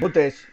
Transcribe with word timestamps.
Mutes. 0.00 0.46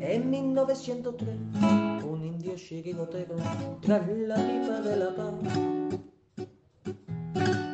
En 0.00 0.30
1903, 0.30 1.36
un 2.02 2.24
indio 2.24 2.56
chirigotero, 2.56 3.36
tras 3.82 4.08
la 4.08 4.36
pipa 4.36 4.80
de 4.80 4.96
la 4.96 5.14
paz, 5.14 5.34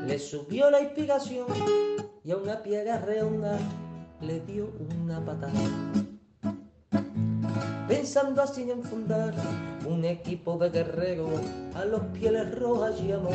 le 0.04 0.18
subió 0.18 0.68
la 0.68 0.80
inspiración 0.80 1.46
y 2.24 2.32
a 2.32 2.36
una 2.38 2.60
piedra 2.60 2.98
redonda 2.98 3.56
le 4.20 4.40
dio 4.40 4.72
una 5.00 5.24
patada. 5.24 6.03
Pensando 7.88 8.40
así 8.40 8.70
en 8.70 8.82
fundar 8.82 9.34
un 9.86 10.06
equipo 10.06 10.56
de 10.56 10.70
guerreros 10.70 11.40
a 11.74 11.84
los 11.84 12.00
pieles 12.14 12.58
rojas 12.58 12.98
llamó. 13.02 13.28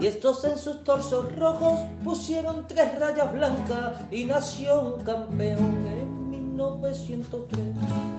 Y 0.00 0.06
estos 0.06 0.44
en 0.44 0.56
sus 0.56 0.84
torsos 0.84 1.34
rojos 1.36 1.80
pusieron 2.04 2.66
tres 2.68 2.96
rayas 2.98 3.32
blancas 3.32 4.00
y 4.12 4.24
nació 4.24 4.94
un 4.94 5.02
campeón 5.02 5.84
en 5.86 6.30
1903. 6.30 7.60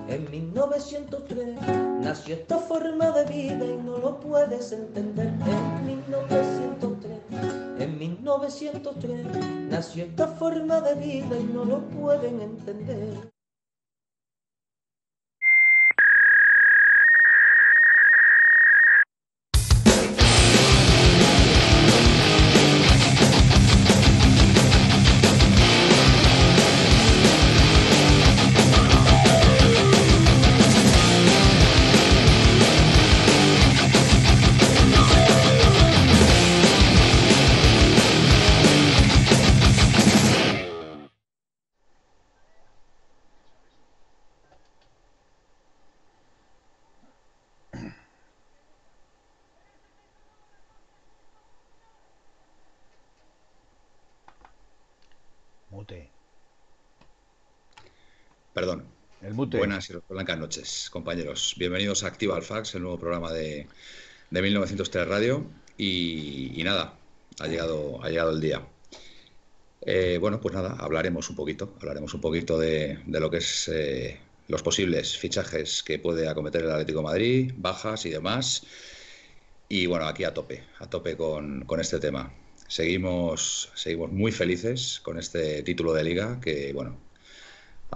En 0.08 0.30
1903 0.30 1.58
nació 2.00 2.34
esta 2.34 2.58
forma 2.58 3.10
de 3.10 3.24
vida 3.24 3.64
y 3.64 3.76
no 3.84 3.98
lo 3.98 4.20
puedes 4.20 4.70
entender. 4.72 5.28
En 5.28 5.86
1903, 5.86 7.12
en 7.78 7.98
1903 7.98 9.26
nació 9.70 10.04
esta 10.04 10.26
forma 10.26 10.80
de 10.82 10.94
vida 10.94 11.38
y 11.38 11.44
no 11.44 11.64
lo 11.64 11.80
pueden 11.88 12.42
entender. 12.42 13.33
Perdón. 58.54 58.84
El 59.20 59.34
mute. 59.34 59.58
Buenas 59.58 59.90
y 59.90 59.94
blancas 60.08 60.38
noches, 60.38 60.88
compañeros. 60.88 61.56
Bienvenidos 61.58 62.04
a 62.04 62.06
Activa 62.06 62.36
Alfax, 62.36 62.76
el 62.76 62.82
nuevo 62.82 63.00
programa 63.00 63.32
de, 63.32 63.66
de 64.30 64.42
1903 64.42 65.08
Radio. 65.08 65.44
Y, 65.76 66.52
y 66.54 66.62
nada, 66.62 66.96
ha 67.40 67.48
llegado, 67.48 67.98
ha 68.04 68.08
llegado 68.10 68.30
el 68.30 68.40
día. 68.40 68.64
Eh, 69.84 70.18
bueno, 70.20 70.40
pues 70.40 70.54
nada, 70.54 70.76
hablaremos 70.78 71.28
un 71.30 71.34
poquito, 71.34 71.74
hablaremos 71.80 72.14
un 72.14 72.20
poquito 72.20 72.56
de, 72.56 73.00
de 73.04 73.20
lo 73.20 73.28
que 73.28 73.38
es 73.38 73.68
eh, 73.74 74.20
los 74.46 74.62
posibles 74.62 75.18
fichajes 75.18 75.82
que 75.82 75.98
puede 75.98 76.28
acometer 76.28 76.62
el 76.62 76.70
Atlético 76.70 77.00
de 77.00 77.04
Madrid, 77.06 77.52
bajas 77.56 78.06
y 78.06 78.10
demás. 78.10 78.62
Y 79.68 79.86
bueno, 79.86 80.06
aquí 80.06 80.22
a 80.22 80.32
tope, 80.32 80.62
a 80.78 80.88
tope 80.88 81.16
con, 81.16 81.64
con 81.64 81.80
este 81.80 81.98
tema. 81.98 82.32
Seguimos, 82.68 83.72
seguimos 83.74 84.12
muy 84.12 84.30
felices 84.30 85.00
con 85.02 85.18
este 85.18 85.64
título 85.64 85.92
de 85.92 86.04
liga 86.04 86.40
que, 86.40 86.72
bueno, 86.72 87.03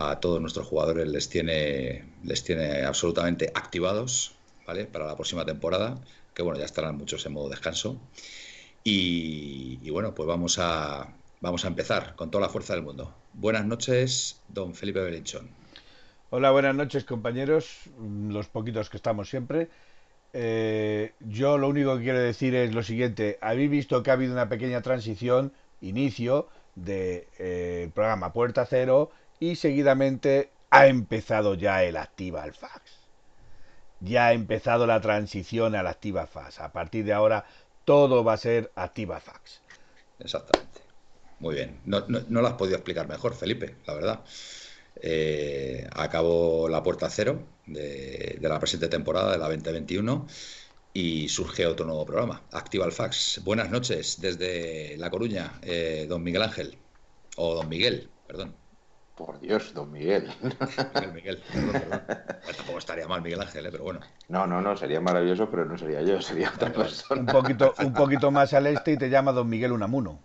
a 0.00 0.20
todos 0.20 0.40
nuestros 0.40 0.66
jugadores 0.66 1.08
les 1.08 1.28
tiene, 1.28 2.04
les 2.22 2.44
tiene 2.44 2.82
absolutamente 2.82 3.50
activados, 3.54 4.34
¿vale? 4.66 4.84
Para 4.84 5.06
la 5.06 5.16
próxima 5.16 5.44
temporada, 5.44 5.98
que 6.34 6.42
bueno, 6.42 6.58
ya 6.58 6.64
estarán 6.64 6.96
muchos 6.96 7.26
en 7.26 7.32
modo 7.32 7.48
descanso. 7.48 7.98
Y, 8.84 9.90
bueno, 9.90 10.14
pues 10.14 10.26
vamos 10.26 10.58
a, 10.58 11.12
vamos 11.40 11.64
a 11.64 11.68
empezar 11.68 12.14
con 12.16 12.30
toda 12.30 12.46
la 12.46 12.48
fuerza 12.48 12.74
del 12.74 12.82
mundo. 12.82 13.14
Buenas 13.34 13.66
noches, 13.66 14.40
don 14.48 14.74
Felipe 14.74 15.00
Belinchón. 15.00 15.50
Hola, 16.30 16.50
buenas 16.52 16.74
noches 16.74 17.04
compañeros, 17.04 17.80
los 18.28 18.48
poquitos 18.48 18.88
que 18.88 18.96
estamos 18.96 19.28
siempre. 19.28 19.68
Eh, 20.32 21.12
yo 21.20 21.58
lo 21.58 21.68
único 21.68 21.96
que 21.96 22.04
quiero 22.04 22.18
decir 22.18 22.54
es 22.54 22.74
lo 22.74 22.82
siguiente, 22.82 23.38
habéis 23.40 23.70
visto 23.70 24.02
que 24.02 24.10
ha 24.10 24.14
habido 24.14 24.32
una 24.32 24.48
pequeña 24.48 24.82
transición, 24.82 25.52
inicio 25.80 26.48
de, 26.74 27.28
eh, 27.38 27.90
programa 27.94 28.32
Puerta 28.32 28.66
Cero 28.66 29.10
y 29.40 29.56
seguidamente 29.56 30.50
ha 30.70 30.86
empezado 30.86 31.54
ya 31.54 31.84
el 31.84 31.96
Activa 31.96 32.42
al 32.42 32.54
Fax. 32.54 32.82
Ya 34.00 34.28
ha 34.28 34.32
empezado 34.32 34.86
la 34.86 35.00
transición 35.00 35.74
al 35.74 35.86
Activa 35.86 36.26
Fax. 36.26 36.60
A 36.60 36.72
partir 36.72 37.04
de 37.04 37.12
ahora 37.12 37.44
todo 37.84 38.22
va 38.22 38.34
a 38.34 38.36
ser 38.36 38.70
Activa 38.74 39.20
Fax. 39.20 39.60
Exactamente. 40.20 40.80
Muy 41.40 41.54
bien. 41.54 41.80
No, 41.84 42.04
no, 42.08 42.40
lo 42.40 42.46
has 42.46 42.54
podido 42.54 42.76
explicar 42.76 43.08
mejor, 43.08 43.34
Felipe, 43.34 43.76
la 43.86 43.94
verdad. 43.94 44.20
Eh, 45.00 45.86
acabó 45.92 46.68
la 46.68 46.82
puerta 46.82 47.08
cero 47.08 47.40
de, 47.66 48.36
de, 48.40 48.48
la 48.48 48.58
presente 48.58 48.88
temporada 48.88 49.30
de 49.30 49.38
la 49.38 49.48
2021 49.48 50.26
y 50.92 51.28
surge 51.28 51.64
otro 51.66 51.86
nuevo 51.86 52.04
programa, 52.04 52.42
Activa 52.50 52.84
el 52.84 52.92
Fax. 52.92 53.42
Buenas 53.44 53.70
noches 53.70 54.20
desde 54.20 54.96
La 54.96 55.10
Coruña, 55.10 55.58
eh, 55.62 56.06
don 56.08 56.22
Miguel 56.24 56.42
Ángel, 56.42 56.76
o 57.36 57.54
don 57.54 57.68
Miguel, 57.68 58.10
perdón. 58.26 58.54
Por 59.18 59.40
Dios, 59.40 59.74
don 59.74 59.90
Miguel. 59.90 60.30
Miguel, 60.94 61.12
Miguel 61.12 61.42
perdón, 61.52 61.72
perdón. 61.72 62.02
Tampoco 62.56 62.78
estaría 62.78 63.08
mal 63.08 63.20
Miguel 63.20 63.40
Ángel, 63.40 63.66
¿eh? 63.66 63.68
pero 63.72 63.82
bueno. 63.82 63.98
No, 64.28 64.46
no, 64.46 64.60
no, 64.60 64.76
sería 64.76 65.00
maravilloso, 65.00 65.50
pero 65.50 65.64
no 65.64 65.76
sería 65.76 66.02
yo, 66.02 66.22
sería 66.22 66.52
otra 66.54 66.72
persona. 66.72 67.22
Un 67.22 67.26
poquito, 67.26 67.74
un 67.80 67.92
poquito 67.92 68.30
más 68.30 68.54
al 68.54 68.68
este 68.68 68.92
y 68.92 68.96
te 68.96 69.10
llama 69.10 69.32
Don 69.32 69.48
Miguel 69.48 69.72
Unamuno. 69.72 70.20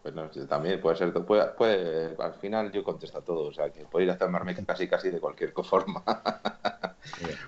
Pues 0.00 0.14
no, 0.14 0.30
también 0.46 0.80
puede 0.80 0.96
ser, 0.96 1.12
puede, 1.12 1.46
puede, 1.48 2.14
al 2.22 2.34
final 2.34 2.70
yo 2.70 2.84
contesto 2.84 3.18
a 3.18 3.22
todo, 3.22 3.48
o 3.48 3.52
sea 3.52 3.70
que 3.70 3.84
podéis 3.84 4.16
llamarme 4.16 4.54
casi 4.64 4.86
casi 4.86 5.10
de 5.10 5.18
cualquier 5.18 5.52
forma. 5.52 6.04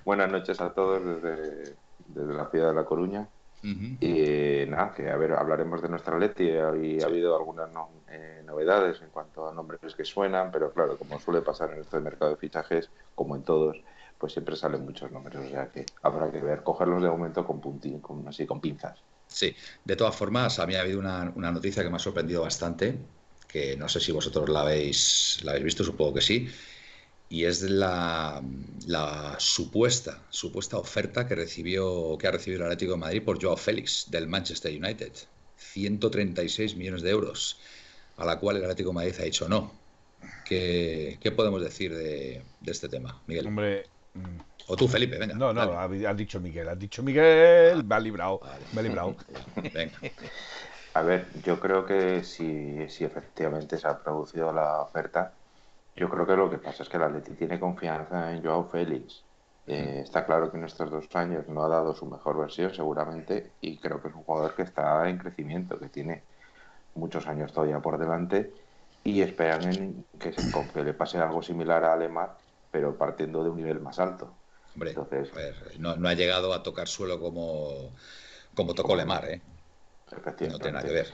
Buenas 0.05 0.33
noches 0.33 0.61
a 0.61 0.75
todos 0.75 1.23
desde, 1.23 1.77
desde, 2.09 2.35
la 2.35 2.47
ciudad 2.47 2.71
de 2.71 2.75
La 2.75 2.85
Coruña. 2.85 3.29
Uh 3.63 3.67
-huh. 3.69 3.97
Y 4.01 4.69
nada, 4.69 4.93
que 4.93 5.09
a 5.09 5.17
ver, 5.17 5.35
hablaremos 5.35 5.81
de 5.81 5.89
nuestra 5.89 6.19
Leti 6.19 6.49
y 6.49 7.01
ha 7.01 7.07
habido 7.07 7.37
algunas 7.37 7.73
no, 7.73 7.89
eh, 8.13 8.43
novedades 8.45 9.01
en 9.01 9.09
cuanto 9.09 9.49
a 9.49 9.55
nombres 9.55 9.95
que 9.95 10.05
suenan, 10.05 10.51
pero 10.51 10.73
claro, 10.73 10.99
como 10.99 11.19
suele 11.19 11.41
pasar 11.41 11.73
en 11.73 11.81
este 11.81 11.99
mercado 11.99 12.33
de 12.33 12.37
fichajes, 12.37 12.91
como 13.15 13.37
en 13.37 13.43
todos, 13.43 13.79
pues 14.19 14.35
siempre 14.35 14.55
salen 14.55 14.85
muchos 14.85 15.11
nombres, 15.11 15.37
o 15.37 15.51
sea 15.51 15.69
que 15.69 15.87
habrá 16.03 16.31
que 16.31 16.41
ver, 16.41 16.63
cogerlos 16.63 17.03
de 17.03 17.09
momento 17.09 17.45
con 17.47 17.61
puntín, 17.61 18.01
con, 18.01 18.27
así 18.29 18.47
con 18.47 18.61
pinzas. 18.61 18.99
Sí, 19.27 19.57
de 19.85 19.97
todas 19.97 20.15
formas, 20.15 20.59
a 20.59 20.67
mí 20.67 20.75
ha 20.75 20.83
habido 20.83 20.99
una, 20.99 21.33
una, 21.35 21.51
noticia 21.51 21.83
que 21.83 21.89
me 21.89 21.97
ha 21.97 21.99
sorprendido 21.99 22.43
bastante, 22.43 22.99
que 23.49 23.77
no 23.77 23.89
sé 23.89 23.99
si 23.99 24.13
vosotros 24.13 24.49
la 24.51 24.61
habéis, 24.61 25.41
la 25.43 25.53
habéis 25.53 25.65
visto, 25.65 25.83
supongo 25.83 26.15
que 26.15 26.21
sí, 26.21 26.49
y 27.31 27.47
es 27.47 27.63
la, 27.63 28.43
la, 28.87 29.37
supuesta, 29.39 30.21
supuesta 30.29 30.77
oferta 30.77 31.27
que 31.27 31.35
recibió, 31.35 32.19
que 32.19 32.27
ha 32.27 32.31
recibido 32.31 32.61
el 32.61 32.67
Atlético 32.67 32.93
de 32.93 32.99
Madrid 32.99 33.23
por 33.25 33.43
Joao 33.43 33.57
Félix 33.57 34.11
del 34.11 34.29
Manchester 34.29 34.71
United. 34.71 35.13
136 35.57 36.77
millones 36.77 37.03
de 37.03 37.11
euros, 37.11 37.59
a 38.17 38.25
la 38.25 38.39
cual 38.39 38.57
el 38.57 38.63
Atlético 38.63 38.91
de 38.91 38.95
Madrid 38.95 39.15
ha 39.21 39.25
dicho 39.25 39.49
no. 39.49 39.73
¿Qué, 40.45 41.19
qué 41.21 41.33
podemos 41.33 41.63
decir 41.63 41.95
de, 41.95 42.43
de, 42.61 42.73
este 42.73 42.89
tema, 42.89 43.21
Miguel? 43.27 43.47
Hombre, 43.47 43.87
o 44.67 44.77
tú, 44.77 44.87
Felipe, 44.87 45.19
venga. 45.19 45.35
No, 45.35 45.53
no, 45.53 45.67
dale. 45.67 46.07
ha 46.07 46.15
dicho 46.15 46.41
Miguel, 46.41 46.69
ha 46.69 46.77
dicho 46.77 47.03
Miguel, 47.03 47.85
me 47.85 47.95
ha 47.95 48.01
librado, 48.01 48.39
vale. 48.39 48.65
me 48.73 48.81
ha 48.81 48.83
librado. 48.83 49.17
venga. 49.57 49.99
A 50.95 51.03
ver, 51.03 51.27
yo 51.43 51.59
creo 51.59 51.87
que 51.87 52.23
si, 52.23 52.89
si 52.89 53.05
efectivamente 53.05 53.79
se 53.79 53.89
ha 53.89 53.99
producido 53.99 54.53
la 54.53 54.83
oferta, 54.83 55.33
yo 55.97 56.09
creo 56.09 56.27
que 56.27 56.37
lo 56.37 56.51
que 56.51 56.59
pasa 56.59 56.83
es 56.83 56.89
que 56.89 56.97
el 56.99 57.03
Atleti 57.03 57.33
tiene 57.33 57.59
confianza 57.59 58.33
en 58.33 58.43
Joao 58.43 58.69
Félix. 58.69 59.23
Eh, 59.67 60.01
está 60.05 60.27
claro 60.27 60.51
que 60.51 60.59
en 60.59 60.65
estos 60.65 60.91
dos 60.91 61.07
años 61.15 61.49
no 61.49 61.65
ha 61.65 61.69
dado 61.69 61.95
su 61.95 62.05
mejor 62.07 62.39
versión, 62.39 62.75
seguramente, 62.75 63.53
y 63.61 63.79
creo 63.79 64.03
que 64.03 64.09
es 64.09 64.15
un 64.15 64.25
jugador 64.25 64.55
que 64.55 64.63
está 64.63 65.09
en 65.09 65.19
crecimiento, 65.19 65.79
que 65.79 65.89
tiene 65.89 66.23
muchos 66.95 67.27
años 67.27 67.53
todavía 67.53 67.81
por 67.81 67.99
delante, 67.99 68.53
y 69.05 69.21
esperan 69.23 69.63
en 69.65 70.05
que, 70.19 70.33
se, 70.33 70.43
que 70.73 70.83
le 70.83 70.95
pase 70.95 71.19
algo 71.19 71.43
similar 71.43 71.85
a 71.85 71.95
Alemar, 71.95 72.37
pero 72.71 72.97
partiendo 72.97 73.43
de 73.43 73.51
un 73.51 73.57
nivel 73.57 73.81
más 73.81 73.99
alto. 73.99 74.33
Hombre, 74.75 74.91
Entonces, 74.91 75.31
a 75.33 75.37
ver, 75.37 75.55
no, 75.79 75.97
no, 75.97 76.09
ha 76.09 76.15
llegado 76.15 76.55
a 76.55 76.63
tocar 76.63 76.89
suelo 76.89 77.21
como, 77.21 77.93
como 78.55 78.75
tocó 78.75 78.97
Lemar, 78.97 79.29
¿eh? 79.29 79.41
No 80.13 80.59
tiene 80.59 80.73
nada 80.73 80.87
que 80.87 80.93
ver. 80.93 81.07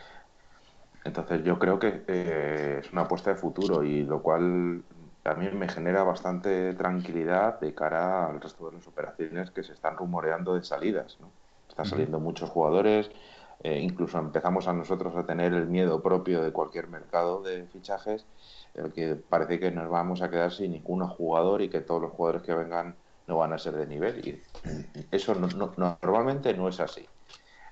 Entonces 1.04 1.42
yo 1.44 1.58
creo 1.58 1.78
que 1.78 2.02
eh, 2.06 2.80
es 2.82 2.92
una 2.92 3.02
apuesta 3.02 3.30
de 3.30 3.36
futuro 3.36 3.82
y 3.82 4.02
lo 4.02 4.20
cual 4.22 4.82
también 5.22 5.58
me 5.58 5.68
genera 5.68 6.02
bastante 6.02 6.74
tranquilidad 6.74 7.60
de 7.60 7.74
cara 7.74 8.26
al 8.26 8.40
resto 8.40 8.68
de 8.68 8.76
las 8.76 8.86
operaciones 8.86 9.50
que 9.50 9.62
se 9.62 9.72
están 9.72 9.96
rumoreando 9.96 10.54
de 10.54 10.62
salidas. 10.62 11.18
¿no? 11.20 11.30
Están 11.68 11.86
saliendo 11.86 12.20
muchos 12.20 12.50
jugadores, 12.50 13.10
eh, 13.62 13.80
incluso 13.80 14.18
empezamos 14.18 14.68
a 14.68 14.72
nosotros 14.72 15.16
a 15.16 15.26
tener 15.26 15.52
el 15.52 15.66
miedo 15.66 16.00
propio 16.02 16.42
de 16.42 16.52
cualquier 16.52 16.88
mercado 16.88 17.42
de 17.42 17.66
fichajes, 17.66 18.26
el 18.74 18.92
que 18.92 19.16
parece 19.16 19.58
que 19.58 19.70
nos 19.70 19.88
vamos 19.90 20.22
a 20.22 20.30
quedar 20.30 20.52
sin 20.52 20.72
ningún 20.72 21.06
jugador 21.08 21.62
y 21.62 21.68
que 21.68 21.80
todos 21.80 22.02
los 22.02 22.12
jugadores 22.12 22.42
que 22.42 22.54
vengan 22.54 22.94
no 23.26 23.38
van 23.38 23.52
a 23.52 23.58
ser 23.58 23.74
de 23.74 23.86
nivel. 23.86 24.26
Y 24.26 24.42
eso 25.10 25.34
normalmente 25.34 26.54
no 26.54 26.68
es 26.68 26.80
así. 26.80 27.06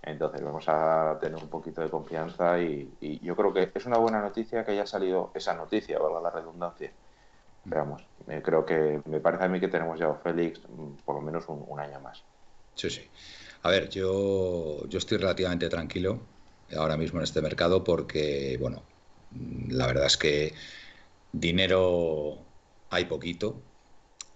Entonces 0.03 0.41
vamos 0.43 0.69
a 0.69 1.19
tener 1.21 1.43
un 1.43 1.49
poquito 1.49 1.81
de 1.81 1.91
confianza 1.91 2.61
y, 2.61 3.19
yo 3.23 3.35
creo 3.35 3.53
que 3.53 3.73
es 3.75 3.87
una 3.87 3.99
buena 3.99 4.21
noticia 4.21 4.65
que 4.65 4.71
haya 4.71 4.87
salido 4.87 5.33
esa 5.35 5.55
noticia, 5.55 5.99
valga 5.99 6.21
la 6.21 6.31
redundancia. 6.31 6.93
Veamos, 7.65 8.07
creo 8.45 8.65
que 8.65 9.03
me 9.07 9.19
parece 9.19 9.45
a 9.45 9.49
mí 9.49 9.59
que 9.59 9.67
tenemos 9.67 9.99
ya 9.99 10.09
a 10.09 10.15
Félix 10.15 10.61
mm, 10.69 10.99
por 11.05 11.17
lo 11.17 11.21
menos 11.21 11.49
un, 11.49 11.81
año 11.81 11.99
más. 11.99 12.23
Sí, 12.77 12.89
sí. 12.89 13.11
A 13.67 13.71
ver, 13.71 13.89
yo, 13.91 14.87
yo 14.89 14.99
estoy 14.99 15.19
relativamente 15.19 15.69
tranquilo 15.69 16.29
ahora 16.77 16.97
mismo 16.97 17.19
en 17.19 17.25
este 17.25 17.43
mercado 17.43 17.83
porque, 17.83 18.57
bueno, 18.61 18.85
la 19.69 19.87
verdad 19.89 20.07
es 20.07 20.17
que 20.17 20.55
dinero 21.33 22.47
hay 22.91 23.07
poquito 23.07 23.63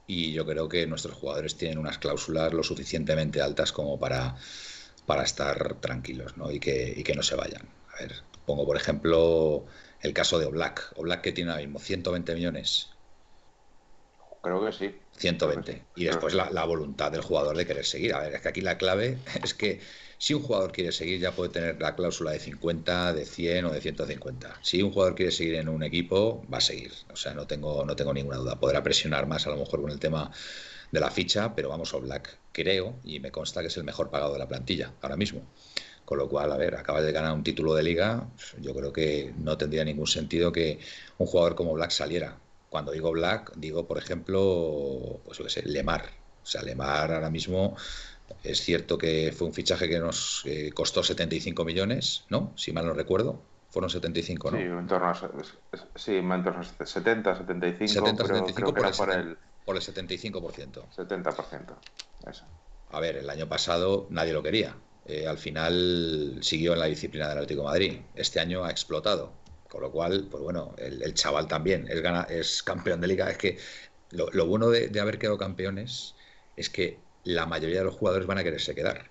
y 0.06 0.32
yo 0.32 0.46
creo 0.46 0.68
que 0.68 0.86
nuestros 0.86 1.16
jugadores 1.16 1.56
tienen 1.58 1.78
unas 1.78 1.98
cláusulas 1.98 2.54
lo 2.54 2.62
suficientemente 2.64 3.42
altas 3.42 3.72
como 3.72 3.98
para 4.00 4.36
para 5.06 5.24
estar 5.24 5.80
tranquilos 5.80 6.36
¿no? 6.38 6.50
y, 6.52 6.60
que, 6.60 6.94
y 6.96 7.04
que 7.04 7.14
no 7.16 7.22
se 7.22 7.36
vayan. 7.36 7.68
A 7.96 8.02
ver, 8.02 8.24
pongo 8.46 8.66
por 8.66 8.76
ejemplo 8.78 9.66
el 10.00 10.12
caso 10.14 10.38
de 10.40 10.46
Oblak. 10.46 10.92
Oblak 10.96 11.22
que 11.22 11.32
tiene 11.32 11.52
ahora 11.52 11.62
mismo 11.64 11.80
120 11.80 12.34
millones. 12.34 12.99
Creo 14.42 14.64
que 14.64 14.72
sí. 14.72 14.94
120. 15.18 15.82
Y 15.96 16.04
después 16.04 16.34
la, 16.34 16.50
la, 16.50 16.64
voluntad 16.64 17.12
del 17.12 17.20
jugador 17.20 17.56
de 17.56 17.66
querer 17.66 17.84
seguir. 17.84 18.14
A 18.14 18.20
ver, 18.20 18.34
es 18.34 18.40
que 18.40 18.48
aquí 18.48 18.60
la 18.62 18.78
clave 18.78 19.18
es 19.42 19.54
que 19.54 19.80
si 20.16 20.34
un 20.34 20.42
jugador 20.42 20.72
quiere 20.72 20.92
seguir 20.92 21.18
ya 21.18 21.32
puede 21.32 21.50
tener 21.50 21.80
la 21.80 21.94
cláusula 21.94 22.32
de 22.32 22.40
50, 22.40 23.14
de 23.14 23.24
100 23.24 23.64
o 23.64 23.70
de 23.70 23.80
150. 23.80 24.58
Si 24.62 24.82
un 24.82 24.92
jugador 24.92 25.14
quiere 25.14 25.32
seguir 25.32 25.54
en 25.54 25.68
un 25.68 25.82
equipo, 25.82 26.44
va 26.52 26.58
a 26.58 26.60
seguir. 26.60 26.92
O 27.10 27.16
sea, 27.16 27.32
no 27.34 27.46
tengo, 27.46 27.84
no 27.84 27.96
tengo 27.96 28.12
ninguna 28.12 28.36
duda. 28.36 28.60
Podrá 28.60 28.82
presionar 28.82 29.26
más 29.26 29.46
a 29.46 29.50
lo 29.50 29.56
mejor 29.56 29.80
con 29.80 29.90
el 29.90 29.98
tema 29.98 30.30
de 30.92 31.00
la 31.00 31.10
ficha, 31.10 31.54
pero 31.54 31.68
vamos, 31.68 31.92
Black 32.00 32.38
creo 32.52 32.98
y 33.04 33.20
me 33.20 33.30
consta 33.30 33.60
que 33.60 33.68
es 33.68 33.76
el 33.76 33.84
mejor 33.84 34.10
pagado 34.10 34.32
de 34.32 34.38
la 34.38 34.48
plantilla 34.48 34.92
ahora 35.00 35.16
mismo. 35.16 35.42
Con 36.04 36.18
lo 36.18 36.28
cual, 36.28 36.50
a 36.52 36.56
ver, 36.56 36.74
acaba 36.74 37.00
de 37.00 37.12
ganar 37.12 37.32
un 37.32 37.44
título 37.44 37.74
de 37.74 37.82
liga, 37.82 38.28
yo 38.60 38.74
creo 38.74 38.92
que 38.92 39.32
no 39.38 39.56
tendría 39.56 39.84
ningún 39.84 40.08
sentido 40.08 40.50
que 40.50 40.80
un 41.18 41.26
jugador 41.26 41.54
como 41.54 41.72
Black 41.72 41.92
saliera. 41.92 42.36
Cuando 42.70 42.92
digo 42.92 43.10
Black, 43.10 43.52
digo, 43.56 43.86
por 43.86 43.98
ejemplo, 43.98 45.20
pues 45.24 45.36
yo 45.36 45.44
qué 45.44 45.50
sé, 45.50 45.62
Lemar. 45.66 46.04
O 46.42 46.46
sea, 46.46 46.62
Lemar 46.62 47.12
ahora 47.12 47.28
mismo 47.28 47.76
es 48.42 48.60
cierto 48.60 48.96
que 48.96 49.34
fue 49.36 49.48
un 49.48 49.52
fichaje 49.52 49.88
que 49.88 49.98
nos 49.98 50.44
costó 50.72 51.02
75 51.02 51.64
millones, 51.64 52.24
¿no? 52.30 52.52
Si 52.56 52.72
mal 52.72 52.86
no 52.86 52.94
recuerdo. 52.94 53.42
Fueron 53.70 53.88
75, 53.88 54.50
¿no? 54.50 54.58
Sí, 54.58 54.64
en 54.64 54.86
torno 54.88 55.08
a, 55.08 55.14
sí, 55.94 56.16
en 56.16 56.42
torno 56.42 56.60
a 56.60 56.86
70, 56.86 57.38
75. 57.38 57.92
70, 57.92 58.26
75 58.26 58.74
por, 58.74 59.12
el, 59.12 59.36
por 59.64 59.76
el 59.76 59.82
75%. 59.82 60.82
70%, 60.96 61.76
eso. 62.28 62.44
A 62.90 62.98
ver, 62.98 63.16
el 63.16 63.30
año 63.30 63.48
pasado 63.48 64.08
nadie 64.10 64.32
lo 64.32 64.42
quería. 64.42 64.74
Eh, 65.06 65.26
al 65.26 65.38
final 65.38 66.38
siguió 66.40 66.72
en 66.72 66.80
la 66.80 66.86
disciplina 66.86 67.28
del 67.28 67.38
Atlético 67.38 67.62
de 67.62 67.66
Madrid. 67.66 68.00
Este 68.16 68.40
año 68.40 68.64
ha 68.64 68.70
explotado. 68.70 69.32
Con 69.70 69.82
lo 69.82 69.92
cual, 69.92 70.26
pues 70.28 70.42
bueno, 70.42 70.74
el, 70.78 71.14
chaval 71.14 71.46
también 71.46 71.88
es, 72.28 72.62
campeón 72.64 73.00
de 73.00 73.06
liga. 73.06 73.30
Es 73.30 73.38
que 73.38 73.56
lo, 74.10 74.46
bueno 74.46 74.68
de, 74.68 75.00
haber 75.00 75.18
quedado 75.18 75.38
campeones 75.38 76.16
es 76.56 76.68
que 76.68 76.98
la 77.22 77.46
mayoría 77.46 77.78
de 77.78 77.84
los 77.84 77.94
jugadores 77.94 78.26
van 78.26 78.38
a 78.38 78.42
quererse 78.42 78.74
quedar. 78.74 79.10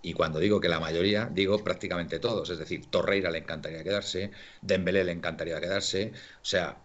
Y 0.00 0.12
cuando 0.12 0.38
digo 0.38 0.60
que 0.60 0.68
la 0.68 0.78
mayoría, 0.78 1.28
digo 1.32 1.64
prácticamente 1.64 2.20
todos. 2.20 2.48
Es 2.48 2.58
decir, 2.58 2.86
Torreira 2.86 3.32
le 3.32 3.38
encantaría 3.38 3.82
quedarse, 3.82 4.30
Dembélé 4.62 5.02
le 5.02 5.10
encantaría 5.10 5.60
quedarse. 5.60 6.12
O 6.40 6.44
sea, 6.44 6.78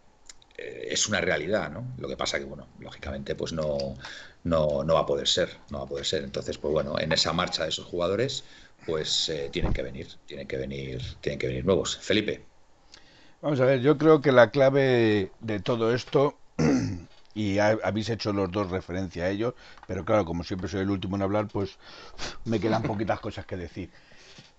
eh, 0.58 0.88
es 0.90 1.08
una 1.08 1.22
realidad, 1.22 1.70
¿no? 1.70 1.94
Lo 2.00 2.08
que 2.08 2.18
pasa 2.18 2.40
que, 2.40 2.46
bueno, 2.46 2.68
lógicamente, 2.80 3.36
pues 3.36 3.54
no, 3.54 3.96
no, 4.44 4.84
no, 4.84 4.94
va 4.96 5.02
a 5.02 5.06
poder 5.06 5.28
ser, 5.28 5.50
no 5.70 5.78
va 5.80 5.84
a 5.86 5.88
poder 5.88 6.06
ser. 6.06 6.24
Entonces, 6.24 6.58
pues 6.58 6.72
bueno, 6.72 6.98
en 7.00 7.12
esa 7.12 7.32
marcha 7.32 7.62
de 7.64 7.70
esos 7.70 7.86
jugadores, 7.86 8.44
pues 8.88 9.30
eh, 9.30 9.50
tienen 9.52 9.72
que 9.72 9.84
venir, 9.84 10.08
tienen 10.26 10.48
que 10.48 10.58
venir, 10.58 11.02
tienen 11.22 11.38
que 11.38 11.48
venir 11.48 11.64
nuevos. 11.64 11.98
Felipe. 11.98 12.53
Vamos 13.44 13.60
a 13.60 13.66
ver, 13.66 13.82
yo 13.82 13.98
creo 13.98 14.22
que 14.22 14.32
la 14.32 14.52
clave 14.52 15.30
de 15.42 15.60
todo 15.60 15.94
esto, 15.94 16.38
y 17.36 17.60
habéis 17.60 18.10
hecho 18.10 18.32
los 18.32 18.50
dos 18.50 18.72
referencia 18.72 19.26
a 19.26 19.30
ello, 19.30 19.54
pero 19.86 20.06
claro, 20.06 20.24
como 20.24 20.46
siempre 20.46 20.70
soy 20.70 20.80
el 20.80 20.90
último 20.90 21.18
en 21.18 21.24
hablar, 21.24 21.50
pues 21.52 21.78
me 22.46 22.62
quedan 22.62 22.84
poquitas 22.84 23.20
cosas 23.20 23.46
que 23.46 23.58
decir. 23.58 23.90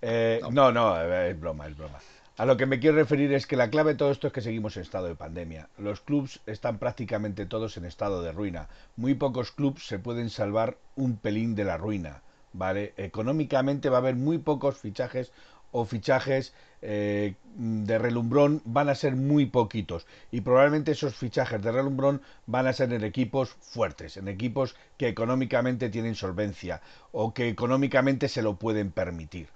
Eh, 0.02 0.38
no, 0.50 0.70
no, 0.70 1.00
es 1.00 1.40
broma, 1.40 1.66
es 1.66 1.74
broma. 1.74 1.98
A 2.36 2.44
lo 2.44 2.58
que 2.58 2.66
me 2.66 2.78
quiero 2.78 2.98
referir 2.98 3.32
es 3.32 3.46
que 3.46 3.56
la 3.56 3.70
clave 3.70 3.92
de 3.92 3.96
todo 3.96 4.10
esto 4.10 4.26
es 4.26 4.34
que 4.34 4.42
seguimos 4.42 4.76
en 4.76 4.82
estado 4.82 5.06
de 5.06 5.14
pandemia. 5.14 5.70
Los 5.78 6.02
clubs 6.02 6.40
están 6.44 6.76
prácticamente 6.76 7.46
todos 7.46 7.78
en 7.78 7.86
estado 7.86 8.20
de 8.20 8.32
ruina. 8.32 8.68
Muy 8.96 9.14
pocos 9.14 9.50
clubs 9.50 9.86
se 9.86 9.98
pueden 9.98 10.28
salvar 10.28 10.76
un 10.94 11.16
pelín 11.16 11.54
de 11.54 11.64
la 11.64 11.78
ruina. 11.78 12.20
¿Vale? 12.52 12.92
Económicamente 12.98 13.88
va 13.88 13.96
a 13.96 14.00
haber 14.00 14.14
muy 14.14 14.38
pocos 14.38 14.76
fichajes 14.76 15.32
o 15.74 15.84
fichajes 15.84 16.54
eh, 16.82 17.34
de 17.56 17.98
relumbrón 17.98 18.62
van 18.64 18.88
a 18.88 18.94
ser 18.94 19.16
muy 19.16 19.46
poquitos 19.46 20.06
y 20.30 20.40
probablemente 20.40 20.92
esos 20.92 21.16
fichajes 21.16 21.60
de 21.60 21.72
relumbrón 21.72 22.22
van 22.46 22.68
a 22.68 22.72
ser 22.72 22.92
en 22.92 23.02
equipos 23.02 23.56
fuertes, 23.60 24.16
en 24.16 24.28
equipos 24.28 24.76
que 24.96 25.08
económicamente 25.08 25.88
tienen 25.88 26.14
solvencia 26.14 26.80
o 27.10 27.34
que 27.34 27.48
económicamente 27.48 28.28
se 28.28 28.40
lo 28.40 28.54
pueden 28.56 28.92
permitir. 28.92 29.48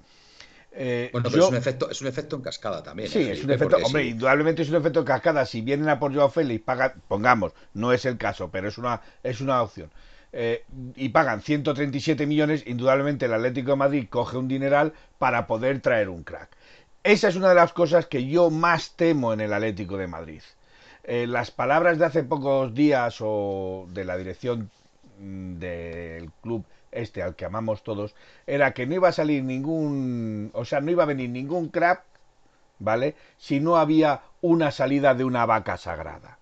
Eh, 0.72 1.10
bueno, 1.12 1.28
pero 1.30 1.44
es, 1.44 1.50
un 1.50 1.56
efecto, 1.56 1.88
es 1.88 2.00
un 2.00 2.08
efecto 2.08 2.34
en 2.34 2.42
cascada 2.42 2.82
también. 2.82 3.08
Sí, 3.08 3.20
¿eh, 3.20 3.32
es 3.32 3.44
un 3.44 3.52
efecto, 3.52 3.76
hombre, 3.76 4.04
indudablemente 4.04 4.62
es 4.62 4.70
un 4.70 4.76
efecto 4.76 5.00
en 5.00 5.06
cascada. 5.06 5.46
Si 5.46 5.60
vienen 5.60 5.88
a 5.88 6.00
por 6.00 6.12
Joao 6.12 6.30
Félix, 6.30 6.64
pongamos, 7.06 7.52
no 7.74 7.92
es 7.92 8.04
el 8.06 8.18
caso, 8.18 8.50
pero 8.50 8.68
es 8.68 8.78
una, 8.78 9.02
es 9.22 9.40
una 9.40 9.62
opción. 9.62 9.90
Eh, 10.32 10.64
y 10.96 11.08
pagan 11.08 11.40
137 11.40 12.26
millones, 12.26 12.64
indudablemente 12.66 13.26
el 13.26 13.34
Atlético 13.34 13.70
de 13.70 13.76
Madrid 13.76 14.06
coge 14.10 14.36
un 14.36 14.48
dineral 14.48 14.92
para 15.18 15.46
poder 15.46 15.80
traer 15.80 16.08
un 16.08 16.22
crack. 16.22 16.50
Esa 17.02 17.28
es 17.28 17.36
una 17.36 17.48
de 17.48 17.54
las 17.54 17.72
cosas 17.72 18.06
que 18.06 18.26
yo 18.26 18.50
más 18.50 18.94
temo 18.96 19.32
en 19.32 19.40
el 19.40 19.52
Atlético 19.52 19.96
de 19.96 20.06
Madrid. 20.06 20.42
las 21.04 21.50
palabras 21.50 21.98
de 21.98 22.04
hace 22.04 22.22
pocos 22.22 22.74
días 22.74 23.16
o 23.20 23.86
de 23.92 24.04
la 24.04 24.18
dirección 24.18 24.70
mm, 25.18 25.58
del 25.58 26.30
club 26.42 26.64
este 26.92 27.22
al 27.22 27.34
que 27.36 27.44
amamos 27.44 27.82
todos, 27.82 28.14
era 28.46 28.72
que 28.74 28.86
no 28.86 28.94
iba 28.94 29.08
a 29.08 29.12
salir 29.12 29.44
ningún, 29.44 30.50
o 30.54 30.64
sea, 30.64 30.80
no 30.80 30.90
iba 30.90 31.02
a 31.02 31.06
venir 31.06 31.30
ningún 31.30 31.68
crap, 31.68 32.04
¿vale? 32.78 33.14
Si 33.36 33.60
no 33.60 33.76
había 33.76 34.22
una 34.40 34.70
salida 34.70 35.14
de 35.14 35.24
una 35.24 35.46
vaca 35.46 35.76
sagrada. 35.76 36.38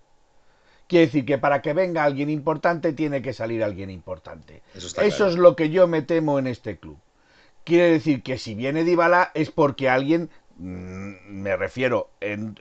Quiere 0.87 1.07
decir 1.07 1.25
que 1.25 1.37
para 1.37 1.61
que 1.61 1.73
venga 1.73 2.03
alguien 2.03 2.29
importante 2.29 2.93
tiene 2.93 3.21
que 3.21 3.33
salir 3.33 3.63
alguien 3.63 3.89
importante. 3.89 4.61
Eso, 4.73 5.27
es 5.27 5.35
lo 5.35 5.55
que 5.55 5.69
yo 5.69 5.87
me 5.87 6.01
temo 6.01 6.39
en 6.39 6.47
este 6.47 6.77
club. 6.77 6.97
Quiere 7.65 7.91
decir 7.91 8.23
que 8.23 8.37
si 8.37 8.55
viene 8.55 8.85
Dybala 8.85 9.31
es 9.33 9.51
porque 9.51 9.89
alguien 9.89 10.29
mm, 10.57 11.11
me 11.27 11.57
refiero, 11.57 12.09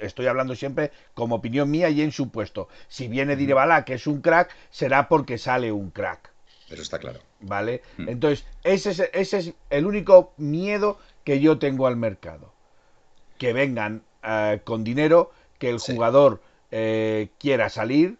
estoy 0.00 0.26
hablando 0.26 0.56
siempre 0.56 0.90
como 1.14 1.37
opinión 1.37 1.71
mía 1.71 1.88
y 1.90 2.02
en 2.02 2.11
su 2.11 2.30
puesto. 2.30 2.68
Si 2.88 3.06
viene 3.06 3.37
Dybala, 3.37 3.85
que 3.85 3.95
es 3.95 4.09
un 4.09 4.21
crack, 4.21 4.50
será 4.71 5.09
porque 5.09 5.38
sale 5.38 5.71
un 5.71 5.90
crack. 5.90 6.33
Eso 6.68 6.83
está 6.83 6.99
claro. 6.99 7.21
¿Vale? 7.40 7.83
Hmm. 7.97 8.09
Entonces, 8.09 8.45
ese 8.64 8.90
es, 8.90 9.00
ese 9.12 9.38
es 9.38 9.52
el 9.71 9.87
único 9.87 10.33
miedo 10.37 10.99
que 11.23 11.38
yo 11.38 11.59
tengo 11.59 11.87
al 11.87 11.97
mercado. 11.97 12.52
Que 13.38 13.52
vengan 13.52 14.02
eh, 14.25 14.61
con 14.64 14.83
dinero, 14.83 15.30
que 15.59 15.71
el 15.71 15.78
jugador 15.78 16.40
eh, 16.70 17.30
quiera 17.38 17.68
salir 17.68 18.18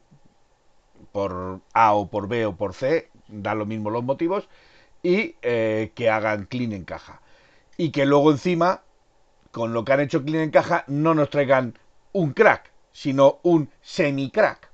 por 1.13 1.61
A 1.73 1.95
o 1.95 2.09
por 2.09 2.29
B 2.29 2.47
o 2.47 2.57
por 2.57 2.75
C, 2.75 3.11
da 3.29 3.55
lo 3.55 3.67
mismo 3.67 3.91
los 3.91 4.05
motivos, 4.05 4.49
y 5.03 5.37
eh, 5.43 5.93
que 5.95 6.11
hagan 6.11 6.47
clean 6.47 6.73
en 6.73 6.85
caja. 6.85 7.21
Y 7.77 7.91
que 7.91 8.07
luego 8.07 8.31
encima, 8.31 8.83
con 9.51 9.73
lo 9.73 9.85
que 9.85 9.93
han 9.93 10.01
hecho 10.01 10.25
clean 10.25 10.45
en 10.45 10.51
caja, 10.51 10.85
no 10.87 11.15
nos 11.15 11.31
traigan 11.31 11.79
un 12.13 12.33
crack, 12.33 12.71
sino 12.93 13.39
un 13.43 13.71
semi-crack. 13.83 14.71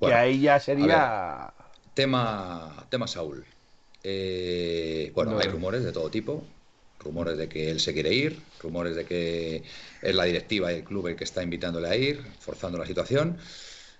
que 0.00 0.14
ahí 0.14 0.40
ya 0.40 0.60
sería 0.60 1.52
Tema, 1.94 2.86
tema 2.88 3.06
Saúl. 3.06 3.44
Eh, 4.02 5.12
bueno, 5.14 5.38
hay 5.38 5.48
rumores 5.48 5.84
de 5.84 5.92
todo 5.92 6.10
tipo. 6.10 6.44
Rumores 7.00 7.38
de 7.38 7.48
que 7.48 7.70
él 7.70 7.80
se 7.80 7.92
quiere 7.94 8.12
ir, 8.12 8.38
rumores 8.60 8.94
de 8.94 9.04
que 9.06 9.62
es 10.02 10.14
la 10.14 10.24
directiva 10.24 10.72
y 10.72 10.76
el 10.76 10.84
club 10.84 11.08
el 11.08 11.16
que 11.16 11.24
está 11.24 11.42
invitándole 11.42 11.88
a 11.88 11.96
ir, 11.96 12.22
forzando 12.38 12.78
la 12.78 12.86
situación. 12.86 13.38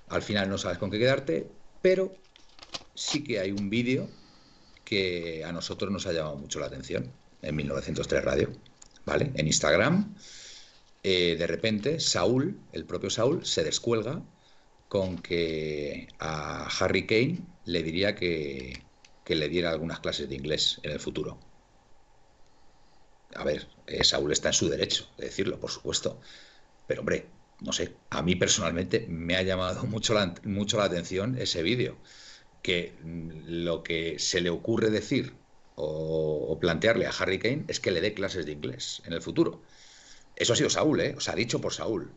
Al 0.09 0.23
final 0.23 0.49
no 0.49 0.59
sabes 0.59 0.79
con 0.79 0.91
qué 0.91 0.99
quedarte, 0.99 1.47
pero 1.81 2.15
sí 2.95 3.25
que 3.25 3.41
hay 3.41 3.53
un 3.53 3.71
vídeo 3.71 4.09
que 4.85 5.45
a 5.45 5.53
nosotros 5.53 5.91
nos 5.91 6.07
ha 6.07 6.13
llamado 6.13 6.37
mucho 6.37 6.61
la 6.61 6.67
atención 6.67 7.11
en 7.43 7.57
1903 7.57 8.25
Radio, 8.25 8.53
¿vale? 9.07 9.31
En 9.35 9.47
Instagram, 9.47 10.15
eh, 11.03 11.37
de 11.39 11.47
repente, 11.47 12.01
Saúl, 12.01 12.61
el 12.73 12.85
propio 12.85 13.09
Saúl, 13.09 13.47
se 13.47 13.65
descuelga 13.65 14.23
con 14.89 15.19
que 15.19 16.09
a 16.19 16.69
Harry 16.81 17.07
Kane 17.07 17.39
le 17.65 17.83
diría 17.83 18.15
que, 18.15 18.83
que 19.25 19.37
le 19.37 19.49
diera 19.49 19.71
algunas 19.71 20.01
clases 20.01 20.29
de 20.29 20.35
inglés 20.35 20.81
en 20.83 20.91
el 20.91 21.01
futuro. 21.01 21.39
A 23.35 23.45
ver, 23.45 23.69
eh, 23.87 24.05
Saúl 24.05 24.33
está 24.33 24.49
en 24.49 24.55
su 24.55 24.69
derecho 24.69 25.09
de 25.17 25.27
decirlo, 25.27 25.59
por 25.61 25.71
supuesto. 25.71 26.21
Pero 26.87 27.01
hombre, 27.01 27.27
no 27.61 27.73
sé, 27.73 27.95
a 28.11 28.23
mí 28.23 28.37
personalmente 28.37 29.07
me 29.09 29.37
ha 29.37 29.43
llamado 29.43 29.85
mucho 29.87 30.15
la, 30.15 30.35
mucho 30.45 30.79
la 30.79 30.85
atención 30.85 31.37
ese 31.39 31.63
vídeo. 31.63 31.97
Que 32.63 32.95
lo 33.03 33.83
que 33.83 34.19
se 34.19 34.41
le 34.41 34.51
ocurre 34.51 34.91
decir 34.91 35.35
o, 35.77 36.59
plantearle 36.61 37.07
a 37.07 37.11
Harry 37.11 37.39
Kane 37.39 37.65
es 37.69 37.81
que 37.81 37.91
le 37.91 38.01
dé 38.01 38.13
clases 38.13 38.45
de 38.45 38.53
inglés 38.53 39.03
en 39.07 39.15
el 39.15 39.23
futuro. 39.23 39.63
Eso 40.37 40.53
ha 40.53 40.57
sido 40.57 40.71
Saúl, 40.71 41.01
¿eh? 41.01 41.15
O 41.17 41.21
sea, 41.21 41.35
dicho 41.35 41.61
por 41.61 41.73
Saúl. 41.73 42.11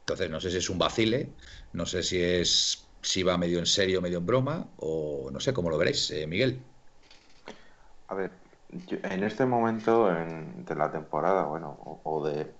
Entonces, 0.00 0.30
no 0.30 0.40
sé 0.40 0.50
si 0.50 0.56
es 0.56 0.70
un 0.70 0.78
vacile, 0.78 1.28
no 1.72 1.86
sé 1.86 2.02
si 2.02 2.20
es 2.20 2.86
si 3.02 3.22
va 3.22 3.38
medio 3.38 3.58
en 3.58 3.66
serio, 3.66 4.00
medio 4.00 4.18
en 4.18 4.26
broma, 4.26 4.68
o 4.76 5.30
no 5.32 5.40
sé 5.40 5.52
cómo 5.52 5.70
lo 5.70 5.78
veréis, 5.78 6.10
eh, 6.10 6.26
Miguel. 6.26 6.60
A 8.08 8.14
ver, 8.14 8.30
en 8.70 9.24
este 9.24 9.46
momento 9.46 10.08
de 10.08 10.74
la 10.74 10.92
temporada, 10.92 11.44
bueno, 11.44 11.76
o, 12.04 12.24
de, 12.26 12.52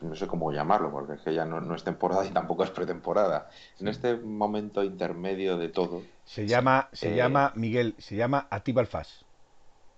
no 0.00 0.14
sé 0.14 0.26
cómo 0.26 0.52
llamarlo, 0.52 0.90
porque 0.90 1.14
es 1.14 1.20
que 1.20 1.34
ya 1.34 1.44
no, 1.44 1.74
es 1.74 1.84
temporada 1.84 2.24
y 2.24 2.30
tampoco 2.30 2.64
es 2.64 2.70
pretemporada. 2.70 3.50
En 3.78 3.88
este 3.88 4.16
momento 4.16 4.82
intermedio 4.82 5.58
de 5.58 5.68
todo. 5.68 6.02
Se 6.24 6.46
llama, 6.46 6.88
se 6.92 7.12
eh, 7.12 7.16
llama 7.16 7.52
Miguel, 7.56 7.94
se 7.98 8.16
llama 8.16 8.46
Atibalfas. 8.50 9.26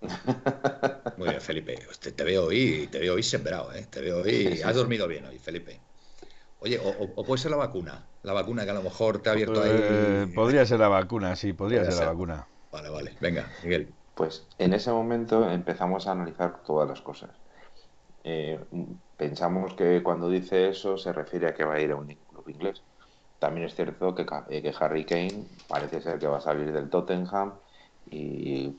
Muy 1.17 1.29
bien, 1.29 1.39
Felipe. 1.39 1.79
Te, 2.15 2.23
veo 2.23 2.47
hoy, 2.47 2.89
te 2.91 2.99
veo 2.99 3.13
hoy 3.15 3.23
sembrado, 3.23 3.73
¿eh? 3.73 3.87
Te 3.89 4.01
veo 4.01 4.21
hoy. 4.21 4.61
Has 4.61 4.75
dormido 4.75 5.07
bien 5.07 5.25
hoy, 5.25 5.39
Felipe. 5.39 5.79
Oye, 6.59 6.79
o, 6.79 7.23
puede 7.23 7.41
ser 7.41 7.51
la 7.51 7.57
vacuna. 7.57 8.05
La 8.21 8.33
vacuna 8.33 8.65
que 8.65 8.71
a 8.71 8.73
lo 8.73 8.83
mejor 8.83 9.21
te 9.21 9.29
ha 9.29 9.33
abierto 9.33 9.61
ahí. 9.61 9.71
Eh, 9.71 10.27
podría 10.35 10.65
ser 10.65 10.79
la 10.79 10.89
vacuna, 10.89 11.35
sí, 11.37 11.53
podría, 11.53 11.85
ser, 11.85 12.05
la 12.05 12.11
vacuna. 12.11 12.47
Vale, 12.71 12.89
vale. 12.89 13.17
Venga, 13.21 13.49
Miguel. 13.63 13.93
Pues 14.15 14.47
en 14.59 14.73
ese 14.73 14.91
momento 14.91 15.49
empezamos 15.49 16.07
a 16.07 16.11
analizar 16.11 16.61
todas 16.63 16.87
las 16.87 17.01
cosas. 17.01 17.31
Eh, 18.23 18.59
pensamos 19.17 19.73
que 19.73 20.01
cuando 20.01 20.29
dice 20.29 20.69
eso 20.69 20.97
se 20.97 21.11
refiere 21.11 21.47
a 21.47 21.53
que 21.53 21.65
va 21.65 21.75
a 21.75 21.81
ir 21.81 21.91
a 21.91 21.95
un 21.95 22.07
club 22.07 22.47
inglés. 22.49 22.83
También 23.39 23.65
es 23.67 23.75
cierto 23.75 24.15
que, 24.15 24.25
eh, 24.49 24.73
Harry 24.79 25.05
Kane 25.05 25.47
parece 25.67 26.01
ser 26.01 26.19
que 26.19 26.27
va 26.27 26.37
a 26.37 26.41
salir 26.41 26.71
del 26.71 26.89
Tottenham 26.89 27.55
y 28.09 28.77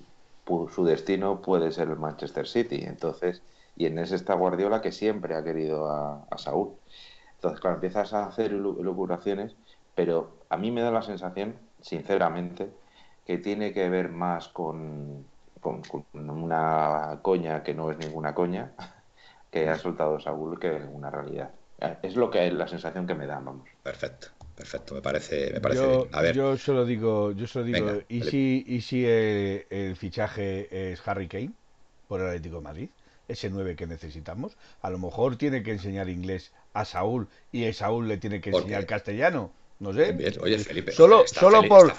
su 0.70 0.84
destino 0.84 1.42
puede 1.42 1.72
ser 1.72 1.88
el 1.88 1.96
Manchester 1.98 2.46
City. 2.46 2.82
Entonces, 2.82 3.42
y 3.76 3.86
en 3.86 3.98
ese 3.98 4.14
está 4.16 4.34
Guardiola 4.34 4.80
que 4.80 4.92
siempre 4.92 5.34
ha 5.34 5.44
querido 5.44 5.88
a, 5.90 6.26
Saúl. 6.38 6.78
Entonces, 7.34 7.60
claro, 7.60 7.76
empiezas 7.76 8.12
a 8.14 8.26
hacer 8.26 8.52
locuraciones, 8.52 9.56
pero 9.94 10.46
a 10.48 10.56
mí 10.56 10.70
me 10.70 10.82
da 10.82 10.90
la 10.90 11.02
sensación, 11.02 11.56
sinceramente, 11.80 12.72
que 13.26 13.38
tiene 13.38 13.73
que 13.73 13.88
ver 13.88 14.11
más 14.11 14.49
con, 14.49 15.25
con, 15.61 15.83
una 16.12 17.19
coña 17.23 17.62
que 17.62 17.75
no 17.75 17.90
es 17.90 17.99
ninguna 17.99 18.35
coña 18.35 18.73
que 19.50 19.69
ha 19.69 19.78
soltado 19.78 20.21
Saúl 20.21 20.59
que 20.59 20.71
una 20.71 21.11
realidad. 21.11 21.50
Es 22.02 22.16
lo 22.16 22.31
que 22.31 22.47
es 22.47 22.52
la 22.54 22.66
sensación 22.69 23.07
que 23.07 23.14
me 23.14 23.26
da, 23.26 23.40
vamos. 23.40 23.69
Perfecto. 23.83 24.28
Perfecto, 24.54 24.95
me 24.95 25.02
parece, 25.02 25.52
me 25.52 25.61
parece 25.61 25.83
yo, 25.83 26.07
A 26.12 26.23
ver. 26.23 26.37
Yo 26.37 26.57
solo 26.57 26.85
digo, 26.85 27.33
yo 27.33 27.47
solo 27.47 27.64
digo, 27.64 28.02
¿y, 28.09 28.23
si, 28.23 28.64
¿y 28.66 28.81
si 28.83 29.04
el, 29.04 29.97
fichaje 29.97 30.93
es 30.93 31.07
Harry 31.09 31.26
Kane 31.26 31.50
por 32.07 32.21
el 32.21 32.28
Atlético 32.28 32.57
de 32.57 32.62
Madrid? 32.62 32.88
Ese 33.26 33.50
9 33.50 33.75
que 33.75 33.87
necesitamos. 33.87 34.57
A 34.81 34.90
lo 34.90 34.99
mejor 34.99 35.37
tiene 35.37 35.64
que 35.64 35.73
enseñar 35.73 36.09
inglés 36.09 36.52
a 36.73 36.85
Saúl 36.85 37.26
y 37.50 37.66
a 37.66 37.73
Saúl 37.73 38.07
le 38.07 38.19
tiene 38.19 38.40
que 38.40 38.50
enseñar 38.50 38.87
castellano. 38.87 39.50
No 39.81 39.93
sé. 39.93 40.16
Oye, 40.40 40.59
Felipe. 40.59 40.93
Solo, 40.93 41.25
solo 41.26 41.62
por, 41.66 41.93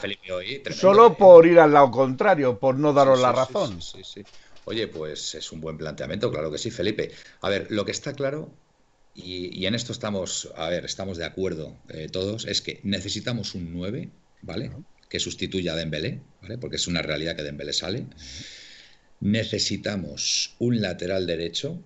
solo 0.73 1.07
¿eh? 1.07 1.15
por 1.17 1.45
ir 1.45 1.59
al 1.59 1.73
lado 1.73 1.91
contrario, 1.91 2.57
por 2.57 2.75
no 2.75 2.93
daros 2.93 3.19
la 3.19 3.31
razón. 3.31 3.81
Sí, 3.81 4.01
sí, 4.03 4.23
Oye, 4.65 4.87
pues 4.87 5.35
es 5.35 5.51
un 5.51 5.61
buen 5.61 5.77
planteamiento, 5.77 6.31
claro 6.31 6.51
que 6.51 6.57
sí, 6.57 6.71
Felipe. 6.71 7.11
A 7.41 7.49
ver, 7.49 7.67
lo 7.69 7.85
que 7.85 7.91
está 7.91 8.13
claro 8.13 8.49
y, 9.13 9.65
en 9.65 9.75
esto 9.75 9.93
estamos, 9.93 10.51
a 10.55 10.69
ver, 10.69 10.85
estamos 10.85 11.17
de 11.17 11.25
acuerdo 11.25 11.77
eh, 11.89 12.09
todos, 12.11 12.45
es 12.45 12.61
que 12.61 12.79
necesitamos 12.83 13.55
un 13.55 13.73
9, 13.73 14.09
¿vale? 14.41 14.71
Que 15.07 15.19
sustituya 15.19 15.73
a 15.73 15.75
Dembélé, 15.75 16.21
¿vale? 16.41 16.57
Porque 16.57 16.75
es 16.75 16.87
una 16.87 17.01
realidad 17.01 17.35
que 17.35 17.43
Dembélé 17.43 17.73
sale. 17.73 18.07
Necesitamos 19.21 20.55
un 20.59 20.81
lateral 20.81 21.27
derecho 21.27 21.79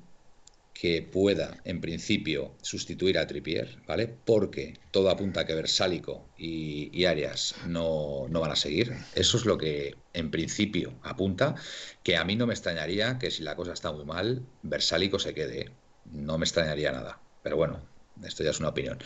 que 0.79 1.01
pueda, 1.01 1.57
en 1.65 1.81
principio, 1.81 2.55
sustituir 2.62 3.17
a 3.17 3.27
Trippier, 3.27 3.81
¿vale? 3.86 4.07
Porque 4.07 4.79
todo 4.91 5.09
apunta 5.09 5.41
a 5.41 5.45
que 5.45 5.53
Versálico 5.53 6.29
y, 6.38 7.03
Arias 7.03 7.55
no, 7.67 8.27
no, 8.29 8.39
van 8.39 8.51
a 8.51 8.55
seguir. 8.55 8.95
Eso 9.13 9.36
es 9.36 9.45
lo 9.45 9.57
que, 9.57 9.95
en 10.13 10.31
principio, 10.31 10.93
apunta, 11.03 11.55
que 12.01 12.15
a 12.15 12.24
mí 12.24 12.38
no 12.38 12.48
me 12.48 12.53
extrañaría 12.53 13.19
que 13.19 13.29
si 13.29 13.43
la 13.43 13.57
cosa 13.57 13.74
está 13.74 13.91
muy 13.91 14.05
mal, 14.05 14.45
Versálico 14.63 15.19
se 15.19 15.33
quede 15.33 15.69
no 16.13 16.38
me 16.38 16.45
extrañaría 16.45 16.93
nada. 16.93 17.19
Pero 17.43 17.57
bueno, 17.57 17.81
esto 18.24 18.45
ya 18.45 18.51
es 18.51 18.59
una 18.62 18.69
opinión. 18.69 19.00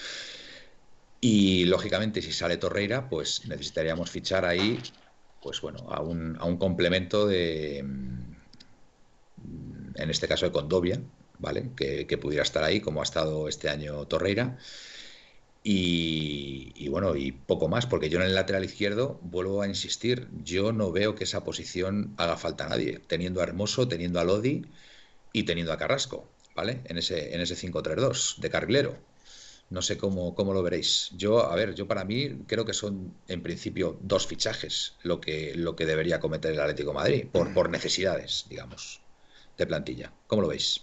Y 1.22 1.65
lógicamente, 1.65 2.22
si 2.22 2.34
sale 2.34 2.58
Torreira, 2.58 3.10
pues 3.10 3.48
necesitaríamos 3.48 4.12
fichar 4.12 4.46
ahí, 4.46 4.80
pues 5.42 5.60
bueno, 5.60 5.80
a 5.89 6.01
un, 6.01 6.38
a 6.39 6.46
un 6.46 6.58
complemento 6.58 7.25
de, 7.25 7.80
en 7.80 8.36
este 9.96 10.27
caso 10.27 10.46
de 10.46 10.51
Condovia, 10.51 11.01
¿vale? 11.43 11.69
Que, 11.75 12.17
pudiera 12.17 12.43
estar 12.43 12.63
ahí, 12.63 12.79
como 12.81 13.01
ha 13.01 13.03
estado 13.03 13.47
este 13.47 13.69
año 13.69 14.05
Torreira. 14.07 14.57
Y, 15.65 16.88
bueno, 16.89 17.15
y 17.15 17.31
poco 17.31 17.67
más, 17.69 17.85
porque 17.85 18.09
yo 18.09 18.19
en 18.19 18.25
el 18.25 18.35
lateral 18.35 18.65
izquierdo 18.65 19.19
vuelvo 19.21 19.62
a 19.62 19.67
insistir, 19.67 20.27
yo 20.43 20.73
no 20.73 20.91
veo 20.91 21.15
que 21.15 21.23
esa 21.25 21.43
posición 21.43 22.13
haga 22.17 22.38
falta 22.38 22.65
a 22.65 22.69
nadie, 22.69 23.00
teniendo 23.07 23.39
a 23.41 23.43
Hermoso, 23.43 23.88
teniendo 23.88 24.19
a 24.19 24.23
Lodi 24.25 24.65
y 25.33 25.43
teniendo 25.43 25.71
a 25.73 25.77
Carrasco. 25.77 26.27
¿vale? 26.55 26.81
En 26.85 26.97
ese, 26.97 27.33
en 27.33 27.41
ese 27.41 27.55
5-3-2 27.55 28.38
de 28.38 28.50
carrilero. 28.50 28.97
No 29.69 29.81
sé 29.81 29.97
cómo, 29.97 30.35
cómo 30.35 30.53
lo 30.53 30.62
veréis. 30.62 31.09
Yo, 31.15 31.50
a 31.50 31.55
ver, 31.55 31.73
yo 31.73 31.88
para 31.88 32.03
mí 32.05 32.43
creo 32.47 32.65
que 32.65 32.73
son 32.73 33.13
en 33.27 33.41
principio 33.41 33.97
dos 34.01 34.27
fichajes 34.27 34.95
lo 35.03 35.19
que, 35.19 35.55
lo 35.55 35.75
que 35.75 35.85
debería 35.85 36.19
cometer 36.19 36.53
el 36.53 36.59
Atlético 36.59 36.93
Madrid, 36.93 37.25
por, 37.31 37.53
por 37.53 37.69
necesidades, 37.69 38.45
digamos, 38.50 39.01
de 39.57 39.65
plantilla. 39.65 40.13
¿Cómo 40.27 40.43
lo 40.43 40.47
veis? 40.50 40.81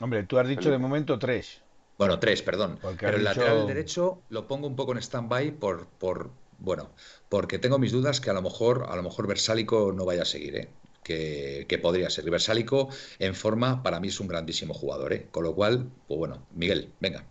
Hombre, 0.00 0.22
tú 0.24 0.38
has 0.38 0.48
dicho 0.48 0.70
de 0.70 0.78
momento 0.78 1.18
tres. 1.18 1.60
Bueno, 1.96 2.18
tres, 2.20 2.42
perdón. 2.42 2.78
Pero 2.98 3.16
el 3.16 3.24
lateral 3.24 3.66
derecho 3.66 4.22
lo 4.30 4.46
pongo 4.46 4.66
un 4.68 4.76
poco 4.76 4.92
en 4.92 4.98
stand-by 4.98 5.52
por, 5.52 5.86
por, 5.86 6.30
bueno, 6.58 6.90
porque 7.28 7.58
tengo 7.58 7.78
mis 7.78 7.92
dudas 7.92 8.20
que 8.20 8.30
a 8.30 8.34
lo 8.34 8.42
mejor, 8.42 8.86
a 8.88 8.96
lo 8.96 9.02
mejor 9.02 9.26
Versálico 9.26 9.92
no 9.92 10.04
vaya 10.04 10.22
a 10.22 10.26
seguir, 10.26 10.56
¿eh? 10.56 10.68
que, 11.08 11.78
podría 11.80 12.10
ser. 12.10 12.28
Versálico 12.30 12.88
en 13.18 13.34
forma, 13.34 13.82
para 13.82 14.00
mí 14.00 14.08
es 14.08 14.20
un 14.20 14.28
grandísimo 14.28 14.74
jugador, 14.74 15.12
¿eh? 15.12 15.26
Con 15.30 15.44
lo 15.44 15.54
cual, 15.54 15.88
pues 16.06 16.18
bueno, 16.18 16.46
Miguel, 16.54 16.92
venga. 17.00 17.24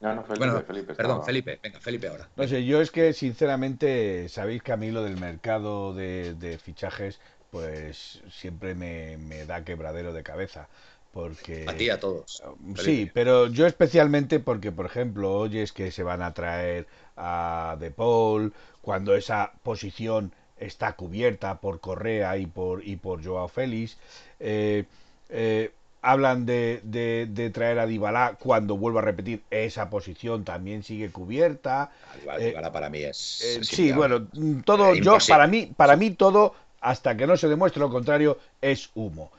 No, 0.00 0.14
no, 0.14 0.24
Felipe, 0.24 0.62
Felipe 0.66 0.94
perdón, 0.94 1.24
Felipe, 1.24 1.60
venga, 1.62 1.80
Felipe 1.80 2.08
ahora. 2.08 2.28
No 2.36 2.46
sé, 2.46 2.64
yo 2.64 2.80
es 2.80 2.90
que 2.90 3.12
sinceramente, 3.12 4.28
sabéis 4.28 4.62
que 4.62 4.72
a 4.72 4.76
mí 4.76 4.90
lo 4.90 5.02
del 5.02 5.16
mercado 5.16 5.94
de, 5.94 6.58
fichajes, 6.62 7.20
pues 7.50 8.22
siempre 8.30 8.74
me, 8.74 9.46
da 9.46 9.64
quebradero 9.64 10.12
de 10.12 10.22
cabeza. 10.22 10.68
Porque... 11.14 11.64
A 11.68 11.76
ti, 11.76 11.88
a 11.88 12.00
todos. 12.00 12.42
Sí, 12.76 13.08
pero 13.14 13.46
yo 13.46 13.68
especialmente 13.68 14.40
porque, 14.40 14.72
por 14.72 14.84
ejemplo, 14.84 15.32
oyes 15.32 15.72
que 15.72 15.92
se 15.92 16.02
van 16.02 16.22
a 16.22 16.34
traer 16.34 16.88
a 17.16 17.76
De 17.78 17.92
Paul, 17.92 18.52
cuando 18.82 19.14
esa 19.14 19.52
posición 19.62 20.32
está 20.58 20.94
cubierta 20.94 21.60
por 21.60 21.78
Correa 21.78 22.36
y 22.36 22.46
por, 22.46 22.84
y 22.84 22.96
por 22.96 23.24
Joao 23.24 23.46
Félix. 23.46 23.96
Eh, 24.40 24.84
eh, 25.28 25.70
hablan 26.02 26.46
de, 26.46 26.80
de, 26.82 27.50
traer 27.50 27.78
a 27.78 27.86
Dybala 27.86 28.36
cuando 28.38 28.76
vuelvo 28.76 28.98
a 28.98 29.02
repetir 29.02 29.42
esa 29.50 29.88
posición 29.88 30.44
también 30.44 30.82
sigue 30.82 31.10
cubierta 31.10 31.92
Dybala, 32.38 32.72
para 32.72 32.90
mí 32.90 32.98
es, 32.98 33.16
sí 33.62 33.90
bueno 33.90 34.28
todo 34.66 34.94
yo 34.94 35.16
para 35.26 35.46
mí 35.46 35.72
para 35.74 35.96
mí 35.96 36.10
todo 36.10 36.54
hasta 36.82 37.16
que 37.16 37.26
no 37.26 37.38
se 37.38 37.48
demuestre 37.48 37.80
lo 37.80 37.88
contrario 37.88 38.36
es 38.60 38.90
humo 38.94 39.32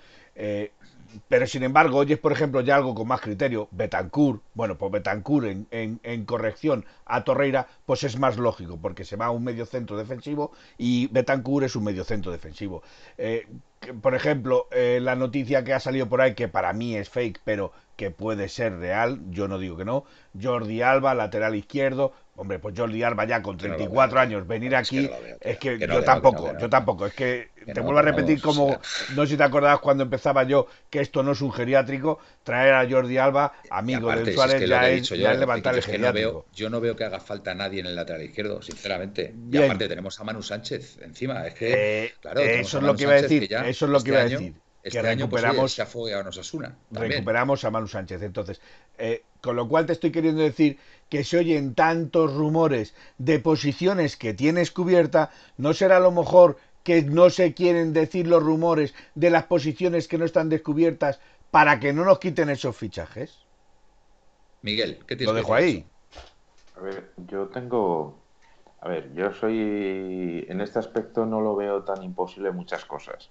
pero 1.27 1.48
sin 1.48 1.63
embargo, 1.63 1.98
oyes, 1.98 2.19
por 2.19 2.31
ejemplo, 2.31 2.62
ya 2.62 2.75
algo 2.75 2.95
con 2.95 3.07
más 3.07 3.22
criterio, 3.22 3.67
Betancourt, 3.72 4.41
bueno, 4.53 4.77
pues 4.77 4.91
Betancourt 4.91 5.48
en, 5.48 6.00
en, 6.03 6.25
corrección 6.25 6.86
a 7.05 7.24
Torreira, 7.24 7.67
pues 7.86 8.03
es 8.03 8.19
más 8.19 8.38
lógico, 8.38 8.77
porque 8.81 9.05
se 9.05 9.15
va 9.15 9.27
a 9.27 9.31
un 9.31 9.43
medio 9.43 9.65
centro 9.65 9.98
defensivo 9.98 10.51
y 10.77 11.07
Betancourt 11.07 11.65
es 11.65 11.75
un 11.75 11.84
medio 11.84 12.03
centro 12.03 12.31
defensivo. 12.31 12.84
Eh, 13.17 13.48
por 14.01 14.15
ejemplo, 14.15 14.67
eh, 14.72 15.00
la 15.01 15.15
noticia 15.15 15.63
que 15.63 15.74
ha 15.74 15.79
salido 15.79 16.07
por 16.07 16.22
ahí, 16.22 16.34
que 16.34 16.48
para 16.48 16.74
mí 16.74 16.95
es 16.95 17.10
fake, 17.10 17.41
pero 17.43 17.72
que 17.95 18.12
puede 18.12 18.50
ser 18.50 18.77
real, 18.77 19.22
yo 19.29 19.48
no 19.48 19.57
digo 19.57 19.77
que 19.77 19.86
no, 19.86 20.05
Jordi 20.41 20.81
Alba, 20.81 21.13
lateral 21.13 21.55
izquierdo, 21.55 22.13
hombre, 22.36 22.60
pues 22.60 22.77
Jordi 22.77 23.01
Alba 23.04 23.25
ya 23.25 23.42
con 23.42 23.58
34 23.58 24.20
años, 24.20 24.48
venir 24.48 24.75
aquí, 24.75 25.10
es 25.39 25.58
que, 25.58 25.80
yo 25.80 26.04
tampoco, 26.04 26.58
yo 26.58 26.70
tampoco, 26.70 27.06
es 27.06 27.13
que 27.13 27.50
te 27.74 27.80
vuelvo 27.80 28.00
a 28.00 28.01
repetir 28.01 28.42
como, 28.42 28.80
no 29.15 29.24
sé 29.24 29.32
si 29.32 29.38
te 29.38 29.44
acordabas 29.44 29.80
cuando 29.80 30.04
empezaba 30.04 30.44
yo, 30.44 30.68
que 30.89 31.00
esto 31.00 31.24
no 31.24 31.32
es 31.32 31.42
un 31.42 31.51
geriátrico, 31.51 32.20
traer 32.44 32.74
a 32.74 32.89
Jordi 32.89 33.18
Alba, 33.18 33.54
amigo 33.70 34.10
del 34.12 34.34
Suárez, 34.34 34.68
ya, 34.68 34.89
es, 34.89 35.10
levantar 35.12 35.75
el 35.75 35.84
geriátrico. 35.84 36.46
yo 36.54 36.70
no 36.70 36.82
veo 36.82 36.96
que 36.96 37.06
haga 37.06 37.20
falta 37.20 37.54
nadie 37.54 37.80
en 37.80 37.88
el 37.88 37.96
lateral 37.96 38.24
izquierdo, 38.24 38.62
sinceramente. 38.62 39.34
Y 39.51 39.58
aparte 39.58 39.88
tenemos 39.88 40.20
a 40.20 40.24
Manu 40.24 40.44
Sánchez 40.44 41.00
encima, 41.01 41.48
es 41.48 41.54
que, 41.54 42.06
eh, 42.06 42.13
claro, 42.22 42.42
eso 42.42 42.77
es 42.77 42.84
lo 42.84 42.96
que 42.96 43.04
iba 43.04 43.13
a 43.13 43.22
decir, 43.22 43.44
eso 43.44 43.86
es 43.86 43.92
lo 43.92 44.01
que 44.01 44.10
iba 44.10 44.20
a 44.20 44.24
decir. 44.25 44.54
Este 44.86 45.01
que 45.01 45.08
año 45.08 45.27
pues, 45.27 45.42
recuperamos, 45.42 45.74
se 45.74 45.82
a 45.82 46.20
Osasuna. 46.30 46.77
Recuperamos 46.92 47.63
a 47.63 47.72
Manu 47.72 47.88
Sánchez. 47.88 48.22
Entonces, 48.22 48.62
eh, 49.00 49.24
con 49.45 49.55
lo 49.55 49.67
cual 49.67 49.85
te 49.85 49.93
estoy 49.93 50.11
queriendo 50.11 50.41
decir 50.41 50.79
que 51.07 51.23
se 51.23 51.37
oyen 51.37 51.75
tantos 51.75 52.33
rumores 52.33 52.95
de 53.19 53.37
posiciones 53.39 54.17
que 54.17 54.33
tienes 54.33 54.71
cubierta, 54.71 55.29
¿no 55.57 55.75
será 55.75 55.97
a 55.97 55.99
lo 55.99 56.09
mejor 56.09 56.57
que 56.83 57.03
no 57.03 57.29
se 57.29 57.53
quieren 57.53 57.93
decir 57.93 58.25
los 58.25 58.41
rumores 58.41 58.95
de 59.13 59.29
las 59.29 59.43
posiciones 59.43 60.07
que 60.07 60.17
no 60.17 60.25
están 60.25 60.49
descubiertas 60.49 61.19
para 61.51 61.79
que 61.79 61.93
no 61.93 62.05
nos 62.05 62.17
quiten 62.17 62.49
esos 62.49 62.75
fichajes? 62.75 63.45
Miguel, 64.63 64.97
¿qué 65.05 65.15
tienes 65.15 65.27
Lo 65.27 65.33
dejo 65.35 65.53
ahí. 65.53 65.85
A 66.75 66.79
ver, 66.79 67.11
yo 67.27 67.45
tengo. 67.49 68.17
A 68.81 68.89
ver, 68.89 69.13
yo 69.13 69.31
soy. 69.31 70.43
En 70.49 70.59
este 70.59 70.79
aspecto 70.79 71.27
no 71.27 71.39
lo 71.39 71.55
veo 71.55 71.83
tan 71.83 72.01
imposible 72.01 72.49
muchas 72.49 72.83
cosas. 72.83 73.29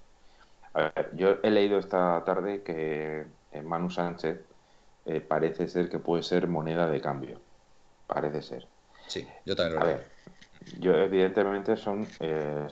A 0.74 0.92
ver, 0.94 1.10
yo 1.16 1.38
he 1.42 1.50
leído 1.50 1.76
esta 1.80 2.22
tarde 2.24 2.62
que 2.62 3.26
Manu 3.64 3.90
Sánchez 3.90 4.53
eh, 5.06 5.20
parece 5.20 5.68
ser 5.68 5.88
que 5.88 5.98
puede 5.98 6.22
ser 6.22 6.48
moneda 6.48 6.88
de 6.88 7.00
cambio. 7.00 7.40
Parece 8.06 8.42
ser. 8.42 8.66
Sí, 9.06 9.26
yo 9.44 9.54
también 9.54 9.80
lo 9.80 9.86
veo. 9.86 10.00
Yo, 10.78 10.94
evidentemente, 10.94 11.76
son. 11.76 12.06
Eh, 12.20 12.66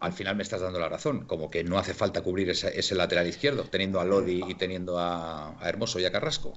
al, 0.00 0.12
final, 0.12 0.36
me 0.36 0.42
estás 0.42 0.60
dando 0.60 0.78
la 0.78 0.88
razón. 0.88 1.24
Como 1.24 1.50
que 1.50 1.64
no 1.64 1.78
hace 1.78 1.94
falta 1.94 2.22
cubrir 2.22 2.50
ese, 2.50 2.94
lateral 2.94 3.26
izquierdo, 3.26 3.64
teniendo 3.64 4.00
a 4.00 4.04
Lodi 4.04 4.44
y 4.46 4.54
teniendo 4.54 4.98
a, 4.98 5.54
Hermoso 5.62 5.98
y 5.98 6.04
a 6.04 6.12
Carrasco. 6.12 6.52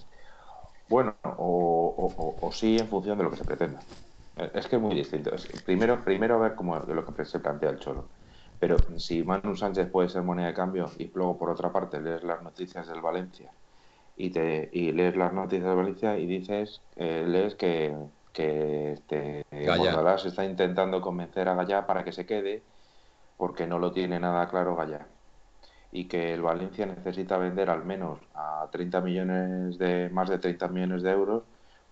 Bueno, 0.89 1.15
o, 1.23 2.49
sí 2.51 2.77
en 2.77 2.87
función 2.87 3.17
de 3.17 3.23
lo 3.23 3.31
que 3.31 3.37
se 3.37 3.45
pretenda. 3.45 3.79
Es 4.53 4.67
que 4.67 4.75
es 4.75 4.81
muy 4.81 4.95
distinto. 4.95 5.31
primero, 5.65 6.03
primero 6.03 6.39
ver 6.39 6.55
cómo 6.55 6.77
lo 6.77 7.05
que 7.05 7.25
se 7.25 7.39
plantea 7.39 7.69
el 7.69 7.79
Cholo. 7.79 8.07
Pero 8.59 8.75
si 8.97 9.23
Manu 9.23 9.55
Sánchez 9.55 9.89
puede 9.89 10.09
ser 10.09 10.23
moneda 10.23 10.47
de 10.47 10.53
cambio 10.53 10.91
y 10.97 11.09
luego 11.13 11.37
por 11.37 11.49
otra 11.49 11.71
parte 11.71 12.01
lees 12.01 12.23
las 12.23 12.41
noticias 12.41 12.87
del 12.87 12.99
Valencia 12.99 13.49
y 14.19 14.31
te 14.31 14.69
y 14.73 14.91
lees 14.91 15.15
las 15.15 15.31
noticias 15.31 15.69
del 15.69 15.77
Valencia 15.77 16.17
y 16.17 16.25
dices, 16.27 16.81
eh, 16.97 17.23
lees 17.25 17.55
que, 17.55 17.95
que 18.33 18.91
este, 18.91 19.45
se 20.17 20.27
está 20.27 20.43
intentando 20.43 20.99
convencer 20.99 21.47
a 21.47 21.55
Gallá 21.55 21.87
para 21.87 22.03
que 22.03 22.11
se 22.11 22.25
quede 22.25 22.61
porque 23.37 23.65
no 23.65 23.79
lo 23.79 23.93
tiene 23.93 24.19
nada 24.19 24.49
claro 24.49 24.75
Gallá 24.75 25.07
y 25.93 26.09
que 26.09 26.33
el 26.33 26.41
Valencia 26.41 26.85
necesita 26.85 27.37
vender 27.37 27.69
al 27.69 27.85
menos 27.85 28.19
a 28.35 28.67
30 28.69 28.99
millones 28.99 29.77
de 29.77 30.09
más 30.09 30.29
de 30.29 30.37
30 30.37 30.67
millones 30.67 31.01
de 31.01 31.11
euros 31.11 31.43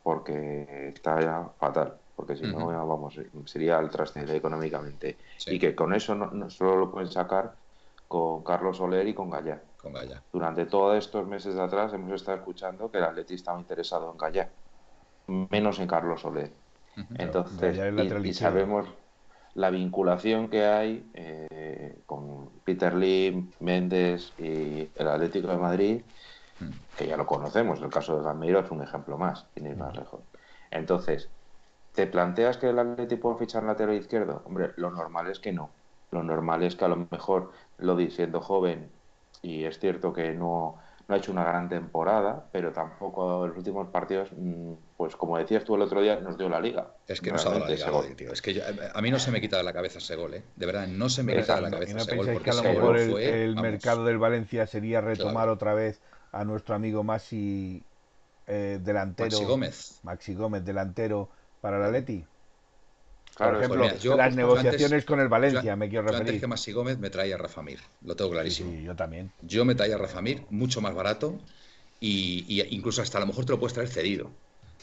porque 0.03 0.89
está 0.93 1.21
ya 1.21 1.49
fatal 1.57 1.93
porque 2.17 2.35
si 2.35 2.43
no, 2.43 2.65
vamos, 2.65 3.13
sería 3.45 3.77
el 3.77 3.91
trascender 3.91 4.35
económicamente. 4.35 5.17
Y 5.45 5.59
que 5.59 5.75
con 5.75 5.93
eso 5.93 6.15
no, 6.15 6.49
solo 6.49 6.75
lo 6.75 6.91
pueden 6.91 7.11
sacar 7.11 7.53
con 8.07 8.43
Carlos 8.43 8.77
Soler 8.77 9.07
y 9.07 9.13
con 9.13 9.29
Gallá. 9.29 9.61
Con 9.87 9.93
Gallá. 9.93 10.21
Durante 10.31 10.65
todos 10.65 10.97
estos 10.97 11.27
meses 11.27 11.55
de 11.55 11.61
atrás 11.61 11.93
hemos 11.93 12.11
estado 12.13 12.37
escuchando 12.37 12.91
que 12.91 12.97
el 12.97 13.03
Atleti 13.03 13.35
estaba 13.35 13.59
interesado 13.59 14.11
en 14.11 14.17
Gallá, 14.17 14.49
menos 15.27 15.79
en 15.79 15.87
Carlos 15.87 16.21
Soler. 16.21 16.51
Entonces, 17.17 17.79
y, 18.23 18.33
sabemos 18.33 18.87
la 19.53 19.69
vinculación 19.69 20.49
que 20.49 20.65
hay 20.65 21.09
eh, 21.13 21.99
con 22.05 22.49
Peter 22.63 22.93
Lim, 22.93 23.51
Méndez 23.59 24.33
y 24.39 24.89
el 24.95 25.07
Atlético 25.07 25.47
de 25.49 25.57
Madrid, 25.57 26.01
que 26.97 27.07
ya 27.07 27.17
lo 27.17 27.27
conocemos, 27.27 27.81
el 27.81 27.89
caso 27.89 28.17
de 28.17 28.23
Gameiro 28.23 28.59
es 28.59 28.71
un 28.71 28.81
ejemplo 28.81 29.17
más, 29.17 29.45
sin 29.53 29.67
ir 29.67 29.77
más 29.77 29.95
lejos. 29.95 30.21
Entonces, 30.71 31.29
¿Te 31.97 32.05
planteas 32.05 32.57
que 32.57 32.69
el 32.69 32.77
Atleti 32.77 33.15
puede 33.15 33.39
fichar 33.39 33.63
lateral 33.63 33.95
izquierdo? 33.95 34.43
Hombre, 34.45 34.71
lo 34.75 34.91
normal 34.91 35.31
es 35.31 35.39
que 35.39 35.51
no. 35.51 35.71
Lo 36.11 36.21
normal 36.21 36.61
es 36.61 36.75
que 36.75 36.85
a 36.85 36.89
lo 36.89 37.07
mejor 37.09 37.51
Lodi 37.79 38.11
siendo 38.11 38.39
joven, 38.39 38.91
y 39.47 39.63
es 39.63 39.79
cierto 39.79 40.11
que 40.11 40.33
no, 40.33 40.77
ha 41.07 41.15
hecho 41.15 41.31
una 41.31 41.43
gran 41.45 41.69
temporada, 41.69 42.45
pero 42.51 42.73
tampoco 42.73 43.43
en 43.43 43.49
los 43.49 43.57
últimos 43.57 43.87
partidos, 43.89 44.29
mm, 44.35 44.73
pues 44.97 45.15
como 45.15 45.37
decías 45.37 45.63
tú 45.63 45.75
el 45.75 45.81
otro 45.83 46.01
día, 46.01 46.19
nos 46.19 46.37
dio 46.37 46.49
la 46.49 46.59
liga. 46.59 46.87
Es 47.07 47.21
que 47.21 47.31
nos 47.31 47.45
ha 47.45 47.51
dado 47.51 47.61
la 47.61 47.69
liga, 47.69 48.15
tío. 48.15 48.33
Es 48.33 48.41
que 48.41 48.61
a 48.93 49.01
mí 49.01 49.09
no 49.09 49.19
se 49.19 49.31
me 49.31 49.39
quita 49.39 49.57
de 49.57 49.63
la 49.63 49.71
cabeza 49.71 49.99
ese 49.99 50.15
gol, 50.17 50.33
¿eh? 50.33 50.43
De 50.55 50.65
verdad, 50.65 50.87
no 50.87 51.07
se 51.07 51.23
me 51.23 51.37
quita 51.37 51.55
de 51.55 51.61
la 51.61 51.71
cabeza 51.71 51.97
ese 51.97 52.15
gol. 52.15 52.25
Porque 52.25 52.43
que 52.43 52.49
a 52.49 52.53
lo 52.55 52.63
mejor 52.63 52.97
el, 52.97 53.55
mercado 53.55 54.03
del 54.03 54.17
Valencia 54.17 54.67
sería 54.67 54.99
retomar 54.99 55.47
otra 55.47 55.73
vez 55.73 56.01
a 56.33 56.43
nuestro 56.43 56.75
amigo 56.75 57.03
Maxi 57.03 57.83
eh, 58.45 58.79
delantero. 58.83 59.29
Maxi 59.29 59.45
Gómez. 59.45 59.99
Maxi 60.03 60.35
Gómez, 60.35 60.65
delantero 60.65 61.29
para 61.61 61.79
la 61.79 61.89
Leti. 61.89 62.25
Por 63.37 63.55
ejemplo, 63.55 64.15
las 64.15 64.35
negociaciones 64.35 65.05
con 65.05 65.19
el 65.19 65.27
Valencia, 65.27 65.75
me 65.75 65.89
quiero 65.89 66.03
referir. 66.03 66.25
Yo 66.25 66.29
antes 66.29 66.41
que 66.41 66.47
Masi 66.47 66.71
Gómez 66.71 66.97
me 66.97 67.09
traía 67.09 67.35
a 67.35 67.37
Rafa 67.37 67.61
Mir, 67.61 67.79
lo 68.01 68.15
tengo 68.15 68.31
clarísimo. 68.31 68.71
Sí, 68.71 68.83
yo 68.83 68.95
también. 68.95 69.31
Yo 69.41 69.63
me 69.63 69.75
traía 69.75 69.95
a 69.95 69.97
Rafa 69.99 70.21
Mir, 70.21 70.43
mucho 70.49 70.81
más 70.81 70.95
barato, 70.95 71.35
y, 71.99 72.63
incluso 72.69 73.01
hasta 73.01 73.17
a 73.19 73.21
lo 73.21 73.27
mejor 73.27 73.45
te 73.45 73.51
lo 73.51 73.59
puedes 73.59 73.73
traer 73.73 73.89
cedido 73.89 74.31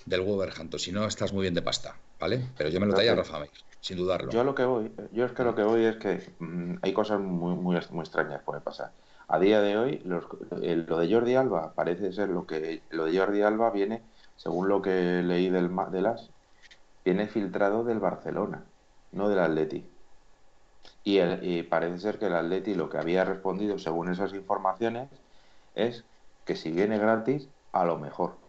del 0.07 0.21
Wolverhampton, 0.21 0.79
si 0.79 0.93
no 0.93 1.07
estás 1.07 1.33
muy 1.33 1.43
bien 1.43 1.55
de 1.55 1.63
pasta, 1.63 1.97
¿vale? 2.21 2.49
Pero 2.57 2.71
yo 2.71 2.79
me 2.79 2.87
lo 2.87 2.95
traía 2.95 3.13
a 3.13 3.17
Rafa 3.17 3.41
Mir, 3.41 3.51
sin 3.81 3.97
dudarlo. 3.97 4.31
Yo 4.31 4.45
lo 4.45 4.55
que 4.55 4.65
voy, 4.65 4.93
yo 5.13 5.25
es 5.25 5.33
que 5.33 5.43
lo 5.43 5.55
que 5.55 5.63
voy 5.63 5.85
es 5.85 5.97
que 5.97 6.23
mm, 6.39 6.77
hay 6.83 6.93
cosas 6.93 7.21
muy, 7.21 7.55
muy, 7.57 7.81
muy 7.91 8.03
extrañas 8.03 8.43
puede 8.45 8.61
pasar. 8.61 8.93
A 9.27 9.39
día 9.39 9.61
de 9.63 9.79
hoy, 9.79 10.03
lo 10.05 10.99
de 10.99 11.13
Jordi 11.13 11.35
Alba 11.35 11.73
parece 11.75 12.13
ser 12.13 12.29
lo 12.29 12.47
que 12.47 12.83
lo 12.91 13.07
de 13.07 13.19
Jordi 13.19 13.41
Alba 13.43 13.71
viene, 13.71 14.03
según 14.37 14.69
lo 14.69 14.83
que 14.83 15.23
leí 15.23 15.49
del, 15.49 15.71
de 15.91 16.03
las, 16.03 16.29
viene 17.05 17.27
filtrado 17.27 17.85
del 17.85 17.99
Barcelona, 17.99 18.65
no 19.13 19.29
del 19.29 19.41
Atleti. 19.41 19.87
Y, 21.03 21.19
el, 21.19 21.67
parece 21.67 21.99
ser 21.99 22.19
que 22.19 22.27
el 22.27 22.35
Atleti 22.35 22.75
lo 22.75 22.89
que 22.89 22.99
había 22.99 23.25
respondido 23.25 23.79
según 23.79 24.11
esas 24.11 24.33
informaciones 24.33 25.09
es 25.75 26.05
que 26.45 26.57
si 26.57 26.71
viene 26.71 26.99
gratis, 26.99 27.49
a 27.73 27.85
lo 27.85 27.99
mejor. 27.99 28.44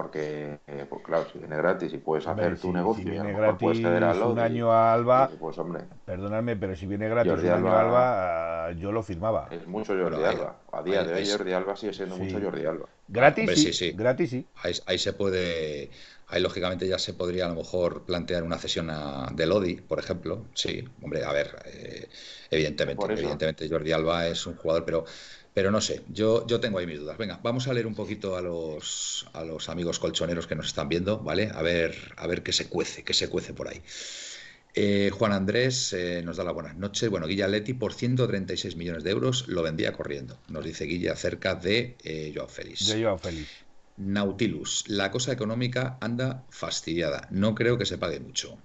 Porque, 0.00 0.60
eh, 0.68 0.86
pues 0.88 1.02
claro, 1.02 1.26
si 1.32 1.40
viene 1.40 1.56
gratis 1.56 1.92
y 1.92 1.98
puedes 1.98 2.24
hacer 2.24 2.56
tu 2.60 2.72
negocio, 2.72 3.02
si 3.02 3.10
viene 3.10 3.32
gratis 3.32 3.80
un 3.80 4.38
año 4.38 4.70
a 4.70 4.92
Alba, 4.92 5.28
pues, 5.40 5.58
hombre, 5.58 5.86
perdóname, 6.04 6.54
pero 6.54 6.76
si 6.76 6.86
viene 6.86 7.08
gratis 7.08 7.32
un 7.32 7.48
año 7.48 7.72
a 7.72 7.80
Alba, 7.80 8.66
ah, 8.68 8.72
yo 8.74 8.92
lo 8.92 9.02
firmaba. 9.02 9.48
Es 9.50 9.66
mucho 9.66 9.94
Jordi 10.00 10.22
Alba. 10.22 10.54
A 10.70 10.82
día 10.84 11.02
de 11.02 11.14
hoy 11.14 11.26
Jordi 11.26 11.52
Alba 11.52 11.74
sigue 11.74 11.92
siendo 11.92 12.16
mucho 12.16 12.40
Jordi 12.40 12.64
Alba. 12.64 12.86
Gratis, 13.08 13.50
sí, 13.60 13.72
sí, 13.72 13.90
gratis 13.90 14.30
sí. 14.30 14.46
ahí, 14.86 14.98
se 14.98 15.14
puede 15.14 15.90
Ahí, 16.28 16.42
lógicamente, 16.42 16.86
ya 16.86 16.98
se 16.98 17.14
podría 17.14 17.46
a 17.46 17.48
lo 17.48 17.54
mejor 17.56 18.04
plantear 18.04 18.44
una 18.44 18.58
cesión 18.58 18.92
de 19.32 19.46
Lodi, 19.46 19.76
por 19.76 19.98
ejemplo. 19.98 20.44
Sí, 20.54 20.84
hombre, 21.02 21.24
a 21.24 21.32
ver, 21.32 21.56
eh, 21.64 22.06
evidentemente, 22.50 23.04
evidentemente 23.14 23.68
Jordi 23.68 23.90
Alba 23.92 24.28
es 24.28 24.46
un 24.46 24.54
jugador, 24.54 24.84
pero, 24.84 25.04
pero 25.58 25.72
no 25.72 25.80
sé, 25.80 26.02
yo, 26.08 26.46
yo 26.46 26.60
tengo 26.60 26.78
ahí 26.78 26.86
mis 26.86 27.00
dudas. 27.00 27.18
Venga, 27.18 27.40
vamos 27.42 27.66
a 27.66 27.72
leer 27.72 27.88
un 27.88 27.96
poquito 27.96 28.36
a 28.36 28.40
los, 28.40 29.26
a 29.32 29.42
los 29.42 29.68
amigos 29.68 29.98
colchoneros 29.98 30.46
que 30.46 30.54
nos 30.54 30.68
están 30.68 30.88
viendo, 30.88 31.18
¿vale? 31.18 31.50
A 31.52 31.62
ver, 31.62 32.14
a 32.16 32.28
ver 32.28 32.44
qué 32.44 32.52
se 32.52 32.68
cuece, 32.68 33.02
qué 33.02 33.12
se 33.12 33.28
cuece 33.28 33.54
por 33.54 33.66
ahí. 33.66 33.82
Eh, 34.76 35.10
Juan 35.12 35.32
Andrés 35.32 35.92
eh, 35.94 36.22
nos 36.24 36.36
da 36.36 36.44
la 36.44 36.52
buenas 36.52 36.76
noches. 36.76 37.10
Bueno, 37.10 37.26
Guilla 37.26 37.48
Leti 37.48 37.74
por 37.74 37.92
136 37.92 38.76
millones 38.76 39.02
de 39.02 39.10
euros 39.10 39.48
lo 39.48 39.64
vendía 39.64 39.92
corriendo. 39.94 40.38
Nos 40.46 40.64
dice 40.64 40.84
Guilla 40.84 41.14
acerca 41.14 41.56
de 41.56 41.96
Joao 42.32 42.46
Félix. 42.46 42.86
De 42.86 43.02
Joao 43.02 43.18
Félix. 43.18 43.48
Nautilus, 43.96 44.84
la 44.86 45.10
cosa 45.10 45.32
económica 45.32 45.98
anda 46.00 46.44
fastidiada. 46.50 47.26
No 47.32 47.56
creo 47.56 47.78
que 47.78 47.84
se 47.84 47.98
pague 47.98 48.20
mucho. 48.20 48.56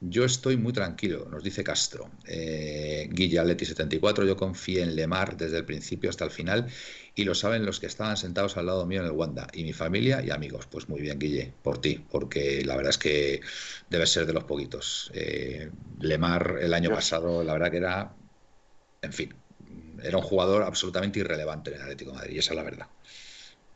Yo 0.00 0.24
estoy 0.24 0.58
muy 0.58 0.74
tranquilo, 0.74 1.26
nos 1.30 1.42
dice 1.42 1.64
Castro. 1.64 2.10
Eh, 2.26 3.08
Guillaletti74, 3.10 4.26
yo 4.26 4.36
confié 4.36 4.82
en 4.82 4.94
Lemar 4.94 5.36
desde 5.36 5.56
el 5.56 5.64
principio 5.64 6.10
hasta 6.10 6.24
el 6.24 6.30
final 6.30 6.66
y 7.14 7.24
lo 7.24 7.34
saben 7.34 7.64
los 7.64 7.80
que 7.80 7.86
estaban 7.86 8.16
sentados 8.18 8.58
al 8.58 8.66
lado 8.66 8.84
mío 8.84 9.00
en 9.00 9.06
el 9.06 9.12
Wanda, 9.12 9.46
y 9.54 9.64
mi 9.64 9.72
familia 9.72 10.22
y 10.22 10.30
amigos. 10.30 10.66
Pues 10.66 10.88
muy 10.90 11.00
bien, 11.00 11.18
Guille, 11.18 11.54
por 11.62 11.80
ti, 11.80 12.04
porque 12.10 12.62
la 12.64 12.76
verdad 12.76 12.90
es 12.90 12.98
que 12.98 13.40
debe 13.88 14.06
ser 14.06 14.26
de 14.26 14.34
los 14.34 14.44
poquitos. 14.44 15.10
Eh, 15.14 15.70
Lemar 16.00 16.58
el 16.60 16.74
año 16.74 16.90
pasado, 16.90 17.42
la 17.42 17.54
verdad 17.54 17.70
que 17.70 17.78
era, 17.78 18.12
en 19.00 19.12
fin, 19.14 19.34
era 20.02 20.18
un 20.18 20.22
jugador 20.22 20.62
absolutamente 20.62 21.20
irrelevante 21.20 21.70
en 21.70 21.76
el 21.76 21.82
Atlético 21.82 22.10
de 22.10 22.16
Madrid, 22.18 22.34
y 22.34 22.38
esa 22.38 22.52
es 22.52 22.56
la 22.56 22.62
verdad. 22.62 22.86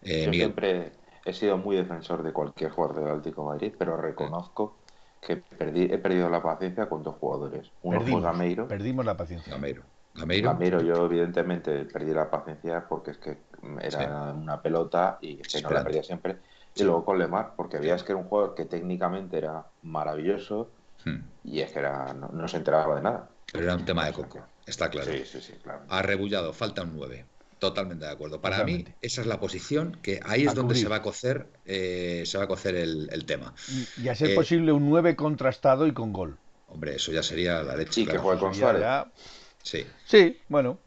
Eh, 0.02 0.28
siempre, 0.30 0.92
he 1.24 1.32
sido 1.32 1.56
muy 1.56 1.76
defensor 1.76 2.22
de 2.22 2.32
cualquier 2.32 2.70
jugador 2.70 3.00
del 3.00 3.08
Atlético 3.10 3.44
Madrid, 3.44 3.72
pero 3.78 3.96
reconozco 3.96 4.79
que 5.20 5.36
perdí, 5.36 5.84
he 5.84 5.98
perdido 5.98 6.28
la 6.30 6.42
paciencia 6.42 6.88
con 6.88 7.02
dos 7.02 7.16
jugadores. 7.16 7.70
Uno 7.82 8.00
fue 8.00 8.20
Gameiro. 8.20 8.66
Perdimos 8.66 9.04
la 9.04 9.16
paciencia. 9.16 9.52
Gameiro. 9.52 9.82
Gameiro. 10.14 10.80
yo 10.80 11.06
evidentemente 11.06 11.84
perdí 11.84 12.12
la 12.12 12.30
paciencia 12.30 12.86
porque 12.88 13.12
es 13.12 13.18
que 13.18 13.38
era 13.80 14.32
una 14.32 14.60
pelota 14.60 15.18
y 15.20 15.36
que 15.36 15.60
no 15.62 15.70
la 15.70 15.84
perdía 15.84 16.02
siempre. 16.02 16.36
Y 16.74 16.84
luego 16.84 17.04
con 17.04 17.18
Lemar, 17.18 17.52
porque 17.56 17.78
veías 17.78 18.02
que 18.02 18.12
era 18.12 18.20
un 18.20 18.28
jugador 18.28 18.54
que 18.54 18.64
técnicamente 18.64 19.38
era 19.38 19.66
maravilloso 19.82 20.70
hmm. 21.04 21.18
y 21.44 21.60
es 21.60 21.72
que 21.72 21.80
era, 21.80 22.14
no, 22.14 22.48
se 22.48 22.56
enteraba 22.56 22.94
de 22.94 23.02
nada. 23.02 23.28
Pero 23.52 23.64
era 23.64 23.74
un 23.74 23.84
tema 23.84 24.06
de 24.06 24.12
coco, 24.12 24.38
está 24.66 24.88
claro. 24.88 25.10
Sí, 25.10 25.24
sí, 25.24 25.40
sí, 25.40 25.54
claro. 25.62 25.80
Arrebullado, 25.88 26.52
falta 26.52 26.82
un 26.82 26.96
9. 26.96 27.24
Totalmente 27.60 28.06
de 28.06 28.10
acuerdo. 28.10 28.40
Para 28.40 28.64
mí, 28.64 28.86
esa 29.02 29.20
es 29.20 29.26
la 29.26 29.38
posición 29.38 29.98
que 30.02 30.18
ahí 30.24 30.46
es 30.46 30.54
donde 30.54 30.74
se 30.74 30.88
va 30.88 30.96
a 30.96 31.02
cocer, 31.02 31.46
eh, 31.66 32.22
se 32.24 32.38
va 32.38 32.44
a 32.44 32.46
cocer 32.48 32.74
el, 32.74 33.24
tema. 33.26 33.54
Y, 34.02 34.08
a 34.08 34.14
ser 34.14 34.30
eh, 34.30 34.34
posible 34.34 34.72
un 34.72 34.88
9 34.88 35.14
contrastado 35.14 35.86
y 35.86 35.92
con 35.92 36.10
gol. 36.10 36.38
Hombre, 36.68 36.96
eso 36.96 37.12
ya 37.12 37.22
sería 37.22 37.62
la 37.62 37.76
leche. 37.76 37.92
Sí, 37.92 38.06
que 38.06 38.16
juegue 38.16 38.40
con 38.40 38.54
Suárez. 38.54 38.82
Sí. 39.62 39.84
Sí, 40.06 40.38
bueno. 40.48 40.78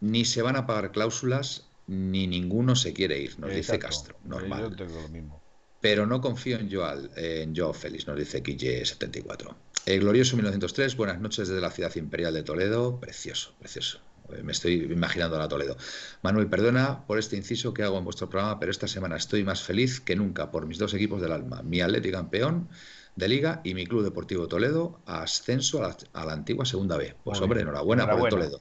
Ni, 0.00 0.24
se 0.24 0.42
van 0.42 0.56
a 0.56 0.66
pagar 0.66 0.90
cláusulas, 0.90 1.68
ni 1.86 2.26
ninguno 2.26 2.74
se 2.74 2.92
quiere 2.92 3.20
ir, 3.20 3.38
nos 3.38 3.54
dice 3.54 3.78
Castro. 3.78 4.18
Normal. 4.24 4.70
Yo 4.70 4.76
tengo 4.76 5.00
lo 5.00 5.08
mismo. 5.08 5.40
Pero 5.80 6.06
no 6.06 6.20
confío 6.20 6.58
en 6.58 6.68
Joao, 6.72 6.98
en 7.14 7.54
Joao 7.54 7.72
Félix, 7.72 8.08
nos 8.08 8.18
dice 8.18 8.42
Quille74. 8.42 9.54
El 9.84 10.00
glorioso 10.00 10.34
1903, 10.34 10.96
buenas 10.96 11.20
noches 11.20 11.46
desde 11.46 11.60
la 11.60 11.70
ciudad 11.70 11.94
imperial 11.94 12.34
de 12.34 12.42
Toledo. 12.42 12.98
Precioso, 12.98 13.54
precioso. 13.60 14.00
Eh, 14.32 14.42
me 14.42 14.52
estoy 14.52 14.74
imaginando 14.90 15.38
la 15.38 15.48
Toledo. 15.48 15.76
Manuel, 16.22 16.48
perdona 16.48 17.06
por 17.06 17.18
este 17.18 17.36
inciso 17.36 17.72
que 17.74 17.82
hago 17.82 17.98
en 17.98 18.04
vuestro 18.04 18.28
programa, 18.28 18.58
pero 18.58 18.70
esta 18.70 18.88
semana 18.88 19.16
estoy 19.16 19.44
más 19.44 19.62
feliz 19.62 20.00
que 20.00 20.16
nunca 20.16 20.50
por 20.50 20.66
mis 20.66 20.78
dos 20.78 20.94
equipos 20.94 21.20
del 21.20 21.32
alma. 21.32 21.62
Mi 21.62 21.80
Atlético 21.80 22.16
campeón 22.16 22.68
de 23.16 23.28
Liga 23.28 23.60
y 23.64 23.74
mi 23.74 23.86
Club 23.86 24.04
Deportivo 24.04 24.46
Toledo 24.46 25.00
ascenso 25.06 25.82
a 25.84 26.24
la, 26.24 26.32
antigua 26.32 26.64
Segunda 26.64 26.96
B. 26.96 27.14
Pues 27.24 27.40
hombre, 27.40 27.62
enhorabuena, 27.62 28.08
por 28.08 28.26
el 28.26 28.30
Toledo. 28.30 28.60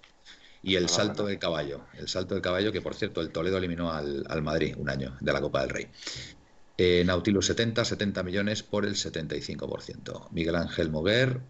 Y 0.63 0.75
el 0.77 0.89
salto 0.89 1.27
del 1.27 1.37
caballo, 1.37 1.81
el 1.93 2.07
salto 2.07 2.33
del 2.33 2.41
caballo 2.41 2.71
que 2.71 2.81
por 2.81 2.95
cierto 2.95 3.21
el 3.21 3.29
Toledo 3.29 3.57
eliminó 3.57 3.91
al, 3.91 4.41
Madrid 4.41 4.75
un 4.77 4.89
año 4.89 5.15
de 5.19 5.31
la 5.31 5.41
Copa 5.41 5.61
del 5.61 5.69
Rey. 5.69 5.87
Eh, 6.77 7.03
Nautilus 7.05 7.45
70, 7.45 7.85
70 7.85 8.23
millones 8.23 8.63
por 8.63 8.85
el 8.85 8.95
75%. 8.95 10.29
Miguel 10.31 10.55
Ángel 10.55 10.89
Moguer, 10.89 11.41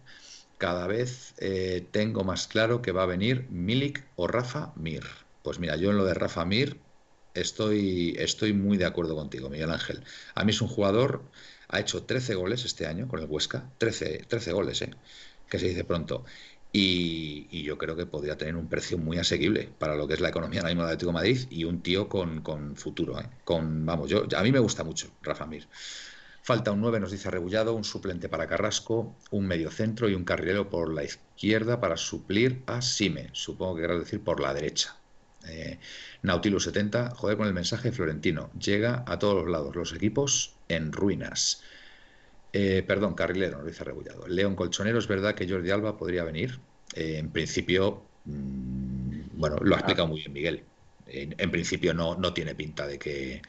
cada 0.58 0.86
vez 0.86 1.34
eh, 1.38 1.86
tengo 1.90 2.24
más 2.24 2.48
claro 2.48 2.82
que 2.82 2.92
va 2.92 3.02
a 3.02 3.06
venir 3.06 3.46
Milik 3.50 4.04
o 4.16 4.26
Rafa 4.26 4.72
Mir. 4.76 5.04
Pues 5.42 5.58
mira, 5.58 5.76
yo 5.76 5.90
en 5.90 5.98
lo 5.98 6.04
de 6.04 6.14
Rafa 6.14 6.44
Mir 6.44 6.78
estoy, 7.34 8.16
estoy 8.18 8.52
muy 8.52 8.76
de 8.78 8.86
acuerdo 8.86 9.14
contigo, 9.14 9.50
Miguel 9.50 9.70
Ángel. 9.70 10.02
A 10.34 10.44
mí 10.44 10.50
es 10.50 10.60
un 10.60 10.68
jugador 10.68 11.22
ha 11.68 11.80
hecho 11.80 12.04
13 12.04 12.34
goles 12.34 12.64
este 12.64 12.86
año 12.86 13.08
con 13.08 13.20
el 13.20 13.26
Huesca, 13.26 13.70
13, 13.78 14.24
13 14.28 14.52
goles, 14.52 14.82
¿eh? 14.82 14.90
que 15.48 15.58
se 15.58 15.68
dice 15.68 15.84
pronto. 15.84 16.24
Y, 16.72 17.62
yo 17.62 17.78
creo 17.78 17.96
que 17.96 18.06
podría 18.06 18.36
tener 18.36 18.54
un 18.54 18.68
precio 18.68 18.98
muy 18.98 19.18
asequible 19.18 19.68
para 19.78 19.96
lo 19.96 20.06
que 20.06 20.14
es 20.14 20.20
la 20.20 20.28
economía 20.28 20.60
ahora 20.60 20.68
mismo 20.68 20.82
del 20.82 20.90
Atlético 20.90 21.10
de 21.10 21.14
Madrid 21.14 21.38
y 21.50 21.64
un 21.64 21.80
tío 21.82 22.08
con, 22.08 22.76
futuro. 22.76 23.18
¿eh? 23.18 23.28
Con, 23.44 23.86
vamos, 23.86 24.10
yo, 24.10 24.26
a 24.36 24.42
mí 24.42 24.52
me 24.52 24.58
gusta 24.58 24.84
mucho 24.84 25.08
Rafa 25.22 25.46
Mir. 25.46 25.66
Falta 26.46 26.70
un 26.70 26.80
9, 26.80 27.00
nos 27.00 27.10
dice 27.10 27.28
Rebullado, 27.28 27.74
un 27.74 27.82
suplente 27.82 28.28
para 28.28 28.46
Carrasco, 28.46 29.16
un 29.32 29.48
medio 29.48 29.68
centro 29.68 30.08
y 30.08 30.14
un 30.14 30.22
carrilero 30.22 30.70
por 30.70 30.94
la 30.94 31.02
izquierda 31.02 31.80
para 31.80 31.96
suplir 31.96 32.62
a 32.66 32.82
Sime. 32.82 33.30
Supongo 33.32 33.74
que 33.74 33.82
querrás 33.82 33.98
decir 33.98 34.20
por 34.22 34.38
la 34.38 34.54
derecha. 34.54 34.96
Eh, 35.48 35.80
Nautilus 36.22 36.62
70, 36.62 37.16
joder 37.16 37.36
con 37.36 37.48
el 37.48 37.52
mensaje 37.52 37.90
florentino. 37.90 38.48
Llega 38.60 39.02
a 39.08 39.18
todos 39.18 39.34
los 39.34 39.48
lados. 39.48 39.74
Los 39.74 39.92
equipos 39.92 40.54
en 40.68 40.92
ruinas. 40.92 41.64
Eh, 42.52 42.84
perdón, 42.86 43.14
carrilero, 43.14 43.58
lo 43.58 43.66
dice 43.66 43.82
Rebullado. 43.82 44.28
León 44.28 44.54
Colchonero, 44.54 45.00
es 45.00 45.08
verdad 45.08 45.34
que 45.34 45.48
Jordi 45.48 45.72
Alba 45.72 45.98
podría 45.98 46.22
venir. 46.22 46.60
Eh, 46.94 47.16
en 47.18 47.30
principio, 47.30 48.04
mm, 48.24 49.20
bueno, 49.32 49.56
lo 49.62 49.74
ha 49.74 49.78
explicado 49.78 50.06
muy 50.06 50.20
bien 50.20 50.32
Miguel. 50.32 50.62
En, 51.08 51.50
principio 51.50 51.92
no, 51.92 52.14
no 52.14 52.32
tiene 52.32 52.54
pinta 52.54 52.86
de 52.86 53.00
que, 53.00 53.42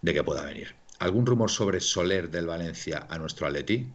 de 0.00 0.12
que 0.12 0.24
pueda 0.24 0.44
venir. 0.44 0.81
¿Algún 1.02 1.26
rumor 1.26 1.50
sobre 1.50 1.80
Soler 1.80 2.30
del 2.30 2.46
Valencia 2.46 3.06
a 3.08 3.18
nuestro 3.18 3.46
Atleti? 3.46 3.92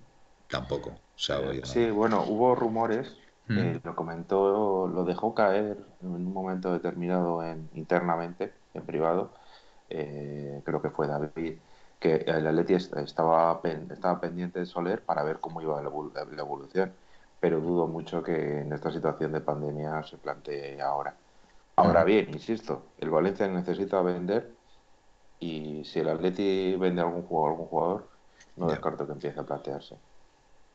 Tampoco. 0.47 0.99
sí, 1.15 1.89
bueno, 1.89 2.23
hubo 2.27 2.53
rumores 2.53 3.15
Mm. 3.47 3.77
lo 3.83 3.95
comentó, 3.95 4.87
lo 4.87 5.05
dejó 5.05 5.33
caer 5.33 5.77
en 6.01 6.07
un 6.09 6.33
momento 6.33 6.73
determinado 6.73 7.41
en, 7.43 7.69
internamente, 7.75 8.53
en 8.73 8.85
privado. 8.85 9.33
Eh, 9.89 10.61
creo 10.65 10.81
que 10.81 10.89
fue 10.89 11.07
David, 11.07 11.59
que 11.99 12.15
el 12.27 12.45
Atleti 12.45 12.73
estaba, 12.73 13.61
estaba 13.63 14.19
pendiente 14.19 14.59
de 14.59 14.65
Soler 14.65 15.03
para 15.05 15.23
ver 15.23 15.39
cómo 15.39 15.61
iba 15.61 15.81
la, 15.81 15.87
evolución. 16.41 16.93
Pero 17.39 17.61
dudo 17.61 17.87
mucho 17.87 18.21
que 18.23 18.61
en 18.61 18.73
esta 18.73 18.91
situación 18.91 19.31
de 19.31 19.41
pandemia 19.41 20.03
se 20.03 20.17
plantee 20.17 20.81
ahora. 20.81 21.15
Ahora 21.77 22.03
bien, 22.03 22.29
insisto, 22.33 22.91
el 22.97 23.09
Valencia 23.11 23.47
necesita 23.47 24.01
vender 24.01 24.56
y 25.39 25.83
si 25.85 25.99
el 25.99 26.09
Atleti 26.09 26.75
vende 26.77 27.01
algún 27.01 27.23
jugador, 27.23 27.51
algún 27.51 27.67
jugador 27.67 28.09
no 28.55 28.67
descarto 28.67 29.05
que 29.05 29.13
empiece 29.13 29.39
a 29.39 29.43
plantearse. 29.43 29.95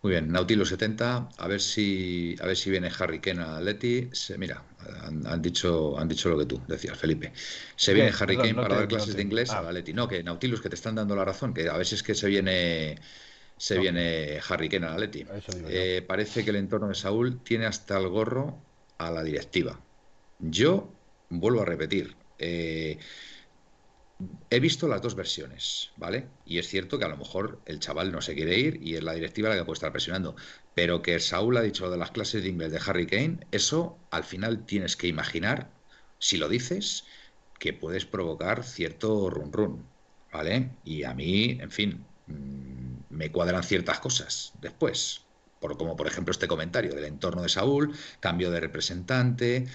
Muy 0.03 0.13
bien, 0.13 0.33
Nautilus 0.33 0.69
70, 0.71 1.29
a 1.39 1.47
ver 1.47 1.61
si 1.61 2.35
a 2.41 2.47
ver 2.47 2.57
si 2.57 2.71
viene 2.71 2.91
Harry 2.99 3.21
Kane 3.21 3.41
a 3.41 3.61
Leti. 3.61 4.11
mira, 4.37 4.61
han, 5.05 5.41
dicho 5.41 5.97
han 5.97 6.09
dicho 6.09 6.29
lo 6.29 6.39
que 6.39 6.47
tú 6.47 6.61
decías, 6.67 6.99
Felipe. 6.99 7.33
Se 7.77 7.95
viene 7.95 8.13
Harry 8.19 8.37
Kane 8.37 8.55
para 8.55 8.75
dar 8.75 8.89
clases 8.89 9.15
de 9.15 9.23
inglés 9.23 9.51
a 9.51 9.61
ah. 9.61 9.73
Leti. 9.73 9.93
No, 9.93 10.09
que 10.09 10.23
Nautilus 10.25 10.61
que 10.61 10.69
te 10.69 10.75
están 10.75 10.97
dando 10.97 11.15
la 11.15 11.25
razón, 11.25 11.55
que 11.55 11.69
a 11.69 11.77
ver 11.77 11.87
si 11.87 11.95
es 11.95 12.03
que 12.03 12.17
se 12.17 12.27
viene 12.27 12.97
se 13.57 13.79
viene 13.79 14.41
Harry 14.49 14.69
Kane 14.69 14.87
a 14.87 14.99
Leti. 14.99 15.25
Eh, 15.69 16.05
parece 16.05 16.43
que 16.43 16.51
el 16.51 16.57
entorno 16.57 16.89
de 16.89 16.97
Saúl 16.97 17.41
tiene 17.45 17.67
hasta 17.67 17.97
el 17.97 18.09
gorro 18.09 18.59
a 18.99 19.09
la 19.13 19.23
directiva. 19.23 19.79
Yo 20.41 20.93
vuelvo 21.29 21.63
a 21.63 21.65
repetir, 21.65 22.17
eh, 22.41 22.99
He 24.51 24.61
visto 24.61 24.89
las 24.89 25.01
dos 25.03 25.15
versiones, 25.15 25.93
¿vale? 25.97 26.29
Y 26.45 26.59
es 26.59 26.69
cierto 26.69 26.99
que 26.99 27.05
a 27.05 27.09
lo 27.09 27.17
mejor 27.17 27.63
el 27.67 27.81
chaval 27.81 28.13
no 28.13 28.21
se 28.21 28.35
quiere 28.35 28.59
ir 28.59 28.79
y 28.83 28.97
es 28.97 29.03
la 29.03 29.15
directiva 29.15 29.49
la 29.49 29.57
que 29.57 29.65
puede 29.65 29.75
estar 29.75 29.93
presionando. 29.93 30.37
Pero 30.75 31.03
que 31.03 31.19
Saúl 31.21 31.57
ha 31.57 31.63
dicho 31.63 31.85
lo 31.85 31.91
de 31.91 31.97
las 31.99 32.11
clases 32.11 32.43
de 32.43 32.49
inglés 32.49 32.73
de 32.73 32.81
Harry 32.85 33.07
Kane, 33.07 33.47
eso 33.51 34.07
al 34.11 34.25
final 34.25 34.67
tienes 34.67 34.97
que 34.97 35.09
imaginar, 35.09 35.71
si 36.19 36.37
lo 36.37 36.49
dices, 36.49 37.05
que 37.59 37.73
puedes 37.73 38.07
provocar 38.07 38.65
cierto 38.65 39.31
run 39.31 39.53
run, 39.53 39.93
¿vale? 40.33 40.79
Y 40.85 41.05
a 41.05 41.15
mí, 41.15 41.59
en 41.61 41.71
fin, 41.71 42.07
mm, 42.27 43.05
me 43.11 43.31
cuadran 43.33 43.63
ciertas 43.63 44.01
cosas 44.01 44.53
después. 44.61 45.27
Por, 45.59 45.77
como 45.79 45.97
por 45.97 46.09
ejemplo 46.09 46.33
este 46.33 46.49
comentario 46.49 46.95
del 46.95 47.05
entorno 47.05 47.43
de 47.43 47.49
Saúl, 47.49 47.97
cambio 48.21 48.51
de 48.51 48.61
representante. 48.61 49.67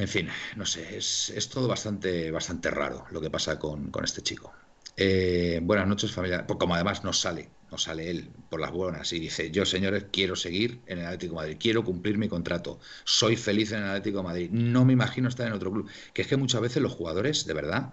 En 0.00 0.08
fin, 0.08 0.28
no 0.56 0.64
sé, 0.64 0.96
es, 0.96 1.48
todo 1.52 1.68
bastante, 1.68 2.30
bastante 2.30 2.70
raro 2.70 3.04
lo 3.10 3.20
que 3.20 3.28
pasa 3.28 3.58
con, 3.58 3.92
este 4.02 4.22
chico. 4.22 4.50
Eh, 4.96 5.60
buenas 5.62 5.86
noches, 5.86 6.10
familia. 6.10 6.46
Pues 6.46 6.58
como 6.58 6.74
además 6.74 7.04
no 7.04 7.12
sale, 7.12 7.50
no 7.70 7.76
sale 7.76 8.10
él 8.10 8.30
por 8.48 8.60
las 8.60 8.70
buenas 8.72 9.12
y 9.12 9.20
dice, 9.20 9.50
yo 9.50 9.66
señores 9.66 10.06
quiero 10.10 10.36
seguir 10.36 10.80
en 10.86 11.00
el 11.00 11.04
Atlético 11.04 11.34
Madrid, 11.34 11.58
quiero 11.60 11.84
cumplir 11.84 12.16
mi 12.16 12.28
contrato, 12.28 12.80
soy 13.04 13.36
feliz 13.36 13.72
en 13.72 13.82
el 13.82 13.90
Atlético 13.90 14.22
Madrid, 14.22 14.48
no 14.50 14.86
me 14.86 14.94
imagino 14.94 15.28
estar 15.28 15.46
en 15.46 15.52
otro 15.52 15.70
club. 15.70 15.90
Que 16.14 16.22
es 16.22 16.28
que 16.28 16.38
muchas 16.38 16.62
veces 16.62 16.82
los 16.82 16.92
jugadores, 16.92 17.44
de 17.44 17.52
verdad, 17.52 17.92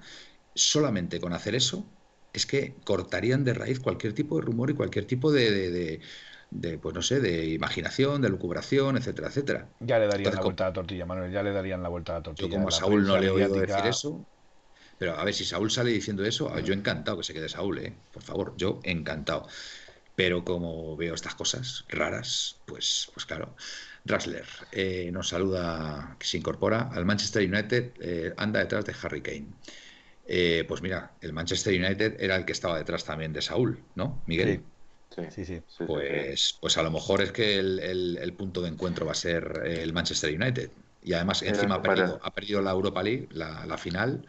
solamente 0.56 1.20
con 1.20 1.34
hacer 1.34 1.56
eso, 1.56 1.86
es 2.32 2.46
que 2.46 2.76
cortarían 2.86 3.43
de 3.43 3.54
raíz 3.54 3.82
cualquier 3.82 4.13
tipo 4.13 4.38
de 4.38 4.43
rumor 4.43 4.70
y 4.70 4.76
cualquier 4.76 5.06
tipo 5.06 5.30
de, 5.30 6.00
pues 6.81 6.95
no 6.95 7.01
sé, 7.01 7.19
de 7.19 7.45
imaginación, 7.47 8.21
de 8.21 8.29
lucubración, 8.29 8.97
etcétera, 8.97 9.27
etcétera. 9.27 9.69
Ya 9.79 9.99
le 9.99 10.07
darían 10.07 10.36
la 10.36 10.41
vuelta 10.41 10.65
a 10.65 10.67
la 10.67 10.73
tortilla, 10.73 11.05
Manuel, 11.05 11.31
ya 11.31 11.43
le 11.43 11.51
darían 11.51 11.83
la 11.83 11.89
vuelta 11.89 12.13
a 12.13 12.15
la 12.15 12.23
tortilla. 12.23 12.49
Yo 12.49 12.55
como 12.55 12.69
a 12.69 12.71
Saúl 12.71 13.05
no 13.05 13.17
le 13.17 13.27
he 13.27 13.29
oído 13.29 13.53
decir 13.55 13.86
eso, 13.86 14.25
pero 14.97 15.15
a 15.15 15.23
ver, 15.23 15.33
si 15.33 15.45
Saúl 15.45 15.69
sale 15.69 15.91
diciendo 15.91 16.25
eso, 16.25 16.57
yo 16.60 16.73
encantado 16.73 17.17
que 17.17 17.23
se 17.23 17.33
quede 17.33 17.49
Saúl, 17.49 17.79
¿eh? 17.79 17.93
Por 18.12 18.23
favor, 18.23 18.55
yo 18.57 18.79
encantado. 18.83 19.47
Pero 20.15 20.43
como 20.43 20.97
veo 20.97 21.13
estas 21.13 21.36
cosas 21.36 21.86
raras, 21.89 22.63
pues, 22.65 23.12
pues 23.13 23.25
claro. 23.25 23.55
Drasler 24.03 24.45
eh, 24.71 25.12
nos 25.12 25.29
saluda, 25.29 26.15
que 26.19 26.25
se 26.25 26.38
incorpora 26.38 26.89
al 26.91 27.05
Manchester 27.05 27.47
United, 27.47 27.93
eh, 28.01 28.33
anda 28.38 28.60
detrás 28.60 28.86
de 28.86 28.95
Harry 29.03 29.21
Kane. 29.21 29.49
Eh, 30.25 30.65
pues 30.67 30.81
mira, 30.81 31.17
el 31.21 31.33
Manchester 31.33 31.73
United 31.73 32.15
era 32.19 32.36
el 32.36 32.45
que 32.45 32.53
estaba 32.53 32.77
detrás 32.77 33.05
también 33.05 33.31
de 33.31 33.41
Saúl, 33.41 33.83
¿no, 33.95 34.23
Miguel? 34.25 34.57
Sí, 34.57 34.63
sí. 35.30 35.62
Pues, 35.86 36.58
pues 36.60 36.77
a 36.77 36.84
lo 36.84 36.91
mejor 36.91 37.21
es 37.21 37.32
que 37.32 37.58
el, 37.58 38.34
punto 38.38 38.62
de 38.62 38.69
encuentro 38.69 39.06
va 39.06 39.12
a 39.13 39.15
ser 39.15 39.63
el 39.65 39.93
Manchester 39.93 40.34
United. 40.34 40.69
Y 41.03 41.13
además 41.13 41.41
encima 41.41 41.75
ha 41.75 41.82
perdido, 41.82 42.19
ha 42.21 42.34
perdido 42.34 42.62
la 42.62 42.71
Europa 42.71 43.01
League, 43.01 43.30
la, 43.32 43.77
final, 43.77 44.25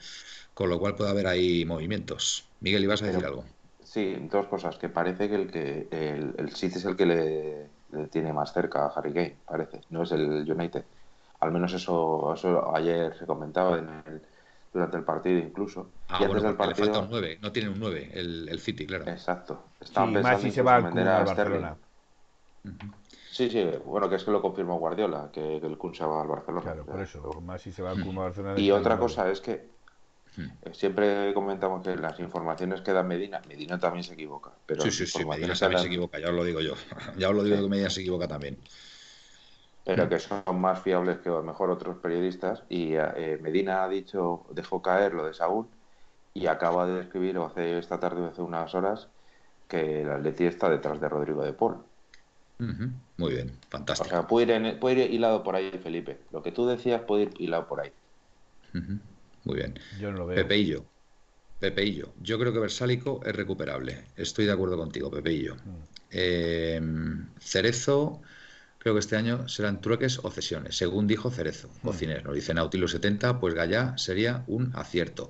con 0.54 0.68
lo 0.68 0.78
cual 0.78 0.94
puede 0.94 1.10
haber 1.10 1.26
ahí 1.26 1.64
movimientos. 1.64 2.44
Miguel, 2.60 2.84
¿ibas 2.84 3.02
a 3.02 3.06
decir 3.06 3.24
algo? 3.24 3.44
Sí, 3.82 4.16
dos 4.30 4.46
cosas. 4.46 4.76
Que 4.76 4.88
parece 4.88 5.28
que 5.28 5.34
el 5.34 5.50
que 5.50 5.88
el, 5.90 6.50
City 6.54 6.78
es 6.78 6.84
el 6.84 6.96
que 6.96 7.06
le, 7.06 8.06
tiene 8.08 8.32
más 8.32 8.52
cerca 8.52 8.84
a 8.84 8.88
Harry 8.88 9.12
Kane, 9.12 9.36
parece. 9.46 9.80
No 9.90 10.02
es 10.02 10.12
el 10.12 10.50
United. 10.50 10.84
Al 11.40 11.52
menos 11.52 11.72
eso, 11.72 12.34
eso 12.34 12.74
ayer 12.74 13.16
se 13.16 13.26
comentaba 13.26 13.78
en 13.78 13.88
el 14.06 14.22
durante 14.72 14.96
el 14.96 15.04
partido 15.04 15.38
incluso. 15.38 15.90
Ah, 16.08 16.18
y 16.20 16.24
antes 16.24 16.42
del 16.42 16.56
partido... 16.56 16.86
le 16.86 16.92
falta 16.92 17.06
un 17.06 17.10
9, 17.10 17.38
no 17.40 17.52
tiene 17.52 17.68
un 17.70 17.78
9 17.78 18.10
el, 18.14 18.48
el 18.48 18.60
City, 18.60 18.86
claro. 18.86 19.08
Exacto. 19.08 19.64
Estaban 19.80 20.14
sí, 20.14 20.22
más 20.22 20.40
si 20.40 20.50
se 20.50 20.62
va 20.62 20.76
al 20.76 20.82
Barcelona. 20.92 21.76
Sí, 23.30 23.48
sí, 23.50 23.64
bueno, 23.84 24.08
que 24.08 24.16
es 24.16 24.24
que 24.24 24.30
lo 24.30 24.42
confirmó 24.42 24.78
Guardiola, 24.78 25.30
que, 25.32 25.58
el 25.58 25.78
Kun 25.78 25.94
se 25.94 26.04
va 26.04 26.22
al 26.22 26.28
Barcelona. 26.28 26.62
Claro, 26.62 26.84
por 26.84 27.00
eso, 27.00 27.40
más 27.40 27.62
si 27.62 27.72
se 27.72 27.82
va 27.82 27.90
al 27.90 28.02
Kun 28.02 28.16
Barcelona. 28.16 28.58
Y 28.58 28.70
otra 28.70 28.98
cosa 28.98 29.30
es 29.30 29.40
que 29.40 29.78
eh, 30.38 30.72
siempre 30.72 31.32
comentamos 31.34 31.82
que 31.82 31.96
las 31.96 32.18
informaciones 32.20 32.80
que 32.80 32.92
da 32.92 33.02
Medina, 33.02 33.40
Medina 33.48 33.78
también 33.78 34.04
se 34.04 34.14
equivoca. 34.14 34.50
Pero 34.66 34.82
sí, 34.82 34.90
sí, 34.90 35.06
sí, 35.06 35.24
Medina 35.24 35.54
también 35.54 35.80
se 35.80 35.86
equivoca, 35.86 36.18
ya 36.18 36.28
os 36.28 36.34
lo 36.34 36.44
digo 36.44 36.60
yo. 36.60 36.74
ya 37.16 37.30
os 37.30 37.34
lo 37.34 37.42
digo 37.42 37.62
que 37.62 37.68
Medina 37.68 37.90
se 37.90 38.00
equivoca 38.00 38.28
también. 38.28 38.58
Pero 39.88 40.06
que 40.06 40.18
son 40.18 40.42
más 40.60 40.82
fiables 40.82 41.16
que 41.20 41.30
a 41.30 41.32
lo 41.32 41.42
mejor 41.42 41.70
otros 41.70 41.96
periodistas. 41.96 42.62
Y 42.68 42.92
eh, 42.92 43.38
Medina 43.40 43.82
ha 43.82 43.88
dicho, 43.88 44.44
dejó 44.50 44.82
caer 44.82 45.14
lo 45.14 45.24
de 45.24 45.32
Saúl 45.32 45.66
y 46.34 46.46
acaba 46.46 46.86
de 46.86 47.00
escribir, 47.00 47.38
o 47.38 47.46
hace 47.46 47.78
esta 47.78 47.98
tarde, 47.98 48.26
hace 48.26 48.42
unas 48.42 48.74
horas, 48.74 49.08
que 49.66 50.02
el 50.02 50.10
Atleti 50.10 50.44
está 50.44 50.68
detrás 50.68 51.00
de 51.00 51.08
Rodrigo 51.08 51.42
de 51.42 51.54
Paul. 51.54 51.78
Muy 53.16 53.32
bien, 53.32 53.56
fantástico. 53.70 54.08
O 54.08 54.10
sea, 54.10 54.26
puede 54.26 54.54
ir, 54.56 54.78
puede 54.78 55.06
ir, 55.06 55.10
hilado 55.10 55.42
por 55.42 55.56
ahí, 55.56 55.70
Felipe. 55.82 56.18
Lo 56.32 56.42
que 56.42 56.52
tú 56.52 56.66
decías 56.66 57.00
puede 57.00 57.22
ir 57.22 57.34
hilado 57.38 57.66
por 57.66 57.80
ahí. 57.80 57.92
Muy 59.44 59.56
bien. 59.56 59.78
Yo 59.98 60.12
no 60.12 60.18
lo 60.18 60.26
veo. 60.26 60.36
Pepeillo. 60.36 60.84
Pepeillo. 61.60 62.12
Yo 62.20 62.38
creo 62.38 62.52
que 62.52 62.58
Versálico 62.58 63.20
es 63.24 63.34
recuperable. 63.34 64.04
Estoy 64.16 64.44
de 64.44 64.52
acuerdo 64.52 64.76
contigo, 64.76 65.10
Pepeillo. 65.10 65.54
Mm. 65.54 65.82
Eh, 66.10 66.80
Cerezo 67.38 68.20
Creo 68.78 68.94
que 68.94 69.00
este 69.00 69.16
año 69.16 69.48
serán 69.48 69.80
trueques 69.80 70.20
o 70.22 70.30
cesiones, 70.30 70.76
según 70.76 71.06
dijo 71.06 71.30
Cerezo, 71.30 71.68
cocinero. 71.82 72.32
Dice 72.32 72.54
Nautilus 72.54 72.92
70, 72.92 73.40
pues 73.40 73.54
Gallá 73.54 73.98
sería 73.98 74.44
un 74.46 74.72
acierto. 74.74 75.28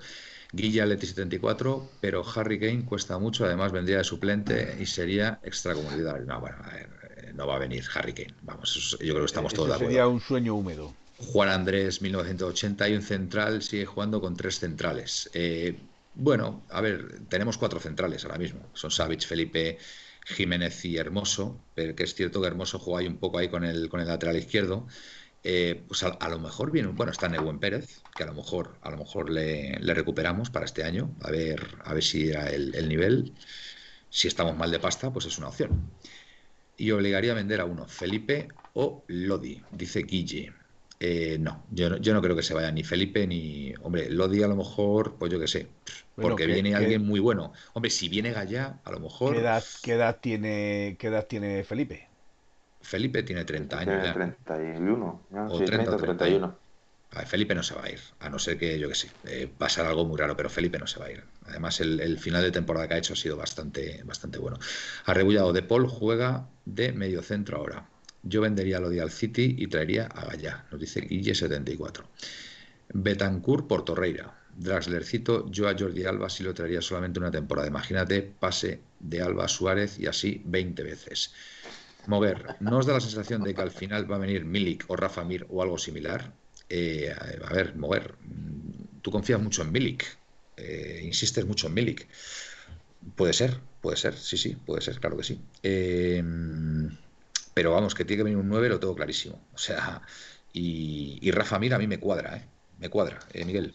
Guilla 0.52 0.86
Leti 0.86 1.06
74, 1.06 1.90
pero 2.00 2.24
Harry 2.34 2.58
Kane 2.58 2.84
cuesta 2.84 3.18
mucho, 3.18 3.44
además 3.44 3.72
vendría 3.72 3.98
de 3.98 4.04
suplente 4.04 4.76
y 4.80 4.86
sería 4.86 5.40
extracomunitario. 5.42 6.24
No, 6.24 6.40
bueno, 6.40 6.56
eh, 6.74 7.32
no 7.34 7.46
va 7.46 7.56
a 7.56 7.58
venir 7.58 7.84
Harry 7.94 8.12
Kane. 8.12 8.34
Vamos, 8.42 8.96
yo 8.98 8.98
creo 8.98 9.20
que 9.20 9.24
estamos 9.24 9.52
todos 9.52 9.68
de 9.68 9.74
acuerdo. 9.74 9.90
Sería 9.90 10.08
un 10.08 10.20
sueño 10.20 10.54
húmedo. 10.54 10.94
Juan 11.18 11.48
Andrés, 11.48 12.00
1980, 12.00 12.88
y 12.88 12.94
un 12.94 13.02
central 13.02 13.62
sigue 13.62 13.86
jugando 13.86 14.20
con 14.20 14.36
tres 14.36 14.58
centrales. 14.58 15.28
Eh, 15.34 15.76
bueno, 16.14 16.62
a 16.70 16.80
ver, 16.80 17.20
tenemos 17.28 17.58
cuatro 17.58 17.80
centrales 17.80 18.24
ahora 18.24 18.38
mismo. 18.38 18.60
Son 18.72 18.90
Savage, 18.90 19.26
Felipe, 19.26 19.78
Jiménez 20.28 20.84
y 20.84 20.96
Hermoso, 20.98 21.58
pero 21.74 21.94
que 21.94 22.04
es 22.04 22.14
cierto 22.14 22.40
que 22.40 22.48
Hermoso 22.48 22.78
juega 22.78 23.00
ahí 23.00 23.06
un 23.06 23.18
poco 23.18 23.38
ahí 23.38 23.48
con 23.48 23.64
el, 23.64 23.88
con 23.88 24.00
el 24.00 24.08
lateral 24.08 24.36
izquierdo. 24.36 24.86
Eh, 25.44 25.82
pues 25.86 26.02
a, 26.02 26.28
lo 26.28 26.38
mejor 26.38 26.70
viene, 26.70 26.88
bueno, 26.88 27.12
está 27.12 27.28
Nebuen 27.28 27.58
Pérez, 27.58 28.02
que 28.14 28.24
a 28.24 28.26
lo 28.26 28.34
mejor, 28.34 28.76
a 28.82 28.90
lo 28.90 28.98
mejor 28.98 29.30
le, 29.30 29.78
recuperamos 29.78 30.50
para 30.50 30.66
este 30.66 30.82
año, 30.84 31.14
a 31.22 31.30
ver, 31.30 31.78
a 31.84 31.94
ver 31.94 32.02
si 32.02 32.28
era 32.28 32.50
el, 32.50 32.88
nivel. 32.88 33.32
Si 34.10 34.28
estamos 34.28 34.56
mal 34.56 34.70
de 34.70 34.80
pasta, 34.80 35.12
pues 35.12 35.26
es 35.26 35.38
una 35.38 35.48
opción. 35.48 35.90
Y 36.76 36.90
obligaría 36.90 37.32
a 37.32 37.34
vender 37.34 37.60
a 37.60 37.64
uno, 37.64 37.86
Felipe 37.86 38.48
o 38.74 39.04
Lodi, 39.08 39.62
dice 39.72 40.02
Guille. 40.02 40.52
Eh, 41.00 41.38
no, 41.40 41.64
yo, 41.70 41.96
yo 41.98 42.12
no 42.12 42.20
creo 42.20 42.36
que 42.36 42.42
se 42.42 42.54
vaya 42.54 42.70
ni 42.72 42.84
Felipe 42.84 43.26
ni. 43.26 43.72
Hombre, 43.82 44.10
Lodi 44.10 44.42
a 44.42 44.48
lo 44.48 44.56
mejor, 44.56 45.16
pues 45.18 45.32
yo 45.32 45.40
qué 45.40 45.48
sé, 45.48 45.68
porque 46.20 46.46
viene 46.46 46.74
alguien 46.74 47.04
muy 47.04 47.20
bueno. 47.20 47.52
Hombre, 47.72 47.90
si 47.90 48.08
viene 48.08 48.32
Gallá, 48.32 48.80
a 48.84 48.90
lo 48.90 49.00
mejor. 49.00 49.34
¿Qué 49.34 49.40
edad, 49.40 49.64
qué 49.82 49.92
edad, 49.94 50.18
tiene, 50.20 50.96
qué 50.98 51.08
edad 51.08 51.26
tiene 51.26 51.64
Felipe? 51.64 52.08
Felipe 52.80 53.22
tiene 53.22 53.44
30 53.44 53.78
años 53.78 54.04
ya. 54.04 54.14
31, 54.14 55.22
o 55.30 55.60
30, 55.60 55.96
31. 55.96 56.68
Felipe 57.26 57.54
no 57.54 57.62
se 57.62 57.74
va 57.74 57.84
a 57.84 57.90
ir, 57.90 58.00
a 58.20 58.28
no 58.28 58.38
ser 58.38 58.58
que, 58.58 58.78
yo 58.78 58.88
qué 58.88 58.94
sé, 58.94 59.10
eh, 59.24 59.48
pasar 59.56 59.86
algo 59.86 60.04
muy 60.04 60.18
raro, 60.18 60.36
pero 60.36 60.50
Felipe 60.50 60.78
no 60.78 60.86
se 60.86 61.00
va 61.00 61.06
a 61.06 61.10
ir. 61.10 61.24
Además, 61.46 61.80
el, 61.80 62.18
final 62.18 62.42
de 62.42 62.50
temporada 62.50 62.86
que 62.86 62.94
ha 62.94 62.98
hecho 62.98 63.14
ha 63.14 63.16
sido 63.16 63.36
bastante, 63.36 64.02
bastante 64.04 64.38
bueno. 64.38 64.58
Arrebullado 65.06 65.52
de 65.52 65.62
Paul 65.62 65.86
juega 65.88 66.48
de 66.66 66.92
medio 66.92 67.22
centro 67.22 67.58
ahora. 67.58 67.88
Yo 68.22 68.42
vendería 68.42 68.78
lo 68.78 68.90
de 68.90 69.00
al 69.00 69.10
City 69.10 69.56
y 69.58 69.68
traería 69.68 70.06
a 70.06 70.26
Gallá, 70.26 70.66
nos 70.70 70.80
dice 70.80 71.00
Guille74. 71.00 72.04
Betancourt 72.92 73.66
por 73.66 73.84
Torreira. 73.84 74.37
Draxlercito, 74.58 75.48
yo 75.50 75.68
a 75.68 75.76
Jordi 75.78 76.04
Alba 76.04 76.28
sí 76.28 76.42
lo 76.42 76.52
traería 76.52 76.82
solamente 76.82 77.20
una 77.20 77.30
temporada. 77.30 77.68
Imagínate, 77.68 78.22
pase 78.22 78.80
de 78.98 79.22
Alba 79.22 79.44
a 79.44 79.48
Suárez 79.48 79.98
y 80.00 80.06
así 80.06 80.42
20 80.44 80.82
veces. 80.82 81.32
Mover, 82.06 82.56
¿no 82.58 82.78
os 82.78 82.86
da 82.86 82.94
la 82.94 83.00
sensación 83.00 83.44
de 83.44 83.54
que 83.54 83.60
al 83.60 83.70
final 83.70 84.10
va 84.10 84.16
a 84.16 84.18
venir 84.18 84.44
Milik 84.44 84.84
o 84.88 84.96
Rafa 84.96 85.22
Mir 85.24 85.46
o 85.48 85.62
algo 85.62 85.78
similar? 85.78 86.32
Eh, 86.68 87.14
a 87.14 87.52
ver, 87.52 87.76
Mover, 87.76 88.14
tú 89.00 89.12
confías 89.12 89.40
mucho 89.40 89.62
en 89.62 89.70
Milik, 89.70 90.04
eh, 90.56 91.02
insistes 91.04 91.46
mucho 91.46 91.68
en 91.68 91.74
Milik. 91.74 92.08
Puede 93.14 93.34
ser, 93.34 93.60
puede 93.80 93.96
ser, 93.96 94.14
sí, 94.16 94.36
sí, 94.36 94.56
puede 94.56 94.80
ser, 94.80 94.98
claro 94.98 95.16
que 95.16 95.22
sí. 95.22 95.40
Eh, 95.62 96.22
pero 97.54 97.72
vamos, 97.72 97.94
que 97.94 98.04
tiene 98.04 98.20
que 98.20 98.24
venir 98.24 98.38
un 98.38 98.48
9, 98.48 98.68
lo 98.70 98.80
tengo 98.80 98.96
clarísimo. 98.96 99.40
O 99.54 99.58
sea, 99.58 100.02
y, 100.52 101.18
y 101.22 101.30
Rafa 101.30 101.60
Mir 101.60 101.74
a 101.74 101.78
mí 101.78 101.86
me 101.86 102.00
cuadra, 102.00 102.38
¿eh? 102.38 102.44
Me 102.78 102.88
cuadra, 102.88 103.20
Miguel. 103.34 103.72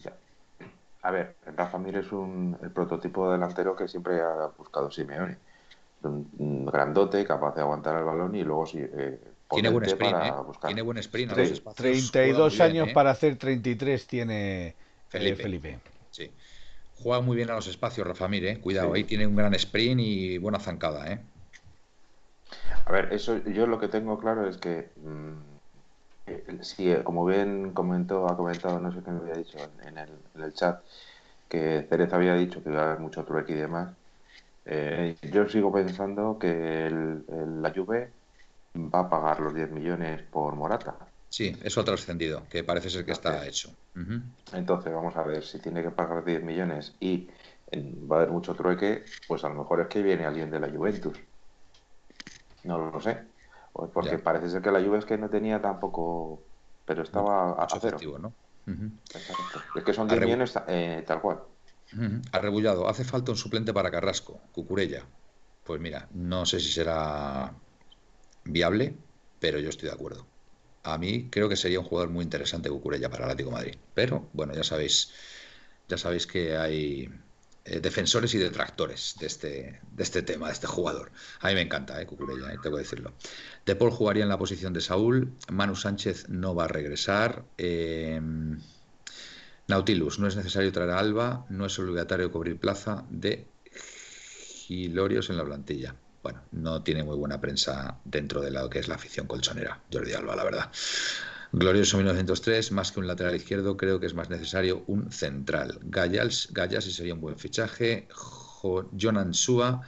A 1.04 1.10
ver, 1.10 1.36
Rafa 1.54 1.76
Mir 1.76 1.96
es 1.98 2.10
un, 2.12 2.56
el 2.62 2.70
prototipo 2.70 3.30
delantero 3.30 3.76
que 3.76 3.86
siempre 3.88 4.22
ha 4.22 4.50
buscado 4.56 4.90
Simeone. 4.90 5.36
Un, 6.02 6.64
grandote, 6.64 7.26
capaz 7.26 7.54
de 7.54 7.60
aguantar 7.60 7.98
el 7.98 8.04
balón 8.04 8.34
y 8.34 8.42
luego 8.42 8.66
sí, 8.66 8.78
eh, 8.80 9.18
tiene 9.50 9.68
buen 9.68 9.84
sprint, 9.84 10.16
¿eh? 10.22 10.32
Tiene 10.66 10.82
buen 10.82 10.96
sprint. 10.98 11.32
A 11.32 11.36
los 11.36 11.62
32 11.74 12.60
años 12.60 12.88
¿eh? 12.88 12.92
para 12.94 13.10
hacer 13.10 13.36
33 13.36 14.06
tiene 14.06 14.66
eh, 14.68 14.74
Felipe. 15.08 15.42
Felipe. 15.42 15.78
Sí. 16.10 16.30
Juega 17.02 17.20
muy 17.20 17.36
bien 17.36 17.50
a 17.50 17.54
los 17.54 17.66
espacios 17.66 18.06
Rafa 18.06 18.26
Mir, 18.26 18.46
¿eh? 18.46 18.58
Cuidado, 18.60 18.94
ahí 18.94 19.04
tiene 19.04 19.26
un 19.26 19.36
gran 19.36 19.52
sprint 19.54 20.00
y 20.00 20.38
buena 20.38 20.58
zancada, 20.58 21.12
¿eh? 21.12 21.20
A 22.86 22.92
ver, 22.92 23.12
eso 23.12 23.38
yo 23.44 23.66
lo 23.66 23.78
que 23.78 23.88
tengo 23.88 24.18
claro 24.18 24.48
es 24.48 24.56
que 24.56 24.88
mm, 24.96 25.53
sí, 26.62 26.90
eh, 26.90 27.02
como 27.04 27.24
bien 27.24 27.72
comentó, 27.72 28.28
ha 28.28 28.36
comentado, 28.36 28.80
no 28.80 28.92
sé 28.92 29.02
qué 29.04 29.10
me 29.10 29.20
había 29.20 29.34
dicho 29.34 29.58
en, 29.82 29.98
el, 29.98 30.52
chat, 30.54 30.82
que 31.48 31.86
Cereza 31.88 32.16
había 32.16 32.34
dicho 32.34 32.62
que 32.62 32.70
iba 32.70 32.82
a 32.82 32.86
haber 32.86 33.00
mucho 33.00 33.24
trueque 33.24 33.52
y 33.52 33.56
demás. 33.56 33.94
Eh, 34.64 35.16
yo 35.30 35.48
sigo 35.48 35.72
pensando 35.72 36.38
que 36.38 36.88
la 36.90 37.72
Juve 37.74 38.12
va 38.74 39.00
a 39.00 39.10
pagar 39.10 39.40
los 39.40 39.54
10 39.54 39.70
millones 39.70 40.22
por 40.22 40.54
Morata. 40.56 40.96
Sí, 41.28 41.54
eso 41.62 41.80
ha 41.80 41.84
trascendido, 41.84 42.46
que 42.48 42.64
parece 42.64 42.90
ser 42.90 43.04
que 43.04 43.12
está 43.12 43.46
hecho. 43.46 43.70
Entonces, 44.52 44.92
vamos 44.92 45.16
a 45.16 45.22
ver, 45.22 45.44
si 45.44 45.58
tiene 45.58 45.82
que 45.82 45.90
pagar 45.90 46.24
10 46.24 46.42
millones 46.42 46.94
y 47.00 47.28
va 48.10 48.16
a 48.16 48.18
haber 48.20 48.30
mucho 48.30 48.54
trueque, 48.54 49.04
pues 49.26 49.44
a 49.44 49.48
lo 49.48 49.56
mejor 49.56 49.80
es 49.80 49.88
que 49.88 50.02
viene 50.02 50.24
alguien 50.24 50.50
de 50.50 50.60
la 50.60 50.70
Juventus. 50.70 51.18
No 52.64 52.78
lo 52.78 53.00
sé. 53.00 53.33
Pues 53.74 53.90
porque 53.92 54.18
parece 54.18 54.48
ser 54.48 54.62
que 54.62 54.70
la 54.70 54.78
lluvia 54.78 55.00
es 55.00 55.04
que 55.04 55.18
no 55.18 55.28
tenía 55.28 55.60
tampoco, 55.60 56.40
pero 56.86 57.02
estaba 57.02 57.54
a, 57.54 57.66
cero. 57.80 57.98
¿no? 58.20 58.32
Es 59.74 59.82
que 59.84 59.92
son 59.92 60.06
10 60.06 60.20
millones 60.20 60.54
eh, 60.68 61.02
tal 61.04 61.20
cual. 61.20 61.42
Arrebullado. 62.30 62.88
Hace 62.88 63.02
falta 63.02 63.32
un 63.32 63.36
suplente 63.36 63.74
para 63.74 63.90
Carrasco, 63.90 64.40
Cucurella. 64.52 65.04
Pues 65.64 65.80
mira, 65.80 66.08
no 66.12 66.46
sé 66.46 66.60
si 66.60 66.70
será 66.70 67.52
viable, 68.44 68.96
pero 69.40 69.58
yo 69.58 69.70
estoy 69.70 69.88
de 69.88 69.94
acuerdo. 69.94 70.24
A 70.84 70.96
mí 70.96 71.28
creo 71.28 71.48
que 71.48 71.56
sería 71.56 71.80
un 71.80 71.86
jugador 71.86 72.10
muy 72.10 72.22
interesante 72.22 72.70
Cucurella 72.70 73.10
para 73.10 73.24
el 73.24 73.30
Atlético 73.32 73.50
Madrid. 73.50 73.74
Pero 73.92 74.28
bueno, 74.34 74.54
ya 74.54 74.62
sabéis, 74.62 75.12
ya 75.88 75.98
sabéis 75.98 76.28
que 76.28 76.56
hay 76.56 77.10
eh, 77.66 77.80
defensores 77.80 78.34
y 78.34 78.38
detractores 78.38 79.14
de 79.18 79.26
este, 79.26 79.80
de 79.90 80.02
este 80.02 80.22
tema, 80.22 80.48
de 80.48 80.52
este 80.52 80.66
jugador. 80.66 81.10
A 81.40 81.48
mí 81.48 81.54
me 81.54 81.62
encanta, 81.62 82.00
eh, 82.00 82.06
Cucurella, 82.06 82.52
eh, 82.52 82.58
tengo 82.62 82.76
que 82.76 82.82
decirlo. 82.82 83.14
De 83.64 83.74
Paul 83.74 83.90
jugaría 83.90 84.22
en 84.22 84.28
la 84.28 84.36
posición 84.36 84.74
de 84.74 84.82
Saúl, 84.82 85.32
Manu 85.50 85.74
Sánchez 85.74 86.28
no 86.28 86.54
va 86.54 86.64
a 86.64 86.68
regresar. 86.68 87.44
Em, 87.56 88.60
Nautilus, 89.66 90.18
no 90.18 90.26
es 90.26 90.36
necesario 90.36 90.72
traer 90.72 90.90
a 90.90 90.98
Alba, 90.98 91.46
no 91.48 91.64
es 91.64 91.78
obligatorio 91.78 92.30
cubrir 92.30 92.58
plaza 92.58 93.06
de 93.08 93.46
Gilorios 93.72 95.30
en 95.30 95.38
la 95.38 95.44
plantilla. 95.44 95.96
Bueno, 96.22 96.42
no 96.52 96.82
tiene 96.82 97.02
muy 97.02 97.16
buena 97.16 97.40
prensa 97.40 97.98
dentro 98.04 98.42
de 98.42 98.50
lo 98.50 98.68
que 98.68 98.78
es 98.78 98.88
la 98.88 98.96
afición 98.96 99.26
colchonera, 99.26 99.80
Jordi 99.90 100.12
Alba, 100.12 100.36
la 100.36 100.44
verdad. 100.44 100.70
Glorioso 101.56 101.98
1903, 101.98 102.72
más 102.72 102.90
que 102.90 102.98
un 102.98 103.06
lateral 103.06 103.36
izquierdo, 103.36 103.76
creo 103.76 104.00
que 104.00 104.06
es 104.06 104.14
más 104.14 104.28
necesario 104.28 104.82
un 104.88 105.12
central. 105.12 105.78
Gallas, 105.84 106.48
Gallas 106.50 106.82
sería 106.82 107.14
un 107.14 107.20
buen 107.20 107.38
fichaje. 107.38 108.08
Jonathan 108.90 109.32
Sua, 109.32 109.80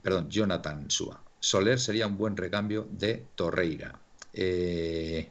perdón, 0.00 0.30
Jonathan 0.30 0.90
Sua. 0.90 1.20
Soler 1.38 1.78
sería 1.78 2.06
un 2.06 2.16
buen 2.16 2.34
recambio 2.34 2.88
de 2.90 3.26
Torreira. 3.34 4.00
Eh, 4.32 5.28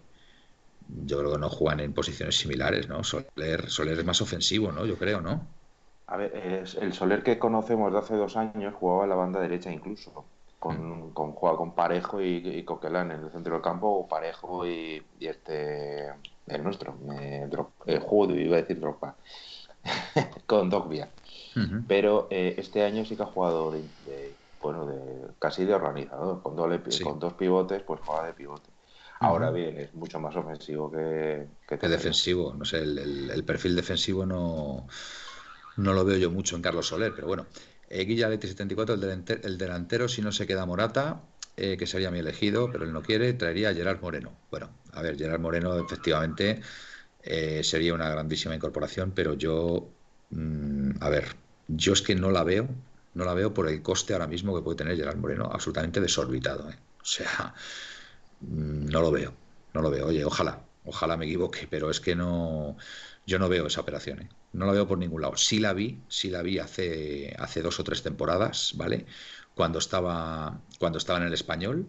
yo 1.06 1.17
creo 1.17 1.32
que 1.32 1.39
no 1.39 1.49
juegan 1.49 1.80
en 1.80 1.93
posiciones 1.93 2.36
similares, 2.38 2.88
¿no? 2.88 3.03
Soler, 3.03 3.71
Soler 3.71 3.97
es 3.97 4.06
más 4.06 4.21
ofensivo, 4.21 4.71
¿no? 4.71 4.86
Yo 4.86 4.99
creo, 4.99 5.19
¿no? 5.19 5.47
A 6.06 6.17
ver, 6.17 6.63
el 6.80 6.93
Soler 6.93 7.23
que 7.23 7.39
conocemos 7.39 7.91
de 7.91 7.97
hace 7.97 8.13
dos 8.13 8.38
años 8.38 8.75
jugaba 8.75 9.06
en 9.06 9.10
la 9.10 9.15
banda 9.15 9.39
derecha 9.39 9.71
incluso 9.71 10.25
con, 10.60 11.12
con, 11.12 11.34
con 11.34 11.74
Parejo 11.74 12.22
y, 12.22 12.63
Coquelán 12.63 13.12
en 13.12 13.24
el 13.24 13.32
centro 13.32 13.54
del 13.54 13.62
campo, 13.62 13.88
o 13.88 14.08
Parejo 14.08 14.67
y, 14.67 15.04
este, 15.20 16.08
el 16.48 16.63
nuestro, 16.63 16.98
eh, 17.20 17.48
iba 17.86 18.58
a 18.58 18.62
decir 18.62 18.80
Dropa, 18.80 19.15
con 20.46 20.70
Dogbia. 20.70 21.10
Pero 21.88 22.28
eh, 22.30 22.54
este 22.60 22.84
año 22.84 23.04
sí 23.04 23.15
que 23.15 23.24
ha 23.24 23.28
jugado 23.28 23.72
de, 23.72 23.82
bueno, 24.62 24.86
de, 24.86 25.28
casi 25.39 25.65
de 25.65 25.74
organizador, 25.74 26.43
con, 26.43 26.56
con 26.56 27.20
dos 27.20 27.34
pivotes, 27.34 27.82
pues 27.82 28.00
juega 28.06 28.28
de 28.28 28.34
pivote. 28.34 28.70
Ahora 29.20 29.50
bien, 29.50 29.80
es 29.80 29.93
mucho 29.96 30.20
más 30.20 30.36
ofensivo 30.36 30.91
que, 30.91 31.48
que, 31.67 31.88
defensivo. 31.88 32.54
No 32.54 32.63
sé, 32.65 32.78
el, 32.78 33.32
el, 33.32 33.43
perfil 33.43 33.76
defensivo 33.76 34.28
no, 34.28 34.88
no 35.78 35.93
lo 35.93 36.06
veo 36.06 36.17
yo 36.17 36.30
mucho 36.30 36.56
en 36.56 36.62
Carlos 36.62 36.88
Soler, 36.88 37.13
pero 37.15 37.28
bueno. 37.28 37.48
Eh, 37.88 38.04
Guilla 38.06 38.30
74, 38.30 38.95
el 38.95 39.02
delantero, 39.02 39.41
el 39.47 39.58
delantero, 39.58 40.08
si 40.08 40.21
no 40.21 40.32
se 40.32 40.45
queda 40.47 40.65
Morata. 40.65 41.30
eh, 41.60 41.76
que 41.78 41.88
sería 41.88 42.12
mi 42.12 42.19
elegido, 42.19 42.71
pero 42.71 42.86
él 42.86 42.93
no 42.93 43.02
quiere, 43.02 43.34
traería 43.34 43.69
a 43.69 43.73
Gerard 43.73 44.00
Moreno. 44.02 44.39
Bueno, 44.52 44.78
a 44.91 45.02
ver, 45.02 45.17
Gerard 45.17 45.39
Moreno 45.39 45.76
efectivamente 45.80 46.62
eh, 47.19 47.63
sería 47.63 47.93
una 47.95 48.10
grandísima 48.10 48.56
incorporación, 48.56 49.12
pero 49.13 49.34
yo, 49.36 49.95
mm, 50.30 50.91
a 51.02 51.10
ver, 51.10 51.36
yo 51.67 51.93
es 51.93 52.02
que 52.04 52.15
no 52.15 52.32
la 52.32 52.43
veo, 52.43 52.67
no 53.13 53.26
la 53.26 53.34
veo 53.34 53.54
por 53.54 53.67
el 53.69 53.82
coste 53.82 54.13
ahora 54.13 54.28
mismo 54.28 54.56
que 54.56 54.62
puede 54.63 54.78
tener 54.78 54.97
Gerard 54.97 55.17
Moreno, 55.17 55.50
absolutamente 55.52 56.02
desorbitado. 56.02 56.69
O 56.69 57.06
sea, 57.06 57.54
mm, 58.39 58.86
no 58.89 59.02
lo 59.02 59.12
veo, 59.12 59.34
no 59.73 59.82
lo 59.82 59.89
veo. 59.91 60.08
Oye, 60.08 60.26
ojalá, 60.26 60.69
ojalá 60.84 61.17
me 61.17 61.26
equivoque, 61.26 61.67
pero 61.69 61.89
es 61.91 62.00
que 62.00 62.15
no, 62.15 62.78
yo 63.26 63.39
no 63.39 63.50
veo 63.50 63.67
esa 63.67 63.82
operación. 63.82 64.30
No 64.53 64.65
la 64.65 64.71
veo 64.71 64.88
por 64.88 64.97
ningún 64.97 65.21
lado. 65.21 65.38
Sí 65.38 65.60
la 65.60 65.73
vi, 65.73 65.99
sí 66.07 66.29
la 66.29 66.41
vi 66.41 66.60
hace, 66.60 67.36
hace 67.38 67.62
dos 67.62 67.79
o 67.79 67.83
tres 67.83 68.01
temporadas, 68.01 68.73
¿vale? 68.75 69.05
Cuando 69.53 69.79
estaba, 69.79 70.60
cuando 70.79 70.97
estaba 70.97 71.19
en 71.19 71.27
el 71.27 71.33
español. 71.33 71.88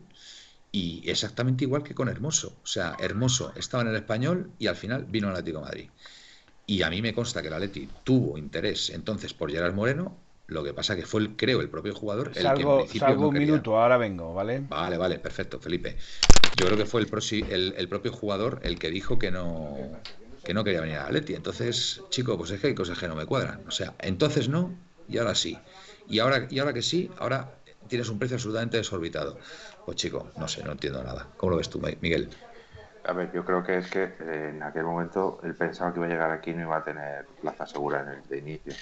Y 0.71 1.09
exactamente 1.09 1.65
igual 1.65 1.83
que 1.83 1.95
con 1.95 2.09
Hermoso. 2.09 2.55
O 2.63 2.67
sea, 2.67 2.95
Hermoso 2.99 3.53
estaba 3.57 3.83
en 3.83 3.89
el 3.91 3.97
español 3.97 4.51
y 4.59 4.67
al 4.67 4.77
final 4.77 5.07
vino 5.07 5.29
al 5.29 5.35
Atlético 5.35 5.59
de 5.61 5.65
Madrid. 5.65 5.91
Y 6.67 6.83
a 6.83 6.91
mí 6.91 7.01
me 7.01 7.15
consta 7.15 7.41
que 7.41 7.49
el 7.49 7.55
Atleti 7.55 7.89
tuvo 8.05 8.37
interés 8.37 8.91
entonces 8.91 9.33
por 9.33 9.51
Gerard 9.51 9.75
Moreno. 9.75 10.17
Lo 10.49 10.63
que 10.65 10.75
pasa 10.75 10.97
que 10.97 11.05
fue, 11.05 11.23
el, 11.23 11.37
creo, 11.37 11.61
el 11.61 11.69
propio 11.69 11.95
jugador 11.95 12.33
el 12.35 12.55
que 12.55 12.63
en 12.63 12.77
principio 12.79 13.21
un 13.21 13.35
minuto, 13.35 13.79
ahora 13.79 13.99
vengo, 13.99 14.35
¿vale? 14.35 14.63
Vale, 14.69 14.97
vale, 14.97 15.19
perfecto, 15.19 15.59
Felipe. 15.59 15.97
Yo 16.57 16.67
creo 16.67 16.77
que 16.79 16.87
fue 16.87 17.03
el, 17.03 17.09
el, 17.51 17.75
el 17.77 17.89
propio 17.89 18.13
jugador 18.13 18.61
el 18.63 18.79
que 18.79 18.91
dijo 18.91 19.19
que 19.19 19.31
no, 19.31 19.77
que 20.49 20.55
no 20.55 20.65
quería 20.65 20.81
venir 20.81 20.97
a 20.97 21.05
Atleti. 21.05 21.35
Entonces, 21.35 22.03
chico, 22.09 22.39
pues 22.39 22.51
es 22.53 22.59
que 22.59 22.69
hay 22.69 22.75
cosas 22.75 22.99
que 22.99 23.07
no 23.07 23.15
me 23.15 23.27
cuadran. 23.27 23.61
O 23.69 23.71
sea, 23.71 23.93
entonces 23.99 24.49
no 24.49 24.73
y 25.07 25.19
ahora 25.19 25.35
sí. 25.35 25.59
Y 26.09 26.21
ahora, 26.21 26.47
y 26.49 26.59
ahora 26.59 26.73
que 26.73 26.81
sí, 26.81 27.11
ahora 27.19 27.51
tienes 27.87 28.09
un 28.09 28.19
precio 28.19 28.37
absolutamente 28.37 28.79
desorbitado. 28.79 29.37
Pues 29.85 29.99
chico, 29.99 30.31
no 30.39 30.49
sé, 30.49 30.65
no 30.65 30.73
entiendo 30.73 31.05
nada. 31.05 31.27
¿Cómo 31.37 31.51
lo 31.51 31.59
ves 31.59 31.69
tú, 31.69 31.83
Miguel? 32.01 32.31
A 33.05 33.13
ver, 33.13 33.31
yo 33.31 33.45
creo 33.45 33.63
que 33.63 33.77
es 33.77 33.91
que 33.91 34.05
eh, 34.05 34.53
en 34.55 34.63
aquel 34.63 34.85
momento 34.85 35.39
él 35.43 35.55
pensaba 35.55 35.93
que 35.93 35.99
iba 35.99 36.07
a 36.07 36.09
llegar 36.09 36.31
aquí 36.31 36.53
y 36.53 36.55
no 36.55 36.63
iba 36.63 36.79
a 36.79 36.85
tener 36.85 37.27
plaza 37.43 37.67
segura 37.67 38.01
en 38.01 38.09
el 38.09 38.27
de 38.27 38.39
inicio, 38.39 38.73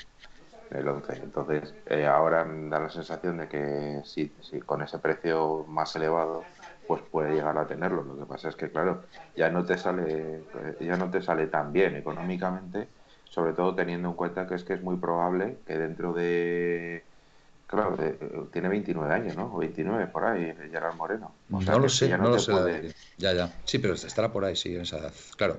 el 0.70 0.86
11. 0.86 1.16
Entonces, 1.16 1.74
eh, 1.86 2.06
ahora 2.06 2.46
da 2.48 2.78
la 2.78 2.90
sensación 2.90 3.38
de 3.38 3.48
que 3.48 4.02
sí, 4.04 4.32
sí, 4.40 4.60
con 4.60 4.82
ese 4.82 5.00
precio 5.00 5.64
más 5.66 5.96
elevado, 5.96 6.44
pues 6.86 7.02
puede 7.10 7.34
llegar 7.34 7.56
a 7.58 7.66
tenerlo. 7.66 8.02
Lo 8.02 8.18
que 8.18 8.26
pasa 8.26 8.48
es 8.48 8.56
que, 8.56 8.70
claro, 8.70 9.04
ya 9.36 9.50
no 9.50 9.64
te 9.64 9.76
sale, 9.76 10.42
ya 10.80 10.96
no 10.96 11.10
te 11.10 11.22
sale 11.22 11.46
tan 11.46 11.72
bien 11.72 11.96
económicamente, 11.96 12.88
sobre 13.24 13.52
todo 13.52 13.74
teniendo 13.74 14.08
en 14.08 14.14
cuenta 14.14 14.46
que 14.46 14.54
es 14.54 14.64
que 14.64 14.74
es 14.74 14.82
muy 14.82 14.96
probable 14.96 15.58
que 15.66 15.78
dentro 15.78 16.12
de 16.12 17.02
Claro, 17.66 17.96
tiene 18.52 18.68
29 18.68 19.12
años, 19.12 19.36
¿no? 19.36 19.52
O 19.52 19.58
29 19.58 20.06
por 20.06 20.24
ahí, 20.24 20.54
Gerard 20.70 20.94
Moreno. 20.94 21.34
no 21.48 21.78
lo 21.80 21.88
sé, 21.88 22.08
ya 22.08 22.16
no, 22.16 22.28
lo 22.28 22.38
sé. 22.38 22.52
Ya, 23.18 23.32
ya. 23.32 23.52
Sí, 23.64 23.78
pero 23.78 23.94
estará 23.94 24.30
por 24.30 24.44
ahí, 24.44 24.54
sí, 24.54 24.74
en 24.74 24.82
esa 24.82 24.98
edad. 24.98 25.12
Claro. 25.36 25.58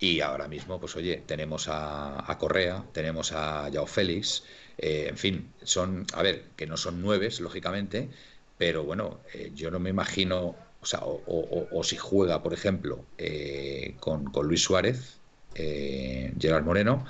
Y 0.00 0.20
ahora 0.20 0.48
mismo, 0.48 0.80
pues 0.80 0.96
oye, 0.96 1.22
tenemos 1.24 1.68
a, 1.70 2.36
Correa, 2.38 2.82
tenemos 2.92 3.32
a 3.32 3.68
Yao 3.68 3.86
Félix, 3.86 4.42
eh, 4.76 5.06
en 5.08 5.16
fin, 5.16 5.52
son, 5.62 6.04
a 6.14 6.22
ver, 6.22 6.46
que 6.56 6.66
no 6.66 6.76
son 6.76 7.00
nueves, 7.00 7.40
lógicamente, 7.40 8.10
pero 8.58 8.84
bueno, 8.84 9.20
eh, 9.32 9.50
yo 9.54 9.70
no 9.70 9.78
me 9.78 9.90
imagino, 9.90 10.54
o 10.80 10.86
sea, 10.86 11.00
o, 11.04 11.82
si 11.82 11.96
juega, 11.96 12.42
por 12.42 12.52
ejemplo, 12.52 13.04
eh, 13.18 13.96
con, 14.00 14.24
con, 14.24 14.46
Luis 14.46 14.62
Suárez, 14.62 15.18
Gerard 15.54 16.64
Moreno, 16.64 17.04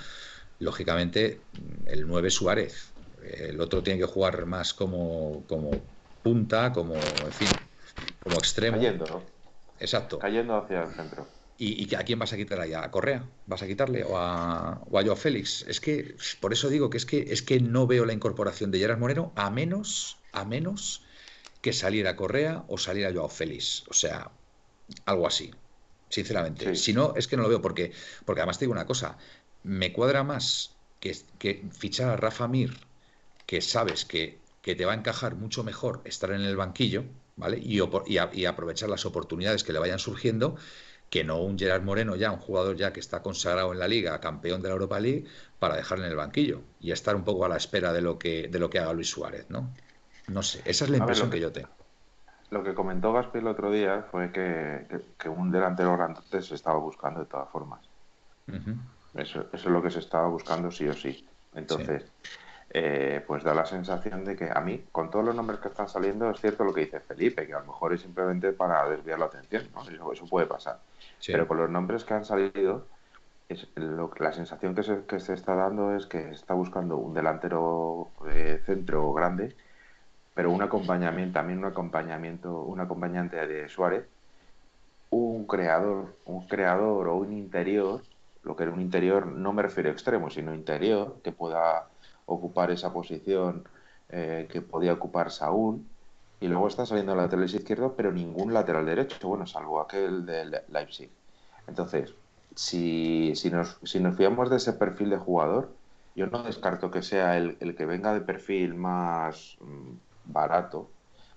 lógicamente 0.59 1.41
el 1.87 2.07
9 2.07 2.31
Suárez, 2.31 2.93
el 3.23 3.61
otro 3.61 3.83
tiene 3.83 3.99
que 3.99 4.07
jugar 4.07 4.45
más 4.47 4.75
como, 4.75 5.45
como 5.49 5.71
punta, 6.23 6.73
como, 6.73 6.95
en 6.95 7.33
fin, 7.33 7.49
como 8.23 8.37
extremo. 8.37 8.77
Cayendo, 8.77 9.07
¿no? 9.07 9.23
Exacto. 9.79 10.19
Cayendo 10.19 10.57
hacia 10.57 10.83
el 10.83 10.95
centro. 10.95 11.27
¿Y, 11.57 11.95
a 11.95 12.03
quién 12.03 12.19
vas 12.19 12.33
a 12.33 12.37
quitar 12.37 12.61
ahí? 12.61 12.73
¿A 12.73 12.91
Correa? 12.91 13.25
¿Vas 13.47 13.63
a 13.63 13.67
quitarle? 13.67 14.03
¿O 14.03 14.19
a, 14.19 14.83
o 14.91 14.99
a 14.99 15.03
Joao 15.05 15.15
Félix? 15.15 15.65
Es 15.69 15.81
que, 15.81 16.17
por 16.41 16.53
eso 16.53 16.69
digo 16.69 16.91
que 16.91 16.97
es 16.97 17.07
que 17.07 17.33
es 17.33 17.43
que 17.43 17.61
no 17.61 17.87
veo 17.87 18.05
la 18.05 18.13
incorporación 18.13 18.73
de 18.73 18.81
Gerard 18.81 18.99
Moreno 18.99 19.33
a 19.37 19.51
menos, 19.51 20.19
a 20.33 20.45
menos 20.45 21.05
que 21.65 21.73
saliera 21.73 22.15
Correa 22.15 22.63
o 22.69 22.77
saliera 22.77 23.11
Joao 23.11 23.31
Félix. 23.31 23.85
O 23.89 23.95
sea, 23.95 24.31
algo 25.07 25.27
así, 25.27 25.51
sinceramente. 26.11 26.77
Si 26.77 26.93
no, 26.93 27.15
es 27.17 27.27
que 27.27 27.39
no 27.39 27.43
lo 27.45 27.49
veo 27.49 27.63
porque, 27.63 27.91
porque 28.27 28.43
además 28.43 28.59
te 28.59 28.67
digo 28.67 28.73
una 28.73 28.85
cosa, 28.85 29.17
me 29.63 29.91
cuadra 29.91 30.23
más 30.25 30.77
que, 31.01 31.17
que 31.39 31.65
fichar 31.73 32.11
a 32.11 32.17
Rafa 32.17 32.49
Mir 32.49 32.77
que 33.47 33.63
sabes 33.63 34.05
que, 34.05 34.41
te 34.61 34.85
va 34.85 34.93
a 34.93 34.95
encajar 34.95 35.37
mucho 35.37 35.65
mejor 35.65 36.03
estar 36.05 36.33
en 36.33 36.43
el 36.43 36.55
banquillo, 36.55 37.05
¿vale? 37.37 37.57
Y, 37.57 37.81
y, 38.09 38.45
aprovechar 38.45 38.91
las 38.91 39.07
oportunidades 39.07 39.65
que 39.65 39.73
le 39.73 39.79
vayan 39.79 39.99
surgiendo, 39.99 40.57
que 41.09 41.25
no 41.25 41.41
un 41.41 41.59
Gerard 41.59 41.83
Moreno 41.83 42.15
ya, 42.15 42.31
un 42.31 42.41
jugador 42.41 42.77
ya 42.77 42.93
que 42.93 43.01
está 43.01 43.23
consagrado 43.23 43.73
en 43.73 43.79
la 43.79 43.89
liga, 43.89 44.21
campeón 44.21 44.61
de 44.61 44.69
la 44.69 44.75
Europa 44.75 45.01
League, 45.01 45.25
para 45.59 45.77
dejarle 45.77 46.05
en 46.05 46.11
el 46.11 46.17
banquillo 46.19 46.61
y 46.79 46.93
estar 46.93 47.17
un 47.17 47.25
poco 47.25 47.47
a 47.47 47.49
la 47.49 47.57
espera 47.57 47.95
de 47.95 48.03
lo 48.03 48.19
que, 48.19 48.49
de 48.49 48.59
lo 48.59 48.69
que 48.69 48.81
haga 48.81 48.93
Luis 48.93 49.09
Suárez, 49.09 49.47
¿no? 49.49 49.73
No 50.29 50.43
sé, 50.43 50.63
esa 50.65 50.85
es 50.85 50.91
la 50.91 50.99
impresión 50.99 51.31
que, 51.31 51.41
yo 51.41 51.53
tengo. 51.53 51.69
Lo 52.51 52.63
que 52.63 52.75
comentó 52.75 53.13
Gaspi 53.13 53.39
el 53.39 53.47
otro 53.47 53.71
día 53.71 54.07
fue 54.11 54.31
que, 54.33 55.29
un 55.29 55.51
delantero 55.51 55.97
grande 55.97 56.21
se 56.43 56.55
estaba 56.55 56.79
buscando 56.79 57.21
de 57.21 57.27
todas 57.27 57.49
formas. 57.51 57.81
eso, 59.15 59.47
es 59.53 59.65
lo 59.65 59.83
que 59.83 59.91
se 59.91 59.99
estaba 59.99 60.29
buscando 60.29 60.71
sí 60.71 60.89
o 60.89 60.95
sí. 60.95 61.27
Entonces, 61.55 62.05
eh, 62.71 63.23
pues 63.27 63.45
da 63.45 63.55
la 63.55 63.67
sensación 63.67 64.25
de 64.25 64.35
que 64.35 64.51
a 64.53 64.61
mí, 64.61 64.85
con 64.91 65.11
todos 65.11 65.25
los 65.25 65.35
nombres 65.35 65.61
que 65.61 65.69
están 65.69 65.89
saliendo, 65.89 66.31
es 66.31 66.41
cierto 66.41 66.65
lo 66.65 66.75
que 66.75 66.83
dice 66.83 66.99
Felipe, 67.01 67.47
que 67.47 67.55
a 67.55 67.61
lo 67.61 67.67
mejor 67.67 67.93
es 67.93 68.01
simplemente 68.01 68.53
para 68.53 68.89
desviar 68.89 69.21
la 69.21 69.27
atención, 69.27 69.69
¿no? 69.73 70.13
eso, 70.13 70.27
puede 70.27 70.47
pasar. 70.47 70.81
Pero 71.25 71.47
con 71.47 71.59
los 71.59 71.71
nombres 71.71 72.05
que 72.05 72.15
han 72.15 72.25
salido, 72.25 72.87
es 73.49 73.69
la 74.19 74.33
sensación 74.33 74.75
que 74.75 74.83
se, 74.83 75.05
que 75.07 75.21
se 75.21 75.35
está 75.35 75.55
dando 75.55 75.95
es 75.95 76.07
que 76.07 76.31
está 76.31 76.55
buscando 76.55 76.97
un 76.97 77.15
delantero 77.15 78.09
de 78.25 78.59
centro 78.65 79.13
grande, 79.13 79.55
pero 80.35 80.51
un 80.51 80.63
acompañamiento, 80.63 81.35
también 81.35 81.61
un 81.61 81.67
acompañamiento, 81.67 82.63
un 82.63 82.81
acompañante 82.81 83.47
de 83.47 83.69
Suárez, 83.69 84.07
un 85.11 85.47
creador, 85.47 86.17
un 86.25 86.47
creador 86.49 87.09
o 87.09 87.17
un 87.17 87.33
interior, 87.33 88.03
lo 88.43 88.57
que 88.57 88.65
era 88.65 88.73
un 88.73 88.81
interior 88.81 89.27
no 89.27 89.53
me 89.53 89.63
refiero 89.63 89.89
a 89.89 89.93
extremo, 89.93 90.31
sino 90.31 90.55
interior, 90.55 91.17
que 91.23 91.33
pueda 91.33 91.89
ocupar 92.27 92.71
esa 92.71 92.93
posición 92.93 93.65
eh, 94.11 94.49
que 94.51 94.61
podía 94.61 94.93
ocupar 94.93 95.31
Saúl. 95.31 95.85
Y 96.41 96.49
luego 96.49 96.69
está 96.69 96.85
saliendo 96.85 97.13
el 97.13 97.19
lateral 97.19 97.45
izquierdo, 97.45 97.95
pero 97.97 98.13
ningún 98.13 98.53
lateral 98.53 98.85
derecho, 98.87 99.29
bueno, 99.29 99.47
salvo 99.47 99.81
aquel 99.81 100.27
de 100.27 100.63
Leipzig. 100.69 101.11
Entonces, 101.67 102.13
si, 102.55 103.35
si, 103.37 103.51
nos, 103.51 103.79
si 103.85 104.01
nos 104.01 104.17
fiamos 104.17 104.51
de 104.51 104.57
ese 104.57 104.73
perfil 104.75 105.11
de 105.11 105.17
jugador, 105.17 105.71
yo 106.15 106.27
no 106.27 106.43
descarto 106.43 106.91
que 106.91 107.03
sea 107.03 107.37
el, 107.37 107.57
el 107.61 107.75
que 107.75 107.87
venga 107.87 108.13
de 108.13 108.21
perfil 108.21 108.75
más 108.75 109.57
mm, 109.61 109.93
barato, 110.25 110.91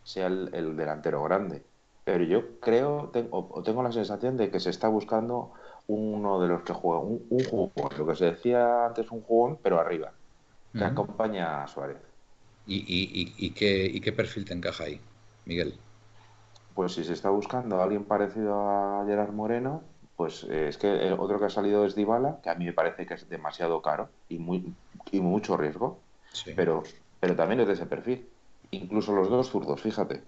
sea 0.04 0.28
el, 0.28 0.76
delantero 0.76 1.24
grande. 1.24 1.64
Pero 2.04 2.24
yo 2.24 2.60
creo, 2.60 3.10
tengo, 3.12 3.50
o 3.52 3.64
tengo 3.64 3.84
la 3.84 3.92
sensación 3.92 4.38
de 4.38 4.50
que 4.50 4.60
se 4.60 4.70
está 4.70 4.88
buscando 4.88 5.52
uno 5.88 6.40
de 6.40 6.48
los 6.48 6.64
que 6.64 6.74
juega, 6.74 7.02
un, 7.02 7.26
un 7.30 7.44
jugón, 7.44 7.72
lo 7.98 8.08
que 8.08 8.16
se 8.16 8.26
decía 8.26 8.86
antes, 8.86 9.12
un 9.12 9.22
jugón, 9.22 9.58
pero 9.62 9.80
arriba 9.80 10.12
que 10.78 10.84
acompaña 10.84 11.64
a 11.64 11.68
Suárez. 11.68 11.98
¿Y, 12.66 12.78
y, 12.78 13.34
y, 13.38 13.52
qué, 13.52 13.86
¿Y 13.86 14.02
qué 14.02 14.12
perfil 14.12 14.46
te 14.46 14.54
encaja 14.54 14.84
ahí, 14.84 15.00
Miguel? 15.46 15.80
Pues 16.76 16.94
si 16.94 17.04
se 17.04 17.14
está 17.14 17.30
buscando 17.30 17.80
a 17.80 17.84
alguien 17.84 18.04
parecido 18.04 18.54
a 18.70 19.06
Gerard 19.06 19.32
Moreno, 19.32 19.84
pues 20.16 20.46
eh, 20.50 20.68
es 20.68 20.78
que 20.78 21.08
el 21.08 21.14
otro 21.14 21.40
que 21.40 21.46
ha 21.46 21.50
salido 21.50 21.86
es 21.86 21.96
Dybala, 21.96 22.40
que 22.44 22.50
a 22.50 22.56
mí 22.56 22.66
me 22.66 22.74
parece 22.74 23.06
que 23.06 23.14
es 23.14 23.30
demasiado 23.30 23.82
caro 23.82 24.10
y 24.30 24.38
muy 24.38 24.74
y 25.12 25.20
mucho 25.22 25.56
riesgo, 25.56 26.00
pero, 26.56 26.84
pero 27.20 27.36
también 27.36 27.62
es 27.62 27.68
de 27.68 27.74
ese 27.74 27.86
perfil. 27.86 28.28
Incluso 28.72 29.14
los 29.14 29.30
dos 29.30 29.50
zurdos, 29.50 29.82
fíjate. 29.82 30.22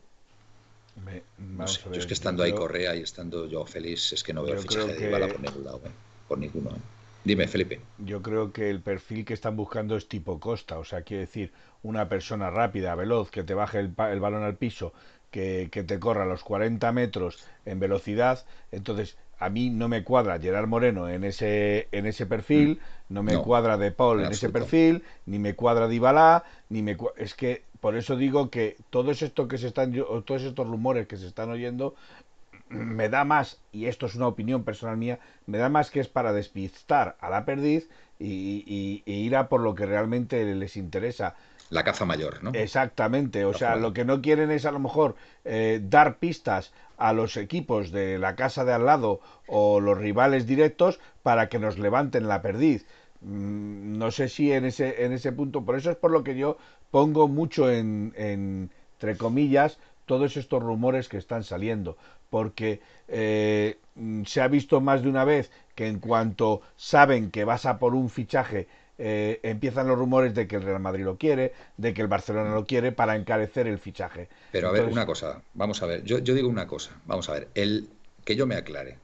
yo 1.55 1.91
es 1.93 2.05
que 2.05 2.13
estando 2.13 2.43
ahí 2.43 2.53
Correa 2.53 2.95
y 2.95 3.01
estando 3.01 3.47
yo 3.47 3.65
feliz, 3.65 4.13
es 4.13 4.23
que 4.23 4.33
no 4.33 4.43
veo 4.43 4.55
el 4.55 4.59
fichaje 4.59 4.93
de 4.93 5.07
Dybala 5.07 5.27
por 5.27 5.41
ningún 5.41 5.63
lado, 5.63 5.81
¿eh? 5.85 5.91
por 6.27 6.37
ninguno. 6.37 6.69
¿eh? 6.71 6.79
Dime, 7.23 7.47
Felipe. 7.47 7.81
Yo 7.97 8.21
creo 8.21 8.53
que 8.53 8.69
el 8.69 8.81
perfil 8.81 9.25
que 9.25 9.33
están 9.33 9.55
buscando 9.55 9.95
es 9.97 10.07
tipo 10.07 10.39
Costa, 10.39 10.79
o 10.79 10.85
sea, 10.85 11.01
quiere 11.01 11.21
decir 11.25 11.51
una 11.83 12.07
persona 12.07 12.49
rápida, 12.49 12.95
veloz, 12.95 13.29
que 13.29 13.43
te 13.43 13.53
baje 13.53 13.79
el, 13.79 13.89
balón 13.89 14.43
al 14.43 14.55
piso, 14.55 14.93
que, 15.29 15.69
te 15.69 15.99
corra 15.99 16.25
los 16.25 16.43
40 16.43 16.91
metros 16.91 17.43
en 17.65 17.79
velocidad. 17.79 18.45
Entonces, 18.71 19.17
a 19.37 19.49
mí 19.49 19.69
no 19.69 19.87
me 19.87 20.03
cuadra 20.03 20.39
Gerard 20.39 20.67
Moreno 20.67 21.09
en 21.09 21.23
ese, 21.23 21.87
en 21.91 22.05
ese 22.05 22.25
perfil, 22.25 22.79
mm. 23.09 23.13
no 23.13 23.23
me 23.23 23.37
cuadra 23.37 23.77
De 23.77 23.91
Paul 23.91 24.21
en, 24.21 24.31
ese 24.31 24.49
perfil, 24.49 25.03
ni 25.25 25.39
me 25.39 25.55
cuadra 25.55 25.87
Dybala, 25.87 26.43
ni 26.69 26.81
me 26.81 26.97
es 27.17 27.35
que 27.35 27.63
por 27.81 27.95
eso 27.95 28.15
digo 28.15 28.49
que 28.49 28.77
todos 28.89 29.21
estos 29.21 29.47
que 29.47 29.57
se 29.57 29.67
están 29.67 29.93
todos 30.25 30.43
estos 30.43 30.67
rumores 30.67 31.07
que 31.07 31.17
se 31.17 31.27
están 31.27 31.49
oyendo 31.49 31.95
me 32.69 33.09
da 33.09 33.23
más, 33.23 33.59
y 33.71 33.85
esto 33.85 34.05
es 34.05 34.15
una 34.15 34.27
opinión 34.27 34.63
personal 34.63 34.97
mía, 34.97 35.19
me 35.45 35.57
da 35.57 35.69
más 35.69 35.89
que 35.89 35.99
es 35.99 36.07
para 36.07 36.33
despistar 36.33 37.17
a 37.19 37.29
la 37.29 37.45
perdiz 37.45 37.89
y, 38.19 39.03
ir 39.05 39.35
a 39.35 39.47
por 39.47 39.61
lo 39.61 39.75
que 39.75 39.85
realmente 39.85 40.43
les 40.55 40.75
interesa. 40.75 41.35
la 41.69 41.83
caza 41.83 42.05
mayor, 42.05 42.43
¿no? 42.43 42.51
Exactamente, 42.53 43.45
o 43.45 43.53
sea, 43.53 43.75
lo 43.75 43.93
que 43.93 44.05
no 44.05 44.21
quieren 44.21 44.51
es 44.51 44.65
a 44.65 44.71
lo 44.71 44.79
mejor 44.79 45.15
eh, 45.45 45.79
dar 45.81 46.17
pistas 46.17 46.73
a 46.97 47.13
los 47.13 47.37
equipos 47.37 47.91
de 47.91 48.19
la 48.19 48.35
casa 48.35 48.65
de 48.65 48.73
al 48.73 48.85
lado 48.85 49.21
o 49.47 49.79
los 49.79 49.97
rivales 49.97 50.45
directos 50.45 50.99
para 51.23 51.47
que 51.47 51.59
nos 51.59 51.79
levanten 51.79 52.27
la 52.27 52.41
perdiz. 52.41 52.85
Mm, 53.21 53.97
no 53.97 54.11
sé 54.11 54.29
si 54.29 54.51
en 54.51 54.65
ese, 54.65 55.05
en 55.05 55.13
ese 55.13 55.31
punto, 55.31 55.63
por 55.63 55.77
eso 55.77 55.91
es 55.91 55.97
por 55.97 56.11
lo 56.11 56.23
que 56.23 56.37
yo 56.37 56.57
pongo 56.91 57.27
mucho 57.27 57.71
en, 57.71 58.13
entre 58.15 59.17
comillas, 59.17 59.77
todos 60.05 60.37
estos 60.37 60.61
rumores 60.61 61.07
que 61.07 61.17
están 61.17 61.43
saliendo, 61.43 61.97
porque 62.29 62.81
eh, 63.07 63.77
mm, 63.95 64.23
se 64.23 64.41
ha 64.41 64.47
visto 64.47 64.81
más 64.81 65.03
de 65.03 65.09
una 65.09 65.23
vez 65.23 65.51
que 65.75 65.87
en 65.87 65.99
cuanto 65.99 66.61
saben 66.75 67.31
que 67.31 67.43
vas 67.43 67.65
a 67.65 67.79
por 67.79 67.93
un 67.95 68.09
fichaje 68.09 68.67
eh, 69.01 69.39
empiezan 69.43 69.87
los 69.87 69.97
rumores 69.97 70.35
de 70.35 70.45
que 70.45 70.57
el 70.57 70.63
Real 70.63 70.81
Madrid 70.81 71.05
lo 71.05 71.17
quiere, 71.17 71.53
de 71.77 71.93
que 71.93 72.01
el 72.01 72.09
Barcelona 72.09 72.53
lo 72.53 72.65
quiere 72.65 72.91
para 72.91 73.15
encarecer 73.15 73.65
el 73.65 73.79
fichaje. 73.79 74.27
Pero 74.51 74.67
a 74.67 74.71
ver, 74.73 74.85
una 74.85 75.05
cosa, 75.05 75.41
vamos 75.53 75.81
a 75.81 75.85
ver, 75.85 76.03
yo, 76.03 76.19
digo 76.19 76.49
una 76.49 76.67
cosa, 76.67 76.91
vamos 77.05 77.29
a 77.29 77.33
ver, 77.33 77.47
el 77.55 77.87
que 78.25 78.35
yo 78.35 78.45
me 78.45 78.55
aclare, 78.55 78.97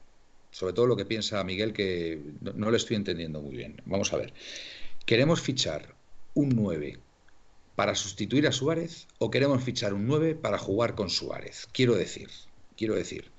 sobre 0.51 0.73
todo 0.73 0.86
lo 0.86 0.97
que 0.97 1.05
piensa 1.05 1.41
Miguel, 1.45 1.71
que 1.71 2.19
no, 2.41 2.51
no 2.53 2.71
le 2.71 2.77
estoy 2.77 2.97
entendiendo 2.97 3.41
muy 3.41 3.55
bien. 3.55 3.81
Vamos 3.86 4.11
a 4.11 4.17
ver, 4.17 4.33
¿queremos 5.05 5.39
fichar 5.39 5.95
un 6.33 6.49
9 6.49 6.99
para 7.76 7.95
sustituir 7.95 8.47
a 8.47 8.51
Suárez 8.51 9.07
o 9.19 9.30
queremos 9.30 9.63
fichar 9.63 9.93
un 9.93 10.07
9 10.07 10.36
para 10.36 10.57
jugar 10.57 10.95
con 10.95 11.09
Suárez? 11.09 11.67
Quiero 11.71 11.95
decir, 11.95 12.30
quiero 12.78 12.95
decir, 12.95 13.32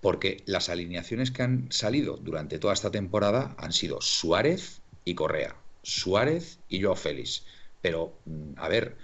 porque 0.00 0.42
las 0.46 0.68
alineaciones 0.68 1.30
que 1.30 1.42
han 1.42 1.72
salido 1.72 2.16
durante 2.16 2.58
toda 2.58 2.74
esta 2.74 2.90
temporada 2.90 3.54
han 3.58 3.72
sido 3.72 4.00
Suárez 4.00 4.82
y 5.04 5.14
Correa. 5.14 5.56
Suárez 5.82 6.58
y 6.68 6.82
Joao 6.82 6.96
Félix. 6.96 7.44
Pero, 7.80 8.18
mm, 8.26 8.52
a 8.56 8.68
ver, 8.68 8.96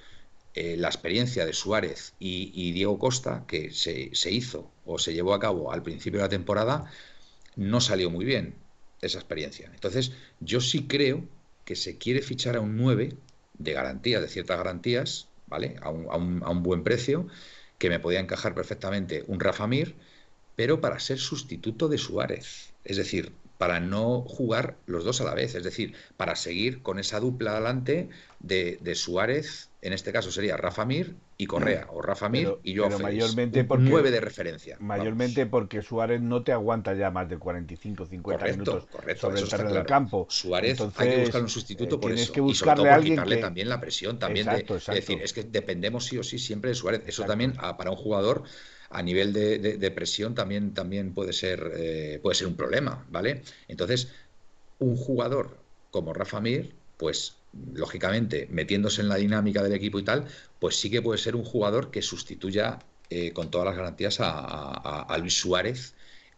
eh, 0.55 0.77
la 0.77 0.89
experiencia 0.89 1.47
de 1.47 1.53
Suárez 1.53 2.15
y, 2.19 2.73
Diego 2.73 2.99
Costa, 2.99 3.45
que 3.47 3.71
se, 3.71 4.11
se, 4.15 4.31
hizo 4.31 4.71
o 4.85 4.99
se 4.99 5.15
llevó 5.15 5.35
a 5.35 5.41
cabo 5.41 5.73
al 5.73 5.83
principio 5.83 6.19
de 6.19 6.25
la 6.25 6.29
temporada, 6.29 6.91
no 7.57 7.81
salió 7.81 8.11
muy 8.11 8.25
bien 8.25 8.55
esa 9.01 9.19
experiencia. 9.19 9.71
Entonces, 9.73 10.13
yo 10.41 10.61
sí 10.61 10.87
creo 10.87 11.25
que 11.65 11.77
se 11.77 11.99
quiere 11.99 12.21
fichar 12.23 12.57
a 12.57 12.61
un 12.61 12.77
9 12.77 13.17
de 13.61 13.73
garantía, 13.73 14.21
de 14.21 14.29
ciertas 14.29 14.57
garantías, 14.59 15.29
¿vale? 15.47 15.77
A 15.83 15.91
un, 15.91 16.07
a 16.11 16.17
un, 16.17 16.43
a 16.45 16.51
un 16.51 16.63
buen 16.63 16.83
precio, 16.83 17.27
que 17.79 17.91
me 17.91 18.01
podía 18.01 18.21
encajar 18.21 18.55
perfectamente 18.55 19.25
un 19.27 19.41
Rafa 19.41 19.67
Mir, 19.67 19.97
pero 20.57 20.81
para 20.81 20.99
ser 21.01 21.19
sustituto 21.19 21.89
de 21.89 21.99
Suárez. 21.99 22.75
Es 22.85 22.97
decir, 22.97 23.33
para 23.61 23.79
no 23.79 24.23
jugar 24.23 24.77
los 24.87 25.05
dos 25.05 25.21
a 25.21 25.25
la 25.25 25.35
vez, 25.35 25.55
es 25.55 25.63
decir, 25.63 25.93
para 26.17 26.35
seguir 26.35 26.81
con 26.81 26.99
esa 26.99 27.21
dupla 27.21 27.51
adelante 27.51 28.09
de, 28.39 28.79
de 28.81 28.95
Suárez, 28.95 29.69
en 29.83 29.93
este 29.93 30.13
caso 30.13 30.33
sería 30.33 30.57
Rafa 30.57 30.87
Mir 30.87 31.15
y 31.37 31.45
Correa, 31.45 31.87
o 31.91 32.01
Rafa 32.01 32.31
Mir 32.31 32.57
y 32.63 32.73
yo 32.73 32.89
mayormente 32.99 33.65
porque, 33.65 33.85
nueve 33.85 34.11
de 34.11 34.21
referencia. 34.23 34.79
Mayormente 34.81 35.45
porque 35.45 35.83
Suárez 35.83 36.23
no 36.23 36.43
te 36.43 36.53
aguanta 36.53 36.95
ya 36.95 37.11
más 37.11 37.29
de 37.29 37.37
45, 37.37 38.07
50 38.07 38.47
minutos 38.47 38.87
correcto, 38.87 39.27
sobre 39.27 39.41
el 39.43 39.49
terreno 39.51 39.75
del 39.75 39.85
campo. 39.85 40.27
Suárez 40.31 40.81
hay 40.97 41.11
que 41.11 41.21
buscar 41.21 41.43
un 41.43 41.49
sustituto 41.51 41.97
eh, 41.97 41.99
por 41.99 42.13
eso. 42.13 42.33
Que 42.33 42.41
buscarle 42.41 42.83
y 42.83 42.87
sobre 42.87 42.95
todo 42.95 43.05
quitarle 43.05 43.37
también 43.37 43.69
la 43.69 43.79
presión, 43.79 44.19
también 44.19 44.47
de, 44.47 44.65
es 44.75 44.87
decir, 44.87 45.21
es 45.21 45.35
que 45.35 45.43
dependemos 45.43 46.07
sí 46.07 46.17
o 46.17 46.23
sí 46.23 46.39
siempre 46.39 46.71
de 46.71 46.77
Suárez. 46.77 47.03
Eso 47.05 47.25
también 47.25 47.53
para 47.53 47.91
un 47.91 47.97
jugador 47.97 48.45
a 48.91 49.03
nivel 49.03 49.33
de, 49.33 49.91
presión 49.93 50.35
también, 50.35 50.75
también 50.75 51.15
puede, 51.15 51.33
ser, 51.33 51.73
eh, 51.77 52.19
puede 52.23 52.35
ser 52.35 52.49
un 52.49 52.57
problema, 52.57 53.07
¿vale? 53.09 53.43
Entonces, 53.69 54.09
un 54.81 54.97
jugador 54.97 55.59
como 55.91 56.13
Rafa 56.13 56.41
Mir, 56.41 56.75
pues 56.97 57.37
lógicamente 57.73 58.49
metiéndose 58.51 59.01
en 59.01 59.09
la 59.09 59.17
dinámica 59.17 59.63
del 59.63 59.73
equipo 59.75 59.99
y 59.99 60.05
tal, 60.05 60.27
pues 60.59 60.77
sí 60.77 60.91
que 60.91 61.03
puede 61.03 61.19
ser 61.19 61.37
un 61.37 61.45
jugador 61.45 61.91
que 61.91 62.03
sustituya 62.03 62.81
eh, 63.11 63.33
con 63.33 63.51
todas 63.51 63.67
las 63.67 63.77
garantías 63.77 64.19
a, 64.21 65.17
Luis 65.19 65.35
Suárez 65.35 65.95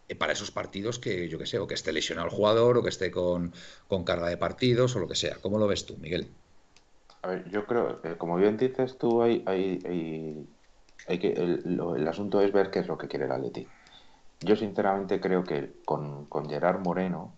eh, 0.09 0.14
para 0.14 0.32
esos 0.34 0.50
partidos 0.50 0.98
que 0.98 1.28
yo 1.28 1.38
que 1.38 1.46
sé, 1.46 1.59
o 1.59 1.66
que 1.66 1.74
esté 1.74 1.92
lesionado 1.92 2.28
el 2.28 2.34
jugador, 2.34 2.76
o 2.76 2.82
que 2.82 2.90
esté 2.90 3.11
con, 3.11 3.53
carga 4.05 4.28
de 4.28 4.36
partidos, 4.36 4.94
o 4.96 4.98
lo 4.98 5.09
que 5.09 5.16
sea. 5.16 5.36
¿Cómo 5.40 5.59
lo 5.59 5.66
ves 5.66 5.86
tú, 5.86 5.96
Miguel? 5.98 6.28
A 7.22 7.28
ver, 7.28 7.48
yo 7.50 7.66
creo, 7.66 8.00
como 8.18 8.36
bien 8.36 8.57
dices 8.57 8.98
tú, 8.98 9.22
hay 9.22 9.42
hay 9.46 10.46
que, 11.07 11.32
el, 11.32 12.09
asunto 12.09 12.40
es 12.40 12.53
ver 12.53 12.70
qué 12.70 12.80
es 12.80 12.86
lo 12.86 12.98
que 12.98 13.09
quiere 13.09 13.26
el 13.26 13.32
Atleti. 13.32 13.66
Yo 14.40 14.57
sinceramente 14.57 15.20
creo 15.20 15.44
que 15.44 15.72
con, 15.84 16.28
Gerard 16.48 16.80
Moreno 16.80 17.32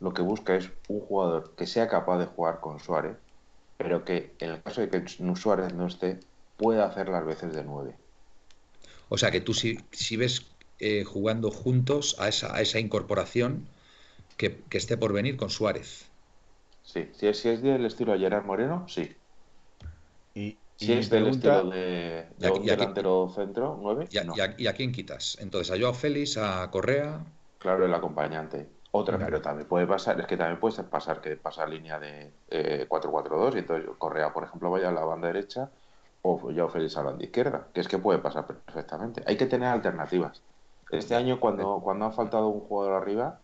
lo 0.00 0.12
que 0.12 0.22
busca 0.22 0.56
es 0.56 0.70
un 0.88 1.00
jugador 1.00 1.54
que 1.56 1.66
sea 1.66 1.88
capaz 1.88 2.18
de 2.18 2.26
jugar 2.26 2.60
con 2.60 2.80
Suárez, 2.80 3.16
pero 3.78 4.04
que 4.04 4.32
en 4.38 4.50
el 4.50 4.62
caso 4.62 4.80
de 4.80 4.90
que 4.90 5.06
Suárez 5.36 5.72
no 5.74 5.86
esté, 5.86 6.18
pueda 6.56 6.86
hacer 6.86 7.08
las 7.08 7.24
veces 7.24 7.54
de 7.54 7.64
nueve. 7.64 7.94
O 9.08 9.18
sea 9.18 9.30
que 9.30 9.40
tú 9.40 9.54
si, 9.54 9.78
si 9.92 10.16
ves 10.16 10.46
eh, 10.78 11.04
jugando 11.04 11.50
juntos 11.50 12.16
a 12.18 12.28
esa, 12.28 12.54
a 12.54 12.60
esa 12.60 12.80
incorporación 12.80 13.68
que, 14.36 14.62
esté 14.72 14.96
por 14.96 15.12
venir 15.12 15.36
con 15.36 15.50
Suárez. 15.50 16.06
Sí, 16.82 17.08
si 17.16 17.28
es, 17.28 17.38
si 17.38 17.48
es 17.48 17.62
del 17.62 17.84
estilo 17.84 18.12
de 18.12 18.18
Gerard 18.18 18.44
Moreno, 18.44 18.86
sí. 18.88 19.14
Y, 20.34 20.56
si 20.82 20.92
es 20.92 21.10
del 21.10 21.28
estilo 21.28 21.70
de, 21.70 22.26
un 22.52 22.64
delantero 22.64 23.30
centro, 23.34 23.78
9. 23.80 24.08
Y, 24.10 24.66
a, 24.66 24.72
quién 24.72 24.92
quitas? 24.92 25.36
Entonces, 25.40 25.74
¿a 25.74 25.80
Joao 25.80 25.94
Félix, 25.94 26.36
a 26.36 26.70
Correa? 26.70 27.20
Claro, 27.58 27.86
el 27.86 27.94
acompañante. 27.94 28.68
Otra, 28.90 29.16
pero 29.18 29.40
también 29.40 29.66
puede 29.66 29.86
pasar, 29.86 30.20
es 30.20 30.26
que 30.26 30.36
también 30.36 30.60
puede 30.60 30.82
pasar 30.84 31.22
que 31.22 31.36
pasa 31.36 31.66
línea 31.66 31.98
de 31.98 32.30
eh, 32.50 32.86
4-4-2 32.86 33.54
y 33.54 33.58
entonces 33.60 33.90
Correa, 33.96 34.34
por 34.34 34.44
ejemplo, 34.44 34.70
vaya 34.70 34.90
a 34.90 34.92
la 34.92 35.04
banda 35.04 35.28
derecha 35.28 35.70
o 36.20 36.38
Joao 36.38 36.68
Félix 36.68 36.96
a 36.96 37.02
la 37.02 37.10
banda 37.10 37.24
izquierda, 37.24 37.68
que 37.72 37.80
es 37.80 37.88
que 37.88 37.98
puede 37.98 38.18
pasar 38.18 38.46
perfectamente. 38.46 39.22
Hay 39.26 39.38
que 39.38 39.46
tener 39.46 39.68
alternativas. 39.68 40.42
Este 40.90 41.14
año, 41.14 41.40
cuando, 41.40 41.80
cuando 41.82 42.04
ha 42.04 42.12
faltado 42.12 42.48
un 42.48 42.60
jugador 42.60 43.00
arriba, 43.00 43.40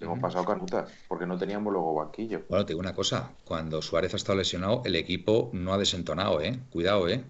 Hemos 0.00 0.18
pasado 0.18 0.44
canutas, 0.44 0.90
porque 1.08 1.26
no 1.26 1.36
teníamos 1.38 1.72
luego 1.72 1.94
banquillo. 1.94 2.42
Bueno, 2.48 2.64
te 2.64 2.72
digo 2.72 2.80
una 2.80 2.94
cosa, 2.94 3.30
cuando 3.44 3.82
Suárez 3.82 4.14
ha 4.14 4.16
estado 4.16 4.38
lesionado, 4.38 4.82
el 4.86 4.96
equipo 4.96 5.50
no 5.52 5.74
ha 5.74 5.78
desentonado, 5.78 6.40
¿eh? 6.40 6.58
Cuidado, 6.72 7.08
¿eh? 7.08 7.22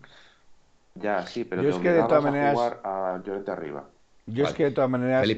Ya, 0.94 1.26
sí, 1.26 1.44
pero 1.44 1.62
yo 1.62 1.70
es 1.70 1.76
que 1.76 1.92
de 1.92 2.02
todas 2.02 2.22
maneras 2.22 2.54
jugar 2.54 2.80
a 2.84 3.20
Llorente 3.24 3.50
arriba. 3.50 3.84
Yo 4.26 4.44
es 4.44 4.54
que 4.54 4.64
de 4.64 4.70
todas 4.70 4.90
maneras 4.90 5.28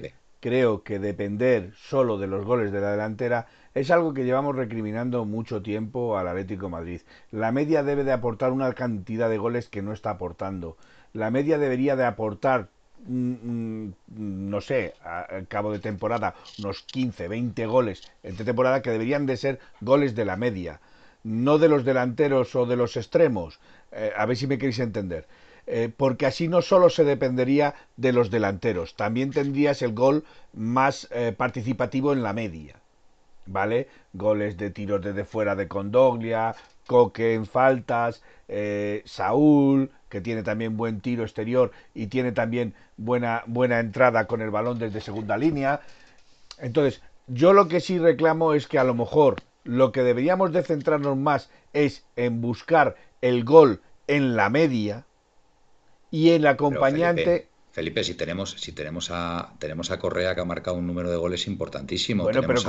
creo 0.40 0.82
que 0.82 0.98
depender 0.98 1.72
solo 1.76 2.18
de 2.18 2.26
los 2.26 2.44
goles 2.44 2.72
de 2.72 2.80
la 2.80 2.90
delantera 2.90 3.46
es 3.74 3.90
algo 3.90 4.12
que 4.12 4.24
llevamos 4.24 4.56
recriminando 4.56 5.24
mucho 5.24 5.62
tiempo 5.62 6.18
al 6.18 6.28
Atlético 6.28 6.68
Madrid. 6.68 7.00
La 7.30 7.52
media 7.52 7.82
debe 7.82 8.04
de 8.04 8.12
aportar 8.12 8.52
una 8.52 8.72
cantidad 8.74 9.30
de 9.30 9.38
goles 9.38 9.68
que 9.68 9.82
no 9.82 9.92
está 9.92 10.10
aportando. 10.10 10.76
La 11.12 11.30
media 11.30 11.58
debería 11.58 11.96
de 11.96 12.04
aportar 12.04 12.68
no 13.06 14.60
sé, 14.60 14.94
al 15.02 15.46
cabo 15.48 15.72
de 15.72 15.78
temporada, 15.78 16.34
unos 16.58 16.82
15, 16.82 17.28
20 17.28 17.66
goles 17.66 18.02
entre 18.22 18.44
temporada 18.44 18.82
que 18.82 18.90
deberían 18.90 19.26
de 19.26 19.36
ser 19.36 19.58
goles 19.80 20.14
de 20.14 20.24
la 20.24 20.36
media, 20.36 20.80
no 21.24 21.58
de 21.58 21.68
los 21.68 21.84
delanteros 21.84 22.54
o 22.54 22.66
de 22.66 22.76
los 22.76 22.96
extremos. 22.96 23.58
Eh, 23.92 24.12
a 24.16 24.26
ver 24.26 24.36
si 24.36 24.46
me 24.46 24.58
queréis 24.58 24.78
entender. 24.78 25.26
Eh, 25.66 25.92
porque 25.96 26.26
así 26.26 26.48
no 26.48 26.60
solo 26.60 26.90
se 26.90 27.04
dependería 27.04 27.74
de 27.96 28.12
los 28.12 28.30
delanteros, 28.30 28.96
también 28.96 29.30
tendrías 29.30 29.80
el 29.82 29.94
gol 29.94 30.24
más 30.52 31.06
eh, 31.12 31.32
participativo 31.36 32.12
en 32.12 32.22
la 32.22 32.32
media. 32.32 32.76
¿Vale? 33.46 33.88
Goles 34.12 34.56
de 34.56 34.70
tiros 34.70 35.02
desde 35.02 35.24
fuera 35.24 35.56
de 35.56 35.66
Condoglia, 35.66 36.54
Coque 36.86 37.34
en 37.34 37.46
faltas, 37.46 38.22
Saúl, 39.04 39.90
que 40.08 40.20
tiene 40.20 40.42
también 40.42 40.76
buen 40.76 41.00
tiro 41.00 41.22
exterior 41.22 41.72
y 41.94 42.08
tiene 42.08 42.32
también 42.32 42.74
buena, 42.96 43.42
buena 43.46 43.80
entrada 43.80 44.26
con 44.26 44.42
el 44.42 44.50
balón 44.50 44.78
desde 44.78 45.00
segunda 45.00 45.36
línea. 45.36 45.80
Entonces, 46.58 47.02
yo 47.28 47.52
lo 47.52 47.68
que 47.68 47.80
sí 47.80 47.98
reclamo 47.98 48.52
es 48.52 48.66
que 48.66 48.78
a 48.78 48.84
lo 48.84 48.94
mejor 48.94 49.36
lo 49.64 49.92
que 49.92 50.02
deberíamos 50.02 50.52
de 50.52 50.62
centrarnos 50.62 51.16
más 51.16 51.50
es 51.72 52.04
en 52.16 52.40
buscar 52.40 52.96
el 53.20 53.44
gol 53.44 53.80
en 54.06 54.36
la 54.36 54.50
media 54.50 55.04
y 56.10 56.30
el 56.30 56.46
acompañante... 56.46 57.48
Felipe, 57.72 58.04
si 58.04 58.14
tenemos, 58.14 58.50
si 58.50 58.72
tenemos 58.72 59.08
a 59.10 59.54
tenemos 59.58 59.90
a 59.90 59.98
Correa 59.98 60.34
que 60.34 60.42
ha 60.42 60.44
marcado 60.44 60.76
un 60.76 60.86
número 60.86 61.10
de 61.10 61.16
goles 61.16 61.46
importantísimo. 61.46 62.22
Bueno, 62.22 62.42
pero 62.46 62.62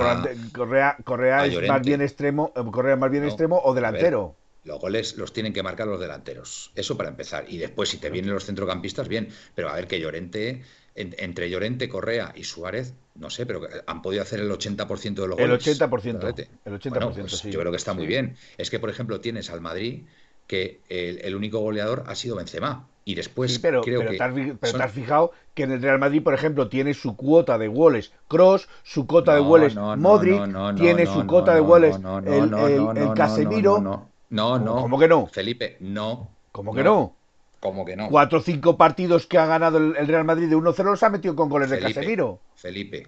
Correa, 0.54 0.98
Correa 1.04 1.46
es 1.46 1.68
más 1.68 1.82
bien 1.82 2.02
extremo, 2.02 2.54
Correa 2.72 2.96
más 2.96 3.12
bien 3.12 3.26
extremo 3.26 3.62
o 3.64 3.74
delantero. 3.74 4.36
Los 4.64 4.80
goles 4.80 5.18
los 5.18 5.34
tienen 5.34 5.52
que 5.52 5.62
marcar 5.62 5.88
los 5.88 6.00
delanteros. 6.00 6.72
Eso 6.76 6.96
para 6.96 7.10
empezar. 7.10 7.46
Y 7.50 7.58
después, 7.58 7.90
si 7.90 7.98
te 7.98 8.10
vienen 8.10 8.34
los 8.34 8.46
centrocampistas, 8.46 9.10
bien. 9.10 9.28
Pero 9.56 9.70
a 9.70 9.74
ver 9.74 9.88
que 9.88 10.00
Llorente, 10.00 10.64
entre 10.96 11.50
Llorente, 11.50 11.90
Correa 11.90 12.32
y 12.34 12.46
Suárez, 12.46 12.94
no 13.16 13.30
sé, 13.30 13.46
pero 13.46 13.68
han 13.86 14.02
podido 14.02 14.22
hacer 14.22 14.40
el 14.40 14.50
80% 14.50 15.16
de 15.16 15.28
los 15.28 15.38
goles. 15.38 15.68
El 15.68 15.78
80%. 15.78 16.48
El 16.64 16.74
80%, 16.80 17.14
pues 17.14 17.44
Yo 17.44 17.60
creo 17.60 17.72
que 17.72 17.78
está 17.78 17.94
muy 17.94 18.08
bien. 18.08 18.38
Es 18.58 18.70
que, 18.70 18.80
por 18.80 18.90
ejemplo, 18.90 19.20
tienes 19.20 19.50
al 19.50 19.60
Madrid 19.60 20.04
que 20.48 20.82
el, 20.90 21.36
único 21.36 21.60
goleador 21.60 22.04
ha 22.08 22.16
sido 22.16 22.36
Benzema. 22.36 22.88
Y 23.06 23.16
después 23.16 23.60
pero, 23.60 23.82
creo 23.82 24.00
pero 24.00 24.12
que. 24.12 24.18
Te 24.18 24.24
has, 24.24 24.34
pero 24.62 24.78
te 24.78 24.84
has 24.84 24.92
fijado 24.92 25.32
que 25.54 25.64
en 25.64 25.74
el 25.74 25.82
Real 25.82 26.00
Madrid, 26.00 26.24
por 26.24 26.34
ejemplo, 26.34 26.70
tiene 26.70 26.94
su 26.94 27.18
cuota 27.18 27.58
de 27.58 27.68
goles 27.68 28.14
Cross, 28.30 28.70
su 28.84 29.06
cuota 29.06 29.36
de 29.36 29.42
goles 29.42 29.76
Modric, 29.76 30.42
tiene 30.78 31.06
su 31.06 31.28
cuota 31.28 31.54
de 31.54 31.60
goles 31.60 31.98
el, 32.26 32.98
el 32.98 33.14
Casemiro 33.14 33.80
No, 34.30 34.60
no. 34.60 34.82
¿Cómo 34.82 34.98
que 34.98 35.08
no? 35.08 35.28
Felipe, 35.28 35.78
no. 35.82 36.30
¿Cómo 36.52 36.74
que 36.74 36.84
no? 36.84 37.16
¿Cómo 37.60 37.86
que 37.86 37.96
no? 37.96 38.10
Cuatro 38.10 38.40
o 38.40 38.42
cinco 38.42 38.78
partidos 38.78 39.26
que 39.26 39.38
ha 39.38 39.46
ganado 39.46 39.78
el 39.78 40.08
Real 40.08 40.26
Madrid 40.26 40.50
de 40.50 40.58
1-0 40.58 40.84
los 40.84 41.04
ha 41.04 41.10
metido 41.10 41.36
con 41.36 41.50
goles 41.50 41.70
de 41.70 41.80
Casemiro. 41.80 42.40
Felipe, 42.56 43.08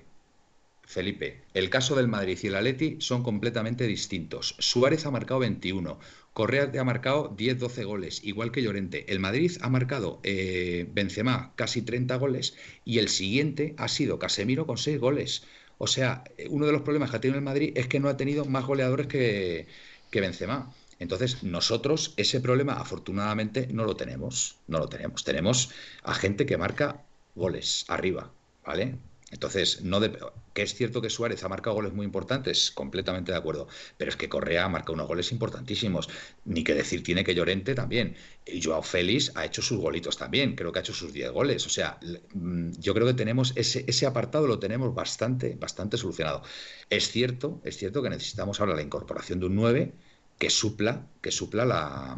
Felipe, 0.86 1.42
el 1.54 1.70
caso 1.70 1.96
del 1.96 2.08
Madrid 2.08 2.38
y 2.42 2.48
el 2.48 2.56
Atleti 2.56 2.98
son 3.00 3.24
completamente 3.24 3.88
distintos. 3.88 4.56
Suárez 4.60 5.06
ha 5.06 5.12
marcado 5.12 5.40
21, 5.40 6.00
Correa 6.34 6.72
ha 6.80 6.84
marcado 6.84 7.36
10-12 7.36 7.86
goles, 7.86 8.24
igual 8.24 8.52
que 8.52 8.62
Llorente. 8.62 9.12
El 9.12 9.20
Madrid 9.20 9.52
ha 9.62 9.70
marcado 9.70 10.20
eh, 10.24 10.88
Benzema 10.92 11.54
casi 11.56 11.82
30 11.82 12.16
goles 12.18 12.56
y 12.84 13.00
el 13.00 13.10
siguiente 13.10 13.74
ha 13.78 13.88
sido 13.88 14.20
Casemiro 14.20 14.68
con 14.68 14.78
6 14.78 15.00
goles. 15.00 15.44
O 15.78 15.88
sea, 15.88 16.24
uno 16.50 16.66
de 16.66 16.72
los 16.72 16.82
problemas 16.84 17.10
que 17.10 17.18
ha 17.18 17.22
tenido 17.22 17.40
el 17.40 17.46
Madrid 17.46 17.72
es 17.76 17.88
que 17.88 18.00
no 18.00 18.10
ha 18.10 18.18
tenido 18.18 18.46
más 18.46 18.66
goleadores 18.66 19.08
que, 19.08 19.68
que 20.12 20.22
Benzema. 20.22 20.74
Entonces, 21.00 21.44
nosotros 21.44 22.14
ese 22.18 22.40
problema 22.42 22.74
afortunadamente 22.74 23.68
no 23.72 23.86
lo 23.86 23.96
tenemos, 23.96 24.58
no 24.68 24.80
lo 24.80 24.88
tenemos. 24.88 25.24
Tenemos 25.24 25.72
a 26.04 26.14
gente 26.14 26.46
que 26.46 26.58
marca 26.58 27.04
goles 27.36 27.86
arriba, 27.88 28.32
¿vale? 28.66 28.98
Entonces, 29.32 29.82
no 29.82 30.00
de- 30.00 30.18
que 30.54 30.62
es 30.62 30.76
cierto 30.76 31.02
que 31.02 31.10
Suárez 31.10 31.44
ha 31.44 31.50
marcado 31.50 31.76
goles 31.76 31.94
muy 31.94 32.06
importantes, 32.06 32.72
completamente 32.72 33.32
de 33.32 33.38
acuerdo, 33.38 33.68
pero 33.98 34.10
es 34.10 34.16
que 34.18 34.30
Correa 34.30 34.66
ha 34.66 34.70
marcado 34.70 34.94
unos 34.94 35.08
goles 35.08 35.32
importantísimos. 35.32 36.08
Ni 36.46 36.64
que 36.64 36.74
decir 36.76 37.04
tiene 37.04 37.24
que 37.24 37.34
Llorente 37.36 37.74
también. 37.76 38.16
Y 38.46 38.62
Joao 38.62 38.84
Félix 38.84 39.32
ha 39.36 39.46
hecho 39.46 39.62
sus 39.62 39.80
golitos 39.80 40.18
también, 40.18 40.56
creo 40.56 40.72
que 40.72 40.80
ha 40.80 40.82
hecho 40.82 40.94
sus 40.94 41.12
10 41.12 41.32
goles. 41.32 41.66
O 41.66 41.70
sea, 41.70 42.00
mm, 42.34 42.72
yo 42.80 42.94
creo 42.94 43.08
que 43.08 43.14
tenemos 43.16 43.54
ese, 43.56 43.84
ese 43.88 44.06
apartado 44.06 44.48
lo 44.48 44.60
tenemos 44.60 44.94
bastante, 44.94 45.56
bastante 45.60 45.98
solucionado. 45.98 46.44
Es 46.90 47.10
cierto, 47.12 47.62
es 47.64 47.78
cierto 47.78 48.02
que 48.04 48.10
necesitamos 48.10 48.60
ahora 48.60 48.76
la 48.76 48.82
incorporación 48.84 49.40
de 49.40 49.48
un 49.48 49.56
9 49.56 49.94
que 50.38 50.50
supla, 50.50 51.08
que 51.22 51.32
supla 51.32 51.66
la 51.66 52.18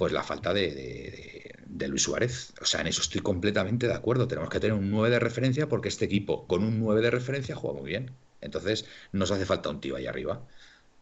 pues 0.00 0.12
la 0.12 0.22
falta 0.24 0.54
de, 0.54 0.62
de- 0.68 0.74
de- 0.74 1.54
de 1.66 1.88
Luis 1.88 2.02
Suárez. 2.02 2.52
O 2.60 2.64
sea, 2.64 2.80
en 2.80 2.86
eso 2.88 3.02
estoy 3.02 3.20
completamente 3.20 3.86
de 3.86 3.94
acuerdo. 3.94 4.26
Tenemos 4.26 4.48
que 4.50 4.58
tener 4.60 4.74
un 4.76 4.90
9 4.90 5.10
de 5.10 5.18
referencia 5.20 5.68
porque 5.68 5.88
este 5.88 6.06
equipo 6.06 6.46
con 6.46 6.64
un 6.64 6.80
9 6.80 7.02
de 7.02 7.10
referencia 7.10 7.54
juega 7.54 7.78
muy 7.80 7.90
bien. 7.90 8.10
Entonces, 8.40 8.86
nos 9.12 9.30
hace 9.30 9.44
falta 9.46 9.68
un 9.70 9.80
tío 9.80 9.96
ahí 9.96 10.06
arriba. 10.06 10.40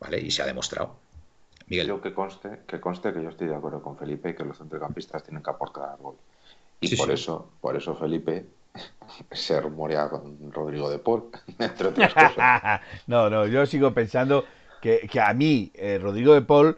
¿Vale? 0.01 0.21
Y 0.21 0.31
se 0.33 0.43
ha 0.43 0.47
demostrado. 0.47 0.97
Miguel. 1.69 1.87
Yo 1.87 2.01
que 2.01 2.13
conste, 2.13 2.61
que 2.67 2.81
conste 2.81 3.13
que 3.13 3.23
yo 3.23 3.29
estoy 3.29 3.47
de 3.49 3.55
acuerdo 3.55 3.81
con 3.83 3.97
Felipe 3.97 4.31
y 4.31 4.35
que 4.35 4.45
los 4.45 4.59
centrocampistas 4.59 5.23
tienen 5.23 5.43
que 5.43 5.51
aportar 5.51 5.97
gol. 5.99 6.17
Y 6.81 6.89
Sí, 6.89 6.97
por 6.97 7.07
sí. 7.09 7.13
eso, 7.15 7.51
por 7.61 7.77
eso 7.77 7.95
Felipe 7.97 8.47
se 9.33 9.61
rumorea 9.61 10.09
con 10.09 10.53
Rodrigo 10.53 10.91
de 10.91 10.99
Paul, 10.99 11.31
entre 11.59 11.89
otras 11.89 12.15
cosas. 12.15 12.81
no, 13.07 13.31
no, 13.31 13.47
yo 13.47 13.65
sigo 13.67 13.93
pensando 13.95 14.45
que, 14.83 15.09
que 15.11 15.21
a 15.21 15.33
mí, 15.35 15.71
eh, 15.75 15.99
Rodrigo 16.01 16.35
de 16.35 16.43
Paul, 16.43 16.77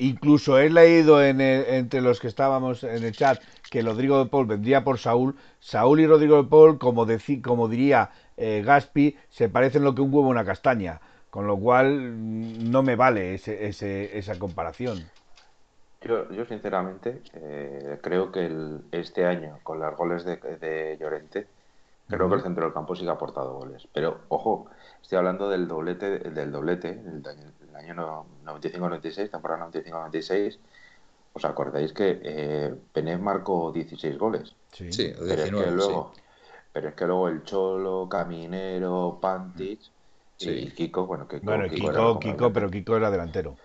incluso 0.00 0.58
he 0.58 0.70
leído 0.70 1.22
en 1.22 1.40
el- 1.40 1.64
entre 1.68 2.00
los 2.00 2.20
que 2.20 2.28
estábamos 2.28 2.84
en 2.84 3.04
el 3.04 3.14
chat 3.14 3.42
que 3.68 3.82
Rodrigo 3.82 4.18
de 4.18 4.30
Paul 4.30 4.46
vendría 4.46 4.84
por 4.84 4.98
Saúl. 4.98 5.36
Saúl 5.60 6.00
y 6.00 6.06
Rodrigo 6.06 6.42
de 6.42 6.48
Paul, 6.48 6.78
como, 6.78 7.06
diría 7.06 8.10
eh, 8.36 8.62
Gaspi, 8.64 9.16
se 9.28 9.48
parecen 9.48 9.84
lo 9.84 9.94
que 9.94 10.02
un 10.02 10.12
huevo 10.12 10.28
a 10.28 10.30
una 10.30 10.44
castaña. 10.44 11.00
Con 11.30 11.46
lo 11.46 11.56
cual 11.58 12.70
no 12.72 12.82
me 12.82 12.96
vale 12.96 13.34
ese, 13.34 13.66
ese- 13.68 14.18
esa 14.18 14.38
comparación. 14.38 15.10
Yo, 16.02 16.30
yo 16.30 16.44
sinceramente 16.46 17.22
eh, 17.34 17.98
creo 18.02 18.32
que 18.32 18.46
el- 18.46 18.80
este 18.90 19.26
año, 19.26 19.58
con 19.62 19.78
los 19.80 19.96
goles 19.96 20.24
de, 20.24 20.36
de 20.36 20.96
Llorente, 20.98 21.46
creo 22.08 22.28
que 22.28 22.36
el 22.36 22.42
centro 22.42 22.64
del 22.64 22.72
campo 22.74 22.94
sí 22.96 23.04
que 23.04 23.10
ha 23.10 23.14
aportado 23.14 23.54
goles. 23.54 23.88
Pero, 23.92 24.20
ojo, 24.28 24.70
estoy 25.02 25.18
hablando 25.18 25.50
del 25.50 25.68
doblete, 25.68 26.18
del 26.20 26.52
doblete, 26.52 26.94
el 27.70 27.76
año 27.76 27.94
no- 27.94 28.26
95-96, 28.44 29.30
temporada 29.30 29.66
95-96. 29.70 30.58
¿Os 31.32 31.44
acordáis 31.44 31.92
que 31.92 32.20
eh, 32.22 32.74
Pené 32.92 33.16
marcó 33.16 33.70
16 33.72 34.18
goles? 34.18 34.54
Sí. 34.72 34.92
Sí, 34.92 35.12
Pero 35.16 35.24
es, 35.32 35.36
19, 35.44 35.64
que 35.64 35.70
sí. 35.70 35.76
luego, 35.76 36.12
pero 36.72 36.88
es 36.88 36.94
que 36.94 37.06
luego 37.06 37.28
el 37.28 37.44
Cholo, 37.44 38.08
Caminero, 38.08 39.18
Pantich 39.20 39.90
y 40.38 40.44
Sí. 40.44 40.72
Kiko, 40.74 41.06
bueno, 41.06 41.28
Kiko, 41.28 41.44
Bueno, 41.44 41.64
Kiko 41.68 41.90
Kiko, 41.92 42.18
Kiko, 42.18 42.52
pero 42.52 42.70
Kiko 42.70 42.96
era 42.96 43.10
delantero. 43.10 43.56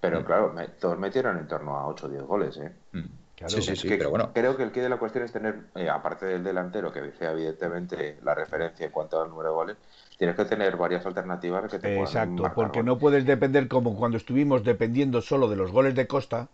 pero 0.00 0.24
claro, 0.24 0.52
me- 0.54 0.68
todos 0.68 0.98
metieron 0.98 1.36
en 1.36 1.46
torno 1.46 1.76
a 1.76 1.86
8 1.86 2.06
o 2.06 2.08
10 2.08 2.22
goles, 2.22 2.56
¿eh? 2.56 2.72
Mm. 2.92 3.00
Claro. 3.36 3.50
Sí, 3.54 3.62
sí, 3.62 3.74
sí, 3.76 3.88
que 3.88 3.96
pero 3.96 4.10
bueno. 4.10 4.30
Creo 4.34 4.54
que 4.56 4.62
el 4.62 4.70
quid 4.72 4.82
de 4.82 4.88
la 4.90 4.98
cuestión 4.98 5.24
es 5.24 5.32
tener, 5.32 5.60
eh, 5.74 5.88
aparte 5.88 6.26
del 6.26 6.44
delantero, 6.44 6.92
que 6.92 7.00
dice 7.00 7.24
evidentemente 7.30 8.18
la 8.22 8.34
referencia 8.34 8.84
en 8.86 8.92
cuanto 8.92 9.20
al 9.20 9.30
número 9.30 9.48
de 9.50 9.54
goles, 9.54 9.76
tienes 10.20 10.36
que 10.36 10.44
tener 10.44 10.76
varias 10.76 11.06
alternativas 11.06 11.62
que 11.62 11.78
te 11.78 11.96
puedan 11.96 12.02
Exacto, 12.02 12.52
porque 12.54 12.82
no 12.82 12.98
puedes 12.98 13.24
depender 13.24 13.68
como 13.68 13.96
cuando 13.96 14.18
estuvimos 14.18 14.62
dependiendo 14.62 15.22
solo 15.22 15.48
de 15.48 15.56
los 15.56 15.72
goles 15.72 15.94
de 15.94 16.06
Costa, 16.06 16.50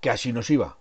que 0.00 0.08
así 0.08 0.32
nos 0.32 0.48
iba. 0.50 0.76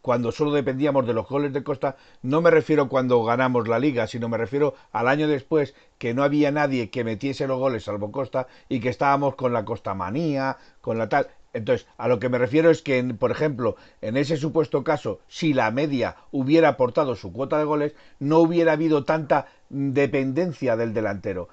Cuando 0.00 0.32
solo 0.32 0.50
dependíamos 0.50 1.06
de 1.06 1.12
los 1.12 1.28
goles 1.28 1.52
de 1.52 1.62
Costa, 1.62 1.96
no 2.22 2.40
me 2.40 2.50
refiero 2.50 2.88
cuando 2.88 3.22
ganamos 3.22 3.68
la 3.68 3.78
liga, 3.78 4.06
sino 4.06 4.30
me 4.30 4.38
refiero 4.38 4.72
al 4.92 5.08
año 5.08 5.28
después 5.28 5.74
que 5.98 6.14
no 6.14 6.22
había 6.22 6.52
nadie 6.52 6.88
que 6.88 7.04
metiese 7.04 7.46
los 7.46 7.58
goles 7.58 7.84
salvo 7.84 8.10
Costa 8.10 8.46
y 8.70 8.80
que 8.80 8.88
estábamos 8.88 9.34
con 9.34 9.52
la 9.52 9.66
Costa 9.66 9.92
manía, 9.92 10.56
con 10.80 10.96
la 10.96 11.10
tal. 11.10 11.28
Entonces, 11.52 11.86
a 11.96 12.06
lo 12.06 12.20
que 12.20 12.28
me 12.28 12.38
refiero 12.38 12.70
es 12.70 12.82
que, 12.82 13.02
por 13.02 13.30
ejemplo, 13.30 13.76
en 14.00 14.16
ese 14.16 14.36
supuesto 14.36 14.84
caso, 14.84 15.20
si 15.26 15.52
la 15.52 15.70
media 15.70 16.16
hubiera 16.30 16.68
aportado 16.68 17.16
su 17.16 17.32
cuota 17.32 17.58
de 17.58 17.64
goles, 17.64 17.94
no 18.20 18.38
hubiera 18.38 18.72
habido 18.72 19.04
tanta 19.04 19.46
dependencia 19.68 20.76
del 20.76 20.94
delantero. 20.94 21.48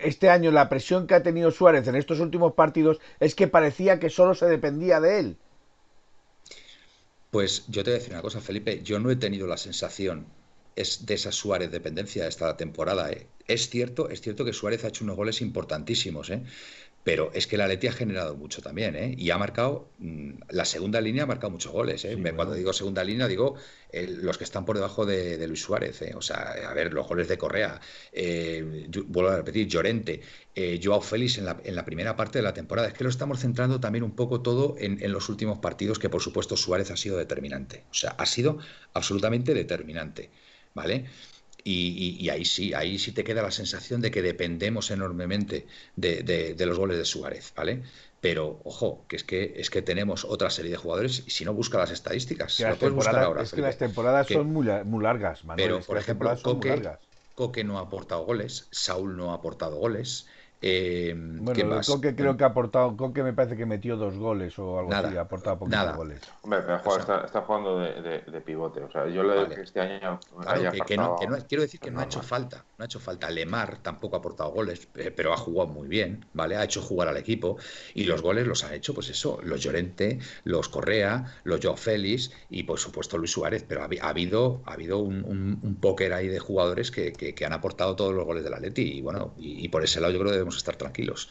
Este 0.00 0.30
año 0.30 0.50
la 0.50 0.70
presión 0.70 1.06
que 1.06 1.14
ha 1.14 1.22
tenido 1.22 1.50
Suárez 1.50 1.86
en 1.86 1.96
estos 1.96 2.20
últimos 2.20 2.54
partidos 2.54 2.98
es 3.20 3.34
que 3.34 3.46
parecía 3.46 4.00
que 4.00 4.08
solo 4.08 4.34
se 4.34 4.46
dependía 4.46 5.00
de 5.00 5.20
él. 5.20 5.36
Pues 7.30 7.64
yo 7.68 7.84
te 7.84 7.90
voy 7.90 7.96
a 7.96 7.98
decir 7.98 8.12
una 8.14 8.22
cosa, 8.22 8.40
Felipe. 8.40 8.82
Yo 8.82 8.98
no 8.98 9.10
he 9.10 9.16
tenido 9.16 9.46
la 9.46 9.58
sensación 9.58 10.26
es 10.76 11.06
de 11.06 11.14
esa 11.14 11.32
Suárez 11.32 11.70
dependencia 11.70 12.26
esta 12.26 12.56
temporada. 12.56 13.10
¿eh? 13.10 13.26
Es 13.46 13.68
cierto, 13.68 14.08
es 14.08 14.20
cierto 14.20 14.44
que 14.44 14.52
Suárez 14.52 14.84
ha 14.84 14.88
hecho 14.88 15.04
unos 15.04 15.16
goles 15.16 15.40
importantísimos, 15.40 16.30
¿eh? 16.30 16.42
Pero 17.04 17.30
es 17.34 17.46
que 17.46 17.56
el 17.56 17.62
Atleti 17.62 17.88
ha 17.88 17.92
generado 17.92 18.36
mucho 18.36 18.62
también, 18.62 18.94
¿eh? 18.96 19.14
y 19.18 19.30
ha 19.30 19.38
marcado, 19.38 19.90
mm, 19.98 20.30
la 20.50 20.64
segunda 20.64 21.00
línea 21.00 21.24
ha 21.24 21.26
marcado 21.26 21.50
muchos 21.50 21.72
goles. 21.72 22.04
¿eh? 22.04 22.10
Sí, 22.10 22.16
Me- 22.16 22.30
bueno. 22.30 22.36
Cuando 22.36 22.54
digo 22.54 22.72
segunda 22.72 23.02
línea, 23.04 23.26
digo 23.28 23.56
eh, 23.90 24.06
los 24.08 24.38
que 24.38 24.44
están 24.44 24.64
por 24.64 24.76
debajo 24.76 25.04
de, 25.06 25.36
de 25.38 25.46
Luis 25.48 25.60
Suárez. 25.62 26.00
¿eh? 26.02 26.14
O 26.16 26.22
sea, 26.22 26.52
a 26.68 26.74
ver, 26.74 26.92
los 26.92 27.06
goles 27.08 27.28
de 27.28 27.38
Correa, 27.38 27.80
eh, 28.12 28.86
yo- 28.88 29.04
vuelvo 29.06 29.30
a 29.30 29.36
repetir, 29.36 29.66
Llorente, 29.68 30.20
Joao 30.82 31.00
Félix 31.00 31.38
en 31.38 31.44
la, 31.46 31.60
en 31.64 31.74
la 31.74 31.84
primera 31.84 32.14
parte 32.16 32.38
de 32.38 32.42
la 32.42 32.52
temporada. 32.54 32.88
Es 32.88 32.94
que 32.94 33.04
lo 33.04 33.10
estamos 33.10 33.40
centrando 33.40 33.80
también 33.80 34.04
un 34.04 34.14
poco 34.14 34.42
todo 34.42 34.76
en, 34.78 35.02
en 35.02 35.12
los 35.12 35.28
últimos 35.28 35.58
partidos, 35.58 35.98
que 35.98 36.08
por 36.10 36.20
supuesto 36.22 36.56
Suárez 36.56 36.90
ha 36.90 36.96
sido 36.96 37.16
determinante. 37.16 37.84
O 37.90 37.94
sea, 37.94 38.10
ha 38.10 38.26
sido 38.26 38.58
absolutamente 38.92 39.54
determinante. 39.54 40.30
¿Vale? 40.74 41.04
Y, 41.64 42.16
y- 42.18 42.24
y 42.24 42.28
ahí 42.30 42.44
sí, 42.44 42.74
ahí 42.74 42.98
sí 42.98 43.12
te 43.12 43.22
queda 43.24 43.42
la 43.42 43.50
sensación 43.52 44.00
de 44.00 44.10
que 44.10 44.20
dependemos 44.22 44.90
enormemente 44.90 45.66
de, 45.96 46.22
de- 46.22 46.54
de 46.54 46.66
los 46.66 46.78
goles 46.78 46.98
de 46.98 47.04
Suárez, 47.04 47.52
¿vale? 47.54 47.82
Pero, 48.20 48.60
ojo, 48.64 49.06
que 49.08 49.16
es 49.16 49.24
que 49.24 49.54
es 49.56 49.70
que 49.70 49.82
tenemos 49.82 50.24
otra 50.24 50.50
serie 50.50 50.70
de 50.72 50.76
jugadores, 50.76 51.22
y 51.26 51.30
si 51.30 51.44
no 51.44 51.54
busca 51.54 51.78
las 51.78 51.90
estadísticas, 51.90 52.56
Que 52.56 52.64
las 52.64 52.78
puedes 52.78 52.94
buscar 52.94 53.18
ahora, 53.18 53.42
es 53.42 53.50
que 53.50 53.56
Felipe. 53.56 53.68
las 53.68 53.78
temporadas 53.78 54.26
Que- 54.26 54.34
son 54.34 54.52
muy, 54.52 54.66
muy 54.84 55.02
largas, 55.02 55.44
Manuel. 55.44 55.64
pero, 55.64 55.78
es 55.78 55.86
que 55.86 55.88
por 55.88 55.98
ejemplo, 55.98 56.42
Coque. 56.42 56.82
Coque 57.34 57.64
no 57.64 57.78
ha 57.78 57.82
aportado 57.82 58.24
goles, 58.24 58.68
Saúl 58.72 59.16
no 59.16 59.32
ha 59.32 59.34
aportado 59.36 59.76
goles. 59.76 60.26
Eh, 60.62 61.12
Bueno, 61.16 61.52
¿quién 61.52 61.66
lo 61.68 61.74
de 61.74 61.78
más? 61.80 61.86
Coque 61.88 62.14
creo 62.14 62.36
que 62.36 62.44
ha 62.44 62.48
aportado, 62.48 62.96
Coque 62.96 63.22
me 63.22 63.32
parece 63.32 63.56
que 63.56 63.66
metió 63.66 63.96
dos 63.96 64.16
goles 64.16 64.56
o 64.58 64.78
algo 64.78 64.90
Nada, 64.90 65.08
así, 65.08 65.16
ha 65.16 65.22
aportado 65.22 65.58
poquitos 65.58 65.78
nada. 65.80 65.92
goles. 65.96 66.20
Hombre, 66.42 66.60
pero 66.64 66.78
juega- 66.78 67.02
O 67.02 67.04
sea- 67.06 67.14
está, 67.16 67.26
está 67.26 67.40
jugando 67.42 67.78
de, 67.80 68.00
de- 68.00 68.20
de 68.20 68.40
pivote. 68.40 68.80
O 68.84 68.90
sea, 68.90 69.06
yo 69.08 69.22
le 69.24 69.34
Vale. 69.34 69.54
que 69.54 69.60
este 69.62 69.80
año 69.80 70.20
Claro, 70.40 70.70
que, 70.70 70.80
que 70.80 70.96
no, 70.96 71.02
apartado- 71.04 71.18
que 71.18 71.26
no- 71.40 71.46
quiero 71.48 71.62
decir 71.62 71.80
que 71.80 71.90
no 71.90 72.00
ha 72.00 72.04
hecho 72.04 72.22
falta, 72.22 72.64
ha 72.82 72.86
hecho 72.86 73.00
falta. 73.00 73.30
Lemar 73.30 73.82
tampoco 73.82 74.16
ha 74.16 74.18
aportado 74.20 74.50
goles, 74.50 74.88
eh, 74.96 75.10
pero 75.10 75.32
ha 75.32 75.36
jugado 75.36 75.68
muy 75.70 75.88
bien, 75.88 76.24
¿vale? 76.32 76.56
Ha 76.56 76.64
hecho 76.64 76.82
jugar 76.82 77.08
al 77.08 77.16
equipo 77.16 77.56
y 77.94 78.04
los 78.04 78.22
goles 78.22 78.46
los 78.46 78.64
ha 78.64 78.74
hecho, 78.74 78.94
pues 78.94 79.08
eso, 79.10 79.38
los 79.42 79.60
Llorente, 79.62 80.18
los 80.44 80.68
Correa, 80.68 81.40
los 81.44 81.60
Joao 81.62 81.76
Félix 81.76 82.30
y 82.50 82.64
por 82.64 82.78
supuesto 82.78 83.18
Luis 83.18 83.30
Suárez, 83.32 83.64
pero 83.66 83.82
ha, 83.82 83.88
habi- 83.88 84.00
ha 84.00 84.08
habido, 84.08 84.62
ha 84.66 84.72
habido 84.74 84.98
un, 84.98 85.24
un- 85.24 85.76
póker 85.82 86.12
ahí 86.12 86.28
de 86.28 86.38
jugadores 86.38 86.90
que, 86.90 87.12
que- 87.12 87.42
han 87.44 87.52
aportado 87.52 87.96
todos 87.96 88.14
los 88.14 88.24
goles 88.24 88.44
del 88.44 88.54
Atleti 88.54 88.82
y 88.98 89.00
bueno, 89.02 89.34
y, 89.38 89.68
por 89.68 89.82
ese 89.82 90.00
lado 90.00 90.12
yo 90.12 90.18
creo 90.20 90.30
que 90.30 90.34
debemos 90.36 90.56
estar 90.56 90.76
tranquilos. 90.76 91.28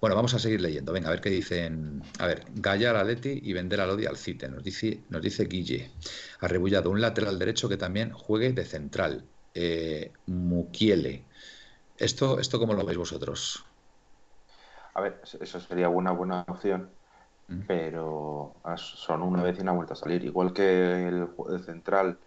Bueno, 0.00 0.14
vamos 0.16 0.34
a 0.34 0.38
seguir 0.38 0.60
leyendo. 0.60 0.92
Venga, 0.92 1.08
a 1.08 1.12
ver 1.12 1.20
qué 1.20 1.30
dicen. 1.30 2.02
A 2.18 2.26
ver, 2.26 2.44
Gaya 2.54 2.90
al 2.90 2.96
Atleti 2.96 3.40
y 3.42 3.52
vender 3.54 3.80
a 3.80 3.86
Lodi 3.86 4.06
al 4.06 4.16
Cite. 4.18 4.48
Nos 4.48 4.62
dice, 4.62 5.04
nos 5.08 5.22
dice 5.22 5.44
Guille. 5.46 5.90
Arrebullado, 6.40 6.90
un 6.90 7.00
lateral 7.00 7.38
derecho 7.38 7.68
que 7.68 7.76
también 7.78 8.12
juegue 8.12 8.52
de 8.52 8.64
central. 8.64 9.24
Eh, 9.58 10.12
Mukiele. 10.26 11.14
¿Esto, 11.96 12.38
¿Esto 12.40 12.58
cómo 12.60 12.74
lo 12.74 12.84
veis 12.86 12.98
vosotros? 12.98 13.64
A 14.94 15.00
ver, 15.00 15.20
eso 15.40 15.60
sería 15.60 15.88
una 15.88 16.12
buena 16.12 16.44
opción, 16.48 16.90
Mm. 17.48 17.66
pero 17.66 18.60
son 18.76 19.22
una 19.22 19.42
vez 19.42 19.58
y 19.60 19.64
no 19.64 19.72
ha 19.72 19.74
vuelto 19.74 19.94
a 19.94 19.96
salir. 19.96 20.24
Igual 20.24 20.52
que 20.52 21.08
el, 21.08 21.28
central, 21.64 22.20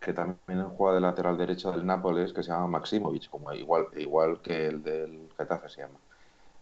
que 0.00 0.12
también 0.14 0.68
juega 0.70 0.96
de 0.96 1.00
lateral 1.02 1.38
derecho 1.38 1.72
del 1.72 1.86
Nápoles, 1.86 2.32
que 2.32 2.42
se 2.42 2.50
llama 2.50 2.68
Maximovic, 2.68 3.28
como 3.30 3.52
igual, 3.54 3.88
igual 3.96 4.42
que 4.42 4.66
el 4.68 4.82
del 4.82 5.30
Getafe 5.36 5.68
se 5.70 5.82
llama. 5.82 6.00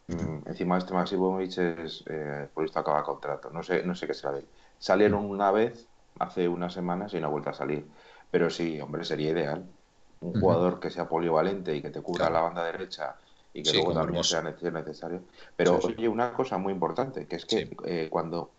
mm, 0.09 0.49
encima 0.49 0.79
este 0.79 0.95
Maximovic 0.95 1.59
es, 1.59 2.05
eh, 2.09 2.51
por 2.55 2.65
esto 2.65 2.81
acaba 2.81 3.05
contrato. 3.05 3.51
No 3.51 3.63
sé, 3.63 3.85
no 3.85 3.95
sé 3.95 4.07
qué 4.07 4.15
será 4.15 4.33
de 4.35 4.41
él. 4.41 4.51
Salieron 4.79 5.25
una 5.27 5.51
vez 5.53 5.91
hace 6.19 6.49
unas 6.49 6.75
semanas 6.75 7.15
y 7.15 7.21
no 7.21 7.29
ha 7.29 7.31
vuelto 7.31 7.51
a 7.51 7.55
salir. 7.55 7.93
Pero 8.31 8.51
sí, 8.51 8.81
hombre, 8.81 9.05
sería 9.05 9.31
ideal. 9.33 9.76
Un 10.21 10.41
jugador 10.41 10.81
que 10.81 10.91
sea 10.91 11.09
polivalente 11.09 11.77
y 11.77 11.83
que 11.83 11.91
te 11.91 12.01
cubra 12.01 12.31
la 12.31 12.41
banda 12.41 12.65
derecha 12.65 13.17
y 13.57 13.63
que 13.63 13.73
luego 13.73 13.95
también 13.95 14.23
sea 14.23 14.43
necesario. 14.43 15.23
Pero 15.57 15.79
oye, 15.83 16.09
una 16.09 16.33
cosa 16.35 16.59
muy 16.59 16.73
importante, 16.73 17.27
que 17.27 17.37
es 17.37 17.47
que 17.47 17.75
eh, 17.85 18.09
cuando, 18.11 18.51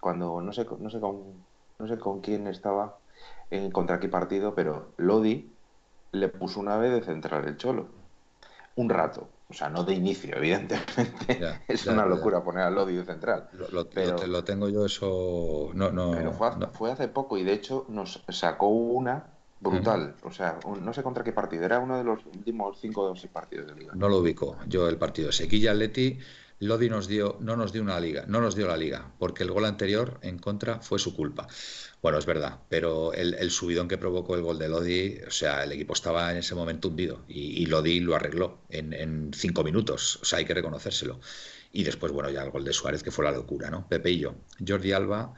cuando 0.00 0.40
no 0.40 0.52
sé, 0.52 0.66
no 0.78 0.88
sé 0.88 1.00
con, 1.00 1.22
no 1.78 1.86
sé 1.88 1.98
con 1.98 2.20
quién 2.20 2.46
estaba 2.46 2.96
en 3.50 3.70
contra 3.70 4.00
qué 4.00 4.08
partido, 4.08 4.54
pero 4.54 4.92
Lodi 4.96 5.50
le 6.12 6.28
puso 6.28 6.60
una 6.60 6.78
vez 6.78 6.92
de 6.92 7.02
central 7.02 7.46
el 7.46 7.58
Cholo. 7.58 7.88
Un 8.76 8.88
rato. 8.88 9.28
O 9.50 9.54
sea, 9.54 9.68
no 9.68 9.84
de 9.84 9.94
inicio, 9.94 10.34
evidentemente. 10.38 11.40
es 11.68 11.86
una 11.86 12.06
locura 12.06 12.42
poner 12.42 12.64
a 12.64 12.70
Lodi 12.70 12.96
de 12.96 13.04
central. 13.04 13.50
Lo, 13.52 13.88
pero, 13.90 14.26
lo, 14.26 14.44
tengo 14.44 14.70
yo 14.70 14.86
eso. 14.86 15.70
No, 15.74 15.90
no, 15.90 16.12
pero 16.12 16.32
fue, 16.32 16.50
fue 16.72 16.92
hace 16.92 17.08
poco 17.08 17.36
y 17.36 17.44
de 17.44 17.52
hecho 17.52 17.84
nos 17.88 18.24
sacó 18.28 18.68
una 18.68 19.26
brutal. 19.60 20.14
O 20.22 20.30
sea, 20.30 20.58
no 20.80 20.92
sé 20.92 21.02
contra 21.02 21.24
qué 21.24 21.32
partido. 21.32 21.64
Era 21.64 21.78
uno 21.78 21.98
de 21.98 22.04
los 22.04 22.24
últimos 22.26 22.78
cinco 22.80 23.02
o 23.02 23.16
seis 23.16 23.32
partidos 23.32 23.66
de 23.68 23.74
liga. 23.74 23.92
No 23.94 24.08
lo 24.08 24.18
ubico 24.18 24.56
yo 24.66 24.88
el 24.88 24.96
partido. 24.96 25.32
Sequilla 25.32 25.74
Leti, 25.74 26.18
Lodi 26.60 26.88
nos 26.88 27.06
dio, 27.06 27.36
no 27.40 27.56
nos 27.56 27.72
dio 27.72 27.82
una 27.82 28.00
liga, 28.00 28.24
no 28.26 28.40
nos 28.40 28.56
dio 28.56 28.66
la 28.66 28.76
liga, 28.76 29.12
porque 29.18 29.44
el 29.44 29.52
gol 29.52 29.64
anterior 29.64 30.18
en 30.22 30.38
contra 30.38 30.80
fue 30.80 30.98
su 30.98 31.14
culpa. 31.14 31.46
Bueno, 32.02 32.18
es 32.18 32.26
verdad, 32.26 32.58
pero 32.68 33.12
el, 33.12 33.50
subidón 33.50 33.86
que 33.86 33.96
provocó 33.96 34.34
el 34.34 34.42
gol 34.42 34.58
de 34.58 34.68
Lodi, 34.68 35.18
o 35.26 35.30
sea, 35.30 35.62
el 35.62 35.72
equipo 35.72 35.92
estaba 35.92 36.30
en 36.32 36.38
ese 36.38 36.56
momento 36.56 36.88
hundido 36.88 37.24
y, 37.28 37.64
Lodi 37.66 38.00
lo 38.00 38.16
arregló 38.16 38.58
en, 38.70 39.30
cinco 39.34 39.62
minutos, 39.62 40.18
o 40.22 40.24
sea, 40.24 40.40
hay 40.40 40.44
que 40.44 40.54
reconocérselo. 40.54 41.20
Y 41.72 41.84
después, 41.84 42.12
bueno, 42.12 42.30
ya 42.30 42.42
el 42.42 42.50
gol 42.50 42.64
de 42.64 42.72
Suárez, 42.72 43.02
que 43.02 43.10
fue 43.10 43.24
la 43.24 43.30
locura, 43.30 43.70
¿no? 43.70 43.86
Pepe 43.88 44.10
y 44.10 44.18
yo. 44.18 44.34
Jordi 44.66 44.92
Alba, 44.92 45.34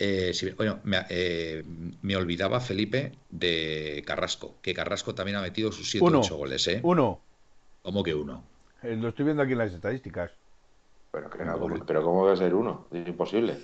eh, 0.00 0.32
bueno, 0.56 0.78
eh, 1.10 1.64
me, 2.02 2.16
olvidaba 2.16 2.60
Felipe 2.60 3.12
de 3.30 4.04
Carrasco, 4.06 4.54
que 4.62 4.72
Carrasco 4.72 5.12
también 5.14 5.36
ha 5.38 5.42
metido 5.42 5.72
sus 5.72 5.90
7 5.90 6.06
ocho 6.06 6.36
goles, 6.36 6.68
¿eh? 6.68 6.80
Uno. 6.84 7.20
¿Cómo 7.82 8.04
que 8.04 8.14
uno? 8.14 8.44
Eh, 8.82 8.94
lo 8.96 9.08
estoy 9.08 9.24
viendo 9.24 9.42
aquí 9.42 9.52
en 9.52 9.58
las 9.58 9.72
estadísticas. 9.72 10.30
Pero, 11.10 11.28
pero 11.84 12.02
¿cómo 12.02 12.24
va 12.24 12.32
a 12.32 12.36
ser 12.36 12.54
uno? 12.54 12.86
Es 12.92 13.08
imposible. 13.08 13.58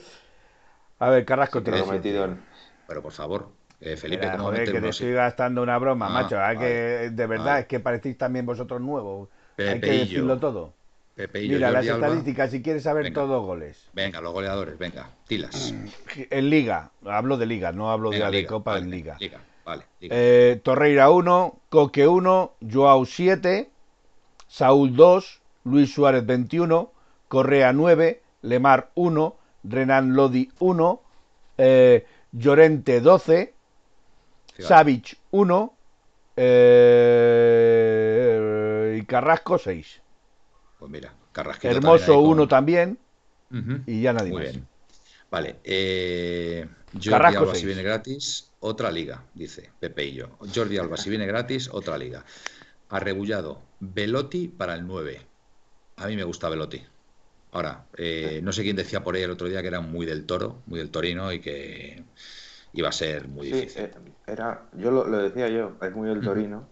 A 0.99 1.11
ver, 1.11 1.25
Carrasco 1.25 1.63
te 1.63 1.71
lo 1.71 1.87
metido 1.87 2.25
en... 2.25 2.41
Pero 2.89 3.01
por 3.01 3.13
favor, 3.13 3.51
Felipe, 3.97 4.29
joder, 4.37 4.73
que 4.73 4.81
te 4.81 4.89
estoy 4.89 5.13
gastando 5.13 5.63
una 5.63 5.79
broma, 5.79 6.07
ah, 6.07 6.23
macho. 6.23 6.37
que, 6.59 7.11
de 7.13 7.27
verdad, 7.27 7.61
es 7.61 7.67
que 7.67 7.79
parecéis 7.79 8.19
también 8.19 8.45
vosotros 8.45 8.81
nuevos. 8.81 9.29
Hay 9.57 9.81
que 9.81 9.91
decirlo 9.91 10.39
todo. 10.39 10.73
Mira, 11.17 11.71
las 11.71 11.87
estadísticas, 11.87 12.51
si 12.51 12.61
quieres 12.61 12.83
saber 12.83 13.13
todos 13.13 13.45
goles. 13.45 13.89
Venga, 13.93 14.21
los 14.21 14.33
goleadores, 14.33 14.77
venga, 14.77 15.11
tilas. 15.29 15.73
En 16.17 16.51
Liga, 16.51 16.91
hablo 17.05 17.37
de 17.37 17.47
Liga, 17.47 17.71
no 17.71 17.93
hablo 17.93 18.11
de 18.11 18.19
la 18.19 18.47
Copa 18.49 18.79
en 18.79 18.91
Liga. 18.91 19.17
Liga, 19.21 19.41
vale. 19.65 19.85
Eh, 20.01 20.61
Torreira 20.65 21.11
1, 21.11 21.61
Coque 21.69 22.09
1, 22.09 22.55
Joao 22.69 23.05
7, 23.07 23.71
Saúl 24.49 24.97
2, 24.97 25.41
Luis 25.65 25.95
Suárez 25.95 26.27
21, 26.27 26.91
Correa 27.29 27.73
9, 27.73 28.21
Lemar 28.43 28.91
1, 28.97 29.37
Renan 29.63 30.15
Lodi 30.15 30.51
1, 30.59 31.01
eh, 31.59 32.07
Llorente 32.33 33.01
12, 33.01 33.55
Savic 34.59 35.17
1 35.31 35.75
eh, 36.37 37.61
y 39.01 39.05
Carrasco 39.05 39.59
6. 39.59 40.01
Pues 40.85 40.93
mira, 40.93 41.15
Hermoso 41.63 42.21
uno 42.21 42.47
también. 42.47 42.99
Y 43.87 44.03
ya 44.03 44.13
nadie 44.13 44.33
Muy 44.33 44.43
más. 44.43 44.53
Bien. 44.53 44.69
Vale. 45.31 45.57
Eh, 45.65 46.67
Jordi 46.93 47.37
Alba 47.37 47.55
si 47.55 47.65
viene 47.65 47.83
gratis, 47.83 48.51
otra 48.61 48.91
liga, 48.91 49.25
dice 49.33 49.71
Pepe 49.81 50.05
y 50.05 50.13
yo. 50.13 50.37
Jordi 50.55 50.77
Alba 50.77 50.99
si 50.99 51.09
viene 51.09 51.25
gratis, 51.25 51.71
otra 51.73 51.97
liga. 51.97 52.23
Arrebullado. 52.91 53.63
Velotti 53.81 54.49
para 54.49 54.75
el 54.75 54.87
9. 54.87 55.23
A 55.97 56.07
mí 56.09 56.17
me 56.17 56.25
gusta 56.25 56.51
Velotti. 56.51 56.83
Ahora, 57.53 57.87
eh, 57.97 58.41
no 58.43 58.53
sé 58.53 58.63
quién 58.63 58.77
decía 58.77 59.03
por 59.03 59.15
ahí 59.15 59.23
el 59.23 59.31
otro 59.31 59.49
día 59.49 59.63
que 59.63 59.69
era 59.69 59.81
muy 59.81 60.05
del 60.05 60.27
toro, 60.27 60.61
muy 60.67 60.81
del 60.81 60.91
torino 60.91 61.33
y 61.33 61.41
que 61.41 62.05
iba 62.75 62.91
a 62.91 62.93
ser 62.93 63.27
muy 63.27 63.51
difícil. 63.51 63.85
Eh, 63.85 63.93
era, 64.27 64.67
yo 64.75 64.91
lo, 64.91 65.07
decía 65.07 65.49
yo, 65.49 65.79
es 65.81 65.95
muy 65.95 66.11
del 66.11 66.21
torino. 66.21 66.69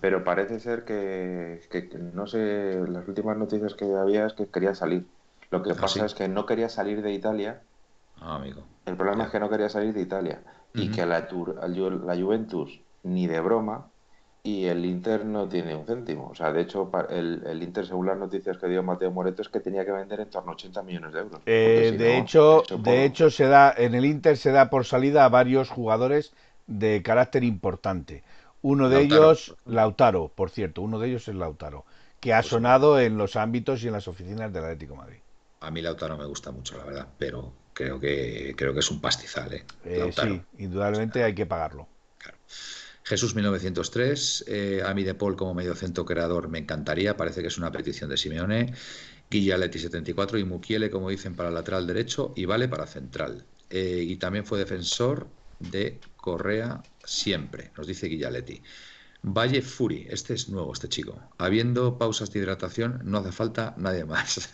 Pero 0.00 0.24
parece 0.24 0.60
ser 0.60 0.84
que, 0.84 1.60
no 2.12 2.26
sé, 2.26 2.80
las 2.88 3.06
últimas 3.08 3.36
noticias 3.36 3.74
que 3.74 3.84
había 3.94 4.26
es 4.26 4.32
que 4.34 4.46
quería 4.46 4.74
salir. 4.74 5.06
Lo 5.50 5.62
que 5.62 5.72
ah, 5.72 5.76
pasa 5.80 6.06
es 6.06 6.14
que 6.14 6.28
no 6.28 6.46
quería 6.46 6.68
salir 6.68 7.02
de 7.02 7.12
Italia. 7.12 7.60
Ah, 8.20 8.36
amigo. 8.36 8.62
El 8.86 8.96
problema 8.96 9.24
es 9.24 9.30
que 9.30 9.40
no 9.40 9.50
quería 9.50 9.68
salir 9.68 9.92
de 9.92 10.00
Italia. 10.00 10.42
Y 10.74 10.90
que 10.90 11.06
la, 11.06 11.28
la 11.28 12.16
Juventus 12.16 12.80
ni 13.04 13.28
de 13.28 13.40
broma 13.40 13.86
y 14.46 14.66
el 14.66 14.84
Inter 14.84 15.24
no 15.24 15.48
tiene 15.48 15.74
un 15.74 15.86
céntimo. 15.86 16.28
O 16.28 16.34
sea, 16.34 16.52
de 16.52 16.60
hecho, 16.60 16.90
el, 17.08 17.62
Inter, 17.62 17.86
según 17.86 18.06
las 18.06 18.18
noticias 18.18 18.58
que 18.58 18.68
dio 18.68 18.82
Mateo 18.82 19.10
Moreto, 19.10 19.40
es 19.40 19.48
que 19.48 19.60
tenía 19.60 19.86
que 19.86 19.92
vender 19.92 20.20
en 20.20 20.28
torno 20.28 20.50
a 20.50 20.54
80 20.54 20.82
millones 20.82 21.12
de 21.14 21.18
euros. 21.18 21.40
Eh, 21.46 21.94
de, 21.96 22.18
hecho, 22.18 22.62
de 22.78 23.04
hecho, 23.06 23.30
se 23.30 23.46
da 23.46 23.72
en 23.76 23.94
el 23.94 24.04
Inter 24.04 24.36
se 24.36 24.52
da 24.52 24.68
por 24.68 24.84
salida 24.84 25.24
a 25.24 25.30
varios 25.30 25.70
jugadores 25.70 26.34
de 26.66 27.02
carácter 27.02 27.42
importante. 27.42 28.22
Uno 28.64 28.88
de 28.88 29.02
ellos, 29.02 29.54
Lautaro, 29.66 30.32
por 30.34 30.48
cierto, 30.48 30.80
uno 30.80 30.98
de 30.98 31.08
ellos 31.08 31.28
es 31.28 31.34
Lautaro, 31.34 31.84
que 32.18 32.32
ha 32.32 32.40
pues 32.40 32.48
sonado 32.48 32.98
en 32.98 33.18
los 33.18 33.36
ámbitos 33.36 33.84
y 33.84 33.88
en 33.88 33.92
las 33.92 34.08
oficinas 34.08 34.50
del 34.54 34.64
Atlético 34.64 34.96
Madrid. 34.96 35.18
A 35.60 35.70
mí 35.70 35.82
Lautaro 35.82 36.16
me 36.16 36.24
gusta 36.24 36.50
mucho, 36.50 36.78
la 36.78 36.84
verdad, 36.84 37.06
pero 37.18 37.52
creo 37.74 38.00
que 38.00 38.54
creo 38.56 38.72
que 38.72 38.80
es 38.80 38.90
un 38.90 39.02
pastizal, 39.02 39.52
¿eh? 39.52 39.66
eh 39.84 40.10
sí, 40.18 40.40
indudablemente 40.56 41.22
hay 41.22 41.34
que 41.34 41.44
pagarlo. 41.44 41.86
Jesús 43.02 43.34
1903, 43.34 44.46
eh, 44.48 44.82
a 44.82 44.94
mí 44.94 45.04
de 45.04 45.14
Paul 45.14 45.36
como 45.36 45.52
mediocentro 45.52 46.06
creador 46.06 46.48
me 46.48 46.58
encantaría, 46.58 47.18
parece 47.18 47.42
que 47.42 47.48
es 47.48 47.58
una 47.58 47.70
petición 47.70 48.08
de 48.08 48.16
Simeone. 48.16 48.72
Guillaletti 49.30 49.78
74 49.78 50.38
y 50.38 50.44
Mukiele, 50.44 50.88
como 50.88 51.10
dicen, 51.10 51.36
para 51.36 51.50
lateral 51.50 51.86
derecho 51.86 52.32
y 52.34 52.46
vale 52.46 52.68
para 52.68 52.86
central. 52.86 53.44
Eh, 53.68 54.02
y 54.06 54.16
también 54.16 54.46
fue 54.46 54.58
defensor 54.58 55.26
de 55.58 56.00
Correa 56.16 56.82
siempre, 57.04 57.70
nos 57.76 57.86
dice 57.86 58.06
Guillaletti. 58.06 58.62
Valle 59.22 59.62
Furi, 59.62 60.06
este 60.10 60.34
es 60.34 60.48
nuevo, 60.50 60.72
este 60.72 60.88
chico. 60.88 61.18
Habiendo 61.38 61.96
pausas 61.96 62.30
de 62.30 62.40
hidratación, 62.40 63.00
no 63.04 63.18
hace 63.18 63.32
falta 63.32 63.74
nadie 63.78 64.04
más. 64.04 64.50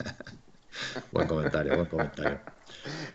buen 1.13 1.27
comentario, 1.27 1.75
buen 1.75 1.89
comentario. 1.89 2.41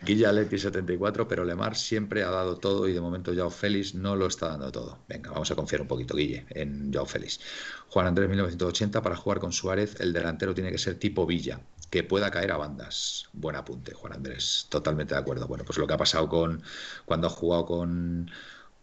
Guillaletti 0.02 0.58
74, 0.58 1.26
pero 1.26 1.44
Lemar 1.44 1.74
siempre 1.74 2.22
ha 2.22 2.30
dado 2.30 2.58
todo 2.58 2.86
y 2.86 2.92
de 2.92 3.00
momento 3.00 3.32
Joao 3.34 3.50
Félix 3.50 3.94
no 3.94 4.14
lo 4.16 4.26
está 4.26 4.48
dando 4.48 4.70
todo. 4.70 4.98
Venga, 5.08 5.30
vamos 5.30 5.50
a 5.50 5.54
confiar 5.54 5.80
un 5.80 5.88
poquito, 5.88 6.14
Guille, 6.14 6.46
en 6.50 6.92
Joao 6.92 7.06
Félix. 7.06 7.40
Juan 7.88 8.06
Andrés 8.06 8.28
1980, 8.28 9.02
para 9.02 9.16
jugar 9.16 9.38
con 9.38 9.52
Suárez, 9.52 9.96
el 10.00 10.12
delantero 10.12 10.54
tiene 10.54 10.70
que 10.70 10.78
ser 10.78 10.98
tipo 10.98 11.26
Villa, 11.26 11.60
que 11.90 12.04
pueda 12.04 12.30
caer 12.30 12.52
a 12.52 12.58
bandas. 12.58 13.28
Buen 13.32 13.56
apunte, 13.56 13.94
Juan 13.94 14.12
Andrés, 14.12 14.66
totalmente 14.68 15.14
de 15.14 15.20
acuerdo. 15.20 15.48
Bueno, 15.48 15.64
pues 15.64 15.78
lo 15.78 15.86
que 15.86 15.94
ha 15.94 15.98
pasado 15.98 16.28
con 16.28 16.62
cuando 17.06 17.28
ha 17.28 17.30
jugado 17.30 17.66
con 17.66 18.30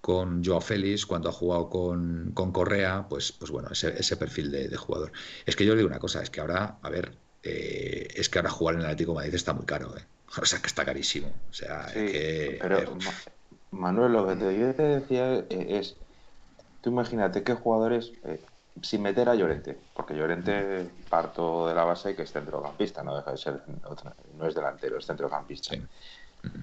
con 0.03 0.43
Joao 0.43 0.59
Félix, 0.59 1.05
cuando 1.05 1.29
ha 1.29 1.31
jugado 1.31 1.69
con, 1.69 2.31
con 2.33 2.51
Correa, 2.51 3.05
pues, 3.07 3.31
pues 3.31 3.49
bueno, 3.51 3.69
ese, 3.71 3.97
ese 3.97 4.17
perfil 4.17 4.51
de, 4.51 4.75
jugador. 4.75 5.13
Es 5.45 5.55
que 5.55 5.65
yo 5.65 5.71
le 5.71 5.77
digo 5.77 5.87
una 5.87 5.99
cosa, 5.99 6.21
es 6.21 6.29
que 6.29 6.41
ahora, 6.41 6.75
a 6.81 6.89
ver, 6.89 7.13
eh, 7.41 8.09
es 8.13 8.27
que 8.27 8.37
ahora 8.37 8.49
jugar 8.49 8.75
en 8.75 8.81
el 8.81 8.87
Atlético 8.87 9.13
de 9.13 9.19
Madrid 9.19 9.35
está 9.35 9.53
muy 9.53 9.65
caro, 9.65 9.95
¿eh? 9.97 10.03
O 10.41 10.45
sea, 10.45 10.59
que 10.59 10.67
está 10.67 10.83
carísimo. 10.83 11.29
O 11.49 11.53
sea, 11.53 11.85
que... 11.93 12.59
Pero, 12.61 12.97
Manuel, 13.71 14.11
lo 14.11 14.27
que 14.27 14.59
yo 14.59 14.75
te 14.75 14.83
decía 14.83 15.35
es, 15.49 15.95
tú 16.81 16.89
imagínate 16.89 17.43
qué 17.43 17.53
jugadores, 17.53 18.11
eh, 18.25 18.41
sin 18.81 19.03
meter 19.03 19.29
a 19.29 19.35
Llorente, 19.35 19.77
porque 19.93 20.17
Llorente 20.17 20.85
parto 21.09 21.65
de 21.69 21.75
la 21.75 21.85
base 21.85 22.13
que 22.13 22.23
es 22.23 22.33
centrocampista, 22.33 23.03
no 23.03 23.15
deja 23.15 23.31
de 23.31 23.37
ser, 23.37 23.61
no 24.37 24.47
es 24.47 24.53
delantero, 24.53 24.97
es 24.97 25.05
centrocampista. 25.05 25.77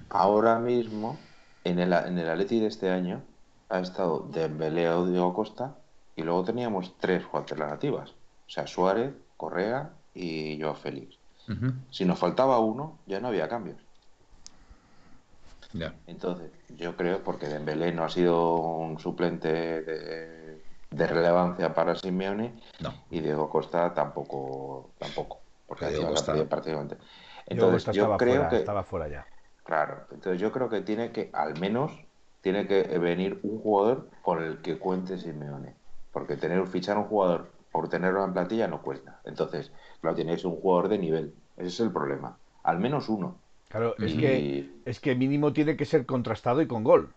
Ahora 0.09 0.59
mismo, 0.59 1.17
en 1.63 1.79
el, 1.79 1.91
en 1.91 2.19
el 2.19 2.29
Atleti 2.29 2.59
de 2.59 2.67
este 2.67 2.91
año, 2.91 3.23
ha 3.71 3.79
estado 3.79 4.27
Dembélé 4.29 4.89
o 4.89 5.05
Diego 5.05 5.33
Costa 5.33 5.75
y 6.15 6.23
luego 6.23 6.43
teníamos 6.43 6.93
tres 6.99 7.23
alternativas. 7.33 8.11
O 8.11 8.49
sea, 8.49 8.67
Suárez, 8.67 9.13
Correa 9.37 9.91
y 10.13 10.59
Joao 10.61 10.75
Félix. 10.75 11.17
Si 11.89 12.05
nos 12.05 12.17
faltaba 12.17 12.59
uno, 12.59 12.99
ya 13.07 13.19
no 13.19 13.27
había 13.27 13.49
cambios. 13.49 13.77
Entonces, 16.07 16.51
yo 16.77 16.95
creo, 16.95 17.23
porque 17.23 17.47
Dembélé 17.47 17.91
no 17.91 18.03
ha 18.03 18.09
sido 18.09 18.55
un 18.55 18.99
suplente 18.99 19.51
de, 19.51 21.07
relevancia 21.07 21.73
para 21.73 21.95
Simeone 21.95 22.53
y 23.09 23.19
Diego 23.19 23.49
Costa 23.49 23.93
tampoco, 23.93 24.91
tampoco, 24.97 25.39
porque 25.67 25.87
Diego 25.87 26.09
Costa 26.09 26.33
prácticamente. 26.45 26.97
Entonces, 27.47 27.93
yo 27.93 28.15
creo 28.17 28.47
que 28.47 28.57
estaba 28.57 28.83
fuera 28.83 29.07
ya. 29.07 29.25
Claro, 29.63 30.05
entonces 30.11 30.41
yo 30.41 30.51
creo 30.51 30.69
que 30.69 30.81
tiene 30.81 31.11
que, 31.11 31.29
al 31.33 31.59
menos, 31.59 31.91
tiene 32.41 32.67
que 32.67 32.83
venir 32.97 33.39
un 33.43 33.59
jugador 33.59 34.07
con 34.21 34.43
el 34.43 34.57
que 34.61 34.77
cuente 34.77 35.17
Simeone. 35.17 35.75
Porque 36.11 36.37
tener 36.37 36.65
fichar 36.67 36.97
un 36.97 37.05
jugador 37.05 37.49
por 37.71 37.87
tenerlo 37.87 38.23
en 38.25 38.33
plantilla 38.33 38.67
no 38.67 38.81
cuesta. 38.81 39.21
Entonces, 39.23 39.71
claro, 40.01 40.15
tienes 40.15 40.43
un 40.43 40.55
jugador 40.57 40.89
de 40.89 40.97
nivel. 40.97 41.33
Ese 41.57 41.67
es 41.67 41.79
el 41.79 41.91
problema. 41.91 42.37
Al 42.63 42.79
menos 42.79 43.07
uno. 43.09 43.37
Claro, 43.69 43.95
es, 43.99 44.13
que, 44.15 44.69
es 44.83 44.99
que 44.99 45.15
mínimo 45.15 45.53
tiene 45.53 45.77
que 45.77 45.85
ser 45.85 46.05
contrastado 46.05 46.61
y 46.61 46.67
con 46.67 46.83
gol. 46.83 47.13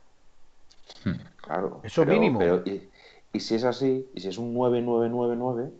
Claro. 1.38 1.80
Eso 1.82 2.06
mínimo. 2.06 2.40
y, 2.42 3.40
si 3.40 3.56
es 3.56 3.64
así, 3.64 4.06
y 4.14 4.20
si 4.20 4.28
es 4.28 4.38
un 4.38 4.54
9-9-9-9, 4.54 5.70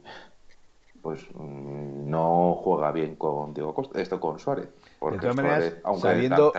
pues 1.01 1.23
mm, 1.35 2.11
no 2.11 2.59
juega 2.61 2.91
bien 2.91 3.15
con 3.15 3.55
Diego 3.55 3.75
Costa, 3.75 4.01
esto 4.01 4.19
con 4.19 4.41
Suárez. 4.41 4.69
De 5.13 5.19
todas 5.19 5.37
maneras, 5.37 5.75
sabiendo, 6.01 6.53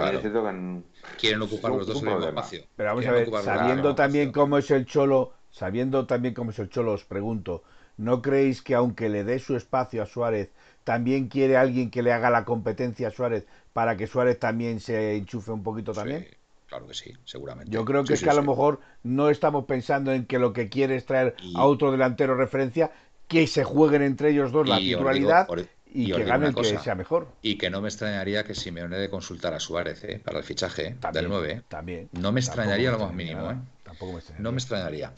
quieren 1.20 1.42
ocupar 1.42 1.72
los 1.72 1.88
dos 1.88 2.04
el 2.04 2.24
espacio. 2.24 2.64
Pero 2.76 2.90
vamos 2.90 3.06
a 3.06 3.12
ver, 3.12 3.30
sabiendo 3.44 3.96
también 3.96 4.32
cómo 4.32 4.58
es 4.58 4.72
el 4.72 4.86
Cholo, 4.86 5.34
sabiendo 5.52 6.06
también 6.06 6.34
cómo 6.34 6.52
es 6.52 6.60
el 6.60 6.70
Cholo, 6.70 6.94
os 6.94 7.06
pregunto, 7.06 7.64
¿no 7.98 8.22
creéis 8.22 8.62
que 8.62 8.76
aunque 8.76 9.10
le 9.10 9.24
dé 9.24 9.40
su 9.40 9.56
espacio 9.56 10.04
a 10.04 10.06
Suárez, 10.06 10.52
también 10.84 11.28
quiere 11.28 11.58
alguien 11.58 11.90
que 11.90 12.04
le 12.04 12.14
haga 12.14 12.30
la 12.30 12.46
competencia 12.46 13.08
a 13.08 13.12
Suárez 13.12 13.46
para 13.74 13.98
que 13.98 14.08
Suárez 14.08 14.40
también 14.40 14.80
se 14.80 15.16
enchufe 15.16 15.52
un 15.52 15.64
poquito 15.64 15.94
también? 15.94 16.28
claro 16.68 16.88
que 16.88 16.94
sí, 16.94 17.14
seguramente. 17.26 17.72
Yo 17.72 17.86
creo 17.86 18.04
que 18.04 18.14
es 18.14 18.24
que 18.24 18.30
a 18.30 18.34
lo 18.34 18.44
mejor 18.44 18.80
no 19.04 19.30
estamos 19.30 19.66
pensando 19.66 20.12
en 20.12 20.26
que 20.26 20.40
lo 20.40 20.52
que 20.52 20.68
quiere 20.68 20.96
es 20.96 21.06
traer 21.06 21.36
a 21.56 21.66
otro 21.66 21.92
delantero 21.92 22.36
referencia, 22.36 22.92
que 23.28 23.48
se 23.48 23.64
jueguen 23.64 24.02
entre 24.02 24.32
ellos 24.32 24.52
dos 24.52 24.68
la 24.68 24.78
titularidad 24.78 25.48
y, 25.96 26.12
que 26.12 26.24
gane 26.24 26.48
el 26.48 26.56
que 26.56 26.78
sea 26.78 26.96
mejor. 26.96 27.28
Y 27.42 27.58
que 27.58 27.70
no 27.70 27.82
me 27.82 27.88
extrañaría 27.88 28.44
que 28.44 28.54
Simeone 28.54 28.98
de 28.98 29.10
consultar 29.10 29.54
a 29.54 29.60
Suárez 29.60 30.04
¿eh? 30.04 30.22
para 30.24 30.40
el 30.40 30.44
fichaje 30.44 30.98
del 31.14 31.30
9. 31.30 31.64
También. 31.70 32.10
No 32.12 32.32
me 32.32 32.42
extrañaría 32.42 32.92
lo 32.92 33.00
más 33.00 33.14
mínimo. 33.14 33.50
¿eh? 33.50 33.56
Tampoco 33.84 34.12
me 34.12 34.20
extrañaría. 34.20 34.44
No 34.44 34.52
me 34.52 34.58
extrañaría. 34.58 35.14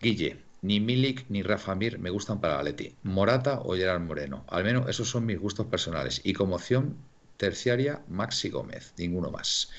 Guille, 0.00 0.38
ni 0.62 0.80
Milik 0.80 1.26
ni 1.28 1.42
Rafa 1.42 1.74
Mir 1.74 1.98
me 1.98 2.08
gustan 2.08 2.40
para 2.40 2.62
Leti. 2.62 2.94
Morata 3.02 3.60
o 3.60 3.74
Gerard 3.74 4.00
Moreno. 4.00 4.44
Al 4.48 4.64
menos 4.64 4.88
esos 4.88 5.10
son 5.10 5.26
mis 5.26 5.38
gustos 5.38 5.66
personales. 5.66 6.22
Y 6.24 6.32
como 6.32 6.56
opción 6.56 6.96
terciaria, 7.36 8.00
Maxi 8.08 8.48
Gómez. 8.48 8.94
Ninguno 8.96 9.30
más. 9.30 9.70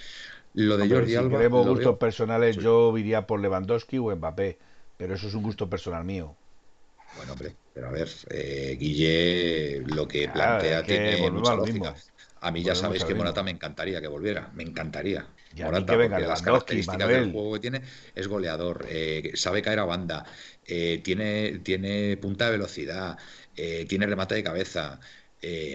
Lo 0.53 0.77
de 0.77 0.87
Jordi 0.87 1.11
si 1.11 1.15
Alba. 1.15 1.37
queremos 1.37 1.67
gustos 1.67 1.97
personales, 1.97 2.55
yo 2.57 2.95
iría 2.97 3.25
por 3.25 3.39
Lewandowski 3.39 3.97
o 3.97 4.15
Mbappé. 4.15 4.59
Pero 4.97 5.15
eso 5.15 5.27
es 5.27 5.33
un 5.33 5.43
gusto 5.43 5.69
personal 5.69 6.05
mío. 6.05 6.35
Bueno, 7.15 7.33
hombre, 7.33 7.55
pero 7.73 7.87
a 7.87 7.91
ver, 7.91 8.09
eh, 8.29 8.75
Guille 8.79 9.83
lo 9.87 10.07
que 10.07 10.27
plantea 10.27 10.83
tiene 10.83 11.29
mucha 11.31 11.55
lógica. 11.55 11.95
A 12.41 12.51
mí 12.51 12.61
ya 12.61 12.75
sabéis 12.75 13.03
que 13.03 13.15
Morata 13.15 13.41
me 13.41 13.51
encantaría 13.51 14.01
que 14.01 14.07
volviera, 14.07 14.51
me 14.53 14.63
encantaría. 14.63 15.25
Morata, 15.57 15.97
porque 15.97 16.19
las 16.19 16.41
características 16.41 17.07
del 17.07 17.31
juego 17.31 17.53
que 17.53 17.59
tiene 17.59 17.81
es 18.13 18.27
goleador, 18.27 18.85
eh, 18.89 19.31
sabe 19.35 19.61
caer 19.61 19.79
a 19.79 19.85
banda, 19.85 20.25
eh, 20.65 21.01
tiene, 21.03 21.59
tiene 21.59 22.17
punta 22.17 22.45
de 22.45 22.51
velocidad, 22.51 23.17
tiene 23.53 24.05
remate 24.05 24.35
de 24.35 24.43
cabeza. 24.43 24.99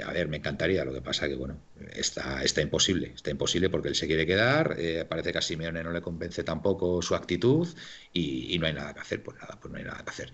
a 0.07 0.12
ver, 0.12 0.28
me 0.28 0.36
encantaría, 0.36 0.84
lo 0.84 0.93
que 0.93 1.03
pasa 1.03 1.28
que, 1.28 1.34
bueno, 1.34 1.61
está, 1.93 2.43
está 2.43 2.61
imposible, 2.61 3.12
está 3.14 3.30
imposible 3.30 3.70
porque 3.70 3.88
él 3.88 3.95
se 3.95 4.07
quiere 4.07 4.26
quedar, 4.26 4.76
parece 5.09 5.32
que 5.32 5.38
a 5.38 5.43
Simeone 5.43 5.82
no 5.82 5.91
le 5.91 6.03
convence 6.03 6.45
tampoco 6.45 7.01
su 7.03 7.14
actitud 7.14 7.66
y, 8.12 8.55
y, 8.55 8.59
no 8.59 8.66
hay 8.66 8.74
nada 8.74 8.95
que 8.95 9.01
hacer, 9.01 9.22
pues 9.22 9.36
nada, 9.38 9.59
pues 9.61 9.72
no 9.72 9.78
hay 9.78 9.84
nada 9.84 10.03
que 10.05 10.11
hacer. 10.11 10.32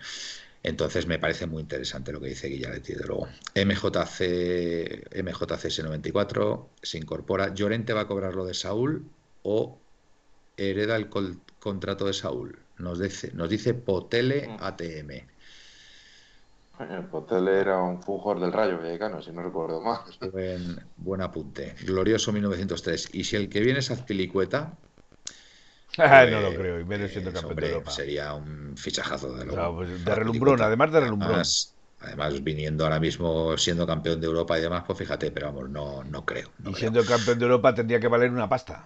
Entonces 0.63 1.07
me 1.07 1.19
parece 1.19 1.45
muy 1.45 1.61
interesante 1.61 2.11
lo 2.11 2.19
que 2.19 2.27
dice 2.27 2.47
Guillaletti, 2.47 2.93
de 2.93 3.05
luego. 3.05 3.27
MJC, 3.55 5.09
MJCS94 5.11 6.65
se 6.81 6.97
incorpora. 6.97 7.53
¿Llorente 7.53 7.93
va 7.93 8.01
a 8.01 8.07
cobrar 8.07 8.35
lo 8.35 8.45
de 8.45 8.53
Saúl 8.53 9.09
o 9.43 9.79
hereda 10.57 10.95
el 10.95 11.09
contrato 11.59 12.05
de 12.05 12.13
Saúl? 12.13 12.59
Nos 12.77 12.99
dice, 12.99 13.31
nos 13.33 13.49
dice 13.49 13.73
Potele 13.73 14.47
mm. 14.47 14.57
ATM. 14.59 15.27
Potele 17.09 17.59
era 17.59 17.81
un 17.81 18.03
fujor 18.03 18.39
del 18.39 18.53
Rayo 18.53 18.77
Vallecano, 18.77 19.21
si 19.21 19.31
no 19.31 19.41
recuerdo 19.41 19.81
mal. 19.81 20.01
Buen, 20.31 20.79
buen 20.97 21.21
apunte. 21.21 21.75
Glorioso 21.83 22.31
1903. 22.31 23.09
Y 23.13 23.23
si 23.23 23.35
el 23.35 23.49
que 23.49 23.61
viene 23.61 23.79
es 23.79 23.89
Azpilicueta, 23.89 24.77
no 25.97 26.41
lo 26.41 26.53
creo, 26.53 26.79
y 26.79 26.85
menos 26.85 27.11
siendo 27.11 27.31
campeón 27.33 27.55
de 27.55 27.69
Europa. 27.69 27.91
Sería 27.91 28.33
un 28.33 28.75
fichajazo 28.77 29.33
de, 29.35 29.45
pues, 29.45 30.05
de 30.05 30.15
relumbrón, 30.15 30.61
además 30.61 30.91
de 30.91 30.99
relumbrón. 30.99 31.41
Además, 31.99 32.43
viniendo 32.43 32.83
ahora 32.83 32.99
mismo 32.99 33.57
siendo 33.57 33.87
campeón 33.87 34.21
de 34.21 34.27
Europa 34.27 34.57
y 34.57 34.61
demás, 34.61 34.83
pues 34.85 34.99
fíjate, 34.99 35.31
pero 35.31 35.47
vamos, 35.47 35.69
no, 35.69 36.03
no 36.03 36.25
creo. 36.25 36.51
y 36.63 36.73
siendo 36.75 37.03
campeón 37.03 37.39
de 37.39 37.45
Europa 37.45 37.73
tendría 37.73 37.99
que 37.99 38.07
valer 38.07 38.29
una 38.29 38.47
pasta. 38.47 38.85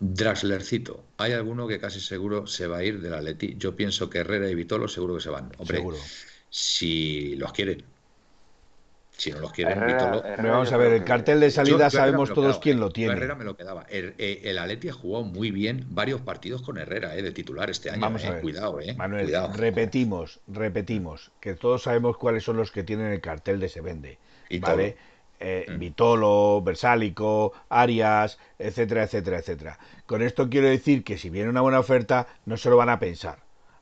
Draxlercito, 0.00 1.04
hay 1.18 1.32
alguno 1.32 1.66
que 1.66 1.78
casi 1.78 2.00
seguro 2.00 2.46
se 2.46 2.66
va 2.66 2.78
a 2.78 2.84
ir 2.84 3.00
del 3.00 3.14
Atleti. 3.14 3.56
Yo 3.58 3.76
pienso 3.76 4.08
que 4.08 4.18
Herrera 4.18 4.48
y 4.48 4.54
Vitolo 4.54 4.88
seguro 4.88 5.16
que 5.16 5.20
se 5.20 5.30
van. 5.30 5.52
Hombre, 5.58 5.78
seguro. 5.78 5.96
si 6.48 7.36
los 7.36 7.52
quieren, 7.52 7.84
si 9.18 9.32
no 9.32 9.40
los 9.40 9.52
quieren, 9.52 9.80
vamos 10.38 10.72
a 10.72 10.76
ver, 10.76 10.92
el 10.92 11.04
cartel 11.04 11.40
de 11.40 11.50
salida 11.50 11.90
sabemos 11.90 12.32
todos 12.32 12.60
quién 12.60 12.78
lo 12.78 12.90
tiene. 12.90 13.14
Herrera 13.14 13.34
me 13.34 13.44
lo 13.44 13.56
quedaba. 13.56 13.84
El, 13.90 14.14
eh, 14.16 14.42
el 14.44 14.58
Atleti 14.58 14.90
ha 14.90 14.92
jugado 14.92 15.24
muy 15.24 15.50
bien 15.50 15.86
varios 15.90 16.20
partidos 16.20 16.62
con 16.62 16.78
Herrera, 16.78 17.16
eh, 17.16 17.22
de 17.22 17.32
titular 17.32 17.68
este 17.68 17.90
año. 17.90 18.00
Vamos 18.00 18.24
a 18.24 18.28
eh, 18.28 18.32
ver. 18.34 18.40
Cuidado, 18.42 18.80
eh. 18.80 18.94
Manuel, 18.94 19.34
repetimos, 19.54 20.38
repetimos, 20.46 21.32
que 21.40 21.54
todos 21.54 21.82
sabemos 21.82 22.16
cuáles 22.16 22.44
son 22.44 22.58
los 22.58 22.70
que 22.70 22.84
tienen 22.84 23.12
el 23.12 23.20
cartel 23.20 23.58
de 23.58 23.68
se 23.68 23.80
vende. 23.80 24.18
¿Vale? 24.60 24.96
Mm. 25.40 25.78
Vitolo, 25.78 26.62
Versálico, 26.62 27.52
Arias, 27.68 28.38
etcétera, 28.58 29.02
etcétera, 29.02 29.38
etcétera. 29.38 29.78
Con 30.06 30.22
esto 30.22 30.48
quiero 30.48 30.68
decir 30.68 31.02
que 31.02 31.18
si 31.18 31.28
viene 31.28 31.50
una 31.50 31.60
buena 31.60 31.80
oferta, 31.80 32.28
no 32.46 32.56
se 32.56 32.70
lo 32.70 32.76
van 32.76 32.88
a 32.88 33.00
pensar. 33.00 33.38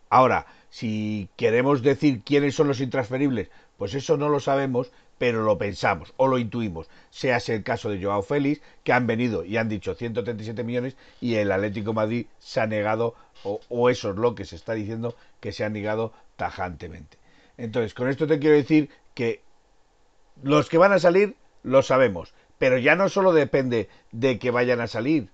Ahora, 0.08 0.46
si 0.70 1.28
queremos 1.36 1.82
decir 1.82 2.22
quiénes 2.22 2.54
son 2.54 2.68
los 2.68 2.80
intransferibles, 2.80 3.48
pues 3.76 3.94
eso 3.94 4.16
no 4.16 4.28
lo 4.28 4.40
sabemos 4.40 4.90
pero 5.18 5.42
lo 5.42 5.58
pensamos 5.58 6.12
o 6.16 6.26
lo 6.26 6.38
intuimos. 6.38 6.88
Sea 7.10 7.38
el 7.46 7.62
caso 7.62 7.88
de 7.88 8.02
Joao 8.02 8.22
Félix, 8.22 8.60
que 8.84 8.92
han 8.92 9.06
venido 9.06 9.44
y 9.44 9.56
han 9.56 9.68
dicho 9.68 9.94
137 9.94 10.62
millones 10.64 10.96
y 11.20 11.36
el 11.36 11.52
Atlético 11.52 11.92
Madrid 11.92 12.26
se 12.38 12.60
ha 12.60 12.66
negado, 12.66 13.14
o, 13.42 13.90
eso 13.90 14.10
es 14.10 14.16
lo 14.16 14.34
que 14.34 14.44
se 14.44 14.56
está 14.56 14.74
diciendo, 14.74 15.16
que 15.40 15.52
se 15.52 15.64
ha 15.64 15.68
negado 15.68 16.12
tajantemente. 16.36 17.18
Entonces, 17.56 17.94
con 17.94 18.08
esto 18.08 18.26
te 18.26 18.38
quiero 18.38 18.56
decir 18.56 18.90
que 19.14 19.42
los 20.42 20.68
que 20.68 20.78
van 20.78 20.92
a 20.92 20.98
salir 20.98 21.36
lo 21.62 21.82
sabemos, 21.82 22.34
pero 22.58 22.78
ya 22.78 22.96
no 22.96 23.08
solo 23.08 23.32
depende 23.32 23.88
de 24.12 24.38
que 24.38 24.50
vayan 24.50 24.80
a 24.80 24.86
salir, 24.86 25.30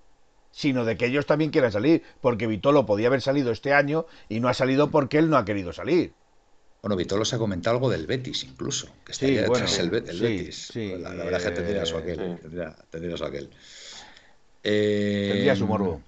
sino 0.51 0.85
de 0.85 0.97
que 0.97 1.07
ellos 1.07 1.25
también 1.25 1.51
quieran 1.51 1.71
salir, 1.71 2.03
porque 2.21 2.47
Vitolo 2.47 2.85
podía 2.85 3.07
haber 3.07 3.21
salido 3.21 3.51
este 3.51 3.73
año 3.73 4.05
y 4.29 4.39
no 4.39 4.47
ha 4.47 4.53
salido 4.53 4.91
porque 4.91 5.17
él 5.17 5.29
no 5.29 5.37
ha 5.37 5.45
querido 5.45 5.73
salir. 5.73 6.13
Bueno, 6.83 6.97
Vitolo 6.97 7.23
se 7.23 7.37
ha 7.37 7.39
comentado 7.39 7.77
algo 7.77 7.89
del 7.89 8.05
Betis 8.05 8.43
incluso, 8.43 8.89
que 9.05 9.13
estaría 9.13 9.43
detrás 9.43 9.79
el, 9.79 9.89
Betis. 9.89 10.75
la, 10.75 11.11
verdad 11.11 11.35
es 11.35 11.45
que 11.45 11.51
tendría 11.51 11.85
su 11.85 11.95
aquel. 11.95 12.37
Tendría, 12.89 13.15
su 13.15 13.23
aquel. 13.23 13.49
Eh, 14.61 15.29
tendría 15.31 15.55
su 15.55 15.65
morbo. 15.65 16.01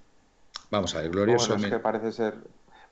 Vamos 0.70 0.94
a 0.94 1.00
ver, 1.00 1.10
glorioso. 1.10 1.54
es 1.54 1.64
que 1.64 1.78
parece 1.78 2.12
ser, 2.12 2.34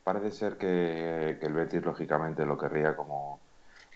parece 0.02 0.30
ser 0.30 0.56
que, 0.56 1.36
el 1.38 1.52
Betis 1.52 1.84
lógicamente 1.84 2.46
lo 2.46 2.56
querría 2.56 2.96
como, 2.96 3.38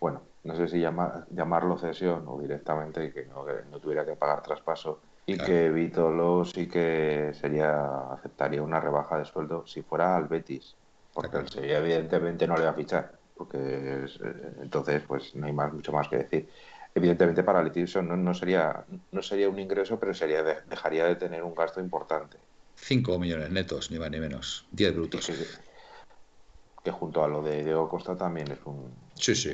bueno, 0.03 0.21
no 0.45 0.55
sé 0.55 0.69
si 0.69 0.81
llamarlo 0.81 1.79
cesión 1.79 2.25
o 2.27 2.39
directamente 2.39 3.11
que 3.11 3.25
no, 3.25 3.47
tuviera 3.81 4.05
que 4.05 4.17
pagar 4.17 4.43
traspaso 4.43 5.01
y 5.25 5.39
que 5.39 5.71
Vitolo 5.71 6.45
sí 6.45 6.69
que 6.69 7.33
sería 7.41 8.13
aceptaría 8.13 8.61
una 8.61 8.81
rebaja 8.81 9.17
de 9.17 9.25
sueldo 9.25 9.67
si 9.67 9.81
fuera 9.81 10.15
al 10.15 10.29
Betis, 10.29 10.75
porque 11.15 11.39
el 11.39 11.49
Sevilla 11.49 11.79
evidentemente 11.79 12.47
no 12.47 12.55
le 12.55 12.65
va 12.65 12.71
a 12.71 12.75
fichar 12.75 13.18
porque 13.39 13.59
eh, 13.59 14.07
entonces 14.61 15.03
pues 15.07 15.35
no 15.35 15.47
hay 15.47 15.53
más 15.53 15.73
mucho 15.73 15.93
más 15.93 16.09
que 16.09 16.19
decir. 16.19 16.49
Evidentemente 16.95 17.45
para 17.45 17.63
Letiso 17.63 18.03
no, 18.03 18.17
no 18.17 18.35
sería 18.35 18.85
no 19.13 19.23
sería 19.23 19.49
un 19.49 19.59
ingreso, 19.59 19.99
pero 20.01 20.13
sería 20.13 20.43
dejaría 20.43 21.07
de 21.07 21.17
tener 21.17 21.43
un 21.43 21.55
gasto 21.55 21.81
importante. 21.81 22.37
5 22.81 23.19
millones 23.19 23.51
netos, 23.51 23.91
ni 23.91 23.99
más 23.99 24.11
ni 24.11 24.21
menos. 24.21 24.67
10 24.73 24.95
brutos. 24.95 25.31
Que, 26.85 26.91
junto 26.91 27.25
a 27.25 27.29
lo 27.29 27.43
de 27.43 27.65
Diego 27.65 27.89
Costa 27.89 28.17
también 28.17 28.51
es 28.51 28.59
un... 28.65 28.91
Sí, 29.15 29.35
sí. 29.35 29.53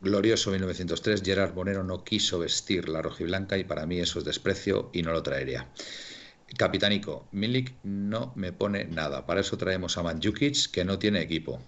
Glorioso 0.00 0.50
1903, 0.50 1.22
Gerard 1.22 1.52
Bonero 1.52 1.84
no 1.84 2.02
quiso 2.02 2.38
vestir 2.38 2.88
la 2.88 3.02
rojiblanca 3.02 3.58
y 3.58 3.64
para 3.64 3.86
mí 3.86 3.98
eso 4.00 4.20
es 4.20 4.24
desprecio 4.24 4.90
y 4.92 5.02
no 5.02 5.12
lo 5.12 5.22
traería. 5.22 5.68
Capitánico, 6.56 7.26
Milik 7.32 7.74
no 7.82 8.32
me 8.36 8.52
pone 8.52 8.84
nada. 8.84 9.26
Para 9.26 9.40
eso 9.40 9.56
traemos 9.56 9.96
a 9.96 10.02
Manjukic, 10.02 10.70
que 10.70 10.84
no 10.84 10.98
tiene 10.98 11.20
equipo. 11.20 11.60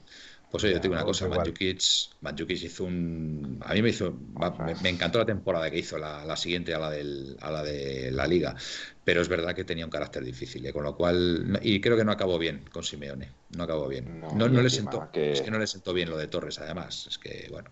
Pues 0.54 0.62
oye, 0.62 0.74
yo 0.74 0.80
te 0.80 0.86
digo 0.86 0.94
una 0.94 1.04
cosa, 1.04 1.26
Manjukic, 1.26 2.62
hizo 2.62 2.84
un... 2.84 3.58
A 3.64 3.74
mí 3.74 3.82
me 3.82 3.88
hizo... 3.88 4.14
Me, 4.84 4.88
encantó 4.88 5.18
la 5.18 5.26
temporada 5.26 5.68
que 5.68 5.78
hizo, 5.78 5.98
la, 5.98 6.36
siguiente 6.36 6.72
a 6.72 6.78
la, 6.78 6.90
del, 6.90 7.36
a 7.40 7.50
la 7.50 7.64
de 7.64 8.12
la 8.12 8.24
liga, 8.28 8.54
pero 9.02 9.20
es 9.20 9.28
verdad 9.28 9.52
que 9.52 9.64
tenía 9.64 9.84
un 9.84 9.90
carácter 9.90 10.22
difícil, 10.22 10.64
¿eh? 10.64 10.72
con 10.72 10.84
lo 10.84 10.96
cual... 10.96 11.58
Y 11.60 11.80
creo 11.80 11.96
que 11.96 12.04
no 12.04 12.12
acabó 12.12 12.38
bien 12.38 12.62
con 12.70 12.84
Simeone, 12.84 13.30
no 13.56 13.64
acabó 13.64 13.88
bien. 13.88 14.20
No, 14.20 14.48
no, 14.48 14.62
le 14.62 14.70
sentó, 14.70 15.08
Es 15.12 15.42
que 15.42 15.50
no 15.50 15.58
le 15.58 15.66
sentó 15.66 15.92
bien 15.92 16.08
lo 16.08 16.16
de 16.16 16.28
Torres, 16.28 16.60
además, 16.60 17.08
es 17.08 17.18
que, 17.18 17.48
bueno... 17.50 17.68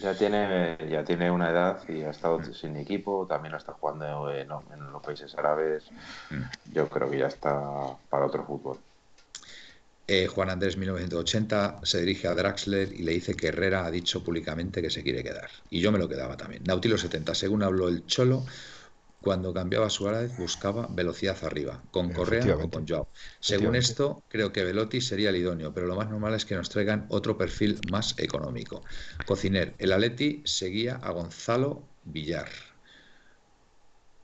Ya 0.00 0.14
tiene, 0.14 0.78
ya 0.88 1.02
tiene 1.02 1.28
una 1.28 1.50
edad 1.50 1.80
y 1.88 2.02
ha 2.02 2.10
estado 2.10 2.38
mm. 2.38 2.54
sin 2.54 2.76
equipo, 2.76 3.26
también 3.28 3.56
está 3.56 3.72
jugando 3.72 4.30
en, 4.32 4.48
en 4.52 4.92
los 4.92 5.02
países 5.02 5.34
árabes. 5.36 5.82
Mm. 6.30 6.72
Yo 6.72 6.88
creo 6.88 7.10
que 7.10 7.18
ya 7.18 7.26
está 7.26 7.96
para 8.08 8.26
otro 8.26 8.44
fútbol. 8.44 8.78
Eh, 10.08 10.28
Juan 10.28 10.50
Andrés 10.50 10.76
1980 10.76 11.80
se 11.82 12.00
dirige 12.00 12.28
a 12.28 12.34
Draxler 12.34 12.92
y 12.92 13.02
le 13.02 13.12
dice 13.12 13.34
que 13.34 13.48
Herrera 13.48 13.84
ha 13.84 13.90
dicho 13.90 14.22
públicamente 14.22 14.80
que 14.80 14.90
se 14.90 15.02
quiere 15.02 15.24
quedar. 15.24 15.50
Y 15.68 15.80
yo 15.80 15.90
me 15.90 15.98
lo 15.98 16.08
quedaba 16.08 16.36
también. 16.36 16.62
Nautilo 16.64 16.96
70, 16.96 17.34
según 17.34 17.64
habló 17.64 17.88
el 17.88 18.06
Cholo, 18.06 18.44
cuando 19.20 19.52
cambiaba 19.52 19.90
su 19.90 20.04
Suárez 20.04 20.36
buscaba 20.38 20.86
velocidad 20.88 21.36
arriba, 21.42 21.82
con 21.90 22.12
Correa 22.12 22.56
o 22.56 22.70
con 22.70 22.86
Joao. 22.86 23.08
Según 23.40 23.74
esto, 23.74 24.22
creo 24.28 24.52
que 24.52 24.62
Velotti 24.62 25.00
sería 25.00 25.30
el 25.30 25.36
idóneo, 25.36 25.74
pero 25.74 25.88
lo 25.88 25.96
más 25.96 26.08
normal 26.08 26.34
es 26.34 26.44
que 26.44 26.54
nos 26.54 26.68
traigan 26.68 27.06
otro 27.08 27.36
perfil 27.36 27.80
más 27.90 28.16
económico. 28.18 28.84
Cociner, 29.26 29.74
el 29.78 29.90
Aleti 29.90 30.42
seguía 30.44 31.00
a 31.02 31.10
Gonzalo 31.10 31.82
Villar. 32.04 32.48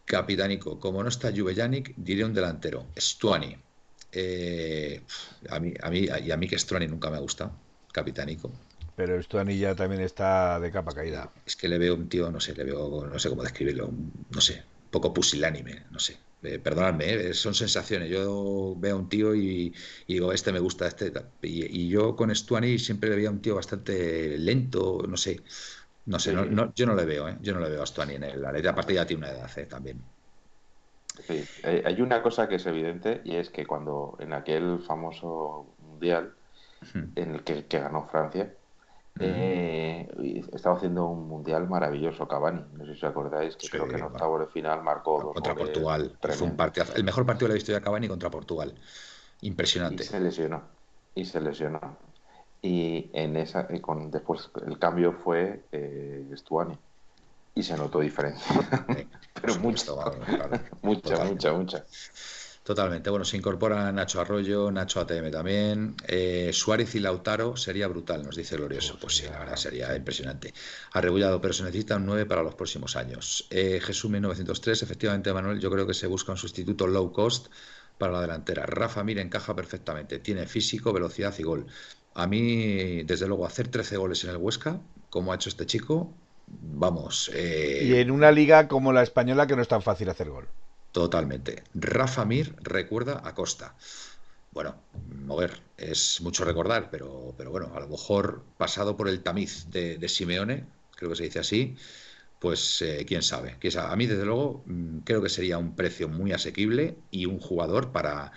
Capitánico, 0.04 0.78
como 0.78 1.02
no 1.02 1.08
está 1.08 1.32
Juvellanic, 1.34 1.94
diré 1.96 2.24
un 2.24 2.34
delantero, 2.34 2.86
Stuani. 2.96 3.56
Eh, 4.12 5.00
a, 5.48 5.58
mí, 5.58 5.74
a 5.82 5.90
mí, 5.90 6.08
y 6.24 6.30
a 6.30 6.36
mí 6.36 6.48
que 6.48 6.58
Stuani 6.58 6.86
nunca 6.86 7.10
me 7.10 7.16
ha 7.16 7.20
gustado, 7.20 7.52
Capitánico. 7.92 8.52
Pero 8.94 9.20
Stuani 9.22 9.58
ya 9.58 9.74
también 9.74 10.02
está 10.02 10.60
de 10.60 10.70
capa 10.70 10.92
caída. 10.92 11.30
Es 11.46 11.56
que 11.56 11.68
le 11.68 11.78
veo 11.78 11.94
un 11.94 12.08
tío, 12.08 12.30
no 12.30 12.40
sé, 12.40 12.54
le 12.54 12.64
veo, 12.64 13.06
no 13.06 13.18
sé 13.18 13.30
cómo 13.30 13.42
describirlo, 13.42 13.90
no 14.30 14.40
sé, 14.40 14.62
poco 14.90 15.14
pusilánime, 15.14 15.84
no 15.90 15.98
sé. 15.98 16.18
Eh, 16.42 16.58
perdonadme, 16.58 17.14
eh, 17.14 17.34
son 17.34 17.54
sensaciones. 17.54 18.10
Yo 18.10 18.74
veo 18.76 18.96
a 18.96 18.98
un 18.98 19.08
tío 19.08 19.34
y, 19.34 19.72
digo, 20.08 20.32
este 20.32 20.52
me 20.52 20.58
gusta, 20.58 20.88
este. 20.88 21.12
Y, 21.42 21.88
yo 21.88 22.16
con 22.16 22.34
Stuani 22.34 22.78
siempre 22.78 23.10
le 23.10 23.16
veía 23.16 23.28
a 23.28 23.32
un 23.32 23.40
tío 23.40 23.54
bastante 23.54 24.36
lento, 24.38 25.04
no 25.08 25.16
sé. 25.16 25.40
No 26.04 26.18
sé, 26.18 26.32
no, 26.32 26.74
yo 26.74 26.86
no 26.86 26.96
le 26.96 27.04
veo, 27.04 27.28
¿eh? 27.28 27.36
yo 27.40 27.54
no 27.54 27.60
le 27.60 27.70
veo 27.70 27.82
a 27.82 27.86
Stuani 27.86 28.14
en 28.16 28.24
el 28.24 28.66
Aparte 28.66 28.92
ya 28.92 29.06
tiene 29.06 29.24
una 29.24 29.32
edad 29.32 29.50
¿eh? 29.56 29.66
también. 29.66 30.02
Sí, 31.26 31.44
hay 31.62 32.00
una 32.00 32.22
cosa 32.22 32.48
que 32.48 32.56
es 32.56 32.66
evidente 32.66 33.20
y 33.24 33.36
es 33.36 33.50
que 33.50 33.66
cuando 33.66 34.16
en 34.18 34.32
aquel 34.32 34.80
famoso 34.80 35.74
mundial 35.78 36.34
en 37.14 37.34
el 37.34 37.42
que 37.44 37.64
ganó 37.78 38.06
Francia, 38.08 38.52
eh, 39.20 40.08
estaba 40.52 40.76
haciendo 40.76 41.06
un 41.06 41.28
mundial 41.28 41.68
maravilloso 41.68 42.26
Cavani. 42.26 42.64
No 42.72 42.86
sé 42.86 42.94
si 42.94 42.98
os 42.98 43.04
acordáis 43.04 43.56
que 43.56 43.68
creo 43.68 43.86
que 43.86 43.96
en 43.96 44.02
octavo 44.02 44.38
de 44.38 44.46
final 44.46 44.82
marcó 44.82 45.20
dos 45.22 45.34
contra 45.34 45.54
Portugal. 45.54 46.16
Fue 46.20 46.46
un 46.46 46.56
partido, 46.56 46.86
el 46.94 47.04
mejor 47.04 47.26
partido 47.26 47.48
de 47.48 47.54
la 47.54 47.58
historia 47.58 47.78
de 47.78 47.84
Cavani 47.84 48.08
contra 48.08 48.30
Portugal. 48.30 48.74
Impresionante. 49.42 50.02
Y 50.02 50.06
se 50.06 50.20
lesionó. 50.20 50.62
Y 51.14 51.24
se 51.24 51.40
lesionó. 51.40 51.96
Y 52.62 53.10
en 53.12 53.36
esa, 53.36 53.66
con, 53.80 54.10
después 54.10 54.50
el 54.66 54.78
cambio 54.78 55.12
fue 55.12 55.64
eh, 55.72 56.24
Stuani. 56.34 56.78
Y 57.54 57.62
se 57.62 57.76
notó 57.76 58.00
diferencia. 58.00 58.68
Pero 59.40 59.58
mucho. 59.58 59.98
mucha, 60.82 61.24
mucha, 61.24 61.52
mucha. 61.52 61.84
Totalmente. 62.62 63.10
Bueno, 63.10 63.24
se 63.24 63.36
incorpora 63.36 63.90
Nacho 63.90 64.20
Arroyo, 64.20 64.70
Nacho 64.70 65.00
ATM 65.00 65.32
también. 65.32 65.96
Eh, 66.06 66.50
Suárez 66.52 66.94
y 66.94 67.00
Lautaro 67.00 67.56
sería 67.56 67.88
brutal, 67.88 68.22
nos 68.22 68.36
dice 68.36 68.56
Glorioso. 68.56 68.98
Pues 69.00 69.16
sí, 69.16 69.24
la 69.24 69.40
verdad 69.40 69.56
sería 69.56 69.96
impresionante. 69.96 70.54
Arrebullado, 70.92 71.40
pero 71.40 71.52
se 71.52 71.64
necesita 71.64 71.96
un 71.96 72.06
9 72.06 72.24
para 72.26 72.44
los 72.44 72.54
próximos 72.54 72.94
años. 72.94 73.46
Eh, 73.50 73.80
Jesús 73.82 74.10
1903, 74.12 74.80
efectivamente, 74.82 75.32
Manuel, 75.32 75.58
yo 75.58 75.70
creo 75.72 75.86
que 75.88 75.94
se 75.94 76.06
busca 76.06 76.30
un 76.32 76.38
sustituto 76.38 76.86
low 76.86 77.12
cost 77.12 77.48
para 77.98 78.12
la 78.12 78.20
delantera. 78.20 78.64
Rafa 78.64 79.02
Mir 79.02 79.18
encaja 79.18 79.56
perfectamente. 79.56 80.20
Tiene 80.20 80.46
físico, 80.46 80.92
velocidad 80.92 81.34
y 81.38 81.42
gol. 81.42 81.66
A 82.14 82.28
mí, 82.28 83.02
desde 83.02 83.26
luego, 83.26 83.44
hacer 83.44 83.68
13 83.68 83.96
goles 83.96 84.22
en 84.22 84.30
el 84.30 84.36
Huesca, 84.36 84.80
como 85.10 85.32
ha 85.32 85.34
hecho 85.34 85.48
este 85.48 85.66
chico, 85.66 86.14
vamos. 86.60 87.30
Eh, 87.34 87.82
y 87.84 87.94
en 87.96 88.10
una 88.10 88.30
liga 88.30 88.68
como 88.68 88.92
la 88.92 89.02
española 89.02 89.46
que 89.46 89.56
no 89.56 89.62
es 89.62 89.68
tan 89.68 89.82
fácil 89.82 90.08
hacer 90.08 90.30
gol. 90.30 90.48
Totalmente. 90.92 91.64
Rafa 91.74 92.24
Mir 92.24 92.54
recuerda 92.62 93.22
a 93.24 93.34
Costa. 93.34 93.74
Bueno, 94.52 94.76
a 95.30 95.34
ver, 95.34 95.60
es 95.78 96.20
mucho 96.20 96.44
recordar, 96.44 96.90
pero, 96.90 97.34
pero 97.38 97.50
bueno, 97.50 97.72
a 97.74 97.80
lo 97.80 97.88
mejor 97.88 98.44
pasado 98.58 98.96
por 98.96 99.08
el 99.08 99.22
tamiz 99.22 99.70
de, 99.70 100.08
Simeone, 100.08 100.66
creo 100.94 101.08
que 101.10 101.16
se 101.16 101.22
dice 101.24 101.38
así, 101.38 101.76
pues 102.38 102.82
eh, 102.82 103.04
quién 103.06 103.22
sabe. 103.22 103.56
A 103.78 103.96
mí, 103.96 104.06
desde 104.06 104.26
luego, 104.26 104.62
mm, 104.66 104.98
creo 105.04 105.22
que 105.22 105.30
sería 105.30 105.56
un 105.56 105.74
precio 105.74 106.08
muy 106.08 106.32
asequible 106.32 106.96
y 107.10 107.24
un 107.26 107.38
jugador 107.40 107.92
para, 107.92 108.32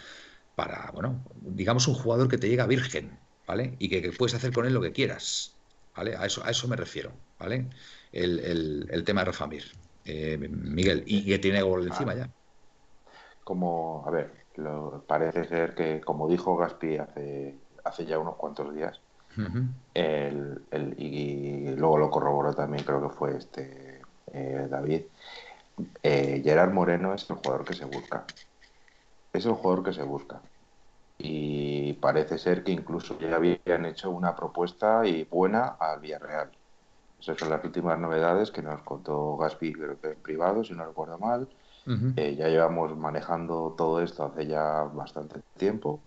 para 0.55 0.91
bueno, 0.93 1.24
digamos 1.41 1.88
un 1.88 1.95
jugador 1.95 2.30
que 2.30 2.38
te 2.38 2.47
llega 2.49 2.66
virgen, 2.66 3.20
¿vale? 3.47 3.76
Y 3.80 3.89
que, 3.89 4.11
puedes 4.13 4.36
hacer 4.36 4.53
con 4.53 4.66
él 4.66 4.74
lo 4.74 4.82
que 4.82 4.93
quieras, 4.93 5.55
¿vale? 5.95 6.16
A 6.16 6.26
eso, 6.26 6.45
a 6.45 6.51
eso 6.51 6.68
me 6.68 6.78
refiero, 6.78 7.11
¿vale? 7.39 7.68
El, 8.16 8.88
el, 8.89 9.03
tema 9.03 9.22
de 9.22 9.26
Rafa 9.26 9.45
Mir, 9.45 9.63
eh, 10.05 10.38
Miguel, 10.38 11.03
y 11.05 11.26
que 11.26 11.38
tiene 11.38 11.61
gol 11.61 11.86
encima 11.86 12.16
ya 12.16 12.30
como, 13.45 14.03
a 14.07 14.09
ver, 14.09 14.47
parece 15.07 15.45
ser 15.45 15.76
que, 15.76 16.01
como 16.01 16.28
dijo 16.28 16.57
Gaspi 16.57 16.97
hace, 16.97 17.55
hace 17.84 18.05
ya 18.05 18.18
unos 18.18 18.36
cuantos 18.36 18.74
días, 18.74 18.99
el, 19.93 20.66
el, 20.72 20.95
y 20.97 21.76
luego 21.76 21.97
lo 21.99 22.09
corroboró 22.09 22.53
también, 22.53 22.84
creo 22.84 23.01
que 23.01 23.16
fue 23.16 23.38
este 23.38 24.01
eh, 24.34 24.68
David, 24.68 25.03
eh, 26.01 26.41
Gerard 26.43 26.74
Moreno 26.74 27.13
es 27.13 27.30
el 27.30 27.36
jugador 27.36 27.66
que 27.66 27.76
se 27.76 27.86
busca. 27.86 28.26
Es 29.32 29.45
el 29.45 29.53
jugador 29.53 29.84
que 29.84 29.93
se 29.93 30.03
busca. 30.03 30.41
Y 31.20 31.93
parece 31.93 32.39
ser 32.39 32.63
que 32.63 32.72
incluso 32.72 33.20
ya 33.20 33.36
habían 33.36 33.86
hecho 33.86 34.09
una 34.09 34.36
propuesta 34.36 35.05
y 35.05 35.26
buena 35.26 35.76
al 35.80 35.99
Villarreal. 35.99 36.49
Esas 37.26 37.39
son 37.39 37.49
las 37.49 37.63
últimas 37.65 37.97
novedades 37.97 38.51
que 38.51 38.61
nos 38.61 38.84
contó 38.84 39.36
Gaspi, 39.38 39.73
creo 39.73 39.99
que 39.99 40.09
en 40.09 40.21
privado, 40.21 40.63
si 40.63 40.76
no 40.76 40.86
recuerdo 40.86 41.17
mal. 41.17 41.47
Eh, 42.15 42.36
ya 42.36 42.49
llevamos 42.49 42.95
manejando 42.95 43.73
todo 43.76 43.99
esto 43.99 44.26
hace 44.26 44.45
ya 44.45 44.84
bastante 44.84 45.41
tiempo. 45.57 45.99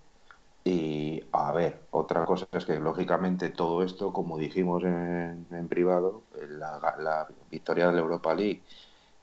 Y 0.63 1.25
a 1.33 1.51
ver, 1.51 1.81
otra 1.91 2.25
cosa 2.25 2.47
es 2.53 2.65
que 2.65 2.79
lógicamente 2.79 3.49
todo 3.49 3.83
esto, 3.83 4.13
como 4.13 4.39
dijimos 4.39 4.85
en, 4.85 5.67
privado, 5.69 6.23
la, 6.49 7.27
victoria 7.51 7.89
de 7.89 7.95
la 7.95 7.99
Europa 7.99 8.33
League, 8.33 8.63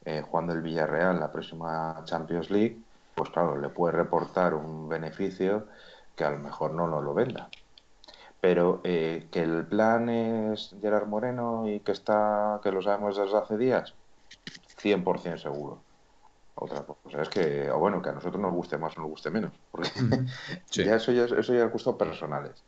eh, 0.03 0.21
jugando 0.21 0.51
el 0.51 0.61
Villarreal 0.61 1.15
en 1.15 1.21
la 1.21 1.31
próxima 1.31 2.01
Champions 2.03 2.49
League, 2.49 2.77
pues 3.15 3.29
claro, 3.29 3.57
le 3.57 3.69
puede 3.69 3.93
reportar 3.93 4.53
un 4.53 4.89
beneficio 4.89 5.65
que 6.13 6.25
a 6.25 6.31
lo 6.31 6.39
mejor 6.39 6.73
no 6.73 6.89
nos 6.89 7.01
lo 7.01 7.13
venda. 7.13 7.49
Pero 8.45 8.79
eh, 8.83 9.25
que 9.31 9.41
el 9.41 9.65
plan 9.65 10.07
es 10.07 10.75
Gerard 10.79 11.07
Moreno 11.07 11.67
y 11.67 11.79
que 11.79 11.93
está, 11.93 12.59
que 12.61 12.71
lo 12.71 12.79
sabemos 12.79 13.17
desde 13.17 13.35
hace 13.35 13.57
días, 13.57 13.95
100% 14.79 15.39
seguro. 15.39 15.81
Otra 16.53 16.83
cosa 16.83 17.23
es 17.23 17.29
que, 17.29 17.71
o 17.71 17.79
bueno, 17.79 18.03
que 18.03 18.09
a 18.09 18.11
nosotros 18.11 18.39
nos 18.39 18.53
guste 18.53 18.77
más 18.77 18.95
o 18.97 19.01
nos 19.01 19.09
guste 19.09 19.31
menos, 19.31 19.51
porque 19.71 19.89
ya 20.69 20.95
eso 20.95 21.11
ya, 21.11 21.23
eso 21.23 21.53
ya 21.55 21.65
es 21.65 21.71
gusto 21.71 21.97
personales. 21.97 22.63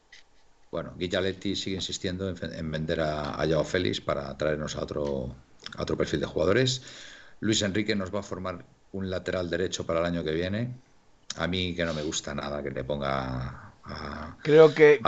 Bueno, 0.72 0.94
Guillaletti 0.98 1.56
sigue 1.56 1.76
insistiendo 1.76 2.28
en, 2.28 2.72
vender 2.72 3.00
a, 3.00 3.36
a 3.36 3.64
Félix 3.64 4.02
para 4.02 4.36
traernos 4.36 4.76
a 4.78 4.82
otro, 4.82 5.36
a 5.78 5.84
otro 5.84 5.96
perfil 5.96 6.22
de 6.22 6.26
jugadores. 6.26 6.82
Luis 7.40 7.62
Enrique 7.62 7.96
nos 7.96 8.12
va 8.12 8.22
a 8.22 8.24
formar 8.24 8.66
un 8.94 9.12
lateral 9.12 9.48
derecho 9.48 9.86
para 9.86 10.00
el 10.00 10.08
año 10.08 10.24
que 10.24 10.32
viene. 10.32 10.74
A 11.36 11.46
mí 11.46 11.76
que 11.76 11.86
no 11.86 11.94
me 11.94 12.02
gusta 12.02 12.34
nada 12.34 12.64
que 12.64 12.72
le 12.72 12.84
ponga 12.84 13.67
a, 13.88 14.38
creo 14.44 14.74
que 14.74 15.00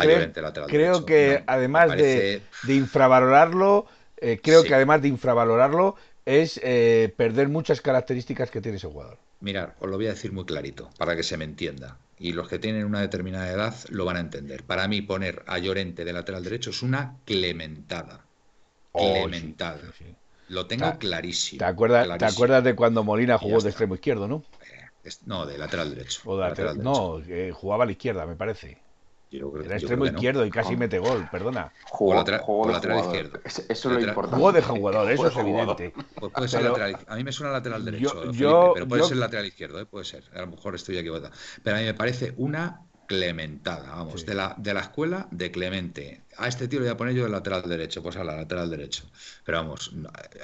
creo, 0.68 1.06
que 1.06 1.44
además 1.46 1.96
de, 1.96 2.42
infravalorarlo 2.68 3.88
eh, 4.18 4.40
creo 4.42 4.64
que 4.64 4.74
además 4.74 5.02
de 5.02 5.08
infravalorarlo 5.08 5.96
es 6.26 6.60
eh, 6.64 7.14
perder 7.18 7.50
muchas 7.50 7.82
características 7.82 8.52
que 8.52 8.62
tiene 8.62 8.78
ese 8.78 8.88
jugador. 8.88 9.18
Mirar, 9.40 9.76
os 9.80 9.90
lo 9.90 9.96
voy 9.96 10.08
a 10.08 10.10
decir 10.10 10.32
muy 10.32 10.46
clarito, 10.46 10.90
para 10.98 11.16
que 11.16 11.24
se 11.24 11.38
me 11.38 11.46
entienda. 11.46 11.98
Y 12.20 12.34
los 12.34 12.50
que 12.50 12.60
tienen 12.60 12.86
una 12.86 13.00
determinada 13.00 13.50
edad 13.50 13.74
lo 13.90 14.06
van 14.06 14.18
a 14.18 14.20
entender. 14.20 14.64
Para 14.64 14.88
mí, 14.88 15.02
poner 15.02 15.44
a 15.48 15.58
Llorente 15.58 16.04
de 16.04 16.14
lateral 16.14 16.44
derecho 16.44 16.72
es 16.72 16.84
una 16.84 17.16
clementada. 17.26 18.26
Oh, 18.92 19.14
clementada. 19.14 19.80
Lo 20.50 20.68
tengo 20.68 20.98
clarísimo. 20.98 21.60
¿te 21.60 21.66
acuerdas, 21.66 22.18
¿Te 22.18 22.26
acuerdas 22.26 22.64
de 22.64 22.76
cuando 22.76 23.04
Molina 23.04 23.38
jugó 23.38 23.62
de 23.62 23.70
extremo 23.70 23.96
izquierdo, 23.96 24.28
no? 24.28 24.44
No, 25.26 25.46
de 25.46 25.58
lateral 25.58 25.90
derecho. 25.90 26.22
No, 26.76 27.22
jugaba 27.54 27.84
a 27.84 27.86
la 27.86 27.92
izquierda, 27.92 28.26
me 28.26 28.36
parece. 28.36 28.78
Era 29.32 29.76
extremo 29.76 30.06
izquierdo 30.08 30.44
y 30.44 30.50
casi 30.50 30.76
mete 30.76 30.98
gol, 30.98 31.28
perdona. 31.32 31.72
Jugó, 31.84 32.16
lateral, 32.16 32.42
lateral 32.68 33.00
izquierdo. 33.00 33.40
Eso 33.46 33.62
es 33.70 33.86
lo 33.86 34.00
importante. 34.00 34.38
Jugó 34.38 34.52
de 34.52 34.62
jugador, 34.64 35.12
eso 35.12 35.28
es 35.28 35.38
evidente. 35.38 35.94
Pues 36.16 36.32
puede 36.34 36.48
ser 36.48 36.64
lateral, 36.64 36.98
a 37.08 37.16
mí 37.16 37.24
me 37.24 37.32
suena 37.32 37.54
lateral 37.54 37.86
derecho, 37.86 38.32
yo, 38.32 38.72
pero 38.74 38.88
puede 38.88 39.04
ser 39.04 39.18
lateral 39.18 39.46
izquierdo, 39.46 39.80
¿eh? 39.80 39.86
puede 39.86 40.06
ser. 40.06 40.24
A 40.34 40.42
lo 40.42 40.48
mejor 40.48 40.74
estoy 40.74 40.98
equivocado. 40.98 41.32
Pero 41.64 41.76
a 41.76 41.80
mí 41.80 41.86
me 41.86 41.94
parece 41.94 42.34
una 42.38 42.82
clementada, 43.10 43.90
vamos, 43.90 44.24
de, 44.24 44.36
la, 44.36 44.54
de 44.56 44.72
la 44.72 44.82
escuela 44.82 45.28
de 45.32 45.50
Clemente. 45.50 46.22
A 46.38 46.48
este 46.48 46.68
tío 46.68 46.80
le 46.80 46.86
voy 46.86 46.94
a 46.94 46.98
poner 46.98 47.16
yo 47.16 47.24
de 47.24 47.30
lateral 47.30 47.64
derecho, 47.68 48.04
pues 48.04 48.16
a 48.18 48.24
la 48.24 48.36
lateral 48.36 48.70
derecho. 48.70 49.10
Pero 49.44 49.58
vamos, 49.58 49.92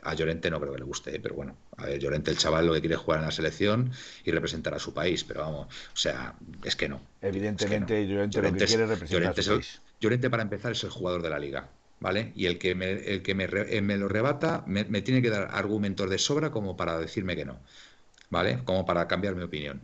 a 0.01 0.13
Llorente 0.15 0.49
no 0.49 0.59
creo 0.59 0.73
que 0.73 0.79
le 0.79 0.83
guste, 0.83 1.15
¿eh? 1.15 1.19
pero 1.19 1.35
bueno, 1.35 1.55
a 1.77 1.85
ver, 1.85 1.99
Llorente 1.99 2.31
el 2.31 2.39
chaval 2.39 2.65
lo 2.65 2.73
que 2.73 2.79
quiere 2.79 2.95
es 2.95 3.01
jugar 3.01 3.19
en 3.19 3.27
la 3.27 3.31
selección 3.31 3.91
y 4.23 4.31
representar 4.31 4.73
a 4.73 4.79
su 4.79 4.95
país, 4.95 5.23
pero 5.23 5.41
vamos, 5.41 5.67
o 5.67 5.95
sea, 5.95 6.33
es 6.63 6.75
que 6.75 6.89
no. 6.89 7.01
Evidentemente 7.21 8.07
Llorente, 8.07 8.41
lo 8.41 8.51
que 8.51 8.65
quiere 8.65 8.87
representar 8.87 9.39
a 9.39 9.43
su 9.43 9.53
país. 9.57 9.81
Llorente 10.01 10.31
para 10.31 10.41
empezar 10.41 10.71
es 10.71 10.83
el 10.83 10.89
jugador 10.89 11.21
de 11.21 11.29
la 11.29 11.37
liga. 11.37 11.69
¿Vale? 11.97 12.33
Y 12.35 12.47
el 12.47 12.57
que 12.57 12.75
me, 12.75 12.91
el 12.91 13.21
que 13.21 13.35
me, 13.35 13.45
eh, 13.45 13.81
me 13.81 13.95
lo 13.95 14.09
rebata 14.09 14.63
me, 14.67 14.83
me 14.83 15.01
tiene 15.01 15.21
que 15.21 15.29
dar 15.29 15.47
argumentos 15.53 16.09
de 16.09 16.17
sobra 16.17 16.51
como 16.51 16.75
para 16.75 16.99
decirme 16.99 17.37
que 17.37 17.45
no. 17.45 17.59
¿Vale? 18.29 18.63
Como 18.65 18.85
para 18.85 19.07
cambiar 19.07 19.35
mi 19.35 19.43
opinión. 19.43 19.81